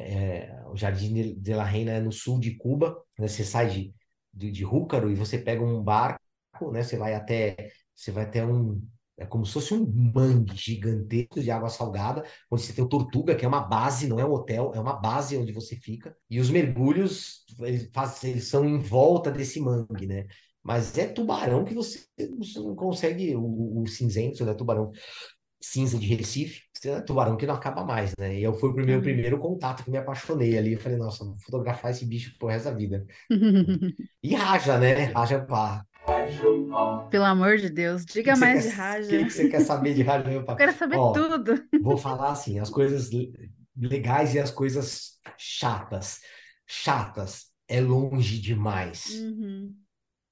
é, 0.48 0.64
o 0.72 0.78
Jardim 0.78 1.14
de, 1.14 1.36
de 1.36 1.54
la 1.54 1.66
Reina 1.66 1.92
é 1.92 2.00
no 2.02 2.12
sul 2.12 2.40
de 2.40 2.56
Cuba. 2.56 2.98
né? 3.20 3.28
Você 3.28 3.44
sai 3.44 3.70
de, 3.70 3.96
de, 4.36 4.52
de 4.52 4.64
e 4.64 5.16
você 5.16 5.38
pega 5.38 5.64
um 5.64 5.82
barco, 5.82 6.20
né? 6.72 6.84
Você 6.84 6.98
vai 6.98 7.14
até 7.14 7.72
você 7.96 8.12
vai 8.12 8.26
até 8.26 8.46
um 8.46 8.82
é 9.18 9.26
como 9.26 9.46
se 9.46 9.54
fosse 9.54 9.74
um 9.74 9.86
mangue 10.14 10.56
gigantesco 10.56 11.42
de 11.42 11.50
água 11.50 11.70
salgada, 11.70 12.26
onde 12.52 12.64
você 12.64 12.74
tem 12.74 12.84
o 12.84 12.88
Tortuga, 12.90 13.34
que 13.34 13.46
é 13.46 13.48
uma 13.48 13.62
base, 13.62 14.08
não 14.08 14.20
é 14.20 14.26
um 14.26 14.34
hotel, 14.34 14.74
é 14.76 14.80
uma 14.80 14.94
base 14.94 15.38
onde 15.38 15.54
você 15.54 15.76
fica. 15.78 16.16
E 16.30 16.38
os 16.40 16.50
mergulhos, 16.50 17.46
eles, 17.62 17.90
eles 18.24 18.48
são 18.48 18.66
em 18.66 18.78
volta 18.78 19.32
desse 19.32 19.62
mangue, 19.62 20.06
né? 20.06 20.26
Mas 20.62 20.98
é 20.98 21.08
tubarão 21.08 21.64
que 21.64 21.74
você, 21.74 22.06
você 22.38 22.60
não 22.60 22.76
consegue, 22.76 23.36
o, 23.36 23.84
o 23.84 23.88
cinzento, 23.88 24.44
né? 24.44 24.54
Tubarão 24.54 24.92
cinza 25.72 25.98
de 25.98 26.06
Recife, 26.14 26.62
tubarão 27.08 27.36
que 27.38 27.46
não 27.48 27.56
acaba 27.56 27.84
mais, 27.84 28.14
né? 28.18 28.38
E 28.40 28.44
eu 28.44 28.54
foi 28.54 28.70
o 28.70 28.74
meu 28.74 29.00
Ah. 29.00 29.02
primeiro 29.02 29.38
contato 29.40 29.84
que 29.84 29.90
me 29.92 29.98
apaixonei 29.98 30.58
ali. 30.58 30.74
Eu 30.74 30.80
falei, 30.80 30.98
nossa, 30.98 31.24
vou 31.26 31.36
fotografar 31.40 31.92
esse 31.92 32.06
bicho 32.06 32.38
pro 32.38 32.48
resto 32.48 32.66
da 32.66 32.72
vida. 32.72 33.06
E 34.22 34.36
raja, 34.36 34.78
né? 34.78 35.06
Raja 35.06 35.40
pá. 35.40 35.86
Pelo 37.10 37.24
amor 37.26 37.58
de 37.58 37.70
Deus, 37.70 38.06
diga 38.06 38.36
mais 38.36 38.64
quer- 38.66 38.70
de 38.72 38.76
Raja. 38.76 39.08
O 39.08 39.10
que 39.10 39.26
que 39.26 39.30
você 39.32 39.50
quer 39.50 39.60
saber 39.62 39.94
de 39.96 40.02
raja, 40.04 40.28
meu 40.30 40.44
pá? 40.44 40.54
Eu 40.54 40.58
quero 40.58 40.74
saber 40.78 40.98
Ó, 40.98 41.12
tudo. 41.14 41.56
vou 41.82 41.98
falar 41.98 42.32
assim, 42.32 42.60
as 42.60 42.70
coisas 42.70 43.12
le- 43.12 43.32
legais 43.78 44.34
e 44.36 44.40
as 44.40 44.52
coisas 44.52 45.14
chatas. 45.38 46.20
Chatas 46.68 47.46
é 47.68 47.80
longe 47.82 48.40
demais. 48.40 49.20
Uhum. 49.22 49.74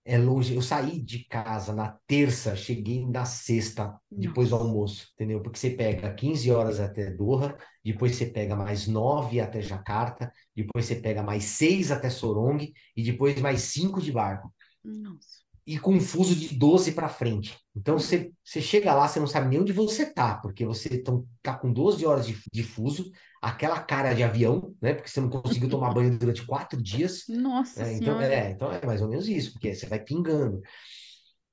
É 0.06 0.18
longe. 0.18 0.54
Eu 0.54 0.62
saí 0.62 1.02
de 1.02 1.26
casa 1.26 1.74
na 1.74 1.98
terça, 2.06 2.56
cheguei 2.56 3.06
na 3.06 3.24
sexta, 3.24 3.98
depois 4.12 4.50
do 4.50 4.56
almoço, 4.56 5.08
entendeu? 5.14 5.42
Porque 5.42 5.58
você 5.58 5.70
pega 5.70 6.14
15 6.14 6.52
horas 6.52 6.80
até 6.80 7.10
Doha, 7.10 7.58
depois 7.84 8.16
você 8.16 8.26
pega 8.26 8.56
mais 8.56 8.86
9 8.86 9.40
até 9.40 9.62
Jacarta, 9.62 10.32
depois 10.54 10.86
você 10.86 10.96
pega 10.96 11.24
mais 11.24 11.46
6 11.46 11.92
até 11.92 12.10
Sorong 12.10 12.74
e 12.96 13.04
depois 13.04 13.40
mais 13.40 13.62
5 13.62 14.02
de 14.02 14.12
barco. 14.12 14.54
Nossa. 14.84 15.44
E 15.66 15.80
com 15.80 15.94
um 15.94 16.02
fuso 16.02 16.36
de 16.36 16.54
12 16.54 16.92
para 16.92 17.08
frente. 17.08 17.58
Então 17.74 17.98
você, 17.98 18.34
você 18.44 18.62
chega 18.62 18.94
lá, 18.94 19.08
você 19.08 19.22
não 19.22 19.28
sabe 19.28 19.48
nem 19.48 19.62
onde 19.62 19.72
você 19.72 20.06
tá, 20.06 20.36
porque 20.36 20.66
você 20.66 20.98
tão, 21.02 21.26
tá 21.42 21.54
com 21.54 21.72
12 21.72 22.06
horas 22.06 22.28
de, 22.28 22.38
de 22.52 22.64
fuso, 22.64 23.10
aquela 23.44 23.80
cara 23.82 24.14
de 24.14 24.24
avião, 24.24 24.76
né? 24.82 24.94
Porque 24.94 25.10
você 25.10 25.22
não 25.22 25.30
conseguiu 25.30 25.70
tomar 25.70 25.92
banho 25.92 26.18
durante 26.18 26.46
quatro 26.46 26.82
dias. 26.82 27.26
Nossa 27.28 27.74
É, 27.76 27.92
então, 27.94 28.20
é, 28.22 28.52
então 28.52 28.72
é 28.72 28.86
mais 28.86 29.02
ou 29.02 29.10
menos 29.10 29.28
isso, 29.28 29.54
porque 29.54 29.74
você 29.76 29.88
vai 29.88 30.00
pingando. 30.00 30.62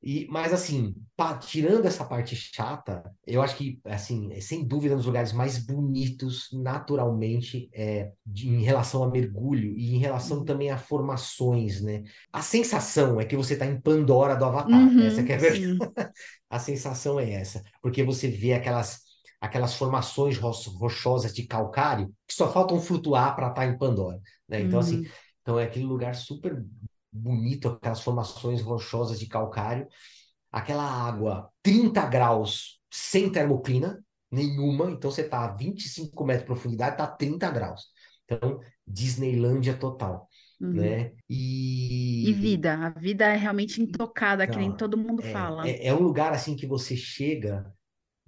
E, 0.03 0.27
mas 0.31 0.51
assim, 0.55 0.95
pá, 1.15 1.37
tirando 1.37 1.85
essa 1.85 2.07
parte 2.07 2.35
chata, 2.35 3.03
eu 3.27 3.43
acho 3.43 3.55
que, 3.57 3.79
assim, 3.85 4.41
sem 4.41 4.67
dúvida, 4.67 4.95
um 4.95 4.97
dos 4.97 5.05
lugares 5.07 5.31
mais 5.33 5.59
bonitos, 5.59 6.49
naturalmente, 6.55 7.69
é, 7.75 8.11
de- 8.25 8.49
em 8.49 8.63
relação 8.63 9.05
a 9.05 9.11
mergulho 9.11 9.77
e 9.77 9.95
em 9.95 9.99
relação 9.99 10.43
Uhum. 10.43 10.45
também 10.45 10.71
a 10.71 10.79
formações, 10.79 11.83
né? 11.83 12.03
A 12.33 12.41
sensação 12.41 13.21
é 13.21 13.27
que 13.27 13.37
você 13.37 13.53
está 13.55 13.67
em 13.67 13.79
Pandora 13.79 14.35
do 14.37 14.45
Avatar, 14.47 14.95
Uhum, 14.95 14.99
essa 14.99 15.23
que 15.23 15.33
é 15.33 15.37
a 15.37 15.39
verdade. 15.39 15.69
A 16.51 16.59
sensação 16.59 17.19
é 17.21 17.31
essa, 17.33 17.63
porque 17.83 18.03
você 18.03 18.29
vê 18.29 18.53
aquelas, 18.55 19.01
aquelas 19.41 19.75
formações 19.75 20.39
ro- 20.39 20.51
rochosas 20.79 21.33
de 21.35 21.47
calcário 21.47 22.09
que 22.27 22.35
só 22.35 22.53
faltam 22.53 22.81
flutuar 22.81 23.35
para 23.37 23.49
estar 23.49 23.67
em 23.67 23.79
Pandora, 23.79 24.21
né? 24.49 24.61
Então, 24.63 24.79
assim, 24.81 25.03
Uhum. 25.03 25.13
então 25.43 25.59
é 25.59 25.65
aquele 25.65 25.85
lugar 25.87 26.15
super 26.15 26.65
bonito, 27.13 27.69
aquelas 27.69 28.01
formações 28.03 28.61
rochosas 28.63 29.19
de 29.19 29.27
calcário, 29.27 29.87
aquela 30.51 30.85
água 30.85 31.51
30 31.63 32.07
graus 32.07 32.81
sem 32.91 33.31
termoclina 33.31 34.05
nenhuma, 34.31 34.91
então 34.91 35.11
você 35.11 35.25
tá 35.29 35.45
a 35.45 35.55
25 35.57 36.25
metros 36.25 36.43
de 36.45 36.47
profundidade, 36.47 36.97
tá 36.97 37.05
a 37.05 37.09
30 37.13 37.51
graus. 37.51 37.87
Então, 38.25 38.61
Disneylândia 38.87 39.77
total, 39.77 40.29
Uhum. 40.61 41.01
né? 41.01 41.13
E 42.23 42.33
E 42.33 42.33
vida, 42.33 42.75
a 42.87 42.89
vida 42.91 43.27
é 43.27 43.37
realmente 43.37 43.81
intocada, 43.83 44.47
que 44.47 44.59
nem 44.59 44.73
Não, 44.73 44.75
todo 44.75 44.97
mundo 44.97 45.23
é, 45.23 45.23
fala. 45.23 45.77
é, 45.87 45.89
é 45.89 45.95
um 45.95 46.01
lugar 46.03 46.33
assim 46.33 46.57
que 46.57 46.67
você 46.67 46.97
chega 46.97 47.73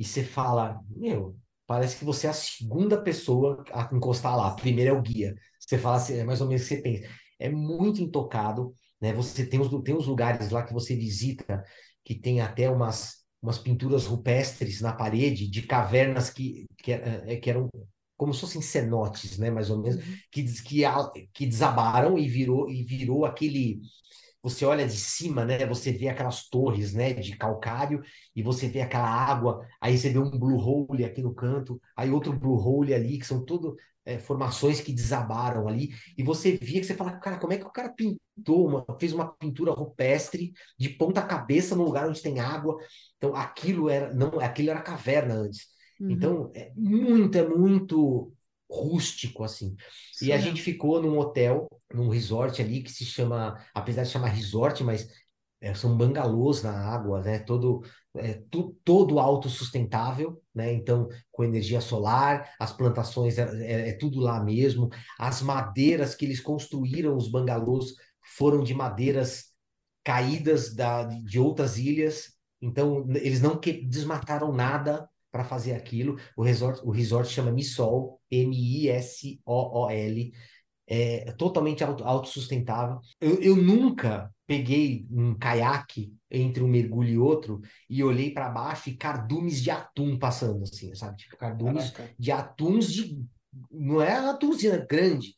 e 0.03 0.05
você 0.05 0.23
fala, 0.25 0.81
meu, 0.91 1.37
parece 1.67 1.97
que 1.99 2.05
você 2.05 2.27
é 2.27 2.31
a 2.31 2.33
segunda 2.33 3.01
pessoa 3.03 3.65
a 3.73 3.89
encostar 3.95 4.37
lá. 4.37 4.49
A 4.49 4.55
primeira 4.57 4.91
é 4.91 4.95
o 4.95 5.03
guia. 5.03 5.35
Você 5.59 5.79
fala 5.79 5.97
assim, 5.97 6.15
é 6.19 6.25
mais 6.25 6.41
ou 6.41 6.49
menos 6.49 6.63
o 6.65 6.69
que 6.69 6.75
você 6.77 6.83
pensa. 6.83 7.09
É 7.39 7.49
muito 7.51 8.03
intocado, 8.03 8.75
né? 9.01 9.13
Você 9.15 9.47
tem 9.47 9.61
os, 9.61 9.69
tem 9.83 9.95
os 9.97 10.07
lugares 10.07 10.51
lá 10.51 10.63
que 10.65 10.73
você 10.73 10.95
visita 10.97 11.65
que 12.05 12.15
tem 12.15 12.41
até 12.41 12.69
umas, 12.71 13.25
umas 13.41 13.59
pinturas 13.59 14.07
rupestres 14.07 14.81
na 14.81 14.93
parede 14.93 15.49
de 15.49 15.63
cavernas 15.63 16.31
que, 16.31 16.67
que, 16.79 16.93
é- 16.93 17.37
que 17.37 17.51
eram 17.51 17.69
como 18.17 18.33
se 18.33 18.41
fossem 18.41 18.63
cenotes, 18.63 19.39
né? 19.39 19.51
Mais 19.51 19.71
ou 19.71 19.79
menos, 19.83 19.97
Uhum. 19.97 20.17
que, 20.31 20.45
que, 20.45 20.83
que 21.33 21.47
desabaram 21.47 22.19
e 22.19 22.29
virou, 22.29 22.71
e 22.71 22.85
virou 22.85 23.25
aquele 23.25 23.81
você 24.43 24.65
olha 24.65 24.87
de 24.87 24.97
cima, 24.97 25.45
né? 25.45 25.65
Você 25.67 25.93
vê 25.93 26.09
aquelas 26.09 26.49
torres, 26.49 26.93
né? 26.93 27.13
De 27.15 27.37
calcário 27.37 28.03
e 28.35 28.43
você 28.43 28.69
vê 28.69 28.81
aquela 28.81 29.09
água. 29.09 29.67
Aí 29.81 29.97
você 29.97 30.11
vê 30.11 30.19
um 30.19 30.31
blue 30.31 30.59
hole 30.59 31.05
aqui 31.05 31.23
no 31.23 31.35
canto, 31.35 31.81
aí 31.97 32.11
outro 32.11 32.33
blue 32.33 32.59
hole 32.59 32.93
ali, 32.93 33.19
que 33.19 33.27
são 33.27 33.45
tudo 33.45 33.77
é, 34.05 34.19
formações 34.19 34.81
que 34.81 34.93
desabaram 34.93 35.69
ali. 35.69 35.91
E 36.17 36.23
você 36.23 36.57
via 36.57 36.81
que 36.81 36.87
você 36.87 36.95
fala, 36.95 37.13
cara, 37.13 37.39
como 37.39 37.53
é 37.53 37.59
que 37.59 37.65
o 37.65 37.71
cara 37.71 37.91
pintou 37.91 38.67
uma, 38.69 38.85
fez 38.99 39.13
uma 39.13 39.33
pintura 39.37 39.73
rupestre 39.73 40.53
de 40.79 40.89
ponta 40.89 41.23
cabeça 41.23 41.77
no 41.77 41.85
lugar 41.85 42.09
onde 42.09 42.23
tem 42.23 42.41
água? 42.41 42.77
Então 43.17 43.35
aquilo 43.37 43.89
era, 43.89 44.13
não, 44.13 44.41
aquilo 44.41 44.71
era 44.71 44.83
caverna 44.83 45.35
antes. 45.35 45.69
Uhum. 46.01 46.11
Então 46.11 46.51
é 46.55 46.73
muito, 46.75 47.39
é 47.39 47.49
muito 47.49 48.33
rústico 48.73 49.45
assim. 49.45 49.77
E 50.21 50.33
a 50.33 50.39
gente 50.39 50.63
ficou 50.63 51.01
num 51.03 51.19
hotel, 51.19 51.67
num 51.93 52.09
resort 52.09 52.61
ali 52.63 52.83
que 52.83 52.91
se 52.93 53.05
chama, 53.05 53.59
apesar 53.75 54.05
de 54.05 54.11
chamar 54.11 54.29
resort, 54.29 54.83
mas 54.85 55.09
é, 55.61 55.75
são 55.75 55.97
bangalôs 55.97 56.63
na 56.63 56.73
água, 56.73 57.21
né? 57.23 57.39
Todo, 57.41 57.83
é, 58.17 58.35
tu- 58.51 58.77
todo 58.85 59.19
autossustentável, 59.21 60.43
né? 60.55 60.73
Então, 60.73 61.09
com 61.31 61.45
energia 61.45 61.81
solar, 61.81 62.53
as 62.59 62.73
plantações 62.73 63.39
é, 63.39 63.43
é- 63.65 63.89
é 63.91 63.93
tudo 63.93 64.21
lá 64.21 64.43
mesmo. 64.43 64.89
As 65.19 65.41
madeiras 65.43 66.15
que 66.15 66.25
eles 66.25 66.41
construíram, 66.41 67.17
os 67.17 67.29
bangalôs, 67.31 67.95
foram 68.37 68.63
de 68.65 68.75
madeiras 68.75 69.53
caídas 70.05 70.75
da, 70.75 71.05
de 71.05 71.39
outras 71.39 71.79
ilhas. 71.79 72.33
Então, 72.61 73.05
eles 73.11 73.41
não 73.41 73.59
que, 73.59 73.73
desmataram 73.87 74.53
nada 74.53 75.09
para 75.33 75.45
fazer 75.45 75.75
aquilo. 75.75 76.17
O 76.37 76.43
resort, 76.45 76.81
o 76.85 76.91
resort 76.93 77.29
chama 77.31 77.51
Missol, 77.51 78.21
M-I-S-O-O-L, 78.31 80.33
é 80.87 81.33
totalmente 81.33 81.83
auto- 81.83 82.05
autossustentável. 82.05 83.01
Eu, 83.21 83.41
eu 83.43 83.57
nunca 83.57 84.31
peguei 84.47 85.07
um 85.11 85.35
caiaque 85.37 86.13
entre 86.31 86.63
um 86.63 86.69
mergulho 86.69 87.09
e 87.11 87.19
outro 87.19 87.61
e 87.89 88.03
olhei 88.05 88.31
para 88.33 88.51
baixo 88.51 88.91
e 88.91 88.97
cardumes 88.97 89.63
de 89.63 89.71
atum 89.71 90.19
passando 90.19 90.63
assim, 90.65 90.95
sabe? 90.95 91.17
Tipo, 91.17 91.37
cardumes 91.37 91.91
Caraca. 91.91 92.15
de 92.19 92.31
atuns 92.33 92.93
de. 92.93 93.25
Não 93.71 94.01
é 94.03 94.13
atumzinha 94.17 94.85
grande. 94.89 95.35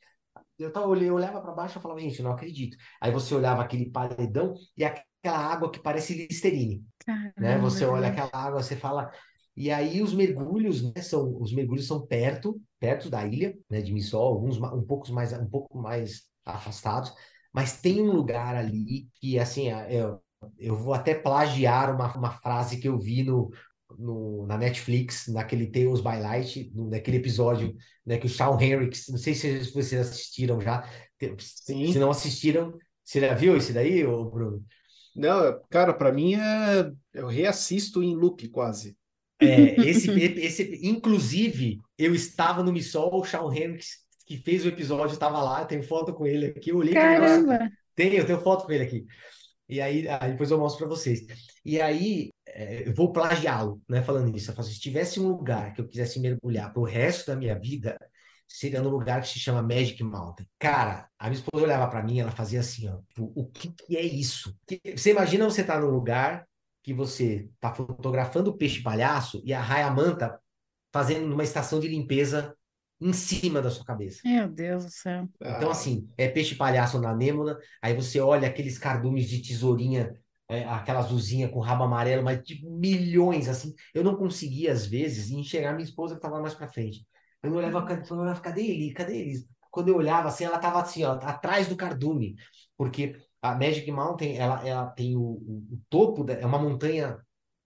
Eu, 0.59 0.73
tava, 0.73 0.87
olhei, 0.89 1.09
eu 1.09 1.15
olhava 1.15 1.41
para 1.41 1.53
baixo 1.53 1.79
e 1.79 1.83
falava, 1.83 2.01
gente, 2.01 2.23
não 2.23 2.33
acredito. 2.33 2.77
Aí 3.01 3.11
você 3.13 3.35
olhava 3.35 3.63
aquele 3.63 3.91
paredão 3.91 4.55
e 4.77 4.85
aquela 4.85 5.39
água 5.39 5.71
que 5.71 5.81
parece 5.81 6.27
Listerine 6.29 6.85
né? 7.39 7.57
Caramba, 7.57 7.59
Você 7.59 7.85
olha 7.85 8.03
verdade. 8.09 8.11
aquela 8.11 8.31
água, 8.47 8.63
você 8.63 8.77
fala, 8.77 9.11
E 9.57 9.71
aí 9.71 10.03
os 10.03 10.13
mergulhos, 10.13 10.83
né, 10.83 11.01
são 11.01 11.41
os 11.41 11.53
mergulhos 11.53 11.87
são 11.87 12.05
perto, 12.05 12.61
perto 12.81 13.09
da 13.09 13.25
ilha, 13.27 13.57
né, 13.71 13.81
de 13.81 13.93
Missol, 13.93 14.35
alguns 14.35 14.59
um 14.59 14.83
pouco 14.83 15.13
mais 15.13 15.33
um 15.33 15.47
pouco 15.49 15.79
mais 15.79 16.23
afastados, 16.45 17.13
mas 17.53 17.81
tem 17.81 18.03
um 18.03 18.13
lugar 18.13 18.57
ali 18.57 19.09
que 19.21 19.39
assim, 19.39 19.69
é- 19.71 19.87
eu, 20.03 20.21
eu 20.59 20.77
vou 20.77 20.93
até 20.93 21.15
plagiar 21.15 21.95
uma, 21.95 22.13
uma 22.17 22.31
frase 22.31 22.79
que 22.79 22.89
eu 22.89 22.99
vi 22.99 23.23
no, 23.23 23.51
no, 23.99 24.45
na 24.47 24.59
Netflix, 24.59 25.29
naquele 25.29 25.69
Tales 25.69 26.01
by 26.01 26.19
Light, 26.21 26.73
naquele 26.75 27.19
episódio, 27.19 27.75
né, 28.05 28.19
que 28.19 28.27
o 28.27 28.29
Shawn 28.29 28.61
Henricks, 28.61 29.09
não 29.09 29.19
sei 29.19 29.35
se 29.35 29.71
vocês 29.73 30.01
assistiram 30.09 30.61
já, 30.61 30.85
Sim. 31.39 31.93
se 31.93 31.99
não 31.99 32.11
assistiram, 32.11 32.77
você 33.05 33.21
já 33.21 33.35
viu 33.35 33.57
esse 33.57 33.73
daí, 33.73 34.03
Bruno? 34.05 34.65
Não, 35.15 35.61
cara, 35.71 35.95
pra 35.95 36.13
mim 36.13 36.35
é. 36.35 36.91
Eu 37.13 37.29
reassisto 37.29 38.03
em 38.03 38.17
loop 38.17 38.49
quase. 38.49 38.97
É, 39.45 39.75
esse, 39.89 40.11
esse, 40.11 40.81
inclusive, 40.83 41.79
eu 41.99 42.15
estava 42.15 42.63
no 42.63 42.73
Missol, 42.73 43.21
o 43.21 43.25
Shawn 43.25 43.53
Henricks, 43.53 44.05
que 44.27 44.39
fez 44.39 44.65
o 44.65 44.69
episódio, 44.69 45.15
estava 45.15 45.43
lá, 45.43 45.61
eu 45.61 45.67
tenho 45.67 45.83
foto 45.83 46.13
com 46.15 46.27
ele 46.27 46.47
aqui, 46.47 46.71
eu 46.71 46.79
olhei 46.79 46.95
Caramba! 46.95 47.71
Tenho, 47.95 48.15
eu 48.15 48.27
tenho 48.27 48.41
foto 48.41 48.65
com 48.67 48.73
ele 48.73 48.85
aqui. 48.85 49.07
E 49.69 49.81
aí, 49.81 50.07
aí 50.09 50.33
depois 50.33 50.51
eu 50.51 50.59
mostro 50.59 50.81
para 50.87 50.95
vocês. 50.97 51.21
E 51.65 51.81
aí, 51.81 52.31
é, 52.47 52.89
eu 52.89 52.95
vou 52.95 53.13
plagiá-lo, 53.13 53.81
né? 53.89 54.03
Falando 54.03 54.35
isso. 54.37 54.51
Eu 54.51 54.55
falo, 54.55 54.67
assim, 54.67 54.75
se 54.75 54.81
tivesse 54.81 55.19
um 55.21 55.29
lugar 55.29 55.73
que 55.73 55.81
eu 55.81 55.89
quisesse 55.89 56.21
mergulhar 56.21 56.73
pro 56.73 56.83
resto 56.83 57.29
da 57.29 57.37
minha 57.37 57.59
vida, 57.59 57.97
seria 58.47 58.83
no 58.83 58.91
lugar 58.91 59.23
que 59.23 59.29
se 59.29 59.39
chama 59.39 59.63
Magic 59.63 60.03
Mountain. 60.03 60.47
Cara, 60.59 61.09
a 61.19 61.29
minha 61.31 61.39
esposa 61.41 61.65
olhava 61.65 61.89
para 61.89 62.03
mim, 62.03 62.21
ela 62.21 62.31
fazia 62.31 62.61
assim, 62.61 62.89
ó, 62.89 62.99
o 63.19 63.47
que 63.47 63.73
que 63.73 63.97
é 63.97 64.03
isso? 64.03 64.55
Que- 64.67 64.81
Você 64.97 65.11
imagina 65.11 65.45
você 65.45 65.65
tá 65.65 65.81
num 65.81 65.91
lugar 65.91 66.47
que 66.85 66.95
você 66.95 67.51
tá 67.61 67.75
fotografando 67.75 68.51
o 68.53 68.59
peixe 68.59 68.83
palhaço 68.83 69.43
e 69.45 69.55
a 69.55 69.61
raia 69.61 69.91
manta 69.91 70.41
fazendo 70.93 71.33
uma 71.33 71.43
estação 71.45 71.81
de 71.81 71.89
limpeza 71.89 72.57
em 73.01 73.13
cima 73.13 73.61
da 73.63 73.71
sua 73.71 73.85
cabeça. 73.85 74.21
Meu 74.25 74.49
Deus 74.49 74.85
do 74.85 74.91
céu. 74.91 75.29
Então, 75.41 75.69
Ah, 75.69 75.73
assim, 75.73 76.09
é 76.17 76.29
peixe 76.29 76.55
palhaço 76.55 77.01
na 77.01 77.11
anêmona, 77.11 77.59
aí 77.83 77.95
você 77.95 78.21
olha 78.21 78.49
aqueles 78.49 78.79
cardumes 78.79 79.29
de 79.29 79.43
tesourinha, 79.43 80.15
é, 80.49 80.65
aquela 80.65 81.01
azulzinha 81.01 81.49
com 81.49 81.61
rabo 81.61 81.85
amarelo, 81.85 82.23
mas 82.23 82.43
de 82.43 82.65
milhões, 82.69 83.49
assim. 83.49 83.75
Eu 83.95 84.05
não 84.05 84.17
conseguia, 84.17 84.73
às 84.73 84.87
vezes, 84.87 85.31
enxergar 85.31 85.73
minha 85.73 85.85
esposa 85.85 86.15
que 86.15 86.19
estava 86.19 86.41
mais 86.41 86.55
pra 86.55 86.69
frente. 86.69 87.07
Eu 87.43 87.51
não 87.51 87.59
olhava, 87.59 87.85
cadê, 87.85 88.07
eu 88.11 88.17
olhava, 88.17 88.41
cadê 88.41 88.63
ele? 88.67 88.93
Cadê 88.93 89.17
ele? 89.19 89.47
Quando 89.71 89.89
eu 89.89 89.97
olhava, 89.97 90.29
assim, 90.29 90.45
ela 90.45 90.57
estava 90.57 90.81
assim, 90.81 91.03
ó, 91.05 91.15
atrás 91.15 91.67
do 91.69 91.77
cardume, 91.77 92.37
porque 92.77 93.17
a 93.45 93.55
Magic 93.55 93.91
Mountain, 93.93 94.37
ela, 94.37 94.67
ela 94.67 94.87
tem 94.87 95.17
o, 95.17 95.21
o, 95.23 95.81
topo, 95.91 96.25
da, 96.25 96.35
é 96.35 96.47
uma 96.47 96.59
montanha 96.59 97.19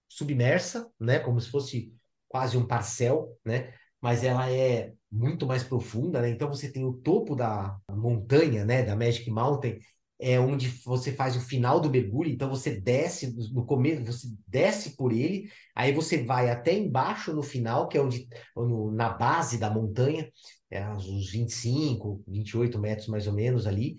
submersa, 0.09 0.91
né, 0.99 1.18
como 1.20 1.41
se 1.41 1.51
fosse 1.51 1.95
quase 2.29 2.57
um 2.57 2.66
parcel, 2.66 3.37
né, 3.45 3.72
mas 4.01 4.24
ela 4.24 4.51
é 4.51 4.93
muito 5.11 5.47
mais 5.47 5.62
profunda, 5.64 6.20
né? 6.20 6.31
Então 6.31 6.49
você 6.49 6.70
tem 6.70 6.85
o 6.85 6.93
topo 6.95 7.35
da 7.35 7.79
montanha, 7.91 8.64
né, 8.64 8.83
da 8.83 8.95
Magic 8.97 9.31
Mountain, 9.31 9.79
é 10.20 10.39
onde 10.41 10.68
você 10.85 11.12
faz 11.12 11.37
o 11.37 11.41
final 11.41 11.81
do 11.81 11.89
mergulho, 11.91 12.31
então 12.31 12.49
você 12.51 12.81
desce 12.81 13.33
no 13.53 13.64
começo, 13.64 14.05
você 14.05 14.26
desce 14.49 14.97
por 14.97 15.12
ele, 15.12 15.49
aí 15.76 15.93
você 15.93 16.24
vai 16.24 16.51
até 16.51 16.74
embaixo 16.74 17.33
no 17.33 17.43
final, 17.43 17.87
que 17.89 17.97
é 17.97 18.03
onde 18.03 18.29
no- 18.57 18.91
na 18.91 19.11
base 19.11 19.59
da 19.59 19.70
montanha, 19.70 20.29
é, 20.70 20.87
uns 20.89 21.31
25, 21.31 22.22
28 22.26 22.79
metros 22.79 23.07
mais 23.09 23.26
ou 23.29 23.33
menos 23.33 23.66
ali, 23.66 23.97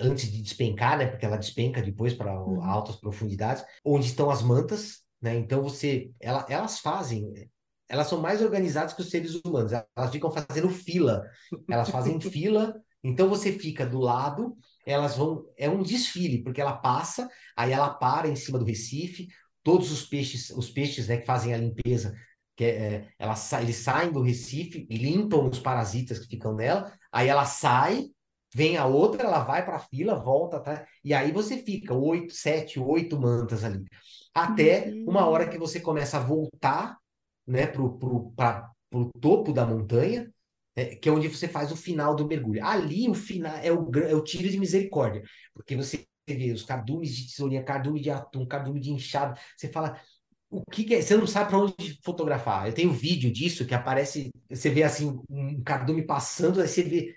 antes 0.00 0.30
de 0.30 0.42
despencar, 0.42 0.98
né, 0.98 1.06
porque 1.06 1.24
ela 1.26 1.36
despenca 1.38 1.82
depois 1.82 2.14
para 2.14 2.32
Uhum. 2.32 2.62
altas 2.62 2.96
profundidades, 2.96 3.64
onde 3.84 4.06
estão 4.06 4.30
as 4.30 4.42
mantas, 4.42 5.02
né? 5.20 5.36
Então 5.36 5.62
você, 5.62 6.10
ela, 6.20 6.44
elas 6.48 6.78
fazem 6.80 7.32
elas 7.88 8.06
são 8.08 8.20
mais 8.20 8.40
organizadas 8.40 8.94
que 8.94 9.02
os 9.02 9.10
seres 9.10 9.34
humanos. 9.44 9.72
Elas 9.72 10.10
ficam 10.10 10.30
fazendo 10.30 10.70
fila. 10.70 11.22
Elas 11.68 11.90
fazem 11.90 12.18
fila. 12.20 12.74
Então 13.04 13.28
você 13.28 13.52
fica 13.52 13.84
do 13.84 13.98
lado, 14.00 14.56
elas 14.86 15.16
vão. 15.16 15.44
É 15.58 15.68
um 15.68 15.82
desfile, 15.82 16.42
porque 16.42 16.60
ela 16.60 16.76
passa, 16.76 17.28
aí 17.56 17.72
ela 17.72 17.90
para 17.94 18.28
em 18.28 18.36
cima 18.36 18.58
do 18.58 18.64
Recife. 18.64 19.28
Todos 19.62 19.92
os 19.92 20.04
peixes, 20.04 20.50
os 20.50 20.70
peixes 20.70 21.06
né, 21.08 21.18
que 21.18 21.26
fazem 21.26 21.52
a 21.54 21.58
limpeza, 21.58 22.14
que 22.56 22.64
é, 22.64 22.94
é, 22.94 23.08
ela 23.18 23.36
sa- 23.36 23.62
eles 23.62 23.76
saem 23.76 24.10
do 24.12 24.22
Recife 24.22 24.86
e 24.88 24.96
limpam 24.96 25.48
os 25.48 25.58
parasitas 25.60 26.18
que 26.20 26.26
ficam 26.28 26.54
nela. 26.54 26.92
Aí 27.12 27.28
ela 27.28 27.44
sai, 27.44 28.06
vem 28.54 28.76
a 28.76 28.86
outra, 28.86 29.24
ela 29.24 29.44
vai 29.44 29.64
para 29.64 29.76
a 29.76 29.80
fila, 29.80 30.14
volta, 30.14 30.60
tá? 30.60 30.86
E 31.04 31.14
aí 31.14 31.32
você 31.32 31.58
fica 31.58 31.94
oito, 31.94 32.34
sete, 32.34 32.78
oito 32.78 33.18
mantas 33.18 33.64
ali. 33.64 33.84
Até 34.34 34.86
Meu 34.86 35.10
uma 35.10 35.26
hora 35.26 35.48
que 35.48 35.58
você 35.58 35.80
começa 35.80 36.18
a 36.18 36.20
voltar 36.20 36.96
né, 37.46 37.66
pro, 37.66 37.98
pro, 37.98 38.32
pra, 38.32 38.70
pro 38.90 39.10
topo 39.20 39.52
da 39.52 39.66
montanha, 39.66 40.30
é, 40.74 40.96
que 40.96 41.08
é 41.08 41.12
onde 41.12 41.28
você 41.28 41.48
faz 41.48 41.70
o 41.72 41.76
final 41.76 42.14
do 42.14 42.26
mergulho. 42.26 42.64
Ali 42.64 43.08
o 43.08 43.14
final 43.14 43.56
é 43.56 43.72
o, 43.72 43.90
é 43.96 44.14
o 44.14 44.22
tiro 44.22 44.48
de 44.48 44.58
misericórdia, 44.58 45.22
porque 45.54 45.76
você 45.76 46.06
vê 46.28 46.52
os 46.52 46.62
cardumes 46.62 47.14
de 47.14 47.26
tesourinha, 47.28 47.62
cardume 47.62 48.00
de 48.00 48.10
atum, 48.10 48.46
cardume 48.46 48.80
de 48.80 48.90
inchado, 48.90 49.38
você 49.56 49.68
fala, 49.68 50.00
o 50.52 50.62
que, 50.70 50.84
que 50.84 50.94
é? 50.94 51.02
Você 51.02 51.16
não 51.16 51.26
sabe 51.26 51.48
para 51.48 51.58
onde 51.58 51.98
fotografar. 52.04 52.66
Eu 52.66 52.74
tenho 52.74 52.92
vídeo 52.92 53.32
disso 53.32 53.66
que 53.66 53.74
aparece, 53.74 54.30
você 54.48 54.68
vê 54.70 54.82
assim, 54.82 55.18
um 55.28 55.62
cardume 55.62 56.02
passando, 56.02 56.60
aí 56.60 56.68
você 56.68 56.82
vê, 56.82 57.14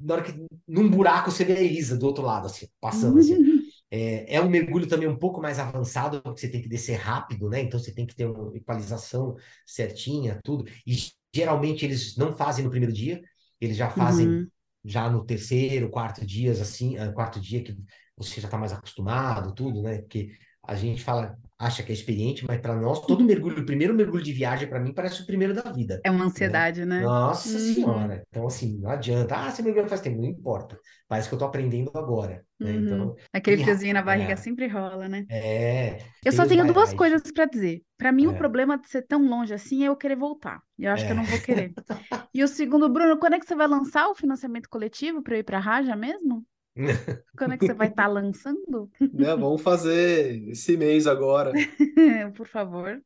na 0.00 0.14
hora 0.14 0.22
que, 0.24 0.32
num 0.66 0.88
buraco 0.90 1.30
você 1.30 1.44
vê 1.44 1.54
a 1.54 1.60
Elisa 1.60 1.96
do 1.96 2.06
outro 2.06 2.22
lado, 2.24 2.46
assim, 2.46 2.66
passando 2.80 3.18
assim. 3.18 3.38
É, 3.90 4.36
é 4.36 4.40
um 4.40 4.48
mergulho 4.48 4.86
também 4.88 5.08
um 5.08 5.18
pouco 5.18 5.40
mais 5.40 5.58
avançado, 5.58 6.22
porque 6.22 6.40
você 6.40 6.48
tem 6.48 6.62
que 6.62 6.68
descer 6.68 6.94
rápido, 6.96 7.48
né? 7.48 7.60
Então 7.60 7.78
você 7.80 7.92
tem 7.92 8.06
que 8.06 8.14
ter 8.14 8.26
uma 8.26 8.56
equalização 8.56 9.36
certinha, 9.66 10.40
tudo. 10.44 10.64
E 10.86 10.96
geralmente 11.34 11.84
eles 11.84 12.16
não 12.16 12.32
fazem 12.32 12.64
no 12.64 12.70
primeiro 12.70 12.92
dia, 12.94 13.20
eles 13.60 13.76
já 13.76 13.90
fazem 13.90 14.28
Uhum. 14.28 14.48
já 14.84 15.10
no 15.10 15.24
terceiro, 15.24 15.90
quarto 15.90 16.24
dias, 16.24 16.60
assim, 16.60 16.96
ah, 16.98 17.12
quarto 17.12 17.40
dia 17.40 17.62
que 17.62 17.76
você 18.16 18.40
já 18.40 18.46
está 18.48 18.56
mais 18.58 18.72
acostumado, 18.72 19.54
tudo, 19.54 19.82
né? 19.82 19.98
Porque 20.02 20.30
a 20.62 20.74
gente 20.74 21.02
fala, 21.02 21.36
acha 21.60 21.82
que 21.82 21.92
é 21.92 21.94
experiente, 21.94 22.44
mas 22.46 22.60
para 22.60 22.74
nós, 22.74 23.00
todo 23.06 23.22
mergulho, 23.24 23.62
o 23.62 23.66
primeiro 23.66 23.94
mergulho 23.94 24.22
de 24.24 24.32
viagem, 24.32 24.68
para 24.68 24.80
mim, 24.80 24.92
parece 24.92 25.22
o 25.22 25.26
primeiro 25.26 25.54
da 25.54 25.70
vida. 25.70 26.00
É 26.04 26.10
uma 26.10 26.24
ansiedade, 26.24 26.84
né? 26.84 27.00
Nossa 27.02 27.48
Uhum. 27.50 27.58
Senhora! 27.58 28.24
Então, 28.28 28.46
assim, 28.46 28.78
não 28.78 28.90
adianta. 28.90 29.36
Ah, 29.36 29.50
você 29.50 29.62
mergulhou 29.62 29.88
faz 29.88 30.00
tempo, 30.00 30.20
não 30.20 30.28
importa. 30.28 30.78
Parece 31.06 31.28
que 31.28 31.34
eu 31.34 31.38
tô 31.38 31.44
aprendendo 31.44 31.90
agora, 31.94 32.44
né? 32.58 32.72
Uhum. 32.72 32.84
Então, 32.84 33.16
Aquele 33.32 33.62
friozinho 33.62 33.94
na 33.94 34.02
barriga 34.02 34.32
é. 34.32 34.36
sempre 34.36 34.66
rola, 34.66 35.08
né? 35.08 35.26
é. 35.28 35.98
Eu 36.24 36.32
só 36.32 36.46
tenho 36.46 36.66
duas 36.66 36.92
coisas 36.92 37.22
para 37.32 37.46
dizer. 37.46 37.82
Para 37.96 38.12
mim, 38.12 38.26
o 38.26 38.30
É. 38.30 38.34
problema 38.34 38.76
de 38.78 38.88
ser 38.88 39.02
tão 39.02 39.26
longe 39.26 39.54
assim 39.54 39.82
é 39.84 39.88
eu 39.88 39.96
querer 39.96 40.16
voltar. 40.16 40.62
E 40.78 40.84
eu 40.84 40.92
acho 40.92 41.04
que 41.06 41.12
eu 41.12 41.16
É. 41.16 41.16
não 41.16 41.26
vou 41.26 41.40
querer. 41.40 41.74
E 42.34 42.44
o 42.44 42.48
segundo, 42.48 42.88
Bruno, 42.88 43.18
quando 43.18 43.34
é 43.34 43.40
que 43.40 43.46
você 43.46 43.54
vai 43.54 43.66
lançar 43.66 44.08
o 44.08 44.14
financiamento 44.14 44.68
coletivo 44.68 45.22
para 45.22 45.34
eu 45.36 45.40
ir 45.40 45.44
para 45.44 45.58
a 45.58 45.60
Raja 45.60 45.96
mesmo? 45.96 46.46
Quando 47.36 47.54
é 47.54 47.58
que 47.58 47.66
você 47.66 47.74
vai 47.74 47.88
estar 47.88 48.06
lançando? 48.06 48.90
né, 49.12 49.34
vamos 49.36 49.60
fazer 49.62 50.48
esse 50.48 50.76
mês 50.76 51.06
agora. 51.06 51.52
Por 52.36 52.46
favor. 52.46 53.00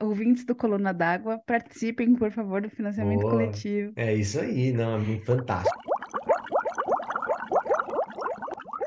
Ouvintes 0.00 0.44
do 0.44 0.54
Coluna 0.56 0.92
d'Água, 0.92 1.40
participem, 1.46 2.16
por 2.16 2.30
favor, 2.32 2.60
do 2.62 2.68
financiamento 2.68 3.20
Boa. 3.20 3.32
coletivo. 3.32 3.92
É 3.94 4.12
isso 4.12 4.40
aí, 4.40 4.72
não, 4.72 4.96
é 4.96 5.20
fantástico. 5.20 5.78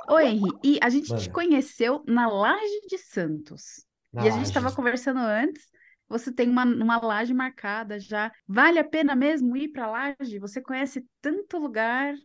Ô, 0.09 0.19
Henri, 0.19 0.51
e 0.63 0.79
a 0.81 0.89
gente 0.89 1.07
te 1.07 1.11
Manda. 1.13 1.29
conheceu 1.31 2.03
na 2.07 2.27
Laje 2.27 2.81
de 2.89 2.97
Santos. 2.97 3.85
Na 4.11 4.25
E 4.25 4.27
a 4.27 4.31
gente 4.31 4.45
estava 4.45 4.71
conversando 4.71 5.19
antes. 5.19 5.69
Você 6.09 6.31
tem 6.31 6.49
uma, 6.49 6.63
uma 6.63 7.05
laje 7.05 7.34
marcada 7.34 7.99
já. 7.99 8.31
Vale 8.47 8.79
a 8.79 8.84
pena 8.84 9.15
mesmo 9.15 9.55
ir 9.57 9.69
para 9.69 9.85
a 9.85 9.91
laje? 9.91 10.39
Você 10.39 10.61
conhece 10.61 11.05
tanto 11.21 11.57
lugar. 11.57 12.15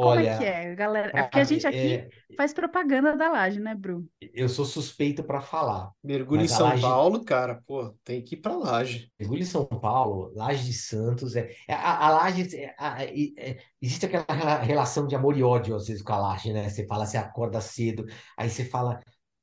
Como 0.00 0.18
é 0.18 0.26
que 0.36 0.42
Olha, 0.42 0.44
é, 0.44 0.74
galera? 0.74 1.08
É 1.08 1.12
pra 1.12 1.22
porque 1.22 1.38
a 1.40 1.44
gente 1.44 1.66
aqui 1.66 1.94
é, 1.94 2.08
faz 2.36 2.52
propaganda 2.52 3.16
da 3.16 3.30
laje, 3.30 3.60
né, 3.60 3.74
Bru? 3.74 4.06
eu 4.34 4.48
sou 4.48 4.64
suspeito 4.64 5.22
para 5.24 5.40
falar, 5.40 5.90
Mergulho 6.02 6.42
em 6.42 6.48
São 6.48 6.66
laje, 6.68 6.82
Paulo, 6.82 7.24
cara, 7.24 7.62
pô, 7.66 7.94
tem 8.04 8.22
que 8.22 8.34
ir 8.34 8.38
pra 8.40 8.56
Laje. 8.56 9.10
mergulho 9.18 9.42
em 9.42 9.44
São 9.46 9.64
Paulo, 9.66 10.32
Laje 10.34 10.64
de 10.66 10.72
Santos, 10.74 11.36
é, 11.36 11.50
é- 11.68 11.72
a, 11.74 12.06
a 12.06 12.10
Laje, 12.10 12.56
é- 12.56 12.74
a- 12.78 13.02
é- 13.04 13.12
é- 13.38 13.58
existe 13.80 14.06
aquela 14.06 14.26
rela- 14.28 14.58
relação 14.62 15.06
de 15.06 15.14
amor 15.14 15.36
e 15.36 15.42
ódio 15.42 15.74
às 15.74 15.86
vezes 15.86 16.02
com 16.02 16.12
a 16.12 16.18
Laje, 16.18 16.52
né? 16.52 16.68
Você 16.68 16.86
fala, 16.86 17.06
você 17.06 17.16
acorda 17.16 17.60
cedo, 17.60 18.04
aí 18.36 18.48
você 18.50 18.64
fala, 18.64 19.00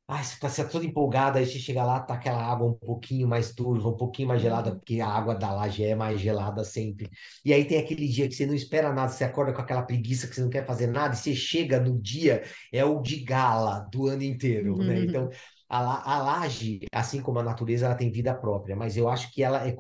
ah, 0.09 0.23
você 0.23 0.39
tá, 0.39 0.47
você 0.49 0.63
tá 0.63 0.69
todo 0.69 0.85
empolgado, 0.85 1.37
aí 1.37 1.45
você 1.45 1.59
chega 1.59 1.83
lá, 1.83 1.99
tá 1.99 2.13
aquela 2.13 2.41
água 2.41 2.65
um 2.67 2.73
pouquinho 2.73 3.27
mais 3.27 3.53
turva, 3.53 3.89
um 3.89 3.97
pouquinho 3.97 4.27
mais 4.29 4.41
gelada, 4.41 4.71
Uhum. 4.71 4.75
porque 4.75 5.01
a 5.01 5.07
água 5.07 5.35
da 5.35 5.51
Laje 5.53 5.83
é 5.83 5.95
mais 5.95 6.19
gelada 6.21 6.63
sempre. 6.63 7.09
E 7.43 7.53
aí 7.53 7.65
tem 7.65 7.77
aquele 7.77 8.07
dia 8.07 8.27
que 8.29 8.33
você 8.35 8.45
não 8.45 8.53
espera 8.55 8.93
nada, 8.93 9.11
você 9.11 9.23
acorda 9.25 9.51
com 9.53 9.61
aquela 9.61 9.81
preguiça 9.83 10.27
que 10.27 10.35
você 10.35 10.41
não 10.41 10.49
quer 10.49 10.65
fazer 10.65 10.87
nada, 10.87 11.13
e 11.13 11.17
você 11.17 11.35
chega 11.35 11.79
no 11.79 11.99
dia, 12.01 12.43
é 12.71 12.85
o 12.85 13.01
de 13.01 13.17
gala 13.23 13.81
do 13.91 14.07
ano 14.07 14.23
inteiro, 14.23 14.81
né? 14.83 15.01
Então, 15.01 15.29
a, 15.69 15.81
la- 15.81 16.01
a 16.05 16.17
laje, 16.23 16.79
assim 16.93 17.21
como 17.21 17.39
a 17.39 17.43
natureza, 17.43 17.85
ela 17.85 17.95
tem 17.95 18.09
vida 18.09 18.33
própria, 18.33 18.75
mas 18.75 18.95
eu 18.95 19.09
acho 19.09 19.31
que 19.33 19.43
ela 19.43 19.67
é, 19.67 19.75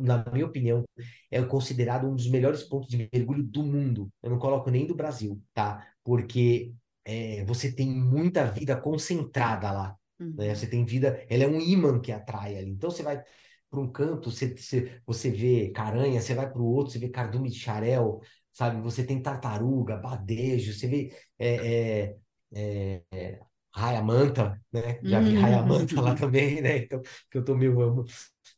na 0.00 0.24
minha 0.32 0.46
opinião, 0.46 0.84
é 1.30 1.42
considerado 1.42 2.06
um 2.08 2.14
dos 2.14 2.28
melhores 2.28 2.62
pontos 2.62 2.88
de 2.88 3.08
mergulho 3.12 3.42
do 3.42 3.62
mundo. 3.62 4.08
Eu 4.22 4.30
não 4.30 4.38
coloco 4.38 4.70
nem 4.70 4.86
do 4.86 4.94
Brasil, 4.94 5.40
tá? 5.54 5.86
Porque 6.04 6.72
é, 7.08 7.42
você 7.46 7.72
tem 7.72 7.88
muita 7.88 8.44
vida 8.44 8.76
concentrada 8.76 9.72
lá, 9.72 9.96
né? 10.20 10.48
Uhum. 10.48 10.54
Você 10.54 10.66
tem 10.66 10.84
vida, 10.84 11.24
ela 11.30 11.44
é 11.44 11.48
um 11.48 11.58
imã 11.58 11.98
que 11.98 12.12
atrai 12.12 12.58
ali. 12.58 12.70
Então 12.70 12.90
você 12.90 13.02
vai, 13.02 13.24
para 13.70 13.80
um 13.80 13.90
canto, 13.90 14.30
você, 14.30 14.54
você, 14.54 15.00
você 15.06 15.30
vê 15.30 15.70
caranha, 15.70 16.20
você 16.20 16.34
vai 16.34 16.50
para 16.50 16.60
o 16.60 16.66
outro, 16.66 16.92
você 16.92 16.98
vê 16.98 17.08
cardume 17.08 17.48
de 17.48 17.58
xarel, 17.58 18.20
sabe? 18.52 18.82
Você 18.82 19.02
tem 19.04 19.22
tartaruga, 19.22 19.96
badejo, 19.96 20.74
você 20.74 20.86
vê 20.86 21.12
é, 21.38 21.54
é, 21.54 22.16
é, 22.54 23.02
é, 23.10 23.40
raia-manta, 23.74 24.60
né? 24.70 25.00
Já 25.02 25.20
vi 25.20 25.34
raia-manta 25.34 25.98
lá 26.02 26.12
também, 26.14 26.60
né? 26.60 26.76
Então, 26.76 27.00
que 27.30 27.38
eu 27.38 27.44
tomei 27.44 27.70
um, 27.70 28.04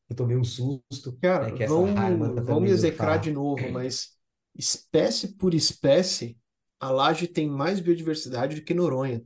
eu 0.09 0.17
tomei 0.17 0.37
um 0.37 0.45
susto, 0.45 1.17
Cara, 1.23 1.47
né? 1.47 1.53
Que 1.53 1.67
vão, 1.67 1.95
vão 2.43 2.61
me 2.61 2.71
execrar 2.71 3.19
de 3.19 3.31
novo, 3.31 3.71
mas 3.71 4.19
espécie 4.57 5.37
por 5.37 5.55
espécie, 5.55 6.37
a 6.81 6.91
laje 6.91 7.29
tem 7.29 7.49
mais 7.49 7.81
biodiversidade 7.81 8.57
do 8.57 8.65
que 8.65 8.75
Noronha. 8.75 9.23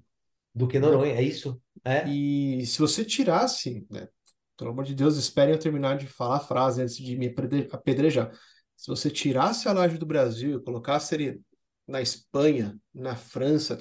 Do 0.54 0.68
que? 0.68 0.78
Noronha, 0.78 1.14
é 1.14 1.22
isso? 1.22 1.60
É? 1.84 2.08
E 2.08 2.64
se 2.66 2.78
você 2.78 3.04
tirasse, 3.04 3.86
né, 3.90 4.08
pelo 4.56 4.70
amor 4.70 4.84
de 4.84 4.94
Deus, 4.94 5.16
esperem 5.16 5.54
eu 5.54 5.58
terminar 5.58 5.96
de 5.96 6.06
falar 6.06 6.36
a 6.36 6.40
frase 6.40 6.82
antes 6.82 6.96
de 6.96 7.16
me 7.16 7.28
apedre- 7.28 7.68
apedrejar. 7.72 8.30
Se 8.76 8.88
você 8.88 9.10
tirasse 9.10 9.68
a 9.68 9.72
laje 9.72 9.98
do 9.98 10.06
Brasil 10.06 10.58
e 10.58 10.62
colocasse 10.62 11.14
ele 11.14 11.40
na 11.86 12.00
Espanha, 12.00 12.78
na 12.94 13.16
França, 13.16 13.78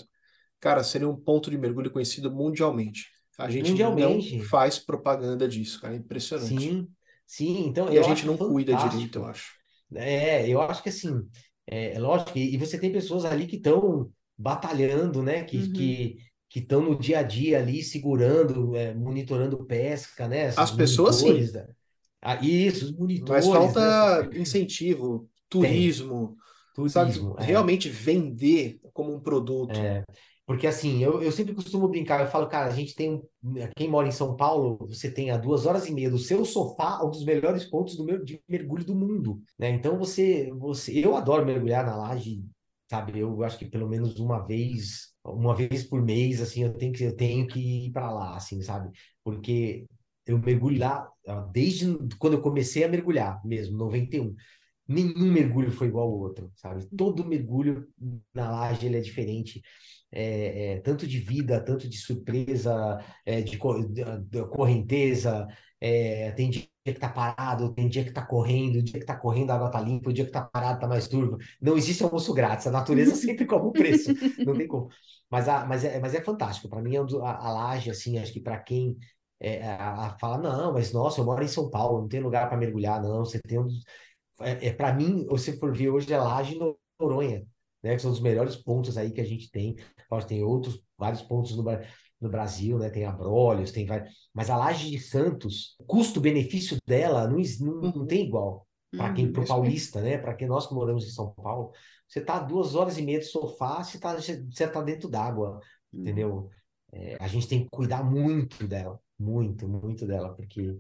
cara, 0.60 0.84
seria 0.84 1.08
um 1.10 1.16
ponto 1.16 1.50
de 1.52 1.58
mergulho 1.58 1.92
conhecido 1.92 2.32
mundialmente. 2.32 3.08
A 3.38 3.50
gente 3.50 3.70
não 3.70 3.72
Mundialmente. 3.72 4.40
faz 4.46 4.78
propaganda 4.80 5.48
disso, 5.48 5.82
cara, 5.82 5.94
é 5.96 5.98
impressionante. 5.98 6.50
Sim, 6.60 6.88
sim. 7.26 7.66
Então, 7.68 7.92
E 7.92 7.98
a 7.98 8.02
gente 8.04 8.26
não 8.26 8.38
cuida 8.38 8.76
direito, 8.76 9.20
fantástico. 9.20 9.20
eu 9.20 9.26
acho. 9.26 9.54
É, 9.96 10.48
eu 10.50 10.62
acho 10.62 10.82
que 10.84 10.90
assim, 10.90 11.28
é, 11.68 11.94
é 11.94 12.00
lógico, 12.00 12.38
e, 12.38 12.54
e 12.54 12.58
você 12.58 12.80
tem 12.80 12.92
pessoas 12.92 13.26
ali 13.26 13.48
que 13.48 13.58
estão 13.58 14.10
batalhando, 14.38 15.22
né? 15.24 15.44
Que 15.44 15.58
Uhum. 15.58 15.74
que 15.74 16.18
que 16.50 16.60
estão 16.60 16.84
no 16.84 16.96
dia 17.00 17.18
a 17.18 17.24
dia 17.24 17.58
ali 17.58 17.82
segurando, 17.82 18.76
é, 18.76 18.94
monitorando 18.94 19.66
pesca, 19.66 20.28
né? 20.28 20.54
As 20.56 20.58
Esses 20.60 20.76
pessoas, 20.76 21.16
sim. 21.16 21.52
da... 21.52 21.66
Ah, 22.22 22.36
isso, 22.46 22.86
os 22.86 22.92
Mas 23.28 23.46
monitores, 23.46 23.48
né? 23.48 23.54
falta 23.54 24.30
incentivo, 24.38 25.28
turismo, 25.50 26.38
sabe? 26.88 27.12
Turismo, 27.12 27.36
é. 27.40 27.46
Realmente 27.46 27.90
vender 27.90 28.80
como 28.94 29.16
um 29.16 29.20
produto. 29.20 29.80
É, 29.80 30.04
porque 30.46 30.68
assim, 30.68 31.02
eu, 31.02 31.22
eu 31.22 31.32
sempre 31.32 31.54
costumo 31.54 31.88
brincar, 31.88 32.20
eu 32.22 32.28
falo, 32.28 32.48
cara, 32.48 32.68
a 32.68 32.76
gente 32.76 32.96
tem. 32.96 33.22
Quem 33.76 33.88
mora 33.90 34.08
em 34.08 34.12
São 34.12 34.36
Paulo, 34.36 34.78
você 34.88 35.10
tem 35.10 35.32
a 35.32 35.38
duas 35.38 35.66
horas 35.66 35.88
e 35.88 35.94
meia 35.94 36.10
do 36.10 36.18
seu 36.18 36.44
sofá, 36.44 37.02
um 37.04 37.10
dos 37.10 37.24
melhores 37.24 37.66
pontos 37.66 37.96
do 37.96 38.04
meu, 38.04 38.24
de 38.24 38.42
mergulho 38.48 38.84
do 38.84 38.96
mundo, 38.96 39.42
né? 39.58 39.70
Então 39.70 39.98
você, 39.98 40.52
você, 40.54 40.92
eu 41.00 41.16
adoro 41.16 41.46
mergulhar 41.46 41.86
na 41.86 41.96
laje, 41.96 42.44
sabe? 42.90 43.20
Eu 43.20 43.42
acho 43.44 43.58
que 43.58 43.66
pelo 43.66 43.88
menos 43.88 44.20
uma 44.20 44.40
vez, 44.46 45.14
uma 45.24 45.56
vez 45.56 45.84
por 45.84 46.02
mês, 46.02 46.42
assim, 46.42 46.64
eu 46.64 46.74
tenho 46.74 46.94
que, 46.94 47.04
eu 47.04 47.16
tenho 47.16 47.48
que 47.48 47.88
ir 47.88 47.92
para 47.92 48.12
lá, 48.12 48.36
assim, 48.36 48.62
sabe? 48.62 48.92
Porque 49.24 49.86
eu 50.26 50.38
mergulho 50.40 50.80
lá 50.80 51.10
ó, 51.28 51.42
desde 51.52 51.86
quando 52.20 52.34
eu 52.34 52.42
comecei 52.42 52.84
a 52.84 52.90
mergulhar 52.90 53.42
mesmo, 53.46 53.78
91 53.78 54.36
nenhum 54.88 55.32
mergulho 55.32 55.72
foi 55.72 55.88
igual 55.88 56.08
ao 56.08 56.20
outro, 56.20 56.52
sabe? 56.56 56.86
Todo 56.96 57.26
mergulho 57.26 57.88
na 58.34 58.52
laje 58.52 58.86
ele 58.86 58.98
é 58.98 59.02
diferente, 59.02 59.62
é, 60.14 60.74
é, 60.76 60.80
tanto 60.82 61.08
de 61.08 61.20
vida, 61.20 61.60
tanto 61.64 61.90
de 61.90 61.98
surpresa, 61.98 63.00
é, 63.26 63.42
de, 63.42 63.58
de- 64.30 64.48
correnteza, 64.50 65.48
é, 65.82 66.32
tem 66.34 66.50
dia 66.50 66.68
que 66.86 66.94
tá 66.94 67.10
parado, 67.10 67.74
tem 67.74 67.88
dia 67.90 68.04
que 68.04 68.12
tá 68.12 68.26
correndo, 68.26 68.78
o 68.80 68.84
dia 68.84 69.00
que 69.00 69.06
tá 69.06 69.16
correndo 69.18 69.52
a 69.52 69.56
água 69.56 69.72
tá 69.72 69.80
limpa, 69.82 70.10
o 70.10 70.14
dia 70.14 70.26
que 70.26 70.32
tá 70.32 70.42
parado 70.42 70.80
tá 70.80 70.88
mais 70.88 71.08
turvo. 71.08 71.38
Não 71.62 71.78
existe 71.78 72.04
almoço 72.04 72.34
grátis, 72.34 72.68
a 72.68 72.72
natureza 72.72 73.16
sempre 73.16 73.46
cobra 73.46 73.68
um 73.68 73.74
preço, 73.76 74.14
não 74.44 74.56
tem 74.56 74.68
como. 74.68 74.90
Mas, 75.30 75.48
a, 75.50 75.66
mas, 75.66 75.84
é, 75.84 76.00
mas 76.00 76.14
é 76.14 76.22
fantástico, 76.22 76.70
para 76.70 76.82
mim 76.82 76.96
é 76.96 77.00
a, 77.00 77.48
a 77.48 77.52
laje, 77.54 77.90
assim, 77.90 78.18
acho 78.20 78.34
que 78.34 78.40
para 78.42 78.60
quem 78.60 78.98
é, 79.40 79.66
a, 79.68 80.08
a- 80.08 80.18
fala, 80.20 80.38
não, 80.38 80.74
mas 80.74 80.92
nossa, 80.94 81.20
eu 81.22 81.26
moro 81.26 81.44
em 81.44 81.48
São 81.48 81.70
Paulo, 81.70 82.02
não 82.02 82.08
tem 82.08 82.20
lugar 82.22 82.48
para 82.50 82.58
mergulhar, 82.58 83.02
não, 83.02 83.20
você 83.26 83.40
tem 83.42 83.60
um 83.60 83.68
é, 84.40 84.72
para 84.74 84.94
mim, 84.94 85.26
você 85.28 85.58
for 85.58 85.76
ver 85.76 85.90
hoje 85.90 86.12
é 86.14 86.18
Laje 86.18 86.56
e 86.56 86.60
Noronha, 87.00 87.46
né? 87.84 87.96
Que 87.96 88.02
são 88.02 88.12
os 88.12 88.20
melhores 88.22 88.56
pontos 88.56 88.98
aí 88.98 89.12
que 89.12 89.22
a 89.22 89.26
gente 89.26 89.50
tem. 89.52 89.76
Lógico, 90.12 90.30
tem 90.30 90.44
outros, 90.44 90.82
vários 90.98 91.22
pontos 91.22 91.56
no, 91.56 91.64
no 92.22 92.30
Brasil, 92.30 92.78
né? 92.80 92.90
Tem 92.90 93.06
Abrolhos, 93.06 93.72
tem 93.72 93.86
vários. 93.86 94.14
Mas 94.34 94.50
a 94.50 94.58
Laje 94.58 94.90
de 94.90 95.00
Santos, 95.00 95.76
o 95.80 95.84
custo-benefício 95.86 96.78
dela 96.86 97.28
não, 97.28 97.38
não, 97.60 97.82
não 97.92 97.92
Uhum. 98.02 98.08
tem 98.08 98.26
igual. 98.26 98.68
Para 98.96 99.12
quem, 99.14 99.26
Uhum. 99.26 99.32
Isso 99.32 99.40
mesmo. 99.42 99.48
paulista, 99.48 100.02
né? 100.02 100.18
Para 100.18 100.34
quem 100.36 100.48
nós 100.48 100.68
que 100.68 100.74
moramos 100.74 101.06
em 101.06 101.10
São 101.10 101.32
Paulo, 101.34 101.72
você 102.08 102.22
tá 102.22 102.40
duas 102.40 102.76
horas 102.76 102.98
e 102.98 103.02
meia 103.02 103.20
de 103.20 103.26
sofá, 103.26 103.84
você 103.84 104.00
tá, 104.00 104.16
você 104.16 104.68
tá 104.68 104.82
dentro 104.82 105.10
d'água, 105.10 105.60
entendeu? 105.92 106.50
É, 106.92 107.18
a 107.20 107.28
gente 107.28 107.48
tem 107.48 107.64
que 107.64 107.70
cuidar 107.72 108.04
muito 108.04 108.68
dela, 108.68 109.00
muito, 109.18 109.68
muito 109.68 110.06
dela, 110.06 110.34
porque 110.36 110.78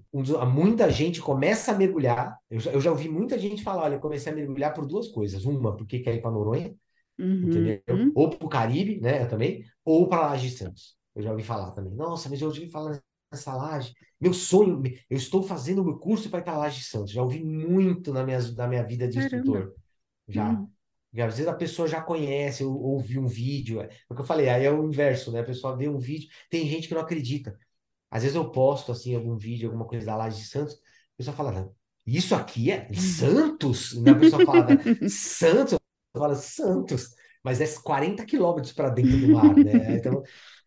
muita 0.53 0.91
gente 0.91 1.19
começa 1.21 1.71
a 1.71 1.75
mergulhar. 1.77 2.37
Eu 2.49 2.59
já, 2.59 2.71
eu 2.71 2.79
já 2.81 2.91
ouvi 2.91 3.09
muita 3.09 3.37
gente 3.39 3.63
falar: 3.63 3.83
olha, 3.85 3.95
eu 3.95 3.99
comecei 3.99 4.31
a 4.31 4.35
mergulhar 4.35 4.73
por 4.73 4.85
duas 4.85 5.07
coisas. 5.07 5.43
Uma, 5.45 5.75
porque 5.75 5.99
quer 5.99 6.15
ir 6.15 6.21
para 6.21 6.31
Noronha, 6.31 6.75
Uhum. 7.19 7.43
entendeu? 7.43 7.81
Ou 8.15 8.29
para 8.29 8.45
o 8.45 8.49
Caribe, 8.49 8.99
né? 8.99 9.25
Também, 9.25 9.63
ou 9.85 10.07
para 10.07 10.27
Laje 10.27 10.49
de 10.49 10.57
Santos. 10.57 10.95
Eu 11.15 11.21
já 11.21 11.31
ouvi 11.31 11.43
falar 11.43 11.71
também. 11.71 11.93
Nossa, 11.93 12.29
mas 12.29 12.41
eu 12.41 12.47
ouvi 12.47 12.69
falar 12.69 12.99
nessa 13.31 13.53
laje. 13.55 13.93
Meu 14.19 14.33
sonho, 14.33 14.81
eu 15.09 15.17
estou 15.17 15.43
fazendo 15.43 15.81
o 15.81 15.85
meu 15.85 15.97
curso 15.97 16.29
para 16.29 16.39
ir 16.39 16.43
para 16.43 16.57
Laje 16.57 16.79
de 16.79 16.85
Santos. 16.85 17.11
Já 17.11 17.21
ouvi 17.21 17.43
muito 17.43 18.13
na 18.13 18.23
minha, 18.23 18.39
na 18.53 18.67
minha 18.67 18.83
vida 18.83 19.07
de 19.07 19.15
Caramba. 19.15 19.35
instrutor. 19.35 19.75
Já. 20.27 20.49
Uhum. 20.49 20.69
E 21.11 21.21
às 21.21 21.35
vezes 21.35 21.47
a 21.47 21.53
pessoa 21.53 21.87
já 21.87 22.01
conhece, 22.01 22.63
ou 22.63 22.75
ouviu 22.75 23.21
um 23.21 23.27
vídeo. 23.27 23.81
É 23.81 23.89
o 24.09 24.15
que 24.15 24.21
eu 24.21 24.25
falei, 24.25 24.49
aí 24.49 24.65
é 24.65 24.71
o 24.71 24.83
inverso, 24.87 25.31
né? 25.31 25.41
A 25.41 25.45
pessoa 25.45 25.75
vê 25.75 25.87
um 25.87 25.99
vídeo, 25.99 26.27
tem 26.49 26.67
gente 26.67 26.87
que 26.87 26.93
não 26.93 27.01
acredita. 27.01 27.55
Às 28.09 28.23
vezes 28.23 28.35
eu 28.35 28.49
posto 28.49 28.91
assim 28.91 29.15
algum 29.15 29.37
vídeo, 29.37 29.69
alguma 29.69 29.85
coisa 29.85 30.05
da 30.05 30.15
Laje 30.15 30.41
de 30.41 30.47
Santos, 30.47 30.73
a 30.73 31.17
pessoa 31.17 31.35
fala, 31.35 31.71
isso 32.05 32.33
aqui 32.33 32.71
é 32.71 32.87
em 32.89 32.95
Santos? 32.95 33.93
E 33.93 34.09
a 34.09 34.15
pessoa 34.15 34.43
fala, 34.45 34.67
Santos? 35.07 35.77
Eu 36.13 36.21
falo, 36.21 36.35
Santos, 36.35 37.15
mas 37.43 37.59
é 37.61 37.67
40 37.81 38.25
quilômetros 38.25 38.73
para 38.73 38.89
dentro 38.89 39.17
do 39.17 39.29
mar, 39.29 39.61
né? 39.61 39.93
Então, 39.95 40.23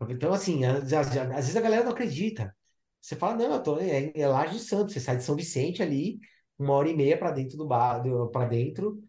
então 0.08 0.32
assim, 0.32 0.64
às, 0.64 0.92
às- 0.92 1.10
vezes 1.14 1.56
a 1.56 1.60
galera 1.60 1.84
não 1.84 1.92
acredita. 1.92 2.54
Você 3.00 3.14
fala, 3.16 3.36
não, 3.36 3.52
eu 3.54 3.62
tô, 3.62 3.78
é, 3.78 4.12
é 4.14 4.26
Laje 4.26 4.54
de 4.54 4.60
Santos, 4.64 4.92
você 4.94 5.00
sai 5.00 5.16
de 5.16 5.22
São 5.24 5.36
Vicente 5.36 5.82
ali, 5.82 6.18
uma 6.58 6.72
hora 6.74 6.88
e 6.88 6.96
meia 6.96 7.16
para 7.18 7.30
dentro 7.30 7.56
do 7.56 7.66
bar, 7.66 8.02
para 8.32 8.48
dentro, 8.48 9.00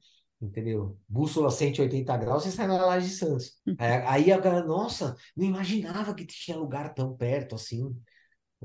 entendeu? 0.42 1.00
Bússola 1.08 1.50
180 1.50 2.16
graus, 2.18 2.44
você 2.44 2.52
sai 2.52 2.68
na 2.68 2.86
Laje 2.86 3.08
de 3.10 3.16
Santos. 3.16 3.60
Aí, 3.80 3.92
aí 4.08 4.32
a 4.32 4.40
galera, 4.40 4.66
nossa, 4.66 5.16
não 5.36 5.46
imaginava 5.46 6.16
que 6.16 6.26
tinha 6.26 6.58
lugar 6.58 6.94
tão 6.96 7.16
perto 7.16 7.54
assim. 7.56 7.96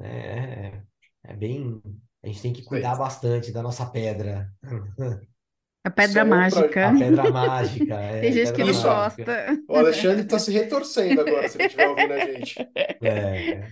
É, 0.00 0.82
é 1.24 1.34
bem. 1.36 1.82
A 2.22 2.28
gente 2.28 2.42
tem 2.42 2.52
que 2.52 2.64
cuidar 2.64 2.96
bastante 2.96 3.52
da 3.52 3.62
nossa 3.62 3.86
pedra. 3.90 4.52
A 5.84 5.90
pedra 5.90 6.20
é 6.20 6.24
um 6.24 6.28
mágica. 6.28 6.88
A 6.90 6.94
pedra 6.96 7.24
mágica. 7.26 7.94
É, 7.94 8.20
Tem 8.20 8.32
gente 8.32 8.52
que 8.52 8.62
pedra 8.62 8.72
não 8.72 8.82
mágica. 8.82 9.24
gosta. 9.24 9.62
O 9.68 9.76
Alexandre 9.76 10.22
está 10.22 10.38
se 10.38 10.52
retorcendo 10.52 11.20
agora, 11.20 11.48
se 11.48 11.56
ele 11.58 11.64
estiver 11.64 11.88
ouvindo 11.88 12.12
a 12.12 12.20
gente. 12.20 12.60
É, 13.00 13.68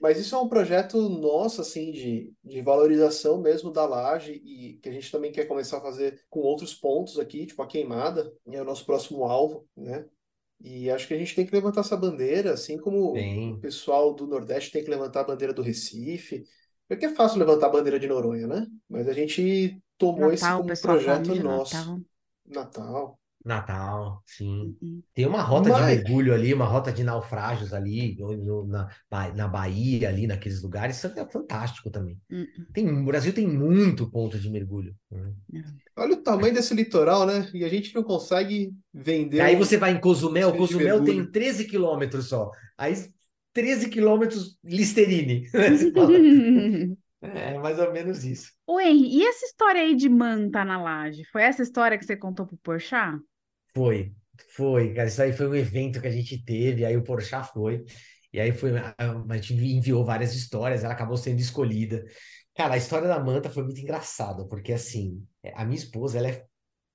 Mas 0.00 0.18
isso 0.18 0.34
é 0.36 0.38
um 0.38 0.48
projeto 0.48 1.08
nosso, 1.08 1.60
assim, 1.60 1.90
de, 1.90 2.32
de 2.44 2.60
valorização 2.62 3.40
mesmo 3.40 3.72
da 3.72 3.84
laje 3.84 4.32
e 4.32 4.78
que 4.80 4.88
a 4.88 4.92
gente 4.92 5.10
também 5.10 5.32
quer 5.32 5.46
começar 5.46 5.78
a 5.78 5.80
fazer 5.80 6.22
com 6.30 6.40
outros 6.40 6.72
pontos 6.74 7.18
aqui, 7.18 7.46
tipo 7.46 7.60
a 7.62 7.66
queimada, 7.66 8.32
é 8.48 8.62
o 8.62 8.64
nosso 8.64 8.86
próximo 8.86 9.24
alvo, 9.24 9.68
né? 9.76 10.06
E 10.60 10.90
acho 10.90 11.06
que 11.06 11.14
a 11.14 11.18
gente 11.18 11.34
tem 11.34 11.46
que 11.46 11.54
levantar 11.54 11.80
essa 11.82 11.96
bandeira, 11.96 12.52
assim 12.52 12.78
como 12.78 13.12
o 13.54 13.60
pessoal 13.60 14.14
do 14.14 14.26
Nordeste 14.26 14.72
tem 14.72 14.84
que 14.84 14.90
levantar 14.90 15.20
a 15.20 15.24
bandeira 15.24 15.52
do 15.54 15.62
Recife. 15.62 16.44
Porque 16.88 17.06
é 17.06 17.14
fácil 17.14 17.38
levantar 17.38 17.66
a 17.66 17.70
bandeira 17.70 17.98
de 17.98 18.06
Noronha, 18.08 18.46
né? 18.46 18.66
Mas 18.88 19.08
a 19.08 19.12
gente 19.12 19.80
tomou 19.98 20.32
esse 20.32 20.42
Natal, 20.42 20.56
como 20.58 20.64
um 20.64 20.68
pessoal 20.68 20.94
projeto 20.94 21.32
de 21.32 21.42
nosso. 21.42 21.74
Natal. 21.76 22.00
Natal. 22.46 23.18
Natal, 23.44 24.22
sim. 24.26 24.76
Uhum. 24.82 25.00
Tem 25.14 25.24
uma 25.24 25.40
rota 25.40 25.70
de 25.70 25.80
Mas- 25.80 25.96
mergulho 26.02 26.34
ali, 26.34 26.52
uma 26.52 26.66
rota 26.66 26.92
de 26.92 27.02
naufrágios 27.04 27.72
ali, 27.72 28.16
no- 28.18 28.66
na, 28.66 28.88
na 29.34 29.48
Bahia, 29.48 30.08
ali 30.08 30.26
naqueles 30.26 30.60
lugares, 30.60 30.96
isso 30.96 31.06
é 31.06 31.24
fantástico 31.30 31.88
também. 31.88 32.18
Uhum. 32.30 32.46
Tem, 32.74 32.88
o 32.90 33.04
Brasil 33.04 33.32
tem 33.32 33.46
muito 33.46 34.10
ponto 34.10 34.38
de 34.38 34.50
mergulho. 34.50 34.94
né? 35.10 35.32
Olha 35.96 36.14
o 36.14 36.22
tamanho 36.22 36.52
desse 36.52 36.74
litoral, 36.74 37.24
né? 37.26 37.48
E 37.54 37.64
a 37.64 37.68
gente 37.68 37.94
não 37.94 38.02
consegue 38.02 38.72
vender. 38.92 39.38
E 39.38 39.40
aí 39.40 39.56
você 39.56 39.76
vai 39.78 39.92
em 39.92 40.00
Cozumel, 40.00 40.50
de 40.52 40.58
Cozumel 40.58 40.96
tem 41.04 41.14
mergulho. 41.14 41.32
13 41.32 41.64
quilômetros 41.66 42.28
só. 42.28 42.50
Aí 42.76 42.92
13 43.54 43.88
quilômetros 43.88 44.58
Listerine. 44.64 45.46
Fala, 47.20 47.38
É 47.38 47.58
mais 47.58 47.78
ou 47.78 47.92
menos 47.92 48.24
isso. 48.24 48.52
Ô, 48.66 48.80
Henry, 48.80 49.16
e 49.16 49.26
essa 49.26 49.44
história 49.46 49.80
aí 49.80 49.94
de 49.94 50.08
manta 50.08 50.64
na 50.64 50.80
laje? 50.80 51.24
Foi 51.24 51.42
essa 51.42 51.62
história 51.62 51.98
que 51.98 52.04
você 52.04 52.16
contou 52.16 52.46
pro 52.46 52.56
Porchat? 52.58 53.18
Foi, 53.74 54.12
foi, 54.54 54.94
cara. 54.94 55.08
Isso 55.08 55.22
aí 55.22 55.32
foi 55.32 55.48
um 55.48 55.54
evento 55.54 56.00
que 56.00 56.06
a 56.06 56.10
gente 56.10 56.42
teve, 56.44 56.84
aí 56.84 56.96
o 56.96 57.02
Porchat 57.02 57.50
foi, 57.52 57.84
e 58.32 58.40
aí 58.40 58.52
foi, 58.52 58.76
a 58.78 58.94
a 58.98 59.36
gente 59.36 59.54
enviou 59.54 60.04
várias 60.04 60.34
histórias, 60.34 60.84
ela 60.84 60.92
acabou 60.92 61.16
sendo 61.16 61.40
escolhida. 61.40 62.04
Cara, 62.54 62.74
a 62.74 62.78
história 62.78 63.08
da 63.08 63.20
manta 63.20 63.50
foi 63.50 63.62
muito 63.62 63.80
engraçada, 63.80 64.44
porque 64.46 64.72
assim, 64.72 65.24
a 65.54 65.64
minha 65.64 65.78
esposa, 65.78 66.18
ela 66.18 66.28
é 66.28 66.44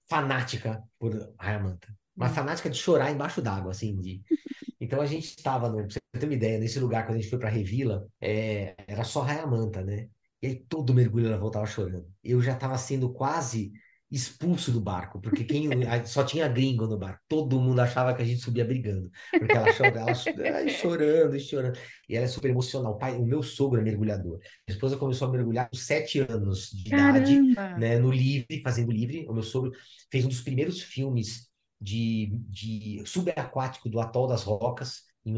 fanática 0.09 0.83
por 0.99 1.13
Raia 1.39 1.59
Manta, 1.59 1.87
mas 2.15 2.31
Hum. 2.31 2.35
fanática 2.35 2.69
de 2.69 2.77
chorar 2.77 3.11
embaixo 3.11 3.41
d'água, 3.41 3.71
assim, 3.71 3.99
de... 3.99 4.21
Então 4.79 5.01
a 5.01 5.05
gente 5.05 5.25
estava, 5.25 5.71
pra 5.71 5.83
você 5.83 5.99
ter 6.19 6.25
uma 6.25 6.33
ideia, 6.33 6.59
nesse 6.59 6.79
lugar, 6.79 7.05
quando 7.05 7.17
a 7.17 7.21
gente 7.21 7.29
foi 7.29 7.39
para 7.39 7.49
Revila, 7.49 8.07
é, 8.19 8.75
era 8.87 9.03
só 9.03 9.21
Raia 9.21 9.47
Manta, 9.47 9.81
né? 9.83 10.09
E 10.41 10.47
aí 10.47 10.55
todo 10.67 10.93
mergulho 10.93 11.27
ela 11.27 11.37
voltava 11.37 11.65
chorando. 11.65 12.05
Eu 12.23 12.41
já 12.41 12.53
estava 12.53 12.77
sendo 12.77 13.11
quase 13.13 13.71
expulso 14.11 14.71
do 14.71 14.79
barco, 14.79 15.19
porque 15.19 15.43
quem 15.43 15.69
só 16.05 16.23
tinha 16.23 16.47
gringo 16.47 16.85
no 16.85 16.97
barco. 16.99 17.19
Todo 17.27 17.59
mundo 17.59 17.79
achava 17.79 18.13
que 18.13 18.21
a 18.21 18.25
gente 18.25 18.41
subia 18.41 18.65
brigando, 18.65 19.09
porque 19.37 19.55
ela 19.55 19.69
chorava, 19.69 20.11
ela 20.43 20.67
chorando 20.69 21.39
chorando. 21.39 21.79
E 22.07 22.15
ela 22.15 22.25
é 22.25 22.27
super 22.27 22.49
emocional. 22.51 22.93
O 22.93 22.97
pai, 22.97 23.15
o 23.15 23.25
meu 23.25 23.41
sogro 23.41 23.79
é 23.79 23.83
mergulhador. 23.83 24.37
Minha 24.67 24.75
esposa 24.75 24.97
começou 24.97 25.27
a 25.27 25.31
mergulhar 25.31 25.69
com 25.69 25.75
sete 25.77 26.19
anos 26.19 26.69
de 26.71 26.89
idade, 26.89 27.43
Caramba! 27.55 27.77
né, 27.77 27.97
no 27.97 28.11
livre, 28.11 28.61
fazendo 28.63 28.91
livre. 28.91 29.25
O 29.27 29.33
meu 29.33 29.43
sogro 29.43 29.71
fez 30.11 30.25
um 30.25 30.29
dos 30.29 30.41
primeiros 30.41 30.81
filmes 30.81 31.49
de, 31.83 32.27
de 32.49 33.03
subaquático 33.05 33.89
do 33.89 33.99
Atol 33.99 34.27
das 34.27 34.43
Rocas. 34.43 35.03
Em 35.25 35.31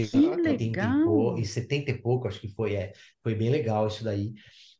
Que 0.00 0.36
1980 0.40 0.84
e 0.84 0.94
pou- 1.02 1.36
legal! 1.36 1.38
e 1.38 1.44
70 1.46 1.90
e 1.90 1.98
pouco, 2.00 2.28
acho 2.28 2.40
que 2.40 2.48
foi, 2.48 2.74
é, 2.76 2.92
foi 3.22 3.34
bem 3.34 3.50
legal 3.50 3.86
isso 3.88 4.04
daí. 4.04 4.32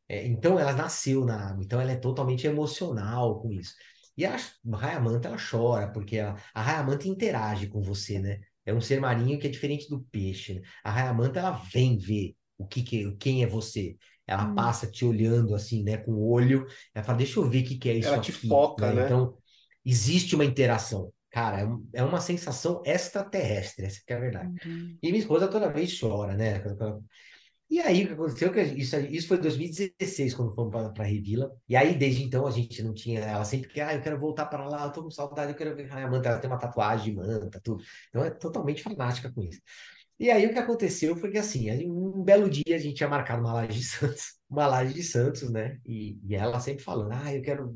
É, 0.08 0.26
então 0.26 0.58
ela 0.58 0.72
nasceu 0.72 1.24
na 1.24 1.50
água, 1.50 1.64
então 1.64 1.80
ela 1.80 1.92
é 1.92 1.96
totalmente 1.96 2.46
emocional 2.46 3.40
com 3.40 3.52
isso. 3.52 3.74
E 4.16 4.24
a 4.26 4.36
raia-manta 4.74 5.28
ela 5.28 5.38
chora, 5.38 5.88
porque 5.90 6.18
a, 6.18 6.36
a 6.54 6.62
raia-manta 6.62 7.08
interage 7.08 7.66
com 7.68 7.82
você, 7.82 8.18
né? 8.18 8.40
É 8.64 8.72
um 8.74 8.80
ser 8.80 9.00
marinho 9.00 9.38
que 9.40 9.46
é 9.46 9.50
diferente 9.50 9.88
do 9.88 10.02
peixe, 10.04 10.54
né? 10.54 10.60
A 10.84 10.90
raia-manta 10.90 11.40
ela 11.40 11.52
vem 11.52 11.98
ver 11.98 12.36
o 12.58 12.66
que, 12.66 12.82
que 12.82 13.16
quem 13.16 13.42
é 13.42 13.46
você. 13.46 13.96
Ela 14.26 14.44
Hum. 14.44 14.54
passa 14.54 14.86
te 14.90 15.04
olhando 15.04 15.54
assim, 15.54 15.82
né, 15.82 15.96
com 15.98 16.12
o 16.12 16.30
olho, 16.30 16.66
ela 16.94 17.04
fala, 17.04 17.18
deixa 17.18 17.40
eu 17.40 17.48
ver 17.50 17.62
o 17.64 17.66
que, 17.66 17.76
que 17.78 17.88
é 17.88 17.94
isso 17.94 18.14
Ela 18.14 18.20
te 18.20 18.30
aqui, 18.30 18.32
foca, 18.32 18.92
né? 18.92 18.94
Então 19.00 19.36
existe 19.84 20.34
uma 20.34 20.44
interação. 20.44 21.12
Cara, 21.30 21.62
é, 21.62 22.00
é 22.00 22.04
uma 22.04 22.20
sensação 22.20 22.82
extraterrestre, 22.84 23.86
essa 23.86 24.00
que 24.06 24.12
é 24.12 24.16
a 24.16 24.20
verdade. 24.20 24.54
Caramba. 24.54 24.98
E 25.02 25.08
minha 25.08 25.18
esposa 25.18 25.48
toda 25.48 25.72
vez 25.72 25.98
chora, 25.98 26.34
né? 26.34 26.62
E 27.70 27.80
aí, 27.80 28.04
o 28.04 28.06
que 28.08 28.12
aconteceu? 28.12 28.52
Que 28.52 28.60
isso, 28.60 28.94
isso 28.98 29.28
foi 29.28 29.38
em 29.38 29.40
2016, 29.40 30.34
quando 30.34 30.54
fomos 30.54 30.92
para 30.92 31.04
Revila. 31.04 31.50
E 31.66 31.74
aí, 31.74 31.96
desde 31.96 32.22
então, 32.22 32.46
a 32.46 32.50
gente 32.50 32.82
não 32.82 32.92
tinha. 32.92 33.20
Ela 33.20 33.46
sempre 33.46 33.70
quer, 33.70 33.86
ah, 33.88 33.94
eu 33.94 34.02
quero 34.02 34.20
voltar 34.20 34.44
para 34.44 34.68
lá, 34.68 34.84
eu 34.84 34.92
tô 34.92 35.02
com 35.02 35.10
saudade, 35.10 35.52
eu 35.52 35.56
quero 35.56 35.74
ver 35.74 35.90
a 35.90 36.06
manta. 36.10 36.28
Ela 36.28 36.38
tem 36.38 36.50
uma 36.50 36.58
tatuagem 36.58 37.14
de 37.14 37.16
manta, 37.18 37.58
tudo. 37.64 37.82
Então, 38.10 38.22
é 38.22 38.30
totalmente 38.30 38.82
fanática 38.82 39.32
com 39.32 39.42
isso. 39.42 39.58
E 40.18 40.30
aí, 40.30 40.46
o 40.46 40.52
que 40.52 40.58
aconteceu 40.58 41.16
foi 41.16 41.30
que, 41.30 41.38
assim, 41.38 41.70
um 41.90 42.22
belo 42.22 42.50
dia 42.50 42.76
a 42.76 42.78
gente 42.78 42.96
tinha 42.96 43.08
marcado 43.08 43.40
uma 43.40 43.54
laje 43.54 43.78
de 43.78 43.84
Santos, 43.84 44.38
uma 44.50 44.66
laje 44.66 44.92
de 44.92 45.02
Santos, 45.02 45.50
né? 45.50 45.78
E, 45.86 46.18
e 46.24 46.34
ela 46.34 46.60
sempre 46.60 46.84
falando, 46.84 47.12
ah, 47.12 47.34
eu 47.34 47.40
quero 47.40 47.74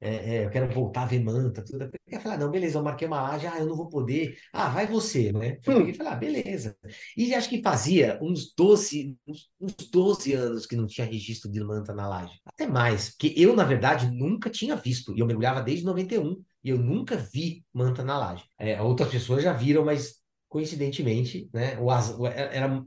é, 0.00 0.36
é, 0.42 0.44
eu 0.44 0.50
quero 0.50 0.68
voltar 0.72 1.02
a 1.02 1.06
ver 1.06 1.20
manta, 1.24 1.64
tudo. 1.64 1.90
Eu 2.06 2.20
falei, 2.20 2.38
não, 2.38 2.50
beleza, 2.50 2.78
eu 2.78 2.82
marquei 2.82 3.06
uma 3.08 3.22
laje, 3.22 3.46
ah, 3.46 3.58
eu 3.58 3.66
não 3.66 3.76
vou 3.76 3.88
poder. 3.88 4.36
Ah, 4.52 4.68
vai 4.68 4.86
você, 4.86 5.32
né? 5.32 5.58
Eu 5.66 5.88
e 5.88 5.94
falei, 5.94 6.12
ah, 6.12 6.16
beleza. 6.16 6.76
E 7.16 7.34
acho 7.34 7.48
que 7.48 7.62
fazia 7.62 8.18
uns 8.22 8.54
12, 8.54 9.16
uns, 9.26 9.50
uns 9.60 9.74
12 9.90 10.32
anos 10.34 10.66
que 10.66 10.76
não 10.76 10.86
tinha 10.86 11.06
registro 11.06 11.50
de 11.50 11.60
manta 11.64 11.94
na 11.94 12.06
laje. 12.08 12.38
Até 12.44 12.66
mais, 12.66 13.10
porque 13.10 13.32
eu, 13.36 13.54
na 13.56 13.64
verdade, 13.64 14.10
nunca 14.10 14.50
tinha 14.50 14.76
visto. 14.76 15.14
E 15.16 15.20
eu 15.20 15.26
mergulhava 15.26 15.62
desde 15.62 15.84
91 15.84 16.42
e 16.62 16.70
eu 16.70 16.78
nunca 16.78 17.16
vi 17.16 17.64
manta 17.72 18.04
na 18.04 18.18
laje. 18.18 18.44
É, 18.58 18.80
outras 18.82 19.10
pessoas 19.10 19.42
já 19.42 19.52
viram, 19.52 19.84
mas 19.84 20.16
coincidentemente, 20.48 21.48
né, 21.52 21.78
o, 21.78 21.86
o- 21.86 22.26
era 22.26 22.66
m- 22.68 22.84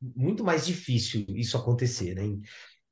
muito 0.00 0.42
mais 0.44 0.66
difícil 0.66 1.24
isso 1.30 1.56
acontecer, 1.56 2.14
né? 2.14 2.22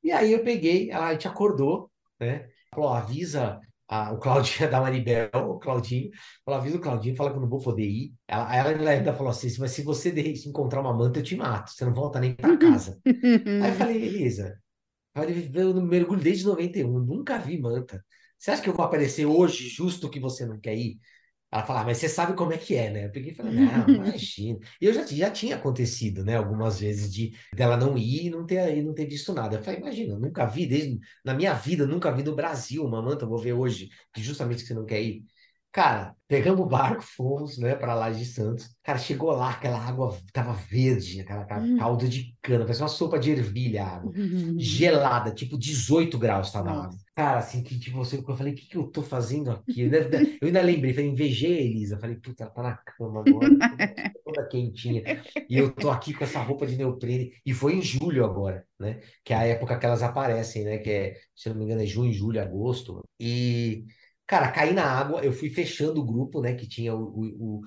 E 0.03 0.11
aí 0.13 0.33
eu 0.33 0.43
peguei, 0.45 0.91
ela 0.91 1.17
te 1.17 1.29
acordou, 1.29 1.91
né? 2.21 2.49
Falou, 2.75 2.91
avisa 2.93 3.61
a- 3.89 4.13
o 4.13 4.19
Claudinho 4.19 4.71
da 4.71 4.81
Maribel, 4.81 5.31
o 5.35 5.59
Claudinho, 5.59 6.11
falou, 6.45 6.61
avisa 6.61 6.77
o 6.77 6.81
Claudinho, 6.81 7.17
fala 7.17 7.31
que 7.31 7.37
eu 7.37 7.41
não 7.43 7.49
vou 7.49 7.61
poder 7.63 7.85
ir. 7.87 8.15
Ela, 8.27 8.55
ela 8.57 8.91
ainda 8.91 9.15
falou 9.15 9.31
assim, 9.31 9.49
mas 9.59 9.73
se 9.73 9.83
você 9.83 10.11
encontrar 10.49 10.81
uma 10.81 10.95
manta, 10.97 11.19
eu 11.21 11.23
te 11.25 11.37
mato, 11.37 11.71
você 11.71 11.85
não 11.85 11.95
volta 11.95 12.21
nem 12.21 12.35
para 12.35 12.57
casa. 12.57 13.01
Aí 13.59 13.71
eu 13.71 13.75
falei, 13.77 13.97
Elisa, 14.05 14.61
eu 15.55 15.75
mergulho 15.83 16.21
desde 16.23 16.47
91, 16.47 16.99
nunca 17.01 17.39
vi 17.39 17.61
manta. 17.61 18.05
Você 18.39 18.51
acha 18.53 18.63
que 18.63 18.69
eu 18.69 18.75
vou 18.75 18.85
aparecer 18.85 19.27
hoje, 19.27 19.69
justo 19.69 20.09
que 20.11 20.21
você 20.21 20.47
não 20.47 20.61
quer 20.61 20.77
ir? 20.77 20.99
Ela 21.51 21.63
falou, 21.65 21.83
ah, 21.83 21.85
mas 21.87 21.99
você 21.99 22.09
sabe 22.09 22.35
como 22.35 22.53
é 22.53 22.59
que 22.59 22.75
é, 22.75 22.91
né? 22.91 23.07
Eu 23.07 23.11
peguei 23.11 23.33
e 23.33 23.35
falei, 23.35 23.53
não, 23.55 23.89
imagina. 23.91 24.59
E 24.81 24.85
eu 24.85 24.93
já, 24.93 25.05
já 25.07 25.31
tinha 25.31 25.57
acontecido, 25.57 26.23
né, 26.25 26.37
algumas 26.37 26.79
vezes 26.81 27.13
de 27.13 27.33
dela 27.55 27.77
não 27.77 27.97
ir 27.97 28.27
e 28.27 28.31
não 28.31 28.45
ter, 28.47 28.77
e 28.77 28.83
não 28.83 28.93
ter 28.95 29.07
visto 29.07 29.33
nada. 29.33 29.57
Eu 29.57 29.63
falei, 29.63 29.81
imagina, 29.81 30.19
nunca 30.19 30.45
vi, 30.47 30.67
desde, 30.67 30.99
na 31.25 31.35
minha 31.35 31.55
vida, 31.55 31.87
nunca 31.87 32.13
vi 32.13 32.23
no 32.23 32.35
Brasil 32.37 32.85
uma 32.85 33.01
manta, 33.03 33.25
vou 33.27 33.39
ver 33.39 33.55
hoje, 33.55 33.89
que 34.13 34.23
justamente 34.23 34.63
você 34.67 34.75
não 34.75 34.85
quer 34.85 35.03
ir. 35.03 35.25
Cara, 35.71 36.17
pegamos 36.27 36.61
o 36.61 36.69
barco, 36.69 37.03
fomos, 37.03 37.59
né, 37.59 37.75
para 37.75 37.95
lá 37.95 38.11
de 38.11 38.25
Santos. 38.25 38.75
Cara, 38.83 38.99
chegou 38.99 39.31
lá, 39.33 39.51
aquela 39.51 39.79
água 39.79 40.17
tava 40.33 40.53
verde, 40.53 41.21
aquela, 41.21 41.43
aquela 41.43 41.79
caldo 41.79 42.09
de 42.09 42.35
cana, 42.43 42.65
parecia 42.65 42.85
uma 42.85 42.89
sopa 42.89 43.19
de 43.19 43.31
ervilha 43.31 43.85
a 43.85 43.97
água 43.97 44.13
gelada, 44.57 45.31
tipo 45.33 45.59
18 45.59 46.19
graus 46.19 46.51
tava 46.51 46.71
a 46.71 46.85
água. 46.85 46.99
Cara, 47.15 47.39
assim, 47.39 47.63
que 47.63 47.79
tipo, 47.79 47.97
você, 47.99 48.17
eu 48.17 48.37
falei, 48.37 48.53
o 48.53 48.57
que 48.57 48.67
que 48.67 48.77
eu 48.77 48.87
tô 48.87 49.03
fazendo 49.03 49.51
aqui? 49.51 49.83
Eu 49.83 49.87
ainda, 49.87 50.23
eu 50.41 50.47
ainda 50.47 50.63
lembrei, 50.63 50.95
falei, 50.95 51.11
invejei 51.11 51.59
a 51.59 51.63
Elisa, 51.63 51.99
falei, 51.99 52.17
puta, 52.17 52.45
ela 52.45 52.53
tá 52.53 52.63
na 52.63 52.77
cama 52.77 53.21
agora, 53.21 53.49
toda 54.25 54.49
quentinha, 54.49 55.03
e 55.49 55.57
eu 55.57 55.71
tô 55.75 55.91
aqui 55.91 56.15
com 56.15 56.25
essa 56.25 56.41
roupa 56.41 56.67
de 56.67 56.77
neoprene, 56.77 57.33
e 57.45 57.53
foi 57.53 57.75
em 57.75 57.83
julho 57.83 58.25
agora, 58.25 58.65
né, 58.79 59.01
que 59.25 59.33
é 59.33 59.37
a 59.37 59.45
época 59.47 59.79
que 59.79 59.85
elas 59.87 60.03
aparecem, 60.03 60.65
né, 60.65 60.79
que 60.79 60.91
é, 60.91 61.17
se 61.35 61.49
não 61.49 61.57
me 61.57 61.65
engano, 61.65 61.83
é 61.83 61.87
junho, 61.87 62.13
julho, 62.13 62.41
agosto, 62.41 63.05
e, 63.19 63.85
cara, 64.29 64.53
caí 64.53 64.73
na 64.73 64.85
água, 64.85 65.25
eu 65.25 65.33
fui 65.33 65.51
fechando 65.51 66.01
o 66.01 66.07
grupo, 66.07 66.41
né, 66.41 66.55
que 66.55 66.69
tinha 66.69 66.95
o, 66.95 67.03
o, 67.03 67.59
o 67.61 67.63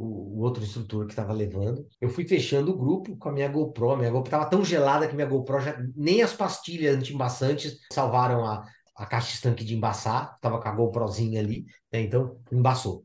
o, 0.00 0.40
outro 0.40 0.62
instrutor 0.62 1.06
que 1.06 1.12
estava 1.12 1.32
levando. 1.32 1.86
Eu 2.00 2.08
fui 2.08 2.26
fechando 2.26 2.72
o 2.72 2.78
grupo 2.78 3.16
com 3.16 3.28
a 3.28 3.32
minha 3.32 3.48
GoPro. 3.48 3.96
Minha 3.96 4.10
GoPro 4.10 4.28
estava 4.28 4.48
tão 4.48 4.64
gelada 4.64 5.06
que 5.06 5.14
minha 5.14 5.26
GoPro 5.26 5.60
já 5.60 5.76
nem 5.94 6.22
as 6.22 6.32
pastilhas 6.32 6.96
anti-embaçantes 6.96 7.78
salvaram 7.92 8.44
a, 8.44 8.64
a 8.96 9.06
caixa 9.06 9.34
estanque 9.34 9.64
de 9.64 9.74
embaçar. 9.74 10.38
Tava 10.40 10.60
com 10.60 10.68
a 10.68 10.72
GoProzinha 10.72 11.40
ali, 11.40 11.66
né? 11.92 12.00
Então 12.00 12.40
embaçou. 12.50 13.04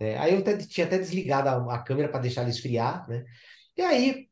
É, 0.00 0.16
aí 0.18 0.34
eu 0.34 0.40
até, 0.40 0.56
tinha 0.58 0.86
até 0.86 0.98
desligado 0.98 1.48
a, 1.48 1.74
a 1.74 1.78
câmera 1.82 2.08
para 2.08 2.20
deixar 2.20 2.42
ela 2.42 2.50
esfriar, 2.50 3.08
né? 3.08 3.24
E 3.76 3.82
aí 3.82 4.27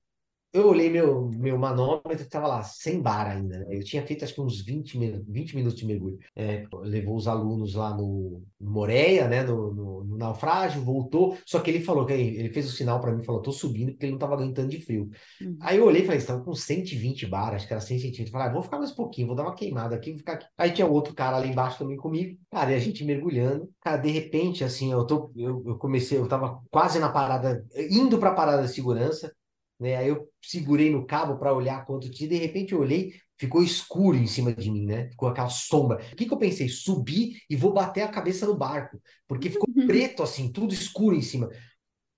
eu 0.56 0.68
olhei 0.68 0.90
meu, 0.90 1.28
meu 1.30 1.58
manômetro, 1.58 2.12
estava 2.22 2.46
lá, 2.46 2.62
sem 2.62 3.00
bar 3.00 3.26
ainda. 3.28 3.58
né? 3.60 3.66
Eu 3.70 3.84
tinha 3.84 4.04
feito 4.06 4.24
acho 4.24 4.34
que 4.34 4.40
uns 4.40 4.60
20, 4.64 4.98
minu- 4.98 5.24
20 5.28 5.54
minutos 5.56 5.78
de 5.78 5.86
mergulho. 5.86 6.18
É, 6.34 6.64
levou 6.82 7.16
os 7.16 7.28
alunos 7.28 7.74
lá 7.74 7.94
no, 7.96 8.42
no 8.60 8.70
Moreia, 8.70 9.28
né, 9.28 9.42
no, 9.42 9.72
no, 9.72 10.04
no 10.04 10.16
naufrágio, 10.16 10.82
voltou. 10.82 11.36
Só 11.46 11.60
que 11.60 11.70
ele 11.70 11.80
falou 11.80 12.04
que 12.06 12.12
ele 12.12 12.50
fez 12.50 12.66
o 12.68 12.72
sinal 12.72 13.00
para 13.00 13.12
mim, 13.14 13.22
falou: 13.24 13.42
tô 13.42 13.52
subindo 13.52 13.92
porque 13.92 14.04
ele 14.06 14.12
não 14.12 14.16
estava 14.18 14.34
aguentando 14.34 14.68
de 14.68 14.80
frio. 14.80 15.10
Uhum. 15.40 15.56
Aí 15.60 15.76
eu 15.78 15.84
olhei 15.84 16.02
e 16.02 16.04
falei: 16.04 16.18
estava 16.18 16.42
com 16.42 16.54
120 16.54 17.26
bar, 17.26 17.54
acho 17.54 17.66
que 17.66 17.72
era 17.72 17.80
100 17.80 17.98
centímetros. 17.98 18.30
Falei: 18.30 18.48
ah, 18.48 18.52
vou 18.52 18.62
ficar 18.62 18.78
mais 18.78 18.92
um 18.92 18.96
pouquinho, 18.96 19.26
vou 19.28 19.36
dar 19.36 19.42
uma 19.44 19.54
queimada 19.54 19.94
aqui, 19.94 20.10
vou 20.10 20.18
ficar 20.18 20.34
aqui. 20.34 20.46
Aí 20.56 20.70
tinha 20.72 20.86
outro 20.86 21.14
cara 21.14 21.38
lá 21.38 21.46
embaixo 21.46 21.78
também 21.78 21.96
comigo, 21.96 22.38
cara, 22.50 22.72
e 22.72 22.74
a 22.74 22.78
gente 22.78 23.04
mergulhando. 23.04 23.68
Cara, 23.80 23.96
de 23.96 24.10
repente, 24.10 24.64
assim, 24.64 24.92
eu, 24.92 25.04
tô, 25.06 25.30
eu, 25.36 25.62
eu 25.66 25.78
comecei, 25.78 26.18
eu 26.18 26.28
tava 26.28 26.60
quase 26.70 26.98
na 26.98 27.08
parada, 27.08 27.64
indo 27.90 28.18
para 28.18 28.30
a 28.30 28.34
parada 28.34 28.62
de 28.62 28.72
segurança 28.72 29.32
né? 29.78 29.96
Aí 29.96 30.08
eu 30.08 30.28
segurei 30.42 30.90
no 30.90 31.06
cabo 31.06 31.38
para 31.38 31.52
olhar 31.54 31.84
quanto 31.84 32.10
tinha, 32.10 32.28
de 32.28 32.36
repente 32.36 32.72
eu 32.72 32.80
olhei, 32.80 33.12
ficou 33.38 33.62
escuro 33.62 34.16
em 34.16 34.26
cima 34.26 34.52
de 34.54 34.70
mim, 34.70 34.86
né? 34.86 35.08
Ficou 35.10 35.28
aquela 35.28 35.48
sombra. 35.48 35.98
O 36.12 36.16
que 36.16 36.26
que 36.26 36.32
eu 36.32 36.38
pensei? 36.38 36.68
Subir 36.68 37.38
e 37.50 37.56
vou 37.56 37.72
bater 37.72 38.02
a 38.02 38.08
cabeça 38.08 38.46
no 38.46 38.56
barco, 38.56 39.00
porque 39.28 39.50
ficou 39.50 39.68
preto 39.86 40.22
assim, 40.22 40.50
tudo 40.52 40.72
escuro 40.74 41.14
em 41.16 41.22
cima. 41.22 41.48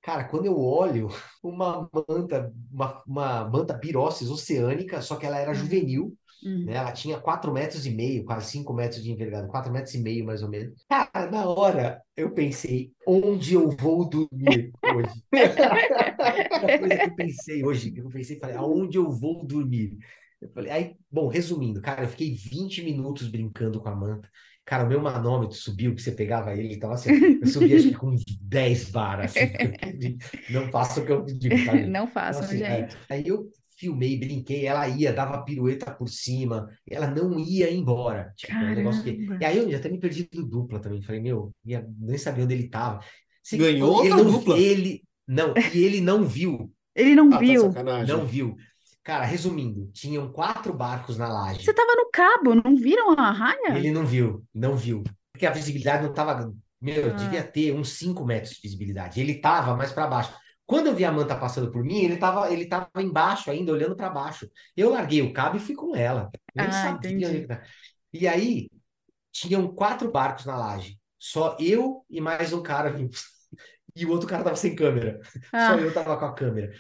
Cara, 0.02 0.24
quando 0.24 0.46
eu 0.46 0.58
olho, 0.58 1.08
uma 1.42 1.88
manta, 1.92 2.52
uma, 2.70 3.02
uma 3.06 3.44
manta 3.48 3.78
pirócis 3.78 4.30
oceânica, 4.30 5.02
só 5.02 5.16
que 5.16 5.26
ela 5.26 5.38
era 5.38 5.54
juvenil, 5.54 6.16
Uhum. 6.40 6.66
né? 6.66 6.74
Ela 6.74 6.92
tinha 6.92 7.18
4 7.18 7.52
metros 7.52 7.84
e 7.84 7.90
meio, 7.90 8.24
quase 8.24 8.52
5 8.52 8.72
metros 8.72 9.02
de 9.02 9.10
envergadura, 9.10 9.50
4 9.50 9.72
metros 9.72 9.94
e 9.94 9.98
meio 9.98 10.24
mais 10.24 10.40
ou 10.40 10.48
menos. 10.48 10.84
Cara, 10.88 11.28
na 11.30 11.48
hora 11.48 12.00
eu 12.18 12.32
pensei, 12.32 12.92
onde 13.06 13.54
eu 13.54 13.70
vou 13.70 14.08
dormir 14.08 14.74
hoje? 14.84 15.24
A 16.62 16.68
coisa 16.70 16.98
que 16.98 17.06
eu 17.08 17.14
pensei 17.14 17.64
hoje, 17.64 17.90
que 17.92 18.00
eu 18.00 18.10
pensei, 18.10 18.38
falei, 18.38 18.56
aonde 18.56 18.98
eu 18.98 19.10
vou 19.10 19.46
dormir? 19.46 19.96
Eu 20.40 20.48
falei, 20.50 20.70
aí, 20.72 20.96
bom, 21.10 21.28
resumindo, 21.28 21.80
cara, 21.82 22.04
eu 22.04 22.08
fiquei 22.08 22.34
20 22.34 22.82
minutos 22.82 23.28
brincando 23.28 23.80
com 23.80 23.88
a 23.88 23.94
manta. 23.96 24.30
Cara, 24.64 24.84
o 24.84 24.88
meu 24.88 25.00
manômetro 25.00 25.56
subiu, 25.56 25.94
que 25.94 26.02
você 26.02 26.12
pegava 26.12 26.54
ele, 26.54 26.78
tava 26.78 26.94
assim, 26.94 27.12
eu 27.40 27.46
subi 27.46 27.74
acho 27.74 27.88
que 27.88 27.94
com 27.96 28.08
uns 28.10 28.24
10 28.40 28.90
bar, 28.90 29.20
assim, 29.20 29.52
não 30.48 30.70
faço 30.70 31.00
o 31.00 31.06
que 31.06 31.12
eu 31.12 31.24
digo? 31.24 31.56
Não 31.86 32.06
Então, 32.26 32.40
façam, 32.40 32.40
assim, 32.40 32.62
é, 32.62 32.88
gente. 32.88 32.96
aí 33.08 33.26
eu 33.26 33.50
filmei, 33.78 34.18
brinquei, 34.18 34.66
ela 34.66 34.88
ia, 34.88 35.12
dava 35.12 35.42
pirueta 35.44 35.90
por 35.94 36.08
cima, 36.08 36.68
ela 36.88 37.06
não 37.06 37.38
ia 37.38 37.72
embora. 37.72 38.32
Tipo, 38.36 38.52
um 38.54 38.74
negócio 38.74 39.02
que... 39.04 39.26
E 39.40 39.44
aí 39.44 39.56
eu 39.58 39.70
já 39.70 39.78
até 39.78 39.88
me 39.88 39.98
perdi 40.00 40.28
do 40.32 40.44
dupla 40.44 40.80
também. 40.80 41.00
Falei, 41.00 41.20
meu, 41.20 41.52
ia- 41.64 41.86
nem 41.98 42.18
sabia 42.18 42.44
onde 42.44 42.54
ele 42.54 42.68
tava. 42.68 43.00
Ganhou 43.52 44.04
ele 44.04 44.14
não, 44.14 44.24
dupla? 44.30 44.58
Ele, 44.58 45.02
não, 45.26 45.54
e 45.74 45.78
ele 45.84 46.00
não 46.00 46.24
viu, 46.26 46.70
Ele 46.94 47.14
não 47.14 47.28
Ah, 47.28 47.30
tá 47.30 47.38
viu. 47.38 47.62
sacanagem. 47.72 48.16
não 48.16 48.26
viu. 48.26 48.56
Cara, 49.04 49.24
resumindo, 49.24 49.88
tinham 49.94 50.30
quatro 50.32 50.74
barcos 50.74 51.16
na 51.16 51.28
laje. 51.28 51.64
Você 51.64 51.72
tava 51.72 51.94
no 51.96 52.10
cabo, 52.12 52.54
não 52.54 52.76
viram 52.76 53.12
a 53.12 53.30
raia? 53.30 53.74
Ele 53.76 53.90
não 53.90 54.04
viu, 54.04 54.44
não 54.54 54.76
viu. 54.76 55.02
Porque 55.32 55.46
a 55.46 55.50
visibilidade 55.50 56.02
não 56.04 56.12
tava. 56.12 56.52
Meu, 56.80 57.06
Ah. 57.10 57.14
devia 57.14 57.42
ter 57.42 57.72
uns 57.72 57.90
5 57.92 58.24
metros 58.24 58.54
de 58.54 58.60
visibilidade. 58.62 59.18
Ele 59.20 59.36
tava 59.40 59.74
mais 59.76 59.92
para 59.92 60.06
baixo. 60.06 60.32
Quando 60.68 60.88
eu 60.88 60.96
vi 60.96 61.04
a 61.04 61.12
manta 61.12 61.36
passando 61.36 61.72
por 61.72 61.84
mim, 61.84 61.98
ele 62.04 62.18
tava, 62.18 62.52
ele 62.52 62.66
tava 62.68 62.90
embaixo 62.98 63.50
ainda, 63.50 63.72
olhando 63.72 63.96
para 63.96 64.10
baixo. 64.10 64.50
Eu 64.76 64.90
larguei 64.90 65.22
o 65.22 65.34
cabo 65.34 65.58
e 65.58 65.60
fui 65.60 65.74
com 65.76 65.96
ela. 65.96 66.30
Nem 66.54 66.70
Ah, 66.70 66.72
sabia 66.72 67.28
entendi. 67.28 67.28
onde 67.30 67.46
tá. 67.48 67.62
E 68.12 68.28
aí, 68.28 68.70
tinham 69.32 69.68
quatro 69.74 70.10
barcos 70.10 70.46
na 70.46 70.56
laje. 70.56 70.98
Só 71.18 71.56
eu 71.60 72.04
e 72.10 72.20
mais 72.20 72.52
um 72.52 72.62
cara 72.62 72.90
vimos. 72.92 73.24
E 73.96 74.06
o 74.06 74.10
outro 74.10 74.28
cara 74.28 74.44
tava 74.44 74.56
sem 74.56 74.76
câmera. 74.76 75.20
Só 75.56 75.74
Ah, 75.74 75.78
eu 75.78 75.92
tava 75.92 76.16
com 76.18 76.24
a 76.24 76.34
câmera. 76.34 76.72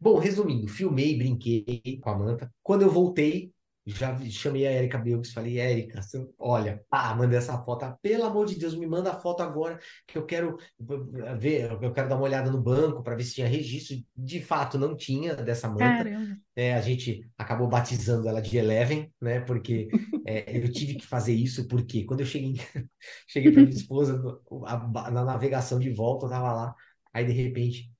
Bom, 0.00 0.18
resumindo, 0.18 0.68
filmei, 0.68 1.16
brinquei 1.18 1.98
com 2.02 2.10
a 2.10 2.18
manta. 2.18 2.52
Quando 2.62 2.82
eu 2.82 2.90
voltei, 2.90 3.52
já 3.88 4.18
chamei 4.30 4.66
a 4.66 4.72
Erika 4.72 4.98
Bilks, 4.98 5.32
falei, 5.32 5.58
Erika, 5.60 6.00
olha, 6.38 6.84
pá, 6.90 7.14
mandei 7.14 7.38
essa 7.38 7.58
foto. 7.64 7.84
Ah, 7.84 7.98
Pelo 8.02 8.24
amor 8.24 8.46
de 8.46 8.56
Deus, 8.58 8.74
me 8.76 8.86
manda 8.86 9.12
a 9.12 9.20
foto 9.20 9.42
agora, 9.42 9.78
que 10.06 10.18
eu 10.18 10.26
quero 10.26 10.58
eh, 10.80 11.34
ver, 11.36 11.70
eu 11.82 11.92
quero 11.92 12.08
dar 12.08 12.16
uma 12.16 12.24
olhada 12.24 12.50
no 12.50 12.60
banco 12.62 13.02
para 13.02 13.16
ver 13.16 13.24
se 13.24 13.34
tinha 13.34 13.46
registro. 13.48 13.96
De 14.16 14.40
fato, 14.42 14.78
não 14.78 14.96
tinha 14.96 15.34
dessa 15.36 15.68
manta. 15.68 16.10
É, 16.56 16.74
a 16.74 16.80
gente 16.80 17.28
acabou 17.38 17.68
batizando 17.68 18.28
ela 18.28 18.40
de 18.42 18.56
Eleven, 18.56 19.12
né? 19.20 19.40
Porque 19.40 19.88
é, 20.24 20.56
eu 20.58 20.70
tive 20.72 20.96
que 20.96 21.06
fazer 21.06 21.32
isso, 21.34 21.68
porque 21.68 22.04
quando 22.04 22.20
eu 22.20 22.26
cheguei, 22.26 22.54
cheguei 23.28 23.50
para 23.52 23.62
minha 23.62 23.74
esposa 23.74 24.16
no- 24.18 24.42
a- 24.66 25.10
na 25.10 25.24
navegação 25.24 25.78
de 25.78 25.90
volta, 25.92 26.26
eu 26.26 26.30
tava 26.30 26.52
lá, 26.52 26.74
aí 27.12 27.24
de 27.24 27.32
repente, 27.32 27.90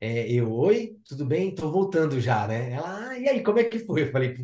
é, 0.00 0.30
eu, 0.32 0.52
oi, 0.52 0.96
tudo 1.06 1.26
bem? 1.26 1.54
Tô 1.54 1.70
voltando 1.72 2.20
já, 2.20 2.46
né? 2.48 2.72
Ela, 2.72 3.10
ah, 3.10 3.18
e 3.18 3.28
aí, 3.28 3.42
como 3.42 3.58
é 3.58 3.64
que 3.64 3.78
foi? 3.80 4.02
Eu 4.04 4.12
falei, 4.12 4.36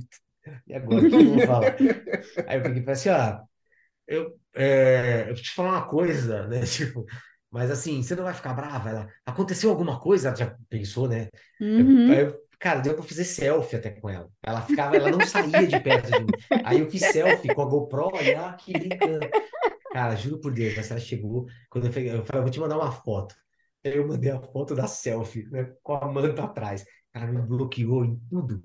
e 0.66 0.74
agora, 0.74 1.04
o 1.04 1.08
que 1.08 1.14
eu 1.14 1.24
vou 1.24 1.40
falar? 1.40 1.76
Aí 2.46 2.58
eu 2.58 2.62
falei 2.62 2.84
assim, 2.90 3.08
ó, 3.10 3.42
eu, 4.06 4.38
é, 4.54 5.30
eu 5.30 5.34
te 5.34 5.50
falar 5.52 5.70
uma 5.70 5.88
coisa, 5.88 6.46
né? 6.48 6.62
Tipo, 6.66 7.06
mas 7.50 7.70
assim, 7.70 8.02
você 8.02 8.14
não 8.16 8.24
vai 8.24 8.34
ficar 8.34 8.54
brava? 8.54 8.90
Ela, 8.90 9.08
aconteceu 9.26 9.70
alguma 9.70 10.00
coisa? 10.00 10.28
Ela 10.28 10.36
já 10.36 10.56
pensou, 10.68 11.08
né? 11.08 11.28
Eu- 11.76 11.86
Uhum. 11.86 12.06
aí 12.06 12.22
eu- 12.22 12.40
cara, 12.58 12.80
deu 12.80 12.94
pra 12.94 13.02
fazer 13.04 13.24
selfie 13.24 13.76
até 13.76 13.90
com 13.90 14.08
ela. 14.10 14.30
Ela 14.42 14.62
ficava, 14.62 14.96
ela 14.96 15.08
não 15.10 15.22
saía 15.22 15.66
de 15.66 15.78
perto 15.78 16.12
de 16.12 16.24
mim. 16.24 16.36
Aí 16.62 16.80
eu 16.80 16.90
fiz 16.90 17.04
selfie 17.04 17.52
com 17.52 17.62
a 17.62 17.66
GoPro 17.66 18.22
e 18.22 18.32
ela 18.32 18.50
aqui 18.50 18.74
brincando. 18.74 19.32
Cara, 19.92 20.14
juro 20.16 20.40
por 20.40 20.52
Deus, 20.54 20.76
essa 20.78 20.94
ela 20.94 21.00
chegou, 21.00 21.46
quando 21.70 21.86
eu 21.86 21.92
falei, 21.92 22.10
eu 22.10 22.24
falei, 22.24 22.40
eu 22.40 22.42
vou 22.44 22.50
te 22.50 22.60
mandar 22.60 22.76
uma 22.78 22.92
foto. 22.92 23.34
Aí 23.84 23.96
eu 23.96 24.06
mandei 24.06 24.30
a 24.30 24.40
foto 24.40 24.74
da 24.74 24.86
selfie, 24.86 25.48
né, 25.50 25.74
com 25.82 25.94
a 25.94 26.06
manta 26.12 26.44
atrás. 26.44 26.84
Ela 27.12 27.26
me 27.26 27.42
bloqueou 27.42 28.04
em 28.04 28.16
tudo. 28.30 28.62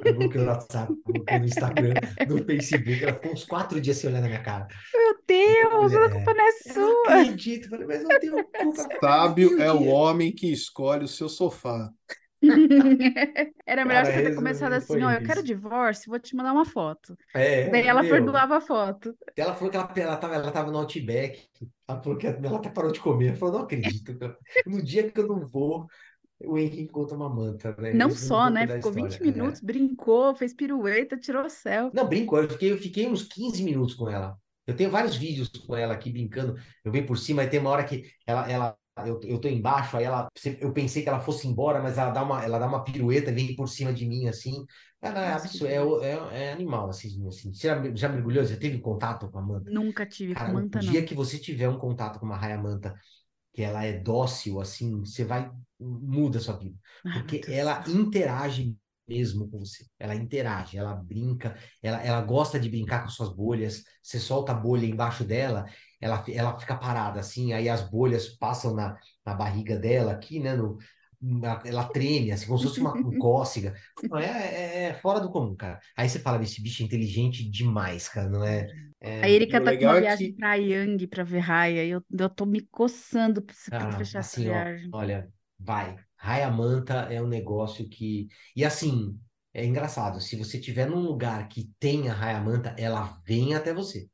Ela 0.00 0.12
bloqueou 0.12 0.44
no 0.44 0.50
WhatsApp, 0.50 0.92
bloqueou 1.04 1.40
no 1.40 1.46
Instagram, 1.46 1.94
no 2.26 2.44
Facebook. 2.44 3.02
Ela 3.04 3.14
ficou 3.14 3.32
uns 3.32 3.44
quatro 3.44 3.80
dias 3.80 3.96
sem 3.96 4.10
olhar 4.10 4.20
na 4.20 4.28
minha 4.28 4.42
cara. 4.42 4.66
Meu 4.94 5.16
Deus, 5.26 5.94
a 5.94 6.00
Mulher, 6.00 6.10
culpa 6.12 6.34
não 6.34 6.44
é 6.44 6.50
Eu 6.66 6.82
não 6.82 7.04
sua. 7.04 7.20
acredito. 7.20 7.64
Eu 7.64 7.70
Falei, 7.70 7.86
mas 7.86 8.02
eu 8.02 8.08
não 8.08 8.18
tenho 8.18 8.44
culpa. 8.48 8.88
Sábio 9.00 9.62
é 9.62 9.72
o 9.72 9.84
homem 9.84 10.32
que 10.32 10.50
escolhe 10.52 11.04
o 11.04 11.08
seu 11.08 11.28
sofá. 11.28 11.90
Era 13.66 13.84
melhor 13.84 14.04
Cara, 14.04 14.14
você 14.14 14.22
ter 14.22 14.34
começado 14.36 14.72
assim, 14.72 15.02
ó, 15.02 15.10
eu 15.10 15.22
quero 15.24 15.42
divórcio, 15.42 16.08
vou 16.08 16.20
te 16.20 16.36
mandar 16.36 16.52
uma 16.52 16.64
foto. 16.64 17.16
É, 17.34 17.68
Daí 17.68 17.86
ela 17.86 18.02
meu. 18.02 18.10
perdoava 18.12 18.58
a 18.58 18.60
foto. 18.60 19.12
Ela 19.36 19.54
falou 19.54 19.70
que 19.70 19.76
ela, 19.76 19.92
ela, 19.96 20.16
tava, 20.16 20.34
ela 20.36 20.50
tava 20.52 20.70
no 20.70 20.78
Outback. 20.78 21.48
Ela 21.88 22.00
falou 22.00 22.16
que 22.16 22.26
ela 22.26 22.56
até 22.56 22.70
parou 22.70 22.92
de 22.92 23.00
comer. 23.00 23.28
Ela 23.28 23.36
falou, 23.36 23.54
não 23.56 23.62
acredito. 23.64 24.16
No 24.66 24.80
dia 24.82 25.10
que 25.10 25.18
eu 25.18 25.26
não 25.26 25.40
vou, 25.46 25.86
o 26.44 26.56
Henrique 26.56 26.82
encontra 26.82 27.16
uma 27.16 27.28
manta, 27.28 27.74
né? 27.78 27.92
Não 27.92 28.10
só, 28.10 28.48
né? 28.48 28.66
Ficou 28.66 28.92
20 28.92 29.10
história. 29.10 29.30
É. 29.30 29.32
minutos, 29.32 29.60
brincou, 29.60 30.34
fez 30.34 30.54
pirueta, 30.54 31.16
tirou 31.16 31.48
selfie. 31.50 31.96
Não, 31.96 32.08
brincou. 32.08 32.42
Eu 32.42 32.48
fiquei, 32.48 32.72
eu 32.72 32.78
fiquei 32.78 33.06
uns 33.08 33.24
15 33.24 33.62
minutos 33.62 33.94
com 33.94 34.08
ela. 34.08 34.36
Eu 34.66 34.76
tenho 34.76 34.90
vários 34.90 35.16
vídeos 35.16 35.48
com 35.48 35.74
ela 35.74 35.94
aqui 35.94 36.10
brincando. 36.10 36.56
Eu 36.84 36.92
venho 36.92 37.06
por 37.06 37.16
cima, 37.18 37.42
aí 37.42 37.48
tem 37.48 37.58
uma 37.58 37.70
hora 37.70 37.84
que 37.84 38.04
ela, 38.26 38.50
ela 38.50 38.78
eu, 39.06 39.20
eu 39.24 39.38
tô 39.40 39.48
embaixo, 39.48 39.96
aí 39.96 40.04
ela, 40.04 40.28
eu 40.60 40.72
pensei 40.72 41.02
que 41.02 41.08
ela 41.08 41.20
fosse 41.20 41.46
embora, 41.46 41.80
mas 41.80 41.98
ela 41.98 42.10
dá 42.10 42.22
uma, 42.22 42.44
ela 42.44 42.58
dá 42.58 42.66
uma 42.66 42.82
pirueta, 42.82 43.32
vem 43.32 43.54
por 43.54 43.68
cima 43.68 43.92
de 43.92 44.06
mim, 44.06 44.28
assim. 44.28 44.64
Ela 45.00 45.24
é 45.24 45.32
absurdo, 45.32 46.02
é, 46.02 46.10
é, 46.10 46.44
é 46.44 46.52
animal, 46.52 46.88
assim, 46.88 47.26
assim. 47.28 47.52
Você 47.52 47.68
já, 47.68 47.94
já 47.94 48.08
mergulhou? 48.08 48.44
Você 48.44 48.56
teve 48.56 48.78
contato 48.78 49.30
com 49.30 49.38
a 49.38 49.42
manta? 49.42 49.70
Nunca 49.70 50.04
tive 50.04 50.34
com 50.34 50.40
Cara, 50.40 50.52
manta, 50.52 50.78
o 50.78 50.82
não. 50.82 50.90
dia 50.90 51.04
que 51.04 51.14
você 51.14 51.38
tiver 51.38 51.68
um 51.68 51.78
contato 51.78 52.18
com 52.18 52.26
uma 52.26 52.36
raia-manta, 52.36 52.94
que 53.52 53.62
ela 53.62 53.84
é 53.84 53.92
dócil, 53.92 54.60
assim, 54.60 55.00
você 55.00 55.24
vai, 55.24 55.50
muda 55.80 56.38
a 56.38 56.40
sua 56.40 56.56
vida. 56.58 56.76
Meu 57.04 57.12
Porque 57.12 57.44
ela 57.48 57.84
interage 57.88 58.76
mesmo 59.08 59.48
com 59.50 59.58
você. 59.60 59.86
Ela 59.98 60.14
interage, 60.14 60.76
ela 60.76 60.94
brinca, 60.94 61.56
ela, 61.82 62.02
ela 62.04 62.20
gosta 62.22 62.60
de 62.60 62.68
brincar 62.68 63.02
com 63.02 63.08
suas 63.08 63.30
bolhas. 63.34 63.82
Você 64.02 64.18
solta 64.20 64.52
a 64.52 64.54
bolha 64.54 64.84
embaixo 64.86 65.24
dela, 65.24 65.64
ela, 66.00 66.22
ela 66.28 66.58
fica 66.58 66.76
parada 66.76 67.20
assim, 67.20 67.52
aí 67.54 67.68
as 67.68 67.82
bolhas 67.88 68.28
passam 68.28 68.74
na, 68.74 68.98
na 69.24 69.34
barriga 69.34 69.78
dela 69.78 70.12
aqui, 70.12 70.38
né? 70.40 70.54
No, 70.54 70.76
na- 71.20 71.62
ela 71.64 71.84
treme, 71.88 72.30
assim, 72.32 72.46
como 72.46 72.58
se 72.58 72.64
fosse 72.64 72.80
uma 72.80 73.00
um 73.04 73.14
cócega. 73.16 73.74
Não, 74.10 74.18
É, 74.18 74.26
é, 74.26 74.84
é 74.90 74.94
fora 74.94 75.20
do 75.20 75.30
comum, 75.30 75.54
cara. 75.56 75.80
Aí 75.96 76.08
você 76.08 76.18
fala, 76.18 76.42
esse 76.42 76.62
bicho 76.62 76.82
é 76.82 76.86
inteligente 76.86 77.48
demais, 77.50 78.08
cara, 78.08 78.28
não 78.28 78.44
é? 78.44 78.70
é 79.00 79.18
A 79.20 79.28
Erika 79.28 79.60
tá 79.60 79.72
com 79.72 79.84
uma 79.84 79.96
é 79.96 80.02
viagem 80.02 80.32
que- 80.32 80.36
pra 80.36 80.54
Yang, 80.56 81.06
pra 81.08 81.24
ver 81.24 81.40
raia, 81.40 81.84
e 81.84 81.90
eu, 81.90 82.04
eu 82.18 82.30
tô 82.30 82.46
me 82.46 82.60
coçando 82.62 83.42
pra 83.42 83.54
pra 83.76 83.86
Cara, 83.86 83.96
fechar 83.96 84.20
essa 84.20 84.20
assim, 84.20 84.48
ó, 84.48 84.66
viagem. 84.66 84.92
olha, 84.92 85.30
vai. 85.58 85.96
Raia 86.16 86.50
Manta 86.50 86.94
é 87.10 87.22
um 87.22 87.28
negócio 87.28 87.88
que. 87.88 88.28
E 88.54 88.64
assim, 88.64 89.18
é 89.52 89.64
engraçado, 89.64 90.20
se 90.20 90.36
você 90.36 90.58
tiver 90.60 90.88
num 90.88 91.00
lugar 91.00 91.48
que 91.48 91.70
tenha 91.78 92.12
Raia 92.12 92.40
Manta, 92.40 92.74
ela 92.78 93.20
vem 93.26 93.54
até 93.54 93.72
você. 93.72 94.08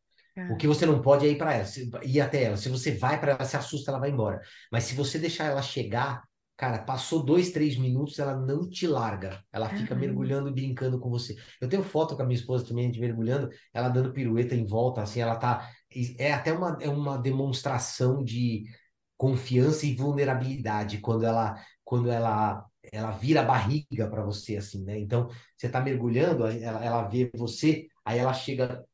O 0.48 0.56
Cara. 0.56 0.56
que 0.56 0.66
você 0.66 0.84
não 0.84 1.00
pode 1.00 1.26
é 1.26 1.30
ir 1.30 1.38
para 1.38 1.54
ela, 1.54 1.66
ir 2.02 2.20
até 2.20 2.44
ela. 2.44 2.56
Se 2.56 2.68
você 2.68 2.92
vai 2.92 3.20
para 3.20 3.32
ela, 3.32 3.44
se 3.44 3.56
assusta, 3.56 3.90
ela 3.90 4.00
vai 4.00 4.10
embora. 4.10 4.40
Mas 4.70 4.84
se 4.84 4.94
você 4.94 5.18
deixar 5.18 5.44
ela 5.44 5.62
chegar, 5.62 6.22
cara, 6.56 6.78
passou 6.80 7.22
dois, 7.24 7.52
três 7.52 7.76
minutos, 7.76 8.18
ela 8.18 8.36
não 8.36 8.68
te 8.68 8.86
larga. 8.86 9.42
Ela 9.52 9.68
fica 9.68 9.94
mergulhando 9.94 10.48
e 10.48 10.52
brincando 10.52 10.98
com 10.98 11.08
você. 11.08 11.36
Eu 11.60 11.68
tenho 11.68 11.84
foto 11.84 12.16
com 12.16 12.22
a 12.22 12.26
minha 12.26 12.38
esposa 12.38 12.66
também, 12.66 12.90
de 12.90 13.00
mergulhando, 13.00 13.48
ela 13.72 13.88
dando 13.88 14.12
pirueta 14.12 14.54
em 14.54 14.66
volta, 14.66 15.02
assim, 15.02 15.20
ela 15.20 15.36
tá. 15.36 15.68
É 16.18 16.32
até 16.32 16.52
uma, 16.52 16.78
é 16.80 16.88
uma 16.88 17.16
demonstração 17.16 18.22
de 18.24 18.64
confiança 19.24 19.86
e 19.86 19.94
vulnerabilidade 19.96 20.98
quando 20.98 21.24
ela 21.24 21.54
quando 21.84 22.10
ela 22.10 22.66
ela 22.92 23.10
vira 23.12 23.40
a 23.40 23.44
barriga 23.44 24.08
para 24.10 24.22
você 24.22 24.56
assim, 24.58 24.84
né? 24.84 24.98
Então, 24.98 25.28
você 25.56 25.68
tá 25.70 25.80
mergulhando, 25.80 26.46
ela, 26.46 26.84
ela 26.84 27.02
vê 27.08 27.30
você, 27.34 27.86
aí 28.04 28.18
ela 28.18 28.34
chega 28.34 28.84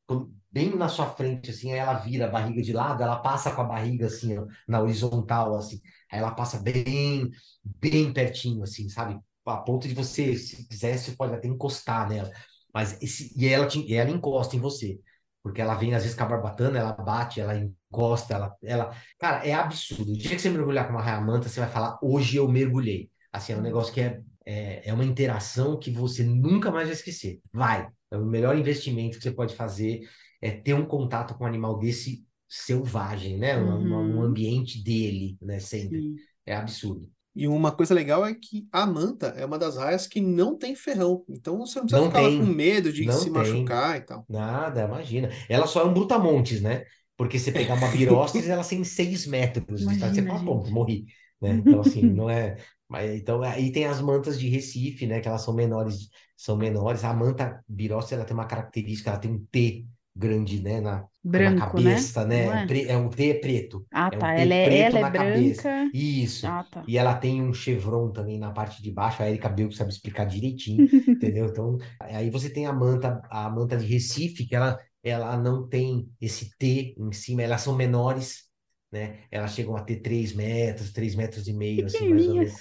bem 0.51 0.75
na 0.77 0.89
sua 0.89 1.07
frente 1.07 1.51
assim, 1.51 1.73
aí 1.73 1.79
ela 1.79 1.95
vira 1.95 2.27
a 2.27 2.31
barriga 2.31 2.63
de 2.63 2.73
lado, 2.73 3.03
ela 3.03 3.19
passa 3.19 3.51
com 3.53 3.63
a 3.63 3.65
barriga 3.65 4.07
assim, 4.07 4.39
ó, 4.39 4.47
na 4.69 4.81
horizontal 4.81 5.57
assim. 5.57 5.81
Aí 6.11 6.21
ela 6.21 6.31
passa 6.33 6.59
bem 6.61 7.29
bem 7.65 8.13
pertinho 8.13 8.63
assim, 8.63 8.89
sabe? 8.89 9.19
A 9.47 9.57
ponto 9.59 9.89
de 9.89 9.95
você, 9.95 10.37
se 10.37 10.67
quiser, 10.69 10.97
você 10.97 11.13
pode 11.13 11.35
até 11.35 11.49
encostar 11.49 12.09
nela. 12.09 12.31
Mas 12.73 12.97
esse, 13.03 13.33
e 13.37 13.49
ela 13.49 13.67
te, 13.67 13.81
e 13.81 13.95
ela 13.95 14.11
encosta 14.11 14.55
em 14.57 14.61
você. 14.61 15.01
Porque 15.43 15.61
ela 15.61 15.75
vem 15.75 15.95
às 15.95 16.03
vezes 16.03 16.17
com 16.17 16.25
a 16.25 16.27
barbatana, 16.27 16.79
ela 16.79 16.93
bate, 16.93 17.41
ela 17.41 17.57
encosta, 17.57 18.35
ela, 18.35 18.57
ela 18.63 18.95
Cara, 19.19 19.47
é 19.47 19.53
absurdo. 19.55 20.13
O 20.13 20.17
dia 20.17 20.31
que 20.33 20.39
você 20.39 20.51
mergulhar 20.51 20.87
com 20.87 20.93
uma 20.93 21.03
raia-manta, 21.03 21.49
você 21.49 21.61
vai 21.61 21.69
falar, 21.71 21.99
hoje 22.03 22.37
eu 22.37 22.49
mergulhei. 22.49 23.11
Assim, 23.33 23.53
é 23.53 23.57
um 23.57 23.63
negócio 23.63 23.93
que 23.93 24.01
é, 24.01 24.21
é, 24.45 24.89
é 24.89 24.93
uma 24.93 25.05
interação 25.05 25.79
que 25.79 25.91
você 25.91 26.23
nunca 26.23 26.71
mais 26.71 26.87
vai 26.89 26.95
esquecer. 26.97 27.41
Vai. 27.53 27.89
É 28.11 28.17
o 28.17 28.25
melhor 28.27 28.57
investimento 28.57 29.17
que 29.19 29.23
você 29.23 29.31
pode 29.31 29.55
fazer 29.55 30.01
é 30.43 30.51
ter 30.51 30.75
um 30.75 30.85
contato 30.87 31.35
com 31.35 31.45
um 31.45 31.47
animal 31.47 31.79
desse 31.79 32.27
selvagem, 32.49 33.39
né? 33.39 33.57
Um, 33.59 33.71
um- 33.87 34.17
um 34.17 34.21
Uhum. 34.21 34.23
ambiente 34.23 34.83
dele, 34.83 35.39
né? 35.41 35.59
Sempre. 35.61 35.99
Sim. 35.99 36.17
É 36.47 36.55
absurdo. 36.57 37.09
E 37.35 37.47
uma 37.47 37.71
coisa 37.73 37.95
legal 37.95 38.25
é 38.27 38.35
que 38.35 38.67
a 38.73 38.87
manta 38.87 39.29
é 39.29 39.45
uma 39.47 39.59
das 39.59 39.77
raias 39.77 40.07
que 40.07 40.21
não 40.21 40.57
tem 40.59 40.75
ferrão. 40.75 41.25
Então 41.29 41.59
você 41.59 41.79
não 41.79 41.87
precisa 41.87 42.01
Não 42.01 42.09
ficar 42.09 42.21
lá 42.23 42.29
tem. 42.29 42.39
com 42.39 42.47
medo 42.47 42.93
de 42.93 43.05
Não 43.05 43.13
se 43.13 43.31
tem. 43.33 43.33
machucar 43.33 43.97
e 43.97 44.01
tal. 44.03 44.29
Nada, 44.29 44.83
imagina. 44.85 45.29
Ela 45.49 45.67
só 45.67 45.83
é 45.83 45.85
um 45.85 45.93
brutamontes, 45.95 46.61
né? 46.61 46.85
Porque 47.17 47.39
você 47.39 47.53
pegar 47.53 47.75
uma 47.75 47.89
biróceres, 47.89 48.49
ela 48.49 48.65
tem 48.65 48.83
seis 48.85 49.27
metros 49.27 49.81
de 49.81 49.87
distância. 49.89 50.15
Você 50.15 50.23
Imagina, 50.23 50.29
fala, 50.29 50.41
gente. 50.41 50.71
morri. 50.71 51.07
Né? 51.41 51.55
Então, 51.55 51.81
assim, 51.81 52.03
não 52.03 52.31
é. 52.31 52.57
Mas, 52.89 53.11
então, 53.21 53.43
aí 53.43 53.73
tem 53.73 53.87
as 53.87 54.01
mantas 54.01 54.39
de 54.39 54.49
Recife, 54.49 55.07
né? 55.07 55.21
Que 55.21 55.29
elas 55.29 55.43
são 55.43 55.55
menores, 55.55 56.09
são 56.37 56.57
menores. 56.57 57.05
A 57.05 57.13
manta 57.15 57.63
birócera, 57.69 58.21
ela 58.21 58.25
tem 58.27 58.35
uma 58.35 58.47
característica, 58.47 59.11
ela 59.11 59.19
tem 59.19 59.31
um 59.33 59.45
T 59.51 59.87
grande, 60.15 60.63
né? 60.63 60.81
Na, 60.81 61.07
na 61.35 61.53
Branco, 61.53 61.81
né? 61.81 61.95
cabeça, 61.95 62.25
né? 62.27 62.51
Não 62.51 62.53
é? 62.53 62.67
Pre- 62.67 62.87
É 62.89 62.97
um 62.97 63.09
T 63.09 63.35
preto. 63.35 63.87
Ah, 63.93 64.11
É 64.11 64.19
um 64.19 64.21
tá. 64.21 64.33
T 64.33 64.43
Ela 64.43 64.55
é, 64.55 64.63
preto 64.63 64.87
ela 64.87 65.01
é 65.01 65.05
na 65.05 65.11
cabeça. 65.11 65.69
branca. 65.69 65.93
Isso. 65.93 66.53
Ah, 66.53 66.65
tá. 66.65 66.85
E 66.87 66.97
ela 66.99 67.15
tem 67.17 67.43
um 67.43 67.53
chevron 67.53 68.11
também 68.13 68.39
na 68.39 68.51
parte 68.53 68.83
de 68.83 68.91
baixo. 68.91 69.23
A 69.23 69.29
Erika 69.29 69.49
Belk 69.49 69.75
sabe 69.77 69.91
explicar 69.93 70.25
direitinho, 70.25 70.85
entendeu? 71.17 71.47
Então, 71.47 71.79
aí 72.01 72.31
você 72.31 72.51
tem 72.51 72.67
a 72.67 72.73
manta, 72.73 73.21
a 73.31 73.49
manta 73.51 73.77
de 73.77 73.87
Recife, 73.87 74.47
que 74.47 74.55
ela, 74.55 74.79
ela 75.03 75.37
não 75.37 75.69
tem 75.69 76.11
esse 76.21 76.51
T 76.59 76.95
em 76.99 77.13
cima, 77.13 77.43
elas 77.43 77.61
são 77.63 77.77
menores, 77.77 78.45
né? 78.91 79.25
Elas 79.31 79.53
chegam 79.55 79.77
a 79.77 79.83
ter 79.85 79.97
3 80.01 80.33
metros, 80.35 80.93
3 80.93 81.15
metros 81.15 81.47
e 81.49 81.53
meio, 81.53 81.87
assim, 81.87 82.07
mais 82.07 82.27
ou 82.29 82.37
menos. 82.37 82.55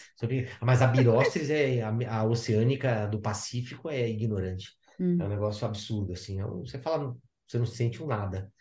Mas 0.62 0.82
a 0.82 0.88
Biróceres 0.88 1.50
é 1.50 1.82
a, 1.82 1.90
a 2.20 2.24
oceânica 2.26 3.08
do 3.08 3.20
Pacífico 3.22 3.90
é 3.90 4.08
ignorante. 4.10 4.70
Hum. 5.00 5.18
É 5.18 5.26
um 5.26 5.30
negócio 5.30 5.66
absurdo, 5.68 6.14
assim. 6.14 6.40
É 6.40 6.46
Você 6.46 6.80
fala, 6.80 7.16
você 7.52 7.58
não 7.60 7.66
sente 7.66 8.02
um 8.04 8.08
nada 8.08 8.52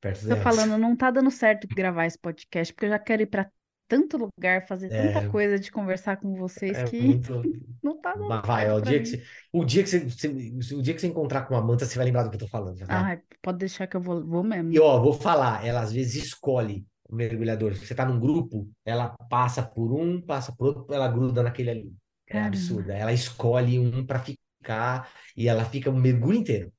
perto 0.00 0.26
Tô 0.26 0.36
falando, 0.36 0.78
não 0.78 0.96
tá 0.96 1.10
dando 1.10 1.30
certo 1.30 1.68
gravar 1.68 2.06
esse 2.06 2.18
podcast, 2.18 2.72
porque 2.72 2.86
eu 2.86 2.90
já 2.90 2.98
quero 2.98 3.22
ir 3.22 3.26
pra 3.26 3.50
tanto 3.88 4.16
lugar, 4.16 4.66
fazer 4.66 4.90
tanta 4.90 5.20
É, 5.20 5.22
coisa 5.22 5.58
de 5.58 5.70
conversar 5.70 6.16
com 6.16 6.34
vocês 6.36 6.82
é 6.82 6.82
que 6.82 6.98
muito. 6.98 7.42
não 7.82 8.00
tá 8.00 8.14
dando 8.16 8.28
Mas 8.28 8.46
vai, 8.46 8.70
ó, 8.70 8.76
o 8.78 8.80
dia 8.82 9.00
você, 9.04 9.24
o 9.52 9.64
dia 9.64 9.82
que 9.82 9.88
você, 9.90 10.00
você- 10.00 10.28
o 10.76 10.82
dia 10.82 10.94
que 10.94 11.00
você 11.00 11.06
encontrar 11.08 11.46
com 11.46 11.56
a 11.56 11.62
Manta, 11.62 11.86
você 11.86 11.96
vai 11.96 12.06
lembrar 12.06 12.24
do 12.24 12.30
que 12.30 12.36
eu 12.36 12.40
tô 12.40 12.48
falando, 12.48 12.78
tá? 12.88 13.08
Ai, 13.08 13.22
pode 13.42 13.58
deixar 13.58 13.86
que 13.86 13.96
eu 13.96 14.00
vou, 14.00 14.24
vou 14.26 14.42
E 14.70 14.78
mesmo. 14.78 14.80
ó, 14.80 15.00
vou 15.00 15.12
falar, 15.12 15.64
ela 15.66 15.80
às 15.82 15.92
vezes 15.92 16.24
escolhe 16.26 16.86
o 17.08 17.14
mergulhador. 17.14 17.74
Se 17.74 17.86
você 17.86 17.94
tá 17.94 18.04
num 18.04 18.18
grupo, 18.18 18.70
ela 18.84 19.10
passa 19.30 19.62
por 19.62 19.92
um, 19.92 20.20
passa 20.20 20.52
por 20.54 20.68
outro, 20.78 20.94
ela 20.94 21.08
gruda 21.08 21.42
naquele 21.42 21.70
ali. 21.70 21.96
É 22.28 22.40
absurda. 22.42 22.94
Ela 22.94 23.12
escolhe 23.12 23.78
um 23.78 24.04
para 24.06 24.20
ficar 24.20 25.10
e 25.36 25.48
ela 25.48 25.64
fica 25.64 25.90
um 25.90 25.98
mergulho 26.00 26.38
inteiro. 26.38 26.72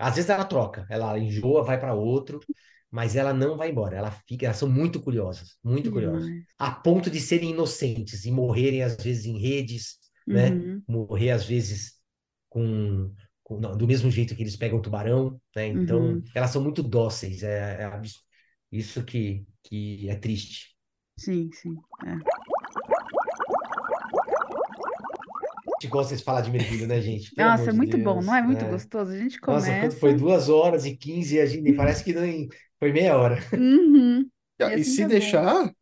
Às 0.00 0.16
vezes 0.16 0.30
ela 0.30 0.44
troca, 0.44 0.86
ela 0.90 1.18
enjoa, 1.18 1.62
vai 1.64 1.78
para 1.78 1.94
outro, 1.94 2.40
mas 2.90 3.16
ela 3.16 3.32
não 3.34 3.56
vai 3.56 3.70
embora. 3.70 3.96
Ela 3.96 4.10
fica, 4.10 4.46
elas 4.46 4.56
são 4.56 4.68
muito 4.68 5.00
curiosas, 5.00 5.56
muito 5.62 5.90
Que 5.90 5.92
curiosas, 5.92 6.32
a 6.58 6.70
ponto 6.70 7.10
de 7.10 7.20
serem 7.20 7.50
inocentes 7.50 8.24
e 8.24 8.30
morrerem 8.30 8.82
às 8.82 8.96
vezes 8.96 9.24
em 9.26 9.38
redes, 9.38 9.98
né? 10.30 10.50
Uhum, 10.50 10.82
Morrer 10.86 11.30
às 11.30 11.44
vezes 11.44 11.94
com, 12.48 13.12
com- 13.42 13.60
não, 13.60 13.76
do 13.76 13.86
mesmo 13.86 14.10
jeito 14.10 14.34
que 14.34 14.42
eles 14.42 14.56
pegam 14.56 14.80
tubarão, 14.82 15.40
né? 15.54 15.66
Então, 15.68 16.00
uhum. 16.00 16.22
elas 16.34 16.50
são 16.50 16.62
muito 16.62 16.82
dóceis. 16.82 17.42
É, 17.42 17.82
é 17.84 18.00
isso 18.72 19.04
que, 19.04 19.46
que 19.62 20.08
é 20.08 20.16
triste. 20.16 20.76
Sim, 21.16 21.50
sim. 21.52 21.76
é. 22.04 22.14
A 22.14 22.20
gente 25.80 25.88
gosta 25.90 26.16
de 26.16 26.22
falar 26.24 26.42
de 26.42 26.50
mergulho, 26.50 26.86
né, 26.86 27.00
gente? 27.00 27.32
Pelo 27.34 27.52
Nossa, 27.52 27.70
é 27.70 27.72
muito 27.72 27.98
bom, 27.98 28.20
Deus, 28.20 28.22
não 28.22 28.34
é 28.34 28.40
muito 28.42 28.66
né? 28.66 28.68
gostoso? 28.68 29.10
A 29.12 29.18
gente 29.18 29.40
Nossa, 29.46 29.74
começa. 29.74 29.98
foi 30.00 30.14
duas 30.14 30.48
horas 30.48 30.86
e 30.86 30.96
quinze, 30.96 31.40
a 31.40 31.46
gente 31.46 31.72
parece 31.74 32.04
que 32.04 32.14
nem 32.14 32.48
foi 32.78 32.92
meia 32.92 33.16
hora. 33.18 33.38
Uhum, 33.56 34.30
e 34.58 34.62
E 34.74 34.84
assim 34.84 34.84
se 34.84 35.04
é 35.04 35.08
bom. 35.08 35.42
deixar, 35.44 35.72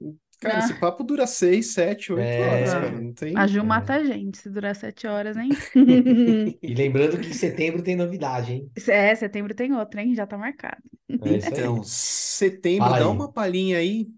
cara, 0.40 0.58
esse 0.58 0.74
Ah, 0.74 0.78
papo 0.78 1.04
dura 1.04 1.26
seis, 1.26 1.72
sete, 1.74 2.12
oito 2.12 2.40
É. 2.40 2.42
horas, 2.42 2.74
cara. 2.74 3.00
Não 3.00 3.12
tem. 3.12 3.34
a 3.34 3.46
Ju 3.46 3.62
É. 3.62 3.64
mata 3.64 3.94
a 3.94 4.04
gente 4.04 4.38
se 4.38 4.50
durar 4.50 4.74
sete 4.74 5.06
horas, 5.06 5.36
hein? 5.36 5.56
E 6.62 6.74
lembrando 6.74 7.20
que 7.20 7.28
em 7.28 7.32
setembro 7.32 7.82
tem 7.82 7.96
novidade, 7.96 8.52
hein? 8.52 8.70
É, 8.86 9.14
setembro 9.14 9.54
tem 9.54 9.72
outra, 9.74 10.00
hein? 10.02 10.14
Já 10.14 10.26
tá 10.26 10.38
marcado. 10.38 10.82
É 11.20 11.36
isso 11.36 11.54
aí. 11.54 11.72
Então, 11.72 11.82
setembro, 11.82 12.94
Fala 12.94 12.96
dá 12.96 13.08
aí. 13.08 13.10
uma 13.10 13.30
palhinha 13.32 13.78
aí, 13.78 14.08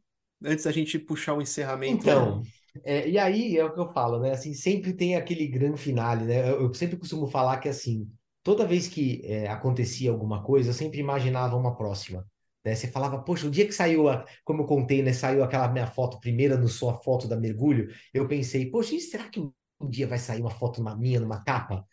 antes 0.45 0.65
da 0.65 0.73
gente 0.73 0.99
puxar 0.99 1.35
o 1.35 1.43
encerramento. 1.43 2.07
Então, 2.07 2.43
é, 2.85 3.09
e 3.09 3.19
aí 3.19 3.57
é 3.57 3.65
o 3.65 3.73
que 3.73 3.81
eu 3.81 3.89
falo, 3.89 4.21
né? 4.21 4.33
Assim, 4.33 4.55
sempre 4.55 4.93
tem 4.95 5.17
aquele 5.17 5.47
grande 5.47 5.81
finale, 5.81 6.25
né? 6.25 6.51
Eu, 6.51 6.63
eu 6.63 6.75
sempre 6.75 6.97
costumo 6.97 7.27
falar 7.27 7.59
que 7.59 7.69
assim, 7.69 8.11
toda 8.43 8.67
vez 8.67 8.89
que 8.89 9.21
é, 9.25 9.49
acontecia 9.49 10.11
alguma 10.11 10.43
coisa, 10.43 10.71
eu 10.71 10.75
sempre 10.75 10.99
imaginava 11.01 11.57
uma 11.57 11.77
próxima. 11.77 12.27
Né? 12.65 12.75
Você 12.75 12.89
falava, 12.89 13.23
poxa, 13.23 13.47
o 13.47 13.51
dia 13.51 13.67
que 13.67 13.73
saiu, 13.73 14.09
a, 14.09 14.25
como 14.45 14.63
eu 14.63 14.67
contei, 14.67 15.03
né? 15.03 15.13
Saiu 15.13 15.43
aquela 15.43 15.69
minha 15.69 15.87
foto 15.87 16.21
primeira 16.21 16.57
no 16.57 16.69
sua 16.69 16.95
foto 17.03 17.27
da 17.29 17.37
mergulho, 17.37 17.89
eu 18.13 18.29
pensei, 18.29 18.71
poxa, 18.71 18.99
será 19.01 19.29
que 19.29 19.41
um, 19.41 19.53
dia 19.89 20.07
vai 20.07 20.19
sair 20.19 20.41
uma 20.41 20.51
foto 20.51 20.83
minha 20.99 21.21
numa 21.21 21.43
capa? 21.43 21.87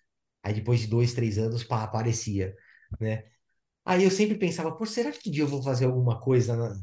Aí 0.44 0.54
depois 0.54 0.82
de 0.82 0.88
dois, 0.88 1.14
três 1.14 1.38
anos, 1.38 1.64
pá, 1.64 1.84
aparecia, 1.84 2.56
né? 3.00 3.24
Aí 3.86 4.04
eu 4.04 4.12
sempre 4.12 4.38
pensava, 4.38 4.76
pô, 4.76 4.86
será 4.86 5.12
que 5.12 5.30
um 5.30 5.32
dia 5.32 5.44
eu 5.44 5.48
vou 5.48 5.64
fazer 5.64 5.86
alguma 5.86 6.20
coisa 6.20 6.56
na- 6.56 6.76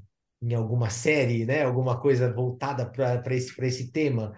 em 0.51 0.55
alguma 0.55 0.91
série, 0.91 1.45
né? 1.47 1.63
Alguma 1.65 2.01
coisa 2.01 2.33
voltada 2.33 2.87
para 2.87 3.35
esse, 3.35 3.55
esse 3.65 3.91
tema, 3.93 4.35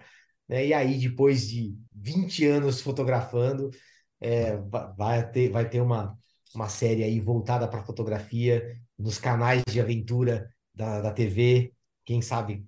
né? 0.47 0.65
E 0.67 0.73
aí, 0.73 0.97
depois 0.99 1.47
de 1.49 1.75
20 1.93 2.45
anos 2.45 2.81
fotografando, 2.81 3.69
é, 4.19 4.57
va- 4.57 4.93
vai 4.97 5.29
ter, 5.31 5.49
vai 5.49 5.69
ter 5.69 5.81
uma, 5.81 6.17
uma 6.53 6.69
série 6.69 7.03
aí 7.03 7.19
voltada 7.19 7.67
para 7.67 7.83
fotografia 7.83 8.79
nos 8.97 9.19
canais 9.19 9.61
de 9.69 9.79
aventura 9.81 10.49
da, 10.73 11.01
da 11.01 11.11
TV. 11.13 11.73
Quem 12.05 12.21
sabe, 12.21 12.63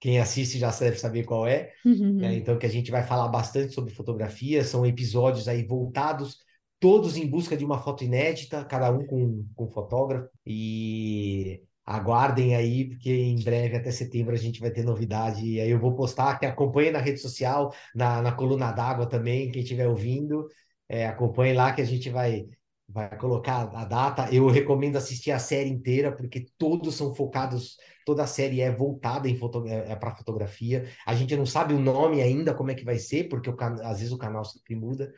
quem 0.00 0.18
assiste 0.20 0.58
já 0.58 0.70
deve 0.70 0.96
saber 0.98 1.24
qual 1.24 1.46
é 1.46 1.72
né? 2.18 2.34
Então, 2.36 2.58
que 2.58 2.66
a 2.66 2.68
gente 2.68 2.90
vai 2.90 3.02
falar 3.04 3.28
bastante 3.28 3.72
sobre 3.74 3.94
fotografia, 3.94 4.64
são 4.64 4.84
episódios 4.86 5.46
aí 5.48 5.64
voltados, 5.64 6.38
todos 6.80 7.16
em 7.16 7.26
busca 7.28 7.56
de 7.56 7.64
uma 7.64 7.78
foto 7.80 8.04
inédita, 8.04 8.64
cada 8.64 8.90
um 8.90 9.06
com, 9.06 9.46
com 9.54 9.64
um 9.66 9.70
fotógrafo. 9.70 10.28
E 10.46 11.62
aguardem 11.88 12.54
aí, 12.54 12.84
porque 12.86 13.10
em 13.10 13.42
breve, 13.42 13.76
até 13.76 13.90
setembro, 13.90 14.34
a 14.34 14.38
gente 14.38 14.60
vai 14.60 14.70
ter 14.70 14.84
novidade. 14.84 15.44
E 15.46 15.58
aí 15.58 15.70
eu 15.70 15.78
vou 15.80 15.94
postar, 15.96 16.38
que 16.38 16.44
acompanhe 16.44 16.90
na 16.90 16.98
rede 16.98 17.18
social, 17.18 17.74
na, 17.94 18.20
na 18.20 18.32
coluna 18.32 18.70
d'água 18.72 19.06
também, 19.08 19.50
quem 19.50 19.62
estiver 19.62 19.88
ouvindo, 19.88 20.46
é, 20.88 21.06
acompanhe 21.06 21.54
lá 21.54 21.72
que 21.72 21.80
a 21.80 21.86
gente 21.86 22.10
vai. 22.10 22.46
Vai 22.90 23.18
colocar 23.18 23.70
a 23.74 23.84
data. 23.84 24.32
Eu 24.32 24.48
recomendo 24.48 24.96
assistir 24.96 25.30
a 25.30 25.38
série 25.38 25.68
inteira, 25.68 26.10
porque 26.10 26.46
todos 26.56 26.94
são 26.94 27.14
focados, 27.14 27.76
toda 28.06 28.22
a 28.22 28.26
série 28.26 28.62
é 28.62 28.70
voltada 28.74 29.28
foto, 29.36 29.66
é, 29.66 29.92
é 29.92 29.96
para 29.96 30.14
fotografia. 30.16 30.88
A 31.06 31.14
gente 31.14 31.36
não 31.36 31.44
sabe 31.44 31.74
o 31.74 31.78
nome 31.78 32.22
ainda, 32.22 32.54
como 32.54 32.70
é 32.70 32.74
que 32.74 32.86
vai 32.86 32.98
ser, 32.98 33.28
porque 33.28 33.50
o 33.50 33.56
às 33.82 33.98
vezes 33.98 34.10
o 34.12 34.16
canal 34.16 34.42
sempre 34.42 34.74
muda, 34.74 35.12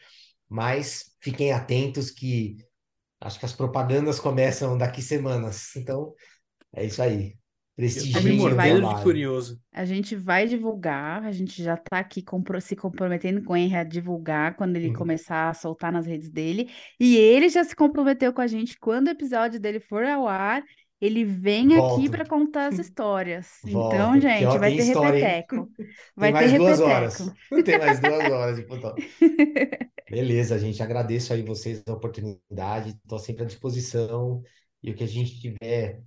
mas 0.49 1.15
fiquem 1.21 1.53
atentos 1.53 2.11
que 2.11 2.57
acho 3.21 3.39
que 3.39 3.45
as 3.45 3.53
propagandas 3.53 4.19
começam 4.19 4.77
daqui 4.77 5.03
semanas. 5.03 5.77
Então, 5.77 6.13
é 6.75 6.85
isso 6.87 7.03
aí. 7.03 7.35
Eu 7.79 7.89
tô 7.89 7.95
me 7.97 8.03
Prestigiem 8.03 8.19
o 8.19 8.23
vai- 8.23 8.37
mordendo 8.37 8.75
de 8.75 8.81
trabalho. 8.81 9.03
curioso. 9.03 9.61
A 9.73 9.85
gente 9.87 10.15
vai 10.15 10.47
divulgar, 10.47 11.25
a 11.25 11.33
gente 11.33 11.63
já 11.63 11.77
tá 11.79 11.99
aqui 11.99 12.23
compro- 12.23 12.61
se 12.61 12.77
comprometendo 12.77 13.43
com 13.43 13.55
o 13.55 13.57
Henry 13.57 13.77
a 13.77 13.85
divulgar 13.85 14.55
quando 14.57 14.77
ele 14.77 14.89
Uhum. 14.89 14.95
começar 14.95 15.49
a 15.49 15.55
soltar 15.55 15.91
nas 15.91 16.05
redes 16.07 16.31
dele. 16.31 16.69
E 16.99 17.17
ele 17.17 17.49
já 17.49 17.65
se 17.65 17.75
comprometeu 17.75 18.35
com 18.35 18.43
a 18.43 18.47
gente 18.47 18.79
quando 18.79 19.07
o 19.07 19.11
episódio 19.11 19.59
dele 19.59 19.81
for 19.81 20.05
ao 20.05 20.29
ar, 20.29 20.63
ele 21.01 21.25
vem 21.25 21.75
aqui 21.75 22.11
para 22.11 22.27
contar 22.27 22.67
as 22.67 22.79
histórias. 22.79 23.49
Volto, 23.65 23.95
Então, 23.95 24.21
gente, 24.21 24.59
vai 24.59 24.77
ter 24.77 24.83
história, 24.83 25.27
repeteco. 25.27 25.71
Vai 26.15 26.33
ter 26.35 26.47
repeteco. 26.49 26.83
horas. 26.83 27.33
Tem 27.65 27.79
mais 27.79 27.99
duas 28.01 28.31
horas 28.31 28.57
de 28.57 28.67
foto. 28.67 28.95
Beleza, 30.11 30.59
gente. 30.59 30.83
Agradeço 30.83 31.33
aí 31.33 31.43
vocês 31.43 31.83
a 31.89 31.93
oportunidade. 31.95 32.91
Estou 32.91 33.19
sempre 33.19 33.45
à 33.45 33.47
disposição. 33.47 34.43
E 34.83 34.91
o 34.91 34.95
que 34.95 35.05
a 35.05 35.07
gente 35.07 35.41
tiver 35.41 36.03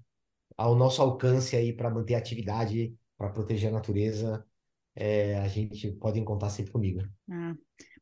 ao 0.58 0.76
nosso 0.76 1.02
alcance 1.02 1.56
aí 1.56 1.74
para 1.74 1.90
manter 1.90 2.16
a 2.16 2.18
atividade, 2.18 2.96
para 3.18 3.30
proteger 3.30 3.70
a 3.70 3.74
natureza, 3.74 4.46
é, 4.96 5.38
a 5.40 5.48
gente 5.48 5.92
pode 5.94 6.22
contar 6.24 6.50
sempre 6.50 6.72
comigo. 6.72 7.02
Ah, 7.30 7.56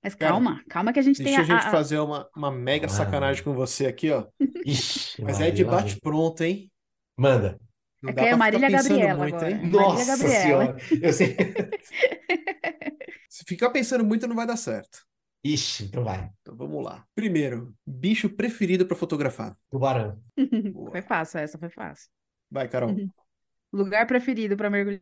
mas 0.04 0.16
Cara, 0.16 0.32
calma, 0.34 0.64
calma 0.70 0.92
que 0.94 1.00
a 1.00 1.02
gente 1.04 1.18
tem 1.18 1.26
Deixa 1.28 1.42
a 1.42 1.44
gente 1.44 1.68
a- 1.68 1.72
fazer 1.72 2.00
uma, 2.00 2.30
uma 2.36 2.52
mega 2.52 2.88
Ah. 2.88 2.90
sacanagem 2.90 3.44
com 3.44 3.54
você 3.54 3.86
aqui, 3.86 4.10
ó. 4.12 4.26
Ixi, 4.66 5.22
Mas 5.24 5.40
é 5.40 5.52
de 5.52 5.64
bate-pronto, 5.64 6.44
hein? 6.44 6.72
Manda. 7.18 7.60
Não 8.02 8.10
É 8.10 8.14
dá 8.14 8.24
que 8.24 8.28
é 8.30 8.36
Marília 8.36 8.70
Gabriela 8.70 9.18
muito, 9.20 9.36
agora. 9.36 9.52
hein? 9.52 9.58
Marília 9.58 9.80
Nossa 9.80 10.06
Gabriela. 10.18 10.80
Senhora. 10.80 11.06
Eu 11.08 11.14
sei. 11.14 11.36
Se 13.30 13.44
ficar 13.46 13.70
pensando 13.70 14.04
muito, 14.04 14.28
não 14.28 14.36
vai 14.36 14.46
dar 14.48 14.58
certo. 14.58 15.06
Ixi, 15.44 15.86
então 15.86 16.04
vai. 16.04 16.30
Então 16.42 16.56
vamos 16.56 16.84
lá. 16.84 17.06
Primeiro, 17.16 17.74
bicho 17.86 18.30
preferido 18.30 18.86
para 18.86 18.96
fotografar. 18.98 19.58
Tubarão. 19.70 20.22
Foi 20.92 21.02
fácil, 21.02 21.40
essa 21.40 21.58
foi 21.58 21.70
fácil. 21.70 22.10
Vai, 22.52 22.68
Carol. 22.68 22.96
Lugar 23.72 24.06
preferido 24.06 24.58
para 24.58 24.70
mergulhar. 24.70 25.02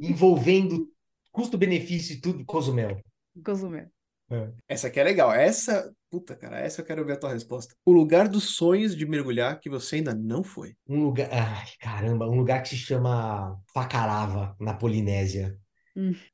Envolvendo 0.00 0.88
custo-benefício 1.32 2.14
e 2.14 2.20
tudo, 2.20 2.44
Cozumel. 2.44 3.00
Cozumel. 3.44 3.90
Essa 4.68 4.88
aqui 4.88 5.00
é 5.00 5.04
legal. 5.04 5.32
Essa, 5.32 5.92
puta, 6.10 6.36
cara, 6.36 6.60
essa 6.60 6.80
eu 6.80 6.84
quero 6.84 7.04
ver 7.04 7.14
a 7.14 7.18
tua 7.18 7.32
resposta. 7.32 7.74
O 7.84 7.92
lugar 7.92 8.28
dos 8.28 8.56
sonhos 8.56 8.94
de 8.94 9.06
mergulhar 9.06 9.58
que 9.58 9.70
você 9.70 9.96
ainda 9.96 10.14
não 10.14 10.44
foi. 10.44 10.76
Um 10.86 11.02
lugar, 11.02 11.28
ai, 11.32 11.66
caramba, 11.80 12.28
um 12.28 12.36
lugar 12.36 12.62
que 12.62 12.68
se 12.68 12.76
chama 12.76 13.58
Facarava, 13.72 14.54
na 14.60 14.74
Polinésia. 14.74 15.58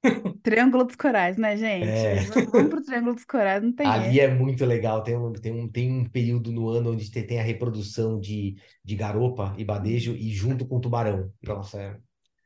Triângulo 0.42 0.84
dos 0.84 0.96
Corais, 0.96 1.36
né, 1.38 1.56
gente? 1.56 2.06
É. 2.06 2.24
Vamos 2.52 2.70
pro 2.70 2.82
Triângulo 2.84 3.14
dos 3.14 3.24
Corais, 3.24 3.62
não 3.62 3.72
tem 3.74 3.92
Ali 3.92 4.18
é 4.20 4.28
muito 4.32 4.64
legal. 4.64 5.02
Tem 5.02 5.16
um, 5.16 5.32
tem 5.32 5.52
um, 5.52 5.68
tem 5.68 5.90
um 5.92 6.08
período 6.08 6.50
no 6.50 6.68
ano 6.70 6.92
onde 6.92 7.10
tem, 7.10 7.26
tem 7.26 7.38
a 7.40 7.42
reprodução 7.42 8.18
de, 8.18 8.56
de 8.82 8.96
garopa 8.96 9.54
e 9.58 9.64
badejo 9.64 10.14
e 10.14 10.30
junto 10.32 10.66
com 10.66 10.80
tubarão. 10.80 11.30
Nossa, 11.42 11.80
é 11.82 11.98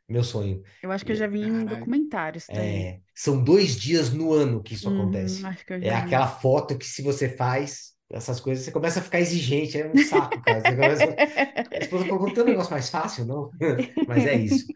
meu 0.09 0.25
sonho. 0.25 0.63
Eu 0.83 0.91
acho 0.93 1.05
que 1.05 1.13
eu 1.13 1.17
já 1.17 1.27
vi 1.29 1.39
em 1.41 1.67
documentários 1.69 2.49
também. 2.51 2.89
É, 2.89 3.01
são 3.15 3.43
dois 3.43 3.77
dias 3.79 4.13
no 4.13 4.33
ano 4.33 4.63
que 4.63 4.75
isso 4.75 4.89
Uhum, 4.89 4.91
acontece. 4.91 5.47
acho 5.47 5.65
que 5.65 5.73
eu 5.73 5.79
É 5.81 5.95
aquela 5.95 6.27
foto 6.29 6.79
que 6.79 6.87
se 6.87 7.03
você 7.03 7.29
faz 7.29 7.95
essas 8.11 8.41
coisas, 8.41 8.65
você 8.65 8.73
começa 8.73 9.01
a 9.01 9.03
ficar 9.03 9.21
exigente, 9.21 9.79
é 9.81 9.87
um 9.91 9.97
saco, 9.97 10.41
cara. 10.43 10.61
Você 10.65 10.77
começa... 10.77 11.19
A 11.77 11.81
esposa 11.81 12.07
falou, 12.07 12.33
tem 12.33 12.43
um 12.45 12.47
negócio 12.47 12.73
mais 12.73 12.91
fácil, 12.91 13.27
não? 13.27 13.51
Mas 14.07 14.27
é 14.27 14.35
isso. 14.37 14.73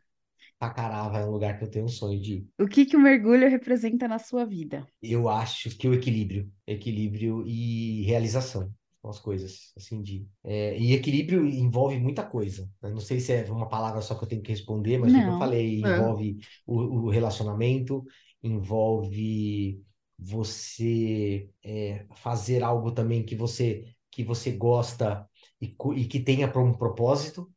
Tacarava 0.62 1.18
é 1.18 1.24
um 1.26 1.30
lugar 1.32 1.58
que 1.58 1.64
eu 1.64 1.70
tenho 1.70 1.84
um 1.86 1.88
sonho 1.88 2.20
de 2.20 2.34
ir. 2.34 2.48
O 2.58 2.66
que 2.72 2.86
que 2.86 2.96
o 2.96 3.00
mergulho 3.00 3.50
representa 3.56 4.08
na 4.08 4.18
sua 4.18 4.44
vida? 4.46 4.78
Eu 5.00 5.28
acho 5.28 5.76
que 5.76 5.88
o 5.88 5.94
equilíbrio, 5.94 6.50
equilíbrio 6.66 7.44
e 7.46 8.02
realização 8.04 8.72
são 9.00 9.10
as 9.10 9.18
coisas, 9.18 9.72
assim, 9.76 10.00
de... 10.00 10.24
é, 10.44 10.78
e 10.78 10.92
equilíbrio 10.92 11.44
envolve 11.44 11.98
muita 11.98 12.24
coisa. 12.24 12.70
né? 12.80 12.88
Não 12.90 13.00
sei 13.00 13.18
se 13.18 13.32
é 13.32 13.50
uma 13.50 13.68
palavra 13.68 14.00
só 14.00 14.14
que 14.14 14.22
eu 14.24 14.28
tenho 14.28 14.42
que 14.42 14.52
responder, 14.52 14.98
mas 14.98 15.12
como 15.12 15.30
eu 15.30 15.34
falei, 15.34 15.80
É. 15.82 15.88
envolve 15.88 16.38
o, 16.64 17.06
o 17.06 17.10
relacionamento, 17.10 18.04
envolve 18.42 19.82
você 20.16 21.50
é, 21.64 22.06
fazer 22.14 22.62
algo 22.62 22.92
também 22.92 23.24
que 23.24 23.34
você 23.34 23.92
que 24.10 24.22
você 24.22 24.52
gosta 24.52 25.26
e, 25.60 25.74
e 25.96 26.04
que 26.06 26.20
tenha 26.20 26.46
para 26.46 26.60
um 26.62 26.74
propósito, 26.74 27.50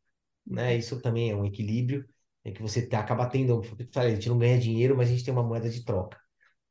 né? 0.45 0.77
Isso 0.77 1.01
também 1.01 1.31
é 1.31 1.35
um 1.35 1.45
equilíbrio. 1.45 2.05
É 2.45 2.51
que 2.51 2.61
você 2.63 2.87
te- 2.87 2.95
acaba 2.97 3.27
tendo, 3.29 3.61
a 3.97 4.09
gente 4.11 4.29
não 4.29 4.39
ganha 4.39 4.59
dinheiro, 4.59 4.97
mas 4.97 5.09
a 5.09 5.11
gente 5.13 5.25
tem 5.25 5.33
uma 5.33 5.43
moeda 5.43 5.69
de 5.69 5.83
troca, 5.85 6.19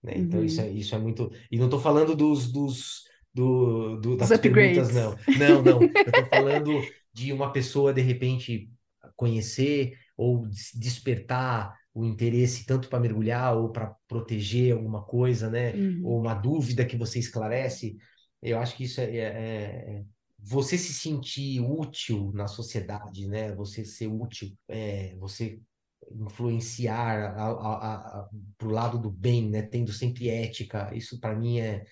né? 0.03 0.15
Então 0.17 0.43
isso 0.45 0.61
Uhum. 0.61 0.67
é, 0.67 0.71
isso 0.71 0.95
é 0.95 0.99
muito. 0.99 1.31
E 1.51 1.59
não 1.59 1.67
estou 1.67 1.81
falando 1.81 2.15
dos, 2.17 2.51
dos 2.53 3.05
do, 3.35 3.97
do- 4.01 4.17
das 4.17 4.31
Os 4.31 4.39
perguntas, 4.39 4.91
upgrades. 4.91 4.93
não. 4.93 5.23
Não, 5.35 5.63
não. 5.63 5.97
Eu 6.05 6.11
estou 6.11 6.27
falando 6.29 6.89
de 7.13 7.33
uma 7.33 7.53
pessoa 7.53 7.93
de 7.93 8.01
repente 8.03 8.71
conhecer 9.17 9.99
ou 10.17 10.47
des- 10.49 10.73
despertar 10.75 11.75
o 11.93 12.05
interesse 12.05 12.67
tanto 12.67 12.89
para 12.89 13.01
mergulhar 13.01 13.57
ou 13.57 13.71
para 13.73 13.95
proteger 14.09 14.73
alguma 14.75 15.03
coisa, 15.05 15.51
né? 15.51 15.75
Uhum. 15.75 16.01
Ou 16.03 16.21
uma 16.21 16.35
dúvida 16.35 16.85
que 16.85 16.97
você 16.97 17.19
esclarece. 17.19 17.97
Eu 18.43 18.59
acho 18.59 18.77
que 18.77 18.85
isso 18.85 19.01
é, 19.01 19.05
é- 19.17 19.99
é- 20.01 20.05
você 20.47 20.77
se 20.77 20.93
sentir 20.93 21.61
útil 21.61 22.31
na 22.35 22.47
sociedade, 22.47 23.27
né? 23.27 23.55
Você 23.55 23.85
ser 23.85 24.09
útil, 24.09 24.57
é, 24.69 25.15
você 25.17 25.61
influenciar 26.11 27.35
para 28.59 28.69
o 28.69 28.71
lado 28.71 28.99
do 28.99 29.11
bem, 29.11 29.49
né? 29.49 29.63
Tendo 29.63 29.93
sempre 29.93 30.29
ética. 30.29 30.91
Isso 30.95 31.19
para 31.19 31.35
mim 31.35 31.61
é, 31.61 31.85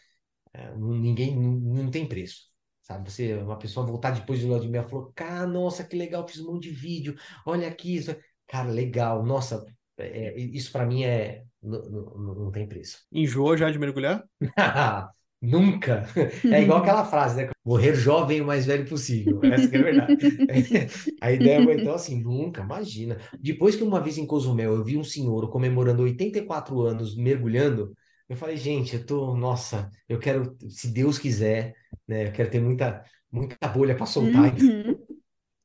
é, 0.53 0.75
ninguém 0.77 1.35
não, 1.37 1.53
não 1.85 1.91
tem 1.91 2.07
preço. 2.07 2.51
Sabe, 2.83 3.11
você, 3.11 3.35
uma 3.37 3.59
pessoa 3.59 3.87
voltar 3.87 4.11
depois 4.11 4.41
de 4.41 4.47
lua 4.47 4.59
de 4.59 4.69
mel, 4.69 4.89
falou, 4.89 5.13
cara, 5.15 5.47
nossa, 5.47 5.85
que 5.85 5.97
legal, 5.97 6.27
fiz 6.27 6.41
um 6.41 6.53
monte 6.53 6.65
de 6.69 6.75
vídeo, 6.75 7.15
olha 7.47 7.69
aqui, 7.69 7.95
isso. 7.95 8.15
cara, 8.49 8.69
legal, 8.71 9.25
nossa, 9.25 9.65
é, 9.97 10.37
isso 10.37 10.73
para 10.73 10.85
mim 10.85 11.05
é, 11.05 11.45
não, 11.63 11.81
não, 11.81 12.35
não 12.35 12.51
tem 12.51 12.67
preço. 12.67 13.07
Enjoou 13.13 13.57
já 13.57 13.71
de 13.71 13.79
mergulhar? 13.79 14.25
Nunca. 15.43 16.07
É 16.45 16.63
igual 16.63 16.79
aquela 16.79 17.05
frase, 17.05 17.37
né? 17.37 17.51
Morrer 17.65 17.95
jovem 17.97 18.41
o 18.41 18.47
mais 18.47 18.65
velho 18.65 18.89
possível. 18.89 19.41
Essa 19.43 19.69
que 19.69 19.77
é 19.77 19.81
a 19.81 19.83
verdade. 19.83 20.17
A 21.21 21.33
ideia 21.33 21.59
é, 21.59 21.75
então, 21.75 21.95
assim, 21.95 22.23
nunca, 22.23 22.63
imagina. 22.63 23.19
Depois 23.41 23.75
que 23.75 23.83
uma 23.83 24.01
vez 24.01 24.19
em 24.19 24.27
Cozumel 24.27 24.77
eu 24.77 24.85
vi 24.85 24.97
um 24.97 25.03
senhor 25.03 25.51
comemorando 25.51 26.05
84 26.05 26.81
anos 26.83 27.17
mergulhando, 27.17 27.93
eu 28.29 28.37
falei, 28.37 28.57
gente, 28.57 28.95
eu 28.95 29.05
tô, 29.05 29.37
nossa, 29.37 29.91
eu 30.09 30.19
quero, 30.21 30.57
se 30.69 30.93
Deus 30.93 31.19
quiser, 31.19 31.75
né? 32.07 32.29
Eu 32.29 32.33
quero 32.33 32.49
ter 32.51 32.61
muita, 32.61 33.03
muita 33.31 33.69
bolha 33.69 33.97
para 33.97 34.07
soltar. 34.07 34.55
Uhum. 34.55 34.97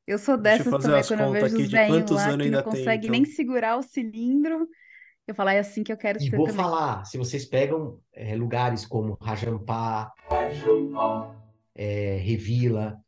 Eu 0.04 0.18
sou 0.18 0.36
dessas 0.36 0.64
também, 0.64 1.04
quando 1.04 1.20
eu 1.20 1.32
vejo 1.32 1.56
os 1.56 1.70
velhinhos 1.70 1.98
quantos 1.98 2.16
lá 2.16 2.28
anos 2.30 2.46
que 2.46 2.50
não 2.50 2.62
tem, 2.62 2.72
conseguem 2.72 3.10
nem 3.10 3.22
então. 3.22 3.34
segurar 3.34 3.76
o 3.76 3.82
cilindro. 3.82 4.66
Eu 5.28 5.34
falo, 5.34 5.50
é 5.50 5.58
assim 5.58 5.84
que 5.84 5.92
eu 5.92 5.96
quero 5.96 6.18
E 6.24 6.30
vou 6.30 6.46
também. 6.46 6.56
falar, 6.56 7.04
se 7.04 7.18
vocês 7.18 7.44
pegam 7.44 8.00
é, 8.14 8.34
lugares 8.34 8.86
como 8.86 9.16
Rajampá, 9.20 10.10
é, 11.74 12.16
Revila, 12.16 12.98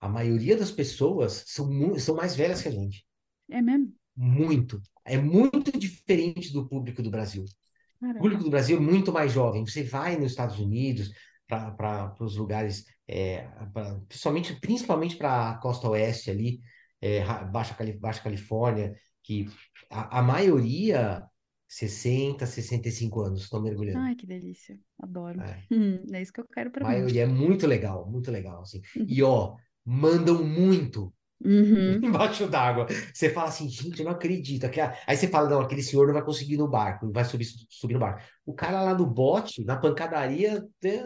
a 0.00 0.08
maioria 0.08 0.56
das 0.56 0.70
pessoas 0.70 1.44
são, 1.46 1.98
são 1.98 2.14
mais 2.16 2.36
velhas 2.36 2.62
que 2.62 2.68
a 2.68 2.72
gente. 2.72 3.06
É 3.50 3.62
mesmo? 3.62 3.92
Muito. 4.16 4.80
É 5.04 5.16
muito 5.16 5.76
diferente 5.78 6.52
do 6.52 6.68
público 6.68 7.02
do 7.02 7.10
Brasil. 7.10 7.44
O 7.44 8.00
Caramba. 8.00 8.20
público 8.20 8.44
do 8.44 8.50
Brasil 8.50 8.76
é 8.76 8.80
muito 8.80 9.12
mais 9.12 9.32
jovem. 9.32 9.64
Você 9.66 9.82
vai 9.82 10.16
nos 10.16 10.32
Estados 10.32 10.58
Unidos, 10.58 11.10
para 11.46 12.14
os 12.20 12.36
lugares, 12.36 12.84
é, 13.08 13.42
pra- 13.72 13.98
principalmente, 14.08 14.54
principalmente 14.60 15.16
para 15.16 15.50
a 15.50 15.54
costa 15.58 15.88
oeste 15.88 16.30
ali, 16.30 16.60
é, 17.00 17.24
Baixa, 17.46 17.76
Baixa 17.98 18.22
Califórnia, 18.22 18.94
que 19.22 19.46
a, 19.90 20.18
a 20.20 20.22
maioria, 20.22 21.22
60, 21.72 22.44
65 22.46 23.22
anos, 23.22 23.42
estão 23.42 23.62
mergulhando. 23.62 24.00
Ai, 24.00 24.14
que 24.14 24.26
delícia. 24.26 24.78
Adoro. 24.98 25.40
É. 25.40 25.62
Hum, 25.70 26.02
é 26.12 26.20
isso 26.20 26.32
que 26.32 26.40
eu 26.40 26.46
quero 26.46 26.68
A 26.68 26.72
pra 26.72 26.84
mim. 26.84 26.94
maioria 26.94 27.22
é 27.22 27.26
muito 27.26 27.66
legal, 27.66 28.10
muito 28.10 28.30
legal, 28.30 28.60
assim. 28.62 28.80
E, 28.94 29.22
ó, 29.22 29.56
mandam 29.84 30.44
muito 30.44 31.12
Uhum. 31.44 31.94
embaixo 32.04 32.46
d'água. 32.46 32.86
Você 33.12 33.30
fala 33.30 33.48
assim, 33.48 33.68
gente, 33.68 33.98
eu 33.98 34.04
não 34.04 34.12
acredito. 34.12 34.64
Aí 35.06 35.16
você 35.16 35.26
fala, 35.26 35.48
não, 35.48 35.60
aquele 35.60 35.82
senhor 35.82 36.06
não 36.06 36.14
vai 36.14 36.24
conseguir 36.24 36.54
ir 36.54 36.58
no 36.58 36.68
barco, 36.68 37.06
não 37.06 37.12
vai 37.12 37.24
subir, 37.24 37.46
subir 37.68 37.94
no 37.94 38.00
barco. 38.00 38.22
O 38.46 38.54
cara 38.54 38.80
lá 38.82 38.94
no 38.94 39.04
bote, 39.06 39.64
na 39.64 39.76
pancadaria, 39.76 40.64
é, 40.84 41.02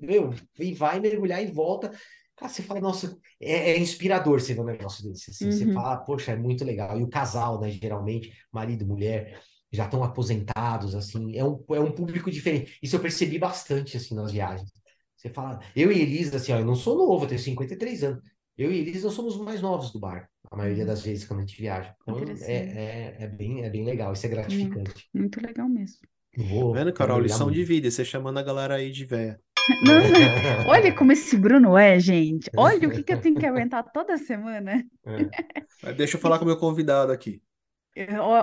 meu, 0.00 0.30
e 0.58 0.74
vai 0.74 0.98
mergulhar 1.00 1.42
e 1.42 1.46
volta. 1.52 1.92
Cara, 2.34 2.50
você 2.52 2.62
fala, 2.62 2.80
nossa, 2.80 3.16
é, 3.40 3.70
é 3.72 3.78
inspirador 3.78 4.40
você 4.40 4.54
ver 4.54 4.60
um 4.60 4.64
negócio 4.64 5.04
desse. 5.08 5.30
assim. 5.30 5.50
Você 5.50 5.64
Uhum. 5.66 5.72
fala, 5.74 5.96
poxa, 5.98 6.32
é 6.32 6.36
muito 6.36 6.64
legal. 6.64 6.98
E 6.98 7.02
o 7.02 7.08
casal, 7.08 7.60
né, 7.60 7.70
geralmente, 7.70 8.32
marido 8.52 8.82
e 8.84 8.86
mulher, 8.86 9.40
já 9.72 9.84
estão 9.84 10.02
aposentados, 10.02 10.94
assim, 10.94 11.36
é 11.36 11.44
um, 11.44 11.62
é 11.70 11.80
um 11.80 11.92
público 11.92 12.30
diferente. 12.30 12.78
Isso 12.82 12.96
eu 12.96 13.00
percebi 13.00 13.38
bastante, 13.38 13.96
assim, 13.96 14.14
nas 14.14 14.32
viagens. 14.32 14.70
Você 15.16 15.28
fala, 15.30 15.60
eu 15.74 15.90
e 15.92 16.00
Elisa, 16.00 16.36
assim, 16.36 16.52
ó, 16.52 16.58
eu 16.58 16.64
não 16.64 16.76
sou 16.76 16.96
novo, 16.96 17.24
eu 17.24 17.28
tenho 17.28 17.40
53 17.40 18.04
anos. 18.04 18.22
Eu 18.56 18.72
e 18.72 18.78
Elisa 18.78 19.06
nós 19.06 19.14
somos 19.14 19.36
os 19.36 19.42
mais 19.44 19.60
novos 19.60 19.92
do 19.92 19.98
barco, 20.00 20.28
a 20.50 20.56
maioria 20.56 20.84
Uhum. 20.84 20.86
das 20.86 21.02
vezes 21.02 21.24
quando 21.26 21.40
a 21.40 21.42
gente 21.46 21.60
viaja. 21.60 21.94
Então 22.02 22.18
é, 22.42 22.54
é, 22.54 23.16
é 23.24 23.26
bem, 23.28 23.64
é 23.64 23.70
bem 23.70 23.84
legal, 23.84 24.12
isso 24.12 24.26
é 24.26 24.28
gratificante. 24.28 25.08
Muito 25.12 25.40
legal 25.40 25.68
mesmo. 25.68 25.98
Vou 26.36 26.72
Vendo, 26.72 26.92
Carol? 26.92 27.20
Lição 27.20 27.50
de 27.50 27.58
muito. 27.58 27.68
vida, 27.68 27.90
você 27.90 28.04
chamando 28.04 28.38
a 28.38 28.42
galera 28.42 28.74
aí 28.76 28.90
de 28.90 29.04
véia. 29.04 29.40
Não, 29.82 30.00
não. 30.08 30.32
Olha 30.70 30.94
como 30.94 31.12
esse 31.12 31.36
Bruno 31.36 31.76
é, 31.76 32.00
gente. 32.00 32.50
Olha 32.56 32.88
o 32.88 32.90
que 32.92 33.02
que 33.02 33.12
eu 33.12 33.20
tenho 33.20 33.36
que 33.36 33.46
aguentar 33.46 33.84
toda 33.92 34.16
semana. 34.16 34.82
Mas 35.82 35.96
deixa 35.96 36.16
eu 36.16 36.20
falar 36.20 36.38
com 36.38 36.44
o 36.44 36.48
meu 36.48 36.58
convidado 36.58 37.12
aqui. 37.12 37.42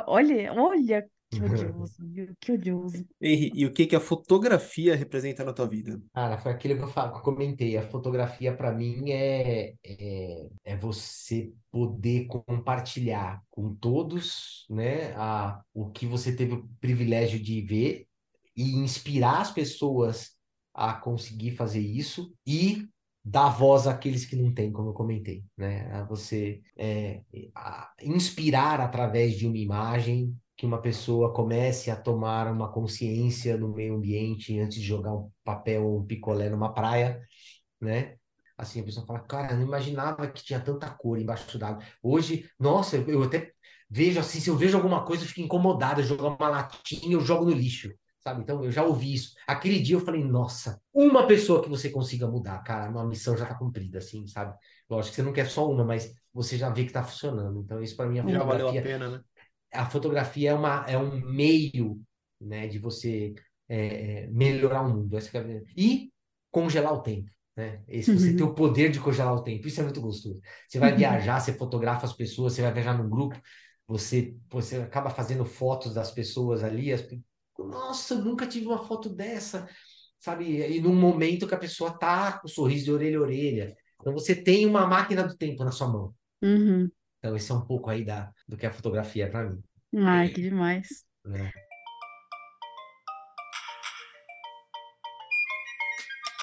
Olha, 0.07 0.53
olha 0.53 1.09
que 1.29 1.43
odioso, 1.43 1.95
viu? 2.07 2.35
Que 2.39 2.51
odioso. 2.53 3.05
Henri, 3.19 3.51
e 3.53 3.65
o 3.65 3.73
que 3.73 3.85
que 3.85 3.95
a 3.95 3.99
fotografia 3.99 4.95
representa 4.95 5.43
na 5.43 5.53
tua 5.53 5.67
vida? 5.67 6.01
Cara, 6.13 6.37
foi 6.37 6.51
aquilo 6.51 6.77
que 6.77 6.83
eu, 6.83 6.87
fa- 6.87 7.11
que 7.11 7.17
eu 7.17 7.21
comentei. 7.21 7.77
A 7.77 7.81
fotografia, 7.81 8.55
para 8.55 8.71
mim, 8.71 9.11
é, 9.11 9.73
é, 9.83 10.47
é 10.63 10.77
você 10.77 11.51
poder 11.71 12.25
compartilhar 12.27 13.41
com 13.49 13.75
todos, 13.75 14.65
né, 14.69 15.13
a, 15.15 15.61
o 15.73 15.89
que 15.91 16.05
você 16.05 16.33
teve 16.35 16.53
o 16.53 16.69
privilégio 16.79 17.37
de 17.41 17.61
ver 17.61 18.07
e 18.55 18.71
inspirar 18.77 19.41
as 19.41 19.51
pessoas 19.51 20.31
a 20.73 20.93
conseguir 20.93 21.51
fazer 21.51 21.81
isso 21.81 22.33
e 22.45 22.87
dar 23.23 23.49
voz 23.49 23.87
àqueles 23.87 24.25
que 24.25 24.35
não 24.35 24.53
têm, 24.53 24.71
como 24.71 24.89
eu 24.89 24.93
comentei, 24.93 25.43
né? 25.57 25.91
A 25.91 26.03
você 26.03 26.61
é, 26.77 27.21
a 27.55 27.91
inspirar 28.03 28.79
através 28.79 29.35
de 29.37 29.47
uma 29.47 29.57
imagem 29.57 30.35
que 30.57 30.65
uma 30.65 30.81
pessoa 30.81 31.33
comece 31.33 31.91
a 31.91 31.95
tomar 31.95 32.51
uma 32.51 32.71
consciência 32.71 33.57
no 33.57 33.69
meio 33.69 33.95
ambiente 33.95 34.57
antes 34.59 34.79
de 34.79 34.85
jogar 34.87 35.13
um 35.13 35.29
papel 35.43 35.83
ou 35.85 35.99
um 35.99 36.05
picolé 36.05 36.49
numa 36.49 36.73
praia, 36.73 37.21
né? 37.79 38.15
Assim, 38.57 38.79
a 38.79 38.83
pessoa 38.83 39.05
fala, 39.05 39.19
cara, 39.19 39.53
eu 39.53 39.57
não 39.57 39.65
imaginava 39.65 40.27
que 40.27 40.43
tinha 40.43 40.59
tanta 40.61 40.89
cor 40.89 41.19
embaixo 41.19 41.57
d'água. 41.59 41.83
Hoje, 42.01 42.49
nossa, 42.57 42.95
eu, 42.95 43.07
eu 43.09 43.23
até 43.23 43.51
vejo 43.89 44.19
assim, 44.19 44.39
se 44.39 44.49
eu 44.49 44.55
vejo 44.55 44.77
alguma 44.77 45.05
coisa, 45.05 45.23
eu 45.23 45.27
fico 45.27 45.41
incomodado, 45.41 45.99
eu 46.01 46.05
jogo 46.05 46.25
uma 46.25 46.49
latinha, 46.49 47.13
eu 47.13 47.19
jogo 47.19 47.45
no 47.45 47.51
lixo, 47.51 47.93
sabe? 48.21 48.41
Então, 48.41 48.63
eu 48.63 48.71
já 48.71 48.83
ouvi 48.83 49.13
isso. 49.13 49.33
Aquele 49.45 49.79
dia 49.81 49.97
eu 49.97 49.99
falei, 49.99 50.23
nossa, 50.23 50.81
uma 50.93 51.27
pessoa 51.27 51.61
que 51.61 51.69
você 51.69 51.89
consiga 51.89 52.27
mudar, 52.27 52.59
cara, 52.63 52.89
uma 52.89 53.05
missão 53.05 53.35
já 53.35 53.45
tá 53.45 53.55
cumprida, 53.55 53.97
assim, 53.97 54.25
sabe? 54.25 54.57
Lógico 54.89 55.11
que 55.11 55.15
você 55.17 55.23
não 55.23 55.33
quer 55.33 55.49
só 55.49 55.69
uma, 55.69 55.83
mas 55.83 56.13
você 56.33 56.57
já 56.57 56.69
vê 56.69 56.85
que 56.85 56.93
tá 56.93 57.03
funcionando. 57.03 57.59
Então, 57.59 57.83
isso 57.83 57.95
para 57.97 58.07
mim, 58.07 58.19
a 58.19 58.27
Já 58.27 58.43
valeu 58.43 58.69
a 58.69 58.71
pena, 58.71 59.09
né? 59.09 59.21
A 59.75 59.89
fotografia 59.89 60.51
é, 60.51 60.53
uma, 60.53 60.85
é 60.87 60.97
um 60.97 61.19
meio, 61.19 62.01
né, 62.39 62.67
de 62.67 62.79
você 62.79 63.33
é, 63.67 64.23
é, 64.23 64.27
melhorar 64.27 64.81
o 64.81 64.89
mundo. 64.89 65.17
É 65.17 65.21
E 65.75 66.11
congelar 66.51 66.93
o 66.93 67.01
tempo, 67.01 67.29
né? 67.55 67.83
Esse, 67.87 68.11
você 68.13 68.31
Uhum. 68.31 68.37
ter 68.37 68.43
o 68.43 68.53
poder 68.53 68.91
de 68.91 68.99
congelar 68.99 69.33
o 69.33 69.43
tempo, 69.43 69.67
isso 69.67 69.79
é 69.81 69.83
muito 69.83 70.01
gostoso. 70.01 70.39
Você 70.67 70.79
vai 70.79 70.95
viajar, 70.95 71.39
você 71.39 71.53
fotografa 71.53 72.05
as 72.05 72.13
pessoas, 72.13 72.53
você 72.53 72.61
vai 72.61 72.73
viajar 72.73 72.97
num 72.97 73.09
grupo, 73.09 73.39
você, 73.87 74.35
você 74.49 74.77
acaba 74.77 75.09
fazendo 75.09 75.45
fotos 75.45 75.93
das 75.93 76.11
pessoas 76.11 76.63
ali, 76.63 76.91
as, 76.93 77.05
nossa, 77.57 78.13
eu 78.15 78.19
nunca 78.23 78.47
tive 78.47 78.67
uma 78.67 78.85
foto 78.85 79.09
dessa, 79.09 79.67
sabe? 80.19 80.61
E 80.61 80.81
num 80.81 80.95
momento 80.95 81.47
que 81.47 81.55
a 81.55 81.59
pessoa 81.59 81.97
tá 81.97 82.39
com 82.39 82.47
um 82.47 82.51
sorriso 82.51 82.85
de 82.85 82.91
orelha 82.91 83.17
a 83.17 83.21
orelha. 83.21 83.75
Então 83.99 84.13
você 84.13 84.35
tem 84.35 84.65
uma 84.65 84.85
máquina 84.87 85.23
do 85.23 85.35
tempo 85.37 85.63
na 85.63 85.71
sua 85.71 85.87
mão. 85.87 86.13
Uhum. 86.41 86.91
Então, 87.25 87.35
esse 87.35 87.51
é 87.51 87.55
um 87.55 87.61
pouco 87.61 87.89
aí 87.89 88.05
da, 88.05 88.29
do 88.47 88.55
que 88.55 88.67
a 88.67 88.71
fotografia 88.71 89.25
é 89.25 89.27
para 89.27 89.49
mim. 89.49 89.59
Ai, 89.97 90.27
que 90.29 90.43
demais. 90.43 90.87
né? 91.25 91.51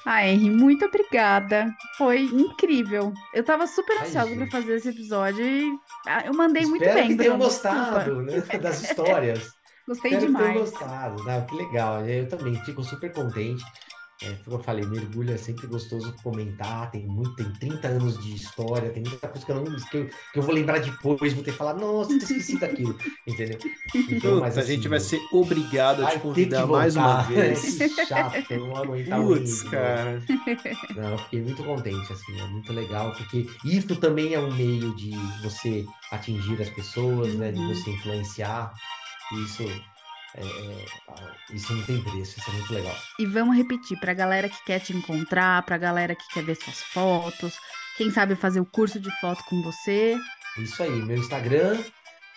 Ah, 0.05 0.27
Henry, 0.27 0.51
muito 0.51 0.85
obrigada. 0.85 1.73
Foi 1.97 2.23
incrível. 2.23 3.13
Eu 3.33 3.45
tava 3.45 3.69
super 3.69 3.97
ansiosa 3.99 4.35
gente. 4.35 4.51
fazer 4.51 4.75
esse 4.75 4.89
episódio 4.89 5.45
e 5.47 5.79
ah, 6.05 6.27
eu 6.27 6.35
mandei 6.35 6.67
muito 6.67 6.83
Espero 6.83 6.99
bem, 6.99 7.09
que 7.11 7.17
tenham 7.23 7.39
gostado, 7.39 8.23
né, 8.23 8.41
das 8.61 8.83
histórias. 8.83 9.53
Gostei 9.87 10.15
Espero 10.15 10.33
que 10.33 10.37
tenham 10.37 10.53
demais. 10.53 10.71
gostado. 10.71 11.47
Que 11.47 11.55
legal. 11.55 12.05
Eu 12.05 12.29
também 12.29 12.57
fico 12.65 12.83
super 12.83 13.13
contente. 13.13 13.63
É, 14.25 14.37
como 14.45 14.57
eu 14.57 14.63
falei, 14.63 14.87
mergulho 14.87 15.33
é 15.33 15.37
sempre 15.37 15.67
gostoso 15.67 16.15
comentar, 16.23 16.91
tem 16.93 17.07
muito, 17.07 17.35
tem 17.35 17.53
30 17.55 17.89
anos 17.89 18.23
de 18.23 18.35
história, 18.35 18.91
tem 18.91 19.03
muita 19.03 19.27
coisa 19.27 19.45
que 19.45 19.51
eu, 19.53 19.57
não, 19.57 19.65
que 19.65 19.97
eu, 19.97 20.09
que 20.33 20.39
eu 20.39 20.43
vou 20.43 20.55
lembrar 20.55 20.79
depois, 20.79 21.33
vou 21.33 21.43
ter 21.43 21.51
que 21.51 21.57
falar, 21.57 21.75
nossa, 21.75 22.13
eu 22.13 22.19
esqueci 22.19 22.59
daquilo, 22.59 22.97
entendeu? 23.27 23.59
Então, 24.09 24.41
mas 24.41 24.57
a 24.59 24.63
gente 24.63 24.87
vai 24.89 24.99
assim, 24.99 25.19
ser 25.19 25.37
obrigado 25.37 26.03
a 26.03 26.05
vai 26.05 26.13
te 26.17 26.21
convidar 26.21 26.67
mais 26.67 26.95
uma 26.95 27.23
vez. 27.23 27.79
que 27.79 28.07
chato, 28.07 28.51
eu 28.51 28.67
não 28.67 28.77
aguentar 28.77 29.21
o 29.21 29.27
Putz, 29.27 29.63
cara. 29.65 30.23
Não, 30.95 31.11
eu 31.11 31.19
fiquei 31.19 31.43
muito 31.43 31.65
contente, 31.65 32.13
assim, 32.13 32.41
é 32.41 32.47
muito 32.47 32.73
legal, 32.73 33.13
porque 33.13 33.47
isso 33.65 33.97
também 33.97 34.35
é 34.35 34.39
um 34.39 34.55
meio 34.55 34.95
de 34.95 35.11
você 35.43 35.85
atingir 36.13 36.61
as 36.63 36.71
pessoas, 36.71 37.35
né, 37.35 37.51
de 37.51 37.59
Uhum. 37.59 37.75
você 37.75 37.91
influenciar, 37.91 38.73
e 39.33 39.45
isso, 39.45 39.65
é, 40.37 40.41
é, 40.43 41.55
isso 41.55 41.73
não 41.75 41.83
tem 41.85 42.03
preço, 42.03 42.39
isso 42.39 42.51
é 42.51 42.53
muito 42.55 42.73
legal. 42.73 42.97
E 43.19 43.27
vamos 43.27 43.57
repetir, 43.57 43.99
pra 44.01 44.15
galera 44.15 44.49
que 44.49 44.65
quer 44.65 44.81
te 44.81 44.93
encontrar, 44.95 45.63
pra 45.65 45.77
galera 45.79 46.15
que 46.15 46.27
quer 46.33 46.43
ver 46.45 46.57
suas 46.57 46.81
fotos, 46.83 47.55
quem 47.97 48.11
sabe 48.11 48.35
fazer 48.35 48.61
o 48.61 48.65
curso 48.67 48.99
de 48.99 49.11
foto 49.21 49.43
com 49.45 49.63
você. 49.63 50.17
Isso 50.59 50.83
aí, 50.83 50.91
meu 50.91 51.17
Instagram, 51.19 51.83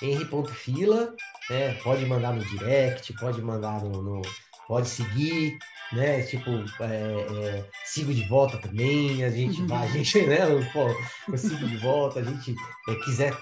henry.fila, 0.01 1.13
né? 1.49 1.73
Pode 1.83 2.05
mandar 2.05 2.33
no 2.33 2.43
direct, 2.45 3.13
pode 3.13 3.41
mandar 3.41 3.81
no, 3.81 4.01
no- 4.01 4.21
pode 4.67 4.87
seguir, 4.89 5.57
né? 5.91 6.21
Tipo, 6.23 6.51
é, 6.81 6.85
é, 6.85 7.69
sigo 7.85 8.13
de 8.13 8.23
volta 8.27 8.57
também, 8.57 9.23
a 9.23 9.29
gente 9.29 9.61
Uhum. 9.61 9.67
vai, 9.67 9.87
a 9.87 9.91
gente, 9.91 10.21
né? 10.25 10.39
Pô, 10.73 10.87
eu 11.31 11.37
sigo 11.37 11.67
de 11.67 11.77
volta, 11.77 12.19
a 12.19 12.23
gente 12.23 12.55
é, 12.89 12.95
quiser 12.95 13.35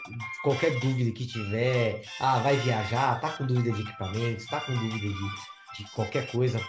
qualquer 0.43 0.79
dúvida 0.79 1.11
que 1.11 1.25
tiver, 1.25 2.01
ah, 2.19 2.39
vai 2.39 2.55
viajar, 2.57 3.19
tá 3.19 3.29
com 3.29 3.45
dúvida 3.45 3.71
de 3.71 3.81
equipamentos, 3.81 4.45
tá 4.45 4.59
com 4.61 4.73
dúvida 4.73 5.07
de, 5.07 5.83
de 5.83 5.91
qualquer 5.91 6.29
coisa, 6.31 6.59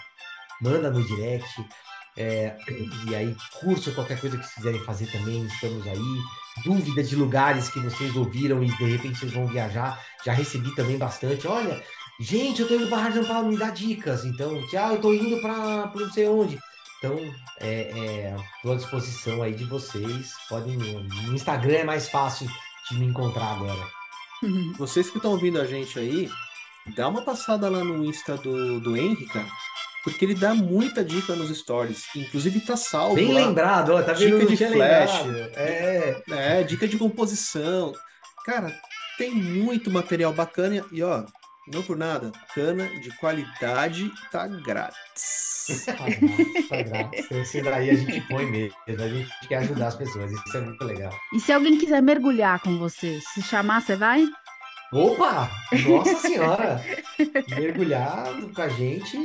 manda 0.60 0.90
no 0.90 1.02
direct. 1.04 1.64
é, 2.16 2.56
e 3.08 3.14
aí, 3.14 3.34
curso, 3.60 3.92
qualquer 3.94 4.20
coisa 4.20 4.38
que 4.38 4.54
quiserem 4.54 4.80
fazer 4.84 5.06
também, 5.10 5.44
estamos 5.46 5.86
aí 5.86 5.98
dúvida 6.64 7.02
de 7.02 7.16
lugares 7.16 7.68
que 7.68 7.80
vocês 7.80 8.14
ouviram 8.14 8.62
e 8.62 8.66
de 8.66 8.84
repente 8.84 9.18
vocês 9.18 9.32
vão 9.32 9.46
viajar. 9.48 10.00
Já 10.24 10.32
recebi 10.32 10.72
também 10.76 10.96
bastante. 10.96 11.48
Olha, 11.48 11.82
gente, 12.20 12.62
eu 12.62 12.68
tô 12.68 12.74
indo 12.74 12.88
para 12.88 13.02
Rádio 13.02 13.26
Paulo, 13.26 13.48
me 13.48 13.56
dá 13.56 13.70
dicas. 13.70 14.24
Então, 14.24 14.66
tchau, 14.68 14.92
eu 14.92 15.00
tô 15.00 15.12
indo 15.12 15.40
para 15.40 15.90
não 15.94 16.10
sei 16.10 16.28
onde. 16.28 16.58
Então, 16.98 17.18
é, 17.60 17.80
é, 17.90 18.36
tô 18.62 18.72
à 18.72 18.76
disposição 18.76 19.42
aí 19.42 19.52
de 19.54 19.64
vocês. 19.64 20.32
Podem. 20.48 20.76
No 20.76 21.34
Instagram 21.34 21.74
é 21.78 21.84
mais 21.84 22.08
fácil 22.08 22.48
de 22.90 22.98
me 22.98 23.06
encontrar 23.06 23.52
agora. 23.52 23.86
Vocês 24.78 25.10
que 25.10 25.16
estão 25.18 25.32
ouvindo 25.32 25.60
a 25.60 25.66
gente 25.66 25.98
aí, 25.98 26.30
dá 26.96 27.08
uma 27.08 27.22
passada 27.22 27.68
lá 27.68 27.82
no 27.82 28.04
Insta 28.04 28.36
do, 28.36 28.80
do 28.80 28.96
Henry, 28.96 29.26
cara. 29.26 29.46
Porque 30.02 30.24
ele 30.24 30.34
dá 30.34 30.54
muita 30.54 31.02
dica 31.02 31.34
nos 31.34 31.54
stories. 31.56 32.04
Inclusive 32.14 32.60
tá 32.60 32.76
salvo 32.76 33.14
Bem 33.14 33.32
lá. 33.32 33.40
lembrado, 33.46 33.94
ó, 33.94 34.02
tá 34.02 34.12
vendo? 34.12 34.46
Dica 34.46 34.66
de 34.68 34.74
flash. 34.74 35.22
lembrado. 35.22 35.50
É, 35.56 36.22
É, 36.30 36.62
dica 36.62 36.86
de 36.86 36.98
composição. 36.98 37.92
Cara, 38.44 38.78
tem 39.16 39.30
muito 39.34 39.90
material 39.90 40.32
bacana 40.34 40.84
e 40.92 41.02
ó, 41.02 41.24
não 41.66 41.82
por 41.82 41.96
nada, 41.96 42.30
cana 42.54 42.86
de 43.00 43.10
qualidade 43.16 44.10
tá 44.30 44.46
grátis. 44.46 45.84
tá 45.86 45.92
grátis, 45.94 46.68
tá 46.68 46.82
grátis. 46.82 47.30
Esse 47.30 47.62
daí 47.62 47.90
a 47.90 47.94
gente 47.94 48.20
põe 48.22 48.46
mesmo. 48.46 48.76
A 48.86 49.08
gente 49.08 49.48
quer 49.48 49.56
ajudar 49.56 49.88
as 49.88 49.96
pessoas. 49.96 50.30
Isso 50.30 50.56
é 50.56 50.60
muito 50.60 50.84
legal. 50.84 51.12
E 51.32 51.40
se 51.40 51.52
alguém 51.52 51.78
quiser 51.78 52.02
mergulhar 52.02 52.60
com 52.60 52.78
você, 52.78 53.18
se 53.32 53.42
chamar, 53.42 53.80
você 53.80 53.96
vai? 53.96 54.26
Opa! 54.92 55.50
Nossa 55.88 56.16
Senhora! 56.20 56.80
Mergulhar 57.48 58.26
com 58.54 58.62
a 58.62 58.68
gente 58.68 59.16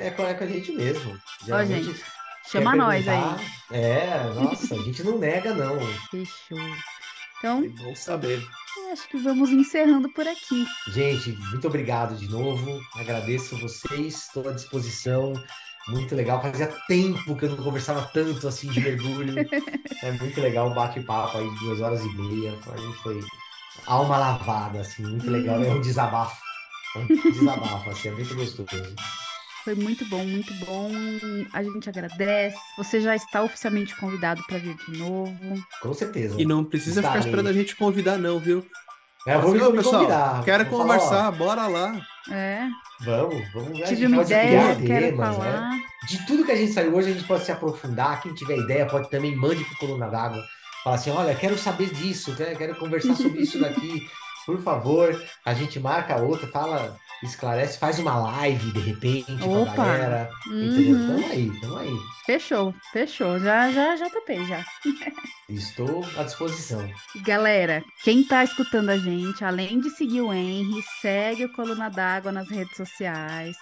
é 0.00 0.10
com, 0.10 0.22
é 0.24 0.36
a 0.40 0.46
gente 0.46 0.72
mesmo. 0.72 1.16
Geralmente 1.44 1.84
gente, 1.84 2.04
Chama 2.50 2.74
nós 2.74 3.06
aí. 3.06 3.46
É, 3.70 4.24
nossa, 4.34 4.74
a 4.74 4.78
gente 4.78 5.02
não 5.04 5.18
nega, 5.18 5.54
não. 5.54 5.78
Fechou. 6.10 6.58
Então, 7.38 7.64
É 7.64 7.68
bom 7.68 7.94
saber. 7.94 8.42
Acho 8.92 9.08
que 9.08 9.16
vamos 9.16 9.50
encerrando 9.50 10.08
por 10.10 10.26
aqui. 10.28 10.66
Gente, 10.88 11.32
muito 11.32 11.66
obrigado 11.66 12.14
de 12.14 12.28
novo. 12.28 12.80
Agradeço 12.94 13.56
vocês, 13.58 14.26
estou 14.26 14.48
à 14.48 14.52
disposição. 14.52 15.32
Muito 15.88 16.14
legal. 16.14 16.40
Fazia 16.40 16.68
tempo 16.86 17.34
que 17.34 17.46
eu 17.46 17.50
não 17.50 17.56
conversava 17.56 18.08
tanto 18.12 18.46
assim 18.46 18.68
de 18.68 18.80
mergulho. 18.80 19.34
É 20.04 20.10
muito 20.10 20.40
legal 20.40 20.68
o 20.68 20.74
bate-papo 20.74 21.38
aí 21.38 21.48
de 21.48 21.58
duas 21.60 21.80
horas 21.80 22.00
e 22.02 22.08
meia. 22.16 22.52
A 22.72 22.76
gente 22.76 22.96
foi 22.98 23.20
alma 23.86 24.18
lavada, 24.18 24.80
assim, 24.80 25.04
muito 25.04 25.30
legal. 25.30 25.62
É 25.62 25.70
um 25.70 25.80
desabafo. 25.80 26.42
É 26.96 26.98
um 26.98 27.06
desabafo, 27.06 27.90
assim, 27.90 28.08
é 28.08 28.10
muito 28.10 28.34
gostoso. 28.34 28.96
Foi 29.64 29.74
muito 29.74 30.04
bom, 30.06 30.24
muito 30.24 30.52
bom. 30.64 30.90
A 31.52 31.62
gente 31.62 31.88
agradece. 31.88 32.56
Você 32.76 33.00
já 33.00 33.14
está 33.14 33.42
oficialmente 33.42 33.94
convidado 33.96 34.42
para 34.46 34.58
vir 34.58 34.76
de 34.76 34.98
novo. 34.98 35.64
Com 35.80 35.94
certeza. 35.94 36.34
E 36.40 36.44
não 36.44 36.64
precisa 36.64 37.00
ficar 37.00 37.18
Estarei. 37.18 37.28
esperando 37.30 37.46
a 37.48 37.52
gente 37.52 37.76
convidar, 37.76 38.18
não, 38.18 38.38
viu? 38.40 38.66
É, 39.26 39.38
vou 39.38 39.54
Assim, 39.54 39.76
pessoal, 39.76 39.94
convidar. 40.02 40.44
Quero 40.44 40.64
Vou 40.64 40.78
falar, 40.80 40.98
conversar, 40.98 41.30
bora 41.32 41.66
lá. 41.68 41.94
É, 42.30 42.66
Vamos, 43.04 43.52
vamos. 43.52 43.80
a 43.80 43.84
tive 43.86 44.00
gente 44.00 44.06
uma 44.06 44.16
pode 44.16 44.32
ideia, 44.32 44.74
criar 44.74 44.86
quero 44.86 45.06
temas, 45.16 45.38
né? 45.38 45.44
falar. 45.44 45.70
De 46.08 46.26
tudo 46.26 46.44
que 46.44 46.50
a 46.52 46.56
gente 46.56 46.72
saiu 46.72 46.94
hoje, 46.94 47.10
a 47.10 47.12
gente 47.14 47.24
pode 47.26 47.44
se 47.44 47.52
aprofundar. 47.52 48.20
Quem 48.20 48.34
tiver 48.34 48.56
ideia, 48.58 48.86
pode 48.86 49.08
também 49.10 49.36
mande 49.36 49.64
pro 49.64 49.76
Coluna 49.76 50.08
d'Água. 50.08 50.42
Fala 50.82 50.96
assim: 50.96 51.10
olha, 51.10 51.34
quero 51.36 51.56
saber 51.56 51.90
disso, 51.94 52.34
né? 52.36 52.54
quero 52.56 52.74
conversar 52.74 53.14
sobre 53.14 53.42
isso 53.42 53.60
daqui. 53.60 54.08
Por 54.44 54.60
favor, 54.60 55.24
a 55.44 55.54
gente 55.54 55.78
marca 55.78 56.16
outra, 56.20 56.48
fala, 56.48 56.96
esclarece, 57.22 57.78
faz 57.78 57.98
uma 57.98 58.16
live 58.16 58.72
de 58.72 58.80
repente 58.80 59.36
com 59.38 59.54
a 59.54 59.58
Opa! 59.60 59.84
galera. 59.84 60.30
Entendeu? 60.46 60.96
Uhum. 60.96 61.06
Tamo 61.06 61.32
aí, 61.32 61.60
tamo 61.60 61.76
aí. 61.76 61.96
Fechou, 62.26 62.74
fechou. 62.92 63.38
Já, 63.38 63.70
já, 63.70 63.96
já 63.96 64.10
topei, 64.10 64.44
já. 64.46 64.64
Estou 65.48 66.04
à 66.16 66.22
disposição. 66.22 66.88
Galera, 67.22 67.82
quem 68.02 68.24
tá 68.24 68.44
escutando 68.44 68.90
a 68.90 68.98
gente, 68.98 69.44
além 69.44 69.80
de 69.80 69.90
seguir 69.90 70.20
o 70.20 70.32
Henry, 70.32 70.82
segue 71.00 71.44
o 71.44 71.52
Coluna 71.52 71.88
d'Água 71.88 72.32
nas 72.32 72.48
redes 72.48 72.76
sociais. 72.76 73.56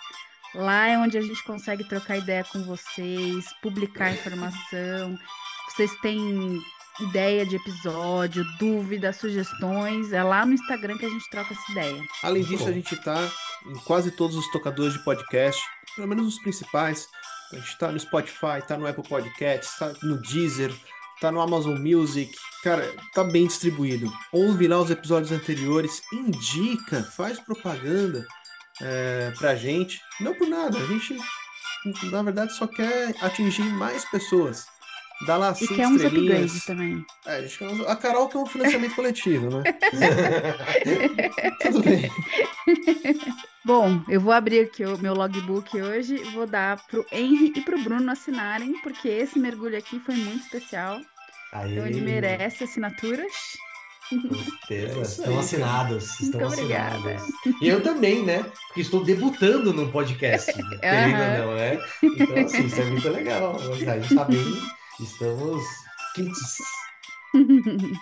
Lá 0.54 0.88
é 0.88 0.98
onde 0.98 1.16
a 1.16 1.20
gente 1.22 1.42
consegue 1.44 1.84
trocar 1.84 2.18
ideia 2.18 2.44
com 2.44 2.62
vocês, 2.64 3.46
publicar 3.62 4.12
informação. 4.12 5.16
Vocês 5.68 5.94
têm 6.00 6.60
ideia 7.00 7.46
de 7.46 7.56
episódio, 7.56 8.44
dúvidas, 8.58 9.16
sugestões, 9.16 10.12
é 10.12 10.22
lá 10.22 10.44
no 10.44 10.52
Instagram 10.52 10.98
que 10.98 11.06
a 11.06 11.08
gente 11.08 11.28
troca 11.30 11.54
essa 11.54 11.72
ideia. 11.72 12.02
Além 12.22 12.42
disso, 12.42 12.64
bom. 12.64 12.70
a 12.70 12.72
gente 12.72 12.96
tá 12.96 13.30
em 13.66 13.74
quase 13.80 14.10
todos 14.10 14.36
os 14.36 14.50
tocadores 14.50 14.94
de 14.94 15.04
podcast, 15.04 15.62
pelo 15.94 16.08
menos 16.08 16.26
os 16.26 16.42
principais. 16.42 17.08
A 17.52 17.56
gente 17.56 17.78
tá 17.78 17.90
no 17.90 17.98
Spotify, 17.98 18.62
tá 18.66 18.76
no 18.76 18.86
Apple 18.86 19.08
Podcasts, 19.08 19.76
tá 19.78 19.92
no 20.02 20.20
Deezer, 20.20 20.72
tá 21.20 21.30
no 21.32 21.40
Amazon 21.40 21.78
Music. 21.78 22.32
Cara, 22.62 22.94
tá 23.14 23.24
bem 23.24 23.46
distribuído. 23.46 24.12
Ouve 24.32 24.68
lá 24.68 24.80
os 24.80 24.90
episódios 24.90 25.32
anteriores, 25.32 26.02
indica, 26.12 27.02
faz 27.02 27.40
propaganda 27.40 28.26
é, 28.80 29.32
pra 29.38 29.54
gente. 29.54 30.00
Não 30.20 30.34
por 30.34 30.48
nada, 30.48 30.78
a 30.78 30.86
gente, 30.86 31.16
na 32.10 32.22
verdade, 32.22 32.54
só 32.54 32.66
quer 32.66 33.14
atingir 33.20 33.64
mais 33.64 34.04
pessoas. 34.04 34.66
Dá 35.26 35.36
lá 35.36 35.52
E 35.52 35.54
cinco 35.56 35.74
quer 35.74 35.86
uns 35.86 36.00
estrelinhas. 36.00 36.34
upgrades 36.34 36.64
também. 36.64 37.04
É, 37.26 37.36
a, 37.36 37.42
gente 37.42 37.58
quer 37.58 37.66
uns- 37.68 37.86
a 37.86 37.94
Carol 37.96 38.28
quer 38.28 38.38
um 38.38 38.46
financiamento 38.46 38.94
coletivo, 38.94 39.50
né? 39.50 39.62
Tudo 41.60 41.82
bem. 41.82 42.10
Bom, 43.64 44.00
eu 44.08 44.20
vou 44.20 44.32
abrir 44.32 44.60
aqui 44.60 44.84
o 44.84 44.96
meu 44.98 45.14
logbook 45.14 45.80
hoje 45.80 46.14
e 46.16 46.24
vou 46.30 46.46
dar 46.46 46.78
pro 46.86 47.04
Henry 47.12 47.52
e 47.54 47.60
pro 47.60 47.78
Bruno 47.82 48.10
assinarem, 48.10 48.72
porque 48.82 49.08
esse 49.08 49.38
mergulho 49.38 49.76
aqui 49.76 50.00
foi 50.00 50.14
muito 50.14 50.44
especial. 50.44 50.98
Aí, 51.52 51.72
Então 51.74 51.86
ele 51.86 52.00
merece 52.00 52.64
assinaturas. 52.64 53.32
Com 54.08 54.34
certeza. 54.34 54.98
É 54.98 55.02
isso 55.02 55.20
estão 55.20 55.34
aí, 55.34 55.38
assinados. 55.38 56.20
Estão 56.20 56.40
Muito 56.40 56.54
obrigada. 56.54 56.96
assinados. 57.14 57.28
E 57.60 57.68
eu 57.68 57.82
também, 57.82 58.24
né? 58.24 58.44
Porque 58.68 58.80
estou 58.80 59.04
debutando 59.04 59.72
num 59.72 59.90
podcast. 59.90 60.50
ou 60.58 60.88
Aham. 60.88 61.38
não, 61.38 61.54
né? 61.54 61.78
Então, 62.02 62.44
assim, 62.44 62.64
isso 62.66 62.80
é 62.80 62.84
muito 62.86 63.08
legal. 63.08 63.56
A 63.60 63.76
gente 63.98 64.10
está 64.12 64.24
bem. 64.24 64.44
Estamos 65.00 65.62
quentes. 66.14 66.56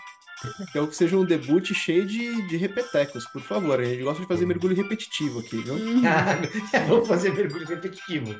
Então 0.70 0.86
que 0.86 0.94
seja 0.94 1.16
um 1.16 1.24
debut 1.24 1.74
cheio 1.74 2.06
de, 2.06 2.42
de 2.42 2.56
repetecos, 2.56 3.26
por 3.26 3.42
favor. 3.42 3.80
A 3.80 3.84
gente 3.84 4.04
gosta 4.04 4.22
de 4.22 4.28
fazer 4.28 4.46
mergulho 4.46 4.76
repetitivo 4.76 5.40
aqui, 5.40 5.56
viu? 5.60 5.74
Uhum. 5.74 6.00
Vamos 6.88 7.08
fazer 7.08 7.34
mergulho 7.34 7.66
repetitivo. 7.66 8.36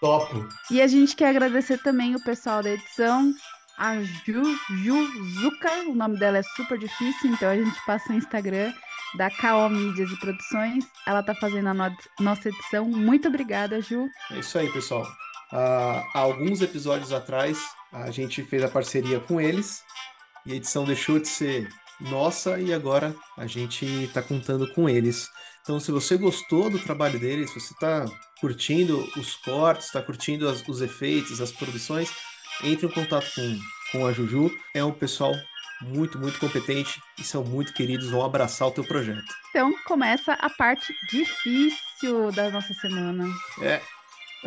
Topo. 0.00 0.48
E 0.70 0.80
a 0.80 0.86
gente 0.86 1.14
quer 1.14 1.28
agradecer 1.28 1.76
também 1.82 2.14
o 2.14 2.24
pessoal 2.24 2.62
da 2.62 2.70
edição, 2.70 3.30
a 3.76 4.00
Ju, 4.00 4.42
Juzuka, 4.82 5.70
o 5.88 5.94
nome 5.94 6.18
dela 6.18 6.38
é 6.38 6.42
super 6.42 6.78
difícil, 6.78 7.30
então 7.30 7.50
a 7.50 7.56
gente 7.56 7.78
passa 7.84 8.10
o 8.10 8.16
Instagram 8.16 8.72
da 9.18 9.28
KO 9.30 9.68
Mídias 9.68 10.10
e 10.10 10.16
Produções. 10.18 10.86
Ela 11.06 11.22
tá 11.22 11.34
fazendo 11.34 11.68
a 11.68 11.74
no- 11.74 11.96
nossa 12.20 12.48
edição. 12.48 12.86
Muito 12.86 13.28
obrigada, 13.28 13.82
Ju. 13.82 14.08
É 14.30 14.38
isso 14.38 14.56
aí, 14.58 14.72
pessoal. 14.72 15.06
Ah, 15.52 16.04
há 16.14 16.18
alguns 16.20 16.60
episódios 16.60 17.12
atrás, 17.12 17.58
a 17.92 18.10
gente 18.10 18.42
fez 18.42 18.62
a 18.64 18.68
parceria 18.68 19.20
com 19.20 19.40
eles 19.40 19.82
e 20.44 20.52
a 20.52 20.56
edição 20.56 20.84
deixou 20.84 21.18
de 21.18 21.28
ser 21.28 21.68
nossa 22.00 22.58
e 22.58 22.74
agora 22.74 23.14
a 23.36 23.46
gente 23.46 23.84
está 24.04 24.20
contando 24.22 24.70
com 24.74 24.88
eles. 24.88 25.28
Então, 25.62 25.80
se 25.80 25.90
você 25.90 26.16
gostou 26.16 26.68
do 26.70 26.78
trabalho 26.78 27.18
dele, 27.18 27.46
se 27.48 27.54
você 27.58 27.72
está 27.72 28.04
curtindo 28.40 28.98
os 29.16 29.34
cortes, 29.36 29.86
está 29.86 30.02
curtindo 30.02 30.48
as- 30.48 30.62
os 30.68 30.80
efeitos, 30.80 31.40
as 31.40 31.50
produções, 31.50 32.10
entre 32.62 32.86
em 32.86 32.90
contato 32.90 33.26
com, 33.34 33.58
com 33.92 34.06
a 34.06 34.12
Juju. 34.12 34.50
É 34.74 34.84
um 34.84 34.92
pessoal 34.92 35.32
muito, 35.80 36.18
muito 36.18 36.38
competente 36.38 37.00
e 37.18 37.24
são 37.24 37.42
muito 37.44 37.72
queridos, 37.72 38.10
vão 38.10 38.24
abraçar 38.24 38.68
o 38.68 38.70
teu 38.70 38.84
projeto. 38.84 39.24
Então 39.50 39.72
começa 39.86 40.34
a 40.34 40.48
parte 40.50 40.94
difícil 41.10 42.30
da 42.32 42.50
nossa 42.50 42.72
semana. 42.74 43.26
É, 43.60 43.80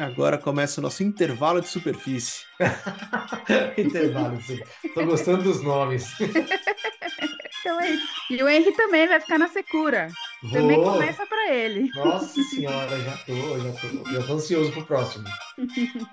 agora 0.02 0.38
começa 0.38 0.80
o 0.80 0.84
nosso 0.84 1.04
intervalo 1.04 1.62
de 1.62 1.68
superfície. 1.68 2.44
Intervalo, 3.78 4.42
sim. 4.42 4.60
Tô 4.94 5.06
gostando 5.06 5.44
dos 5.44 5.62
nomes. 5.64 6.08
Então 7.60 7.80
é 7.82 7.92
isso. 7.92 8.08
E 8.30 8.44
o 8.44 8.48
Henry 8.50 8.72
também 8.74 9.08
vai 9.08 9.20
ficar 9.20 9.38
na 9.38 9.48
secura. 9.48 10.08
Também 10.52 10.78
Vou. 10.78 10.94
começa 10.94 11.26
pra 11.26 11.54
ele. 11.54 11.90
Nossa 11.96 12.42
senhora, 12.44 13.00
já 13.00 13.18
tô, 13.18 13.60
já 13.60 13.72
tô, 13.74 14.12
já 14.12 14.24
tô 14.28 14.34
ansioso 14.34 14.72
pro 14.72 14.86
próximo. 14.86 15.26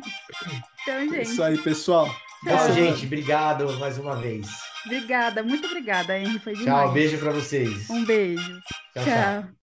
Então, 0.83 0.95
É 0.95 1.09
gente, 1.09 1.23
isso 1.23 1.43
aí, 1.43 1.59
pessoal. 1.59 2.09
Tchau, 2.45 2.73
gente. 2.75 3.07
Obrigado 3.07 3.77
mais 3.81 3.99
uma 3.99 4.15
vez. 4.15 4.47
obrigada, 4.85 5.43
muito 5.43 5.67
obrigada, 5.67 6.17
Henry. 6.17 6.39
Foi 6.39 6.55
demais. 6.55 6.85
Tchau, 6.85 6.93
beijo 6.93 7.19
pra 7.19 7.33
vocês. 7.33 7.91
Um 7.91 8.05
beijo. 8.05 8.61
tchau. 8.95 9.03
tchau. 9.03 9.05
Tchau. 9.05 9.49